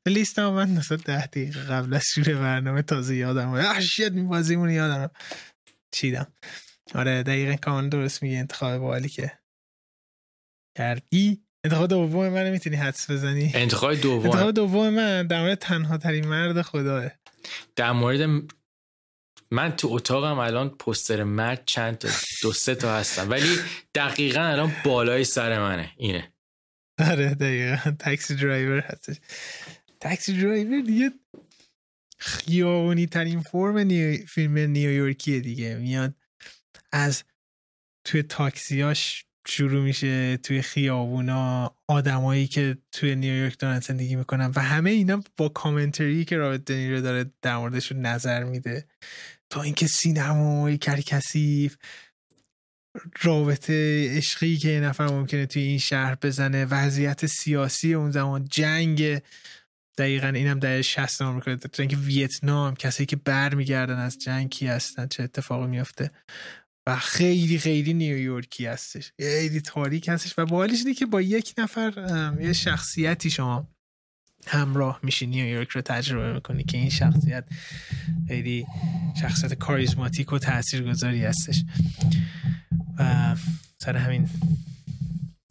لیست 0.06 0.40
هم 0.40 0.54
من 0.54 0.70
مثلا 0.72 0.98
ده 0.98 1.26
دقیقه 1.26 1.62
قبل 1.62 1.94
از 1.94 2.04
شروع 2.14 2.40
برنامه 2.40 2.82
تازه 2.82 3.16
یادم 3.16 3.50
احشیت 3.50 4.12
می 4.12 4.24
بازیمون 4.24 4.70
یادم 4.70 5.10
چیدم. 5.92 6.28
آره 6.96 7.24
دقیقا 7.24 7.56
کامل 7.56 7.90
درست 7.90 8.24
میگه 8.24 8.38
انتخاب 8.38 8.78
بالی 8.78 9.10
که 9.10 9.32
کردی. 10.78 11.44
انتخاب 11.66 11.90
دوم 11.90 12.30
من 12.30 12.50
می‌تونی 12.50 12.76
حدس 12.76 13.12
بزنی؟ 13.12 13.52
انتخاب 13.56 13.96
دوم؟ 13.96 14.26
انتخاب 14.26 14.52
دوم 14.52 14.90
من 14.90 15.28
در 15.28 15.42
مورد 15.42 15.58
تنها 15.58 15.98
ترین 15.98 16.28
مرد 16.28 16.62
خداه. 16.62 17.12
در 17.76 17.92
مورد 17.92 18.44
من 19.54 19.76
تو 19.76 19.88
اتاقم 19.92 20.40
الان 20.40 20.70
پستر 20.70 21.24
مرد 21.24 21.64
چند 21.66 21.98
تا 21.98 22.10
دو 22.42 22.54
سه 22.54 22.76
تا 22.76 22.98
هستم. 22.98 23.30
ولی 23.30 23.60
دقیقا 23.96 24.42
الان 24.42 24.74
بالای 24.86 25.24
سر 25.24 25.60
منه. 25.60 25.92
اینه. 25.98 26.34
آره 27.00 27.34
دقیقا. 27.34 27.92
Taxi 28.00 28.36
Driver 28.36 28.80
هستش. 28.80 29.16
Taxi 30.00 30.42
Driver 30.42 30.82
دیگه 30.82 31.12
خیابونی 32.18 33.06
ترین 33.08 33.42
فرم 33.42 33.78
نیو... 33.78 34.26
فیلم 34.26 34.58
نیویورکیه 34.58 35.40
دیگه. 35.40 35.76
میاد 35.76 36.16
از 36.92 37.24
توی 38.04 38.24
تاکسیاش 38.24 39.26
شروع 39.48 39.84
میشه 39.84 40.38
توی 40.38 40.62
خیابونا 40.62 41.76
آدمایی 41.88 42.48
که 42.48 42.78
توی 42.92 43.16
نیویورک 43.16 43.60
دارن 43.60 43.80
زندگی 43.80 44.16
می‌کنن 44.16 44.52
و 44.56 44.60
همه 44.60 44.90
اینا 44.90 45.24
با 45.38 45.50
commentary 45.50 46.26
که 46.26 46.38
رابرت 46.38 46.64
دنیرو 46.66 47.02
داره 47.02 47.32
در 47.42 47.58
موردشون 47.58 48.02
نظر 48.02 48.44
میده. 48.44 48.88
تا 49.54 49.62
اینکه 49.62 49.88
سینمایی 49.88 50.78
کسیف 50.78 51.78
رابطه 53.22 54.08
عشقی 54.18 54.58
که 54.58 54.70
یه 54.70 54.80
نفر 54.80 55.08
ممکنه 55.08 55.46
توی 55.46 55.62
این 55.62 55.78
شهر 55.78 56.16
بزنه 56.16 56.66
وضعیت 56.66 57.26
سیاسی 57.26 57.94
اون 57.94 58.12
زمان 58.12 58.48
جنگ 58.52 59.22
دقیقا 59.98 60.28
اینم 60.28 60.60
در 60.60 60.82
60 60.82 61.22
آمریکا. 61.22 61.56
جنگ 61.56 61.98
ویتنام 62.04 62.76
کسایی 62.76 63.06
که 63.06 63.16
برمیگردن 63.16 64.00
از 64.00 64.18
جنگ 64.18 64.50
کی 64.50 64.68
هستن 64.68 65.08
چه 65.08 65.24
اتفاقی 65.24 65.68
میفته 65.68 66.12
و 66.88 66.96
خیلی 66.96 67.60
خیلی 67.60 67.94
نیویورکی 67.94 68.66
هستش. 68.66 69.12
خیلی 69.20 69.62
تاریک 69.62 70.08
هستش 70.08 70.34
و 70.38 70.46
بالیش 70.46 70.80
اینه 70.80 70.94
که 70.94 71.06
با 71.06 71.22
یک 71.22 71.54
نفر 71.58 71.94
یه 72.42 72.54
شخصیتی 72.54 73.30
شما 73.30 73.73
همراه 74.48 75.00
میشی 75.04 75.28
نیویورک 75.28 75.70
رو 75.70 75.82
تجربه 75.82 76.34
می‌کنی 76.34 76.64
که 76.64 76.78
این 76.78 76.90
شخصیت 76.90 77.46
خیلی 78.28 78.66
شخصیت 79.22 79.54
کاریزماتیک 79.54 80.34
و 80.34 80.40
تاثیرگذاری 80.40 81.26
هستش. 81.26 81.64
و 83.00 83.36
سر 83.78 83.98
همین 83.98 84.30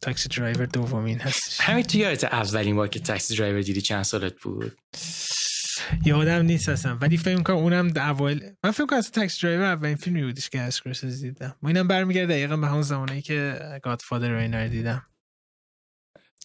Taxi 0.02 0.28
Driver 0.28 0.66
دومین 0.66 1.20
هستش. 1.20 1.60
همین 1.60 1.84
تو 1.84 1.98
یادت 1.98 2.24
اولین 2.24 2.76
بار 2.76 2.88
که 2.88 3.00
Taxi 3.00 3.36
Driver 3.36 3.60
دیدی 3.60 3.80
چند 3.80 4.02
سالت 4.02 4.34
بود؟ 4.42 4.78
یادم 6.04 6.42
نیست 6.42 6.68
اصلا 6.68 6.96
ولی 6.96 7.16
فکر 7.16 7.36
می‌کنم 7.36 7.56
اونم 7.56 7.92
اول 7.96 8.40
من 8.64 8.70
فکر 8.70 8.86
کنم 8.86 8.98
اصلا 8.98 9.10
Taxi 9.10 9.42
Driver 9.42 9.64
اولین 9.64 9.96
فیلمی 9.96 10.24
بودش 10.24 10.50
که 10.50 10.60
اسکورسیزی 10.60 11.30
دیدم. 11.30 11.54
و 11.62 11.66
اینم 11.66 11.88
برمیگرده 11.88 12.32
دقیقا 12.34 12.56
به 12.56 12.66
همون 12.66 12.82
زمانی 12.82 13.22
که 13.22 13.58
Godfather 13.82 14.30
رو 14.30 14.38
اینا 14.38 14.66
دیدم. 14.66 15.02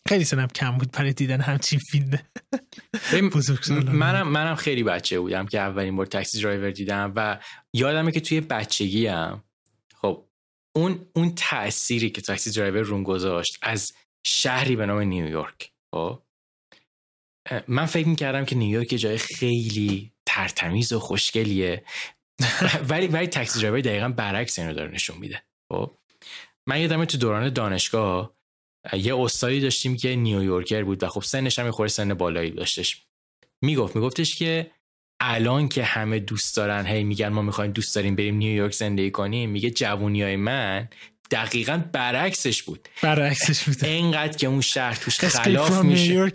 خیلی 0.08 0.24
سنم 0.24 0.48
کم 0.48 0.78
بود 0.78 0.92
برای 0.92 1.14
دیدن 1.14 1.42
همچین 1.42 1.80
فیلم. 1.80 2.20
منم 3.92 4.28
منم 4.28 4.56
خیلی 4.56 4.84
بچه 4.84 5.20
بودم 5.20 5.46
که 5.46 5.60
اولین 5.60 5.96
بار 5.96 6.06
Taxi 6.06 6.42
Driver 6.42 6.72
دیدم 6.72 7.14
و 7.16 7.40
یادمه 7.74 8.12
که 8.12 8.20
توی 8.20 8.42
بچگی 8.42 9.08
هم 9.08 9.44
خب 9.96 10.26
اون 10.76 11.06
اون 11.16 11.36
تأثیری 11.36 12.10
که 12.10 12.22
Taxi 12.22 12.52
Driver 12.52 12.82
روم 12.82 13.04
گذاشت 13.04 13.58
از 13.62 13.92
شهری 14.26 14.76
به 14.76 14.86
نام 14.86 15.00
نیویورک 15.00 15.72
خب؟ 15.96 16.22
من 17.68 17.86
فکر 17.86 18.08
می‌کردم 18.08 18.46
که 18.46 18.56
نیویورک 18.56 18.88
جای 18.88 19.18
خیلی 19.18 20.14
ترتمیز 20.26 20.94
و 20.94 21.00
خوشگلیه 21.00 21.84
ولی 22.90 23.08
ولی 23.08 23.28
Taxi 23.28 23.60
Driver 23.60 23.82
دقیقا 23.82 24.10
برعکس 24.10 24.60
اینو 24.60 24.74
داره 24.74 24.92
نشون 24.92 25.18
میده 25.18 25.44
خب؟ 25.72 25.98
من 26.68 26.82
یادمه 26.82 27.06
تو 27.06 27.18
دوران 27.18 27.54
دانشگاه 27.54 28.37
یه 28.94 29.18
استادی 29.20 29.60
داشتیم 29.60 29.98
که 29.98 30.16
نیویورکر 30.16 30.84
بود 30.84 31.04
و 31.04 31.08
خب 31.08 31.22
سنش 31.22 31.60
هم 31.60 31.72
خورده 31.72 31.92
سن 31.92 32.14
بالایی 32.14 32.52
داشتش. 32.52 33.04
می‌گفت 33.62 33.96
میگفتش 33.96 34.36
که 34.36 34.72
الان 35.20 35.68
که 35.70 35.84
همه 35.84 36.20
دوست 36.20 36.58
دارن 36.58 36.86
هی 36.86 37.04
میگن 37.04 37.28
ما 37.28 37.42
می‌خوایم 37.42 37.72
دوست 37.72 37.96
داریم 37.96 38.16
بریم 38.16 38.36
نیویورک 38.36 38.74
زندگی 38.74 39.12
کنیم 39.12 39.50
میگه 39.50 39.70
جوونی 39.70 40.24
های 40.24 40.36
من 40.36 40.90
دقیقا 41.32 41.84
برعکسش 41.92 42.64
بود. 42.64 42.88
برعکسش 43.02 43.64
بود 43.64 43.86
اینقدر 43.86 44.38
که 44.38 44.48
اون 44.48 44.62
شهر 44.62 44.96
توش 44.96 45.20
خلاف 45.20 45.84
میشه. 45.84 46.30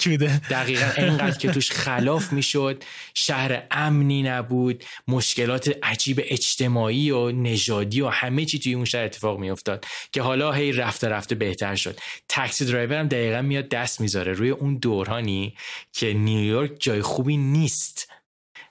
دقیقا 0.51 0.90
اینقدر 0.97 1.39
که 1.39 1.51
توش 1.51 1.70
خلاف 1.70 2.32
می‌شد. 2.32 2.85
شهر 3.14 3.62
امنی 3.70 4.23
نبود. 4.23 4.85
مشکلات 5.09 5.77
عجیب 5.82 6.20
اجتماعی 6.24 7.10
و 7.10 7.31
نژادی 7.31 8.01
و 8.01 8.09
همه 8.09 8.44
چی 8.44 8.59
توی 8.59 8.74
اون 8.74 8.85
شهر 8.85 9.05
اتفاق 9.05 9.39
میافتاد 9.39 9.85
که 10.12 10.23
حالا 10.23 10.52
هی 10.52 10.73
رفته 10.73 11.09
رفته 11.09 11.35
بهتر 11.35 11.74
شد. 11.74 12.01
Taxi 12.29 12.65
Driver 12.65 12.95
هم 12.94 13.09
دقیقا 13.09 13.43
میاد 13.43 13.69
دست 13.69 14.01
می‌ذاره 14.01 14.32
روی 14.32 14.51
اون 14.51 14.78
دورانی 14.78 15.55
که 15.93 16.12
نیویورک 16.12 16.70
جای 16.81 17.02
خوبی 17.02 17.36
نیست 17.36 18.09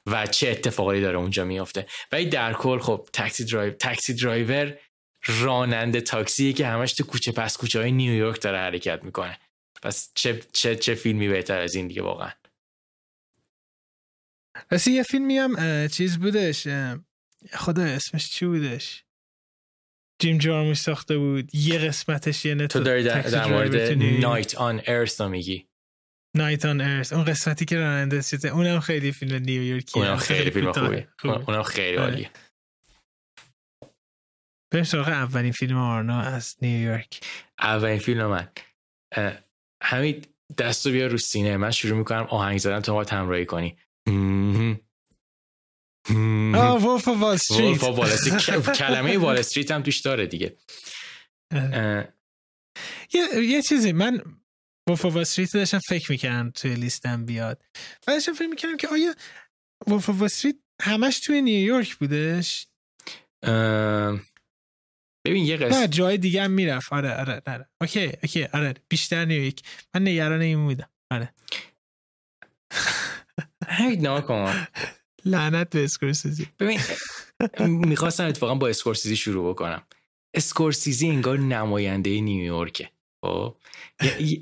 و 0.06 0.28
چه 0.28 0.50
اتفاقی 0.50 1.02
داره 1.02 1.18
اونجا 1.18 1.44
میافته. 1.44 1.86
ولی 2.12 2.26
در 2.26 2.54
کل 2.54 2.80
خب 2.80 3.10
Taxi 3.14 3.46
Driver 3.46 3.74
Taxi 3.74 4.14
Driver 4.14 4.74
راننده 5.26 6.02
تاکسی 6.02 6.54
که 6.54 6.68
همش 6.68 6.94
تو 6.94 7.04
کوچه 7.04 7.32
پس 7.32 7.58
کوچه 7.58 7.80
های 7.80 7.92
نیویورک 7.92 8.42
داره 8.42 8.58
حرکت 8.58 9.04
می‌کنه. 9.04 9.38
پس 9.82 10.12
چه, 10.16 10.40
چه, 10.54 10.76
چه 10.76 10.96
فیلمی 10.96 11.28
بهتر 11.28 11.62
از 11.62 11.76
این 11.76 11.88
دیگه 11.88 12.02
واقعا؟ 12.02 12.32
پس 14.70 14.88
یه 14.88 15.04
فیلمی 15.04 15.38
هم 15.38 15.88
چیز 15.88 16.20
بودش 16.20 16.68
خدا 17.54 17.84
اسمش 17.84 18.30
چی 18.30 18.46
بودش؟ 18.46 19.04
جیم 20.22 20.38
جارموش 20.38 20.78
ساخته 20.78 21.18
بود. 21.18 21.56
یه 21.56 21.78
قسمتش 21.78 22.46
یه 22.46 22.68
تو 22.68 22.80
داری 22.80 23.04
در, 23.04 23.22
در 23.22 23.46
مورد 23.48 23.76
نایت 24.02 24.56
آن 24.56 24.82
ارث 24.86 25.22
میگی. 25.22 25.68
نایت 26.38 26.66
آن 26.66 26.82
ارث 26.82 27.14
اون 27.14 27.24
قسمتی 27.24 27.66
که 27.66 27.78
راننده 27.78 28.22
شده 28.22 28.50
اونم 28.50 28.80
خیلی 28.80 29.12
فیلم 29.12 29.36
نیویورکی 29.36 30.00
اونم 30.00 30.18
خیلی 30.18 30.52
فیلم 30.52 30.72
خوبی. 30.72 31.08
اونم 31.24 31.64
خیلی 31.64 31.98
آره. 31.98 32.10
عالیه. 32.10 32.32
بریم 34.72 34.84
سراغ 34.84 35.08
اولین 35.08 35.52
فیلم 35.52 35.78
آرنا 35.78 36.22
از 36.22 36.56
نیویورک 36.62 37.20
اولین 37.60 38.00
فیلم 38.00 38.26
من. 38.26 38.50
همین 39.84 40.26
دستو 40.58 40.92
بیا 40.92 41.08
رو 41.08 41.18
سینه. 41.18 41.58
من 41.58 41.72
شروع 41.72 41.98
می‌کنم 41.98 42.28
آهنگ 42.30 42.58
زدن 42.58 42.80
تو 42.80 42.94
ما 42.94 43.06
همراهی 43.12 43.46
کنی. 43.46 43.78
آه 46.56 46.84
Wolf 46.84 47.00
of 47.00 47.08
Wall 47.08 48.12
Street 48.12 48.72
کلمه 48.72 49.18
Wall 49.18 49.38
Street 49.38 49.72
هم 49.72 49.84
توش 49.84 50.00
داره 50.00 50.28
دیگه. 50.28 50.58
یه 53.34 53.62
چیزی 53.62 53.92
من 53.92 54.22
Wolf 54.88 55.00
of 55.00 55.06
Wall 55.06 55.18
Street 55.18 55.54
داشتم 55.54 55.80
فکر 55.80 56.12
می‌کردم 56.12 56.52
توی 56.52 56.76
لیستم 56.76 57.26
بیاد. 57.26 57.64
و 58.08 58.12
داشتم 58.12 58.34
فکر 58.34 58.48
می‌کردم 58.48 58.78
که 58.78 58.88
آیا 58.88 59.16
Wolf 59.88 60.02
of 60.02 60.10
Wall 60.10 60.24
Street 60.24 60.56
همش 60.82 61.20
توی 61.20 61.42
نیویورک 61.42 61.96
بودش؟ 61.96 62.68
ببین 65.26 65.46
یه 65.46 65.58
قصه 65.58 65.88
جای 65.88 66.18
دیگه 66.18 66.44
هم 66.44 66.52
می‌رفت. 66.52 66.94
آره 66.94 67.14
آره 67.14 67.42
آره. 67.48 67.70
OK 67.82 68.06
OK. 68.06 68.44
آره 68.44 68.74
بیشتر 68.90 69.26
نیویورک 69.26 69.62
من 69.96 70.08
نگران 70.08 70.42
این 70.42 70.66
بودم 70.66 70.90
آره. 71.12 71.34
hate 73.68 74.00
نکن. 74.00 74.68
لعنت 75.26 75.70
به 75.70 75.84
اسکورسیزی. 75.84 76.48
ببین 76.60 76.80
می‌خواستم 77.68 78.26
اتفاقا 78.26 78.56
با 78.56 78.68
اسکورسیزی 78.68 79.16
شروع 79.16 79.54
بکنم. 79.54 79.84
اسکورسیزی 80.34 81.10
انگار 81.10 81.40
نماینده 81.40 82.22
نیویورکه 82.22 82.90
خب؟ 83.26 83.56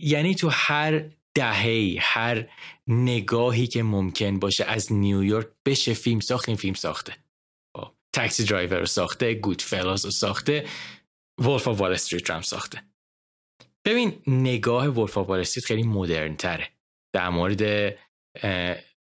یعنی 0.01 0.35
تو 0.35 0.49
هر 0.51 1.03
دهه 1.34 1.97
هر 2.01 2.49
نگاهی 2.88 3.68
که 3.68 3.84
ممکن 3.84 4.39
باشه 4.39 4.65
از 4.65 4.93
نیویورک 4.93 5.47
بشه 5.65 5.93
فیلم 5.93 6.19
ساخت 6.19 6.49
این 6.49 6.57
فیلم 6.57 6.73
ساخته. 6.73 7.14
Taxi 8.16 8.44
Driver 8.44 8.80
رو 8.80 8.86
ساخته 8.86 9.34
Goodfellas 9.34 10.06
رو 10.06 10.11
ساخته 10.11 10.68
Wolf 11.40 11.68
of 11.68 11.80
Wall 11.80 11.94
Street 11.94 12.30
هم 12.30 12.41
ساخته. 12.41 12.84
ببین 13.86 14.23
نگاه 14.27 14.88
Wolf 14.88 15.18
of 15.18 15.30
Wall 15.30 15.40
Street 15.40 15.66
خیلی 15.65 15.84
مدرن 15.84 16.36
تره. 16.36 16.69
در 17.15 17.30
مورد 17.30 17.95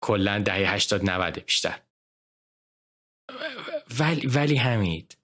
کلا 0.04 0.40
دهه 0.40 0.74
80 0.74 1.10
90 1.10 1.40
بیشتر. 1.40 1.80
ولی 4.00 4.28
ولی 4.28 4.56
حمید 4.56 5.18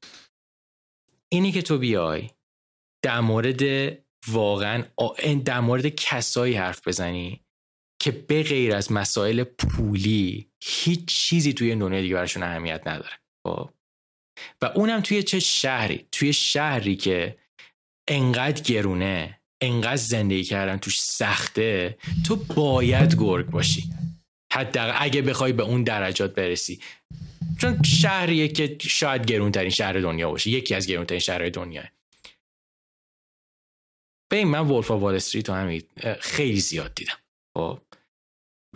اینی 1.31 1.51
که 1.51 1.61
تو 1.61 1.77
بیای 1.77 2.29
در 3.03 3.19
مورد 3.19 3.61
واقعا 4.27 4.83
در 5.45 5.59
مورد 5.59 5.87
کسایی 5.87 6.53
حرف 6.53 6.87
بزنی 6.87 7.45
که 8.01 8.11
به 8.11 8.43
غیر 8.43 8.75
از 8.75 8.91
مسائل 8.91 9.43
پولی 9.43 10.51
هیچ 10.63 11.05
چیزی 11.05 11.53
توی 11.53 11.75
دنیا 11.75 12.01
دیگه 12.01 12.15
براشون 12.15 12.43
اهمیت 12.43 12.87
نداره. 12.87 13.19
خب. 13.47 13.69
و 14.61 14.65
اونم 14.65 15.01
توی 15.01 15.23
چه 15.23 15.39
شهری؟ 15.39 16.05
توی 16.11 16.33
شهری 16.33 16.95
که 16.95 17.37
انقدر 18.07 18.61
گرونه 18.63 19.39
انقدر 19.61 19.95
زندگی 19.95 20.43
کردن 20.43 20.77
توش 20.77 21.01
سخته 21.01 21.97
تو 22.27 22.35
باید 22.35 23.15
گرگ 23.15 23.45
باشی. 23.45 23.83
حتی 24.53 24.79
اگه 24.79 25.21
بخوای 25.21 25.53
به 25.53 25.63
اون 25.63 25.83
درجات 25.83 26.35
برسی. 26.35 26.81
چون 27.61 27.83
شهریه 27.83 28.47
که 28.47 28.77
شاید 28.81 29.25
گرونترین 29.25 29.69
شهر 29.69 29.93
دنیا 29.93 30.31
باشه. 30.31 30.49
یکی 30.49 30.75
از 30.75 30.87
گرونترین 30.87 31.19
شهرهای 31.19 31.49
دنیا 31.49 31.83
ببین 34.31 34.47
من 34.47 34.59
ولف 34.59 34.91
وال 34.91 35.15
استریت 35.15 35.49
رو 35.49 35.79
خیلی 36.19 36.59
زیاد 36.59 36.95
دیدم. 36.95 37.17
خب. 37.57 37.81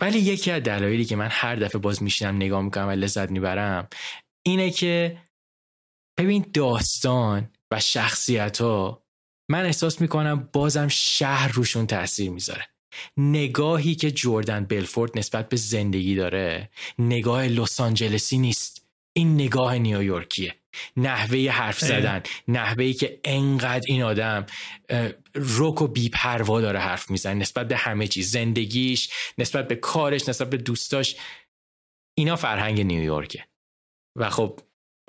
ولی 0.00 0.18
یکی 0.18 0.50
از 0.50 0.62
دلایلی 0.62 1.04
که 1.04 1.16
من 1.16 1.28
هر 1.30 1.56
دفعه 1.56 1.80
باز 1.80 2.02
میشینم 2.02 2.36
نگاه 2.36 2.62
می‌کنم 2.62 2.88
و 2.88 2.90
لذت 2.90 3.30
می‌برم 3.30 3.88
اینه 4.46 4.70
که 4.70 5.18
ببین 6.18 6.46
داستان 6.54 7.50
و 7.70 7.80
شخصیت 7.80 8.60
ها 8.60 9.04
من 9.50 9.64
احساس 9.64 10.00
می‌کنم 10.00 10.48
بازم 10.52 10.88
شهر 10.88 11.52
روشون 11.52 11.86
تاثیر 11.86 12.30
می‌ذاره. 12.30 12.66
نگاهی 13.16 13.94
که 13.94 14.10
جردن 14.10 14.64
بلفورد 14.64 15.18
نسبت 15.18 15.48
به 15.48 15.56
زندگی 15.56 16.14
داره 16.14 16.70
نگاه 16.98 17.46
لس 17.46 17.80
آنجلسی 17.80 18.38
نیست. 18.38 18.88
این 19.16 19.34
نگاه 19.34 19.78
نیویورکیه. 19.78 20.54
نحوه 20.96 21.50
حرف 21.50 21.78
زدن 21.78 22.22
نحوهی 22.48 22.94
که 22.94 23.20
انقدر 23.24 23.84
این 23.86 24.02
آدم 24.02 24.46
روک 25.34 25.82
و 25.82 25.88
بیپروا 25.88 26.60
داره 26.60 26.78
حرف 26.78 27.10
می‌زنه 27.10 27.34
نسبت 27.34 27.68
به 27.68 27.76
همه 27.76 28.06
چیز. 28.06 28.30
زندگیش 28.30 29.10
نسبت 29.38 29.68
به 29.68 29.76
کارش 29.76 30.28
نسبت 30.28 30.50
به 30.50 30.56
دوستاش 30.56 31.16
اینا 32.18 32.36
فرهنگ 32.36 32.80
نیویورکه. 32.80 33.46
و 34.16 34.30
خب 34.30 34.60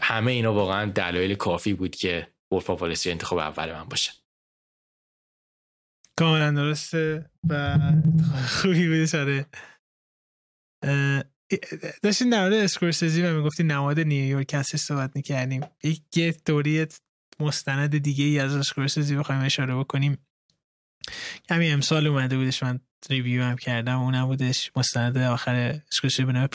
همه 0.02 0.32
اینا 0.32 0.54
واقعا 0.54 0.92
دلایل 0.92 1.36
کافی 1.36 1.74
بود 1.74 1.96
که 1.96 2.34
Wolf 2.52 2.70
of 2.70 2.84
انتخاب 3.06 3.40
اول 3.40 3.74
من 3.74 3.84
باشه. 3.84 4.12
کاملا 6.18 6.52
درسته 6.52 7.30
و 7.50 7.80
خوبی 8.48 8.88
بوده 8.88 9.06
سره 9.06 9.46
داشتین 12.04 12.30
در 12.30 12.42
مورد 12.42 12.54
اسکورسیزی 12.54 13.22
و 13.22 13.38
می‌گفتی 13.38 13.64
نماد 13.64 14.00
نیویورک 14.00 14.54
هستش 14.54 14.80
صحبت 14.80 15.16
می‌کردیم. 15.16 15.62
یک 15.84 16.44
دونه 16.46 16.88
مستند 17.40 17.98
دیگه 17.98 18.26
ای 18.26 18.40
از 18.40 18.56
اسکورسیزی 18.56 19.16
بخوایم 19.16 19.42
اشاره 19.42 19.76
بکنیم. 19.76 20.28
که 21.50 21.68
امسال 21.68 22.08
اومده 22.08 22.38
بودش 22.38 22.64
من 22.64 22.80
ریویو 23.10 23.44
هم 23.44 23.56
کردم 23.56 24.00
اونم 24.00 24.26
بودش 24.26 24.72
مستند 24.76 25.18
آخر 25.18 25.82
اسکوش 25.92 26.22
به 26.22 26.32
نام 26.32 26.48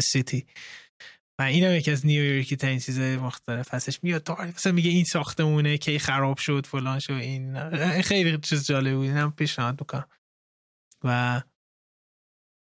City. 0.00 0.42
و 1.40 1.42
این 1.42 1.70
یکی 1.70 1.90
از 1.90 2.06
نیویورکی 2.06 2.56
ترین 2.56 2.78
چیزای 2.78 3.16
مختلف 3.16 3.74
هستش. 3.74 4.04
میاد 4.04 4.22
تا 4.22 4.34
مثلا 4.34 4.72
میگه 4.72 4.90
این 4.90 5.04
ساختمونه 5.04 5.78
که 5.78 5.98
خراب 5.98 6.38
شد 6.38 6.66
فلان 6.66 6.98
شد 6.98 7.12
این 7.12 8.02
خیلی 8.02 8.38
چیز 8.38 8.66
جالب 8.66 8.94
بود. 8.94 9.06
اینم 9.06 9.32
پیشنهاد 9.32 9.80
می‌کنم. 9.80 10.08
و 11.04 11.42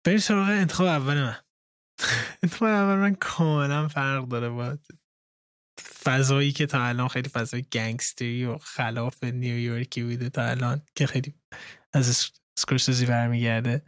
بریم 0.06 0.18
سراغ 0.18 0.48
انتخاب 0.48 0.86
اول 0.86 1.14
من. 1.14 1.36
انتخاب 2.42 2.68
اول 2.68 2.94
من 2.94 3.14
کاملا 3.14 3.88
فرق 3.88 4.28
داره 4.28 4.48
با 4.48 4.78
فضایی 6.04 6.52
که 6.52 6.66
تا 6.66 6.84
الان 6.84 7.08
خیلی 7.08 7.28
فضای 7.28 7.62
گنگستری 7.62 8.44
و 8.44 8.58
خلاف 8.58 9.24
نیویورکی 9.24 10.02
بوده 10.02 10.30
تا 10.30 10.42
الان 10.42 10.82
که 10.94 11.06
خیلی 11.06 11.34
از 11.92 12.30
سکورسیزی 12.58 13.06
برمیگرده. 13.06 13.82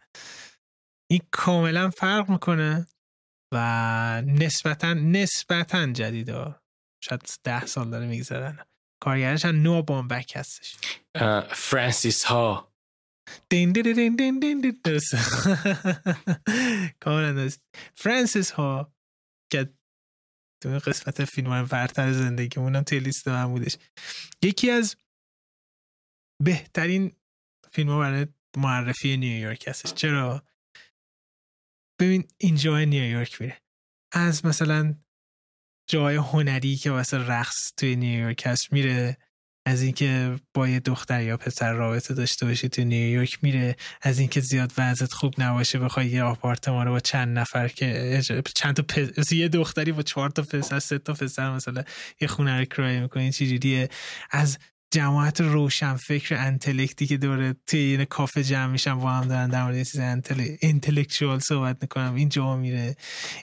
این 1.11 1.21
کاملا 1.31 1.91
فرق 1.91 2.31
می‌کنه. 2.31 2.87
و 3.53 4.23
نسبتا 4.27 4.95
نسبتا 4.95 5.87
جدیده. 5.87 6.55
شاید 7.05 7.23
ده 7.45 7.67
سال 7.67 7.91
داره 7.91 8.07
میگذرن. 8.07 8.59
کارگرش 9.03 9.45
هم 9.45 9.63
نو 9.63 9.83
بامبک 9.83 10.33
هستش. 10.37 10.77
فرانسیس 11.53 12.25
ها. 12.25 12.73
دین 13.49 13.73
دین 13.73 13.93
دین 13.93 14.17
دین 14.17 14.39
دین 14.39 14.61
دین 14.61 14.81
درسته. 14.85 15.19
کاملا 17.03 17.33
درست. 17.33 17.61
فرانسیس 17.95 18.51
ها 18.51 18.95
که 19.53 19.75
تو 20.63 20.69
قسمت 20.69 21.25
فیلم 21.25 21.49
های 21.49 21.63
برتر 21.63 22.13
زندگی 22.13 22.61
اونم 22.61 22.83
توی 22.83 22.99
لیست 22.99 23.29
من 23.29 23.47
بودش. 23.47 23.77
یکی 24.43 24.71
از 24.71 24.97
بهترین 26.43 27.17
فیلم 27.73 27.89
ها 27.91 27.99
برای 27.99 28.27
معرفی 28.57 29.17
نیویورک 29.17 29.69
هستش. 29.69 29.93
چرا؟ 29.95 30.43
ببین 32.01 32.25
اینجا 32.39 32.85
نیویورک 32.85 33.41
میره 33.41 33.57
از 34.13 34.47
مثلا 34.47 34.95
جای 35.89 36.17
هنری 36.17 36.77
که 36.77 36.91
واسه 36.91 37.19
رقص 37.19 37.73
توی 37.77 37.97
نیویورک 37.97 38.43
هست 38.47 38.73
میره 38.73 39.17
از 39.67 39.83
اینکه 39.83 40.37
با 40.55 40.69
یه 40.69 40.81
دختر 40.81 41.23
یا 41.23 41.37
پسر 41.37 41.73
رابطه 41.73 42.15
داشته 42.15 42.47
باشی 42.47 42.69
تو 42.69 42.85
نیویورک 42.85 43.39
میره 43.43 43.77
از 44.03 44.19
اینکه 44.19 44.41
زیاد 44.41 44.73
وضعت 44.79 45.13
خوب 45.13 45.35
نباشه 45.39 45.79
بخوای 45.79 46.07
یه 46.07 46.23
آپارتمان 46.23 46.87
رو 46.87 46.93
با 46.93 47.01
چند 47.01 47.39
نفر 47.39 47.69
که 47.69 48.21
چند 48.55 48.77
تا 48.77 48.83
پس... 48.83 49.33
یه 49.33 49.49
دختری 49.49 49.93
با 49.93 50.03
چهار 50.03 50.31
تا 50.31 50.43
پسر 50.43 50.79
سه 50.79 50.99
تا 50.99 51.13
پسر 51.13 51.55
مثلا 51.55 51.85
یه 52.21 52.29
خونه 52.29 52.59
رو 52.59 52.65
کرایه 52.65 53.01
می‌کنی 53.01 53.33
چجوریه؟ 53.33 53.89
از 54.31 54.59
جماعت 54.91 55.41
روشن 55.41 55.97
فکر 55.97 56.35
انتلکتی 56.35 57.07
که 57.07 57.17
دوره 57.17 57.57
توی 57.67 58.07
کافه 58.07 58.45
جمع 58.45 58.73
میشن 58.73 58.95
با 58.95 59.11
هم 59.11 59.29
دارن 59.29 59.49
در 59.49 59.65
مورد 59.65 59.83
چیز 59.83 60.01
انتلکچوال 60.63 61.39
صحبت 61.39 61.77
می‌کنم 61.83 62.15
این 62.15 62.29
جا 62.29 62.57
میره. 62.57 62.97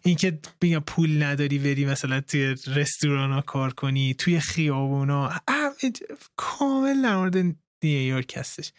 اینکه 0.04 0.40
بیا 0.60 0.80
پول 0.80 1.24
نداری 1.24 1.60
بری 1.60 1.86
مثلا 1.86 2.22
توی 2.22 2.56
رستوران 2.68 3.32
ها 3.32 3.42
کار 3.42 3.74
کنی 3.74 4.14
توی 4.14 4.40
خیابونا 4.40 5.32
کامل 6.36 7.02
در 7.02 7.18
مورد 7.18 7.56
نیویورک 7.84 8.38
هستش. 8.38 8.74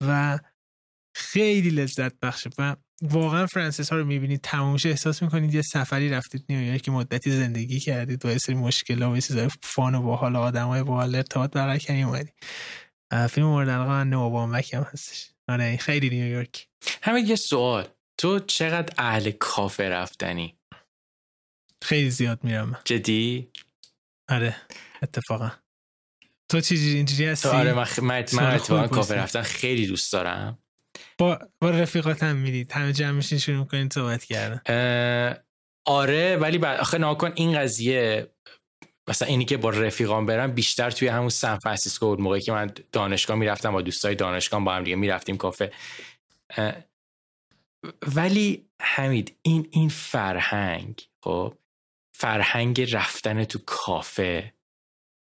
و 0.00 0.38
خیلی 1.14 1.70
لذت 1.70 2.20
بخشه. 2.20 2.50
و 2.58 2.76
واقعا 3.02 3.46
فرانسیس 3.46 3.90
ها 3.90 3.96
رو 3.98 4.04
می‌بینید 4.04 4.40
تمامش 4.40 4.86
احساس 4.86 5.22
می‌کنید 5.22 5.54
یه 5.54 5.62
سفری 5.62 6.10
رفتید 6.10 6.44
نیویورک 6.48 6.82
که 6.82 6.90
مدتی 6.90 7.30
زندگی 7.30 7.80
کردید 7.80 8.20
با 8.20 8.30
یه 8.30 8.38
سری 8.38 8.54
مشکل 8.54 9.02
و 9.02 9.20
چیزای 9.20 9.48
فان 9.62 9.94
و 9.94 10.02
باحال 10.02 10.36
آدم 10.36 10.66
های 10.66 10.82
باحال 10.82 11.14
ارتباط 11.14 11.52
برقرار 11.52 11.78
کردید 11.78 12.04
اومدید 12.04 12.34
فیلم 13.30 13.46
مورد 13.46 13.70
علاقه 13.70 13.88
من 13.88 14.10
نوبامبک 14.10 14.74
هم 14.74 14.82
هستش. 14.82 15.30
آره 15.48 15.76
خیلی 15.76 16.10
نیویورک 16.10 16.68
همین 17.02 17.26
یه 17.26 17.36
سوال. 17.36 17.88
تو 18.18 18.38
چقدر 18.38 18.94
اهل 18.98 19.30
کافه 19.30 19.88
رفتنی؟ 19.88 20.56
خیلی 21.82 22.10
زیاد 22.10 22.44
میرم. 22.44 22.80
جدی؟ 22.84 23.48
آره 24.28 24.56
اتفاقا. 25.02 25.52
تو 26.48 26.60
چیزی 26.60 26.96
اینجوری 26.96 27.26
هستی 27.26 27.48
آره 27.48 27.72
من 27.72 27.86
من, 28.02 28.24
من 28.32 28.88
کافه 28.88 29.14
رفتن 29.14 29.42
خیلی 29.42 29.86
دوست 29.86 30.12
دارم. 30.12 30.58
با 31.20 31.38
با 31.62 31.70
رفیقات 31.70 32.22
هم 32.22 32.36
میرید. 32.36 32.72
همه 32.72 32.92
جمع 32.92 33.10
میشین 33.10 33.38
شروع 33.38 33.58
می‌کنین 33.58 33.88
صحبت 33.88 34.24
کردن. 34.24 35.36
آره 35.86 36.36
ولی 36.36 36.58
بعد 36.58 36.80
آخه 36.80 36.98
ناکن 36.98 37.32
این 37.34 37.58
قضیه 37.58 38.30
مثلا 39.08 39.28
اینی 39.28 39.44
که 39.44 39.56
با 39.56 39.70
رفیقان 39.70 40.26
برم 40.26 40.52
بیشتر 40.52 40.90
توی 40.90 41.08
همون 41.08 41.28
سان 41.28 41.58
فرانسیسکو 41.58 42.06
بود 42.06 42.20
موقعی 42.20 42.40
که 42.40 42.52
من 42.52 42.70
دانشگاه 42.92 43.36
می‌رفتم 43.36 43.72
با 43.72 43.82
دوستای 43.82 44.14
دانشگاه 44.14 44.64
با 44.64 44.74
هم 44.74 44.84
دیگه 44.84 44.96
می‌رفتیم 44.96 45.36
کافه. 45.36 45.72
ولی 48.16 48.70
حمید 48.82 49.38
این 49.42 49.68
این 49.70 49.88
فرهنگ 49.88 51.08
خب 51.24 51.54
فرهنگ 52.16 52.94
رفتن 52.94 53.44
تو 53.44 53.58
کافه 53.66 54.54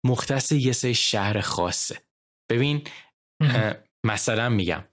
مختص 0.06 0.52
یه 0.52 0.72
سری 0.72 0.96
شهر 0.96 1.42
خاصه. 1.42 1.98
ببین 2.52 2.88
مثلا 4.06 4.50
میگم 4.50 4.84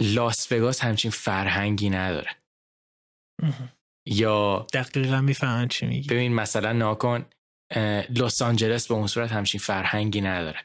لاس 0.00 0.52
وگاس 0.52 0.80
همچین 0.80 1.10
فرهنگی 1.10 1.90
نداره. 1.90 2.36
یا 4.06 4.66
دقیقا 4.72 5.20
می‌فهمن 5.20 5.68
چی 5.68 5.86
میگی. 5.86 6.08
ببین 6.08 6.34
مثلا 6.34 6.72
ناکن 6.72 7.26
لس 8.10 8.42
آنجلس 8.42 8.88
به 8.88 8.94
اون 8.94 9.06
صورت 9.06 9.32
همچین 9.32 9.60
فرهنگی 9.60 10.20
نداره. 10.20 10.64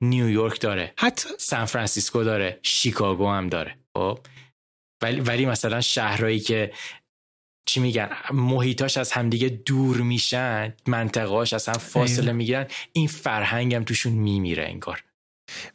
نیویورک 0.00 0.60
داره. 0.60 0.94
حتی 0.98 1.28
سان 1.38 1.64
فرانسیسکو 1.64 2.24
داره. 2.24 2.60
شیکاگو 2.62 3.28
هم 3.28 3.48
داره. 3.48 3.78
خب؟ 3.96 4.18
ولی 5.02 5.20
ولی 5.20 5.46
مثلا 5.46 5.80
شهرهایی 5.80 6.40
که 6.40 6.72
چی 7.68 7.80
میگن 7.80 8.10
محیطاش 8.32 8.96
از 8.96 9.12
همدیگه 9.12 9.48
دور 9.48 9.96
میشن 9.96 10.76
منطقهاش 10.86 11.52
از 11.52 11.68
هم 11.68 11.74
فاصله 11.74 12.32
می‌گیرن 12.32 12.66
این 12.92 13.08
فرهنگ 13.08 13.74
هم 13.74 13.84
توشون 13.84 14.12
میمیره 14.12 14.64
انگار. 14.64 15.04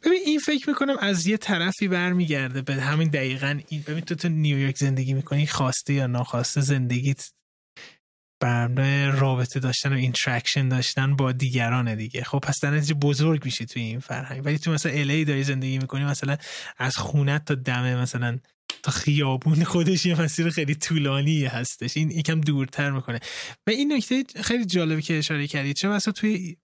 ببین 0.02 0.20
این 0.26 0.38
فکر 0.38 0.68
می‌کنم 0.68 0.96
از 1.00 1.26
یه 1.26 1.36
طرفی 1.36 1.88
برمیگرده. 1.88 2.62
به 2.62 2.74
همین 2.74 3.08
دقیقا 3.08 3.60
این 3.68 3.84
ببین 3.86 4.00
تو 4.00 4.14
تو 4.14 4.28
نیویورک 4.28 4.76
زندگی 4.76 5.14
می‌کنی 5.14 5.46
خواسته 5.46 5.94
یا 5.94 6.06
ناخواسته 6.06 6.60
زندگیت 6.60 7.30
برنامه 8.40 9.10
رابطه 9.10 9.60
داشتن 9.60 9.92
و 9.92 9.96
interaction 9.96 10.68
داشتن 10.68 11.16
با 11.16 11.32
دیگران 11.32 11.94
دیگه. 11.94 12.24
خب 12.24 12.38
پس 12.38 12.60
در 12.60 12.70
نتیجه 12.70 12.94
بزرگ 12.94 13.44
میشی 13.44 13.66
توی 13.66 13.82
این 13.82 14.00
فرهنگ. 14.00 14.46
ولی 14.46 14.58
تو 14.58 14.72
مثلا 14.72 14.92
LA 14.92 15.24
داری 15.24 15.42
زندگی 15.42 15.78
می‌کنی 15.78 16.04
مثلا 16.04 16.36
از 16.78 16.96
خونت 16.96 17.44
تا 17.44 17.54
دمه 17.54 17.96
مثلا 17.96 18.38
تا 18.82 18.92
خیابون 18.92 19.64
خودش 19.64 20.06
یه 20.06 20.20
مسیر 20.22 20.50
خیلی 20.50 20.74
طولانی 20.74 21.44
هستش. 21.44 21.96
این 21.96 22.10
یکم 22.10 22.40
دورتر 22.40 22.90
می‌کنه. 22.90 23.20
و 23.66 23.70
این 23.70 23.92
نکته 23.92 24.24
خیلی 24.42 24.64
جالبه 24.64 25.02
که 25.02 25.18
اشاره 25.18 25.46
کردی. 25.46 25.74
چه 25.74 25.88
مثلا 25.88 26.12
توی 26.12 26.56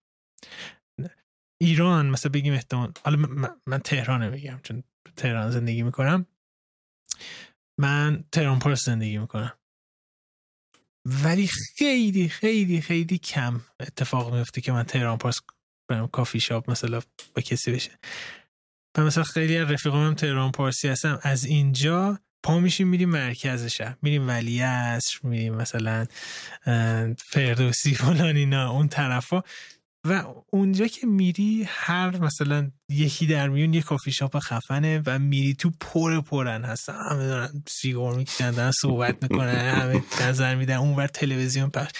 ایران 1.62 2.10
مثلا 2.10 2.32
بگیم 2.32 2.52
احتمال 2.52 2.92
حالا 3.04 3.16
من, 3.16 3.56
من 3.66 3.78
تهران 3.78 4.30
بگم 4.30 4.60
چون 4.62 4.82
تهران 5.16 5.50
زندگی 5.50 5.82
می‌کنم. 5.82 6.26
من 7.80 8.24
تهران 8.32 8.58
پارس 8.58 8.84
زندگی 8.84 9.18
می‌کنم. 9.18 9.52
ولی 11.06 11.46
خیلی 11.46 12.28
خیلی 12.28 12.80
خیلی 12.80 13.18
کم 13.18 13.60
اتفاق 13.80 14.34
میفته 14.34 14.60
که 14.60 14.72
من 14.72 14.82
تهران 14.82 15.18
پارس 15.18 15.40
برم 15.90 16.06
کافی 16.06 16.40
شاپ 16.40 16.70
مثلا 16.70 17.00
با 17.34 17.42
کسی 17.42 17.72
بشه. 17.72 17.98
و 18.98 19.04
مثلا 19.04 19.24
خیلی 19.24 19.56
از 19.56 19.70
رفیقام 19.70 20.06
هم 20.06 20.14
تهران 20.14 20.52
پارسی 20.52 20.88
هستم 20.88 21.18
از 21.22 21.44
اینجا 21.44 22.20
پا 22.44 22.58
میشیم 22.58 22.88
میریم 22.88 23.08
مرکز 23.08 23.66
شهر. 23.66 23.96
میریم 24.02 24.28
ولیعصر 24.28 25.18
میریم 25.22 25.54
مثلا 25.54 26.06
فردوسی 27.18 27.94
فلان 27.94 28.36
اینا 28.36 28.70
اون 28.70 28.88
طرفا. 28.88 29.42
و 30.04 30.24
اونجا 30.50 30.86
که 30.86 31.06
میری 31.06 31.64
هر 31.68 32.18
مثلا 32.18 32.70
یکی 32.88 33.26
در 33.26 33.48
میون 33.48 33.74
یه 33.74 33.82
کافی 33.82 34.12
شاپ 34.12 34.38
خفنه 34.38 35.02
و 35.06 35.18
میری 35.18 35.54
تو 35.54 35.70
پر 35.80 36.20
پرن 36.20 36.64
هستن. 36.64 36.94
همه 37.10 37.26
دارن 37.26 37.62
سیگار 37.68 38.14
می‌کشن 38.14 38.50
دارن 38.50 38.70
صحبت 38.70 39.22
می‌کنن 39.22 39.54
همه 39.54 40.02
نظر 40.20 40.54
میدن 40.54 40.76
اون 40.76 40.96
بر 40.96 41.06
تلویزیون 41.06 41.70
پخش. 41.70 41.92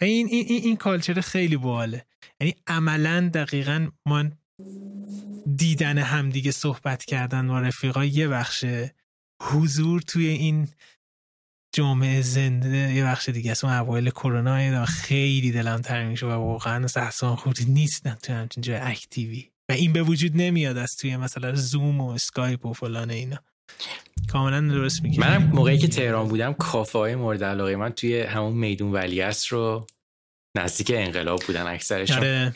و 0.00 0.04
این 0.04 0.26
این 0.30 0.46
این, 0.48 0.62
این 0.62 0.76
culture 0.76 1.20
خیلی 1.20 1.56
باحاله 1.56 2.06
یعنی 2.40 2.54
عملا 2.66 3.30
دقیقا 3.34 3.88
ما 4.06 4.24
دیدن 5.56 5.98
همدیگه 5.98 6.50
صحبت 6.50 7.04
کردن 7.04 7.48
با 7.48 7.60
رفیقا 7.60 8.04
یه 8.04 8.28
بخشه. 8.28 8.94
حضور 9.42 10.00
توی 10.00 10.26
این 10.26 10.68
جامعه 11.72 12.20
زنده 12.20 12.94
یه 12.94 13.04
بخش 13.04 13.28
دیگه 13.28 13.50
است. 13.50 13.64
اون 13.64 13.72
اوایل 13.72 14.10
کرونا 14.10 14.84
خیلی 14.84 15.52
دلم 15.52 15.80
تنگ 15.80 16.10
میشه 16.10 16.26
و 16.26 16.30
واقعا 16.30 16.86
احساس 16.96 17.36
خوبی 17.36 17.64
نیستن 17.64 18.14
تو 18.14 18.32
همچین 18.32 18.62
جای 18.62 18.76
active 18.76 19.32
ی. 19.32 19.50
و 19.68 19.72
این 19.72 19.92
به 19.92 20.02
وجود 20.02 20.32
نمیاد 20.34 20.76
از 20.76 20.96
توی 20.96 21.16
مثلا 21.16 21.54
زوم 21.54 22.00
و 22.00 22.10
اسکایپ 22.10 22.66
و 22.66 22.72
فلان 22.72 23.10
اینا. 23.10 23.38
کاملا 24.32 24.60
درست 24.60 25.02
میگی. 25.02 25.18
منم 25.18 25.42
موقعی 25.42 25.78
که 25.78 25.88
تهران 25.88 26.28
بودم 26.28 26.52
کافه 26.52 26.98
های 26.98 27.14
مورد 27.14 27.44
علاقه 27.44 27.76
من 27.76 27.90
توی 27.90 28.20
همون 28.20 28.52
میدون 28.52 28.92
ولیعصر 28.92 29.56
رو 29.56 29.86
نزدیک 30.56 30.92
انقلاب 30.94 31.42
بودن 31.46 31.66
اکثرشون. 31.66 32.16
آره. 32.16 32.54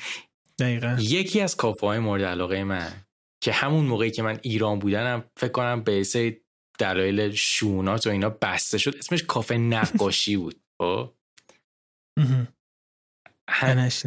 دقیقا. 0.58 0.96
یکی 1.00 1.40
از 1.40 1.56
کافه 1.56 1.86
های 1.86 1.98
مورد 1.98 2.22
علاقه 2.22 2.64
من 2.64 2.92
که 3.40 3.52
همون 3.52 3.84
موقعی 3.84 4.10
که 4.10 4.22
من 4.22 4.38
ایران 4.42 4.78
بودنم 4.78 5.24
فکر 5.36 5.52
کنم 5.52 5.82
به 5.82 6.04
سری 6.04 6.40
دلایل 6.78 7.30
شونات 7.30 8.06
و 8.06 8.10
اینا 8.10 8.30
بسته 8.30 8.78
شد. 8.78 8.96
اسمش 8.96 9.22
کافه 9.22 9.54
نقاشی 9.54 10.36
بود. 10.36 10.60
خب؟ 10.78 11.12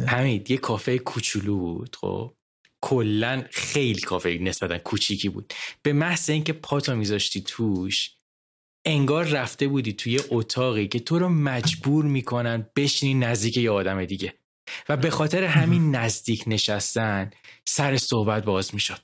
همین 0.08 0.44
یه 0.48 0.56
کافه 0.56 0.98
کوچولو 0.98 1.58
بود 1.58 1.96
خب؟ 1.96 2.34
کلا 2.82 3.44
خیلی 3.50 4.00
کافه 4.00 4.38
نسبتا 4.40 4.78
کوچیکی 4.78 5.28
بود. 5.28 5.52
به 5.82 5.92
محض 5.92 6.30
اینکه 6.30 6.52
پاتو 6.52 6.96
میذاشتی 6.96 7.40
توش 7.40 8.16
انگار 8.86 9.24
رفته 9.24 9.68
بودی 9.68 9.92
توی 9.92 10.20
اتاقی 10.30 10.88
که 10.88 11.00
تو 11.00 11.18
رو 11.18 11.28
مجبور 11.28 12.04
می‌کنن 12.04 12.66
بشینی 12.76 13.14
نزدیک 13.14 13.56
یه 13.56 13.70
آدم 13.70 14.04
دیگه. 14.04 14.34
و 14.88 14.96
به 14.96 15.10
خاطر 15.10 15.44
همین 15.44 15.96
نزدیک 15.96 16.44
نشستن 16.46 17.30
سر 17.64 17.96
صحبت 17.96 18.44
باز 18.44 18.74
می‌شد. 18.74 19.00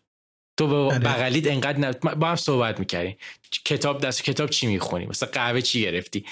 تو 0.57 0.67
با 0.67 0.87
آره. 0.87 0.99
بغلیت 0.99 1.47
انقدر 1.47 1.93
با 1.93 2.29
هم 2.29 2.37
صحبت 2.37 2.79
می‌کردی 2.79 3.17
کتاب 3.65 4.01
دست 4.01 4.23
کتاب 4.23 4.51
چی 4.51 4.67
می‌خونی؟ 4.67 5.07
مثلا 5.07 5.29
قهوه 5.33 5.61
چی 5.61 5.83
گرفتی؟ 5.83 6.25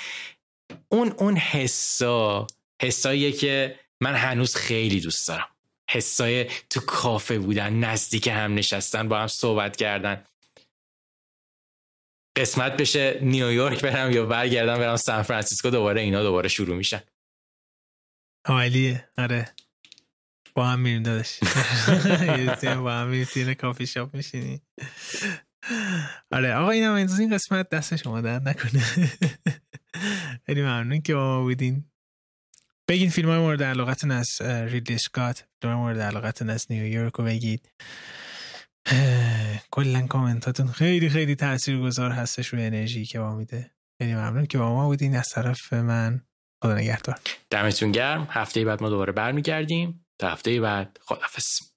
اون 0.89 1.13
اون 1.19 1.37
حسا 1.37 2.47
حساییه 2.83 3.33
که 3.33 3.81
من 4.01 4.15
هنوز 4.15 4.57
خیلی 4.57 5.01
دوست 5.01 5.29
دارم. 5.29 5.49
حسای 5.91 6.51
تو 6.71 6.81
کافه 6.81 7.39
بودن 7.39 7.73
نزدیک 7.73 8.27
هم 8.27 8.55
نشستن 8.55 9.09
با 9.09 9.19
هم 9.19 9.27
صحبت 9.27 9.77
کردن. 9.77 10.25
قسمت 12.37 12.77
بشه 12.77 13.19
نیویورک 13.23 13.83
برم 13.83 14.13
یا 14.13 14.27
برگردم 14.27 14.79
برم 14.79 14.97
سان 14.97 15.23
فرانسیسکو 15.23 15.71
دوباره 15.71 16.01
اینا 16.01 16.23
دوباره 16.23 16.49
شروع 16.49 16.77
میشن. 16.77 17.03
عالیه. 18.45 19.09
آره. 19.19 19.55
با 20.55 20.67
هم 20.67 20.81
میریم 20.81 21.03
دادش 21.03 21.41
با 22.85 22.93
هم 22.93 23.09
میریم 23.09 23.55
کافی 23.55 23.87
شاپ 23.87 24.17
میشینی. 24.17 24.63
آره 26.33 26.55
آقا 26.55 26.71
این 26.71 26.85
هم 26.85 26.95
این 26.95 27.35
قسمت 27.35 27.69
دست 27.69 27.97
شما 27.97 28.21
در 28.21 28.39
نکنه. 28.39 28.83
خیلی 30.47 30.63
ممنون 30.63 31.01
که 31.01 31.15
با 31.15 31.21
ما 31.21 31.43
بودین. 31.43 31.85
بگین 32.89 33.11
فیلم 33.11 33.29
های 33.29 33.39
مورد 33.39 33.63
علاقتون 33.63 34.11
از 34.11 34.43
ریدلی 34.43 34.99
سکات 34.99 35.45
فیلم 35.63 35.75
مورد 35.75 36.01
علاقتون 36.01 36.51
از 36.51 36.67
نیویورک 36.71 37.13
رو 37.13 37.25
بگید. 37.25 37.71
کلا 39.71 40.07
کامنتاتون 40.07 40.67
خیلی 40.67 41.09
خیلی 41.09 41.35
تأثیر 41.35 41.81
گذار 41.81 42.11
هستش 42.11 42.49
روی 42.49 42.65
انرژی 42.65 43.05
که 43.05 43.19
با 43.19 43.35
میده. 43.35 43.71
خیلی 43.99 44.15
ممنون 44.15 44.47
که 44.47 44.59
با 44.59 44.75
ما 44.75 44.87
بودین. 44.87 45.17
از 45.17 45.29
طرف 45.29 45.73
من 45.73 46.21
خدا 46.63 46.75
نگهدار. 46.75 47.19
دمتون 47.51 47.93
گرم. 47.93 48.29
هفته 48.31 48.65
بعد 48.65 48.83
ما 48.83 48.89
دوباره 48.89 49.13
برمیگردیم. 49.13 50.04
تا 50.19 50.29
هفته 50.29 50.61
بعد. 50.61 50.99
خدافظ 51.03 51.74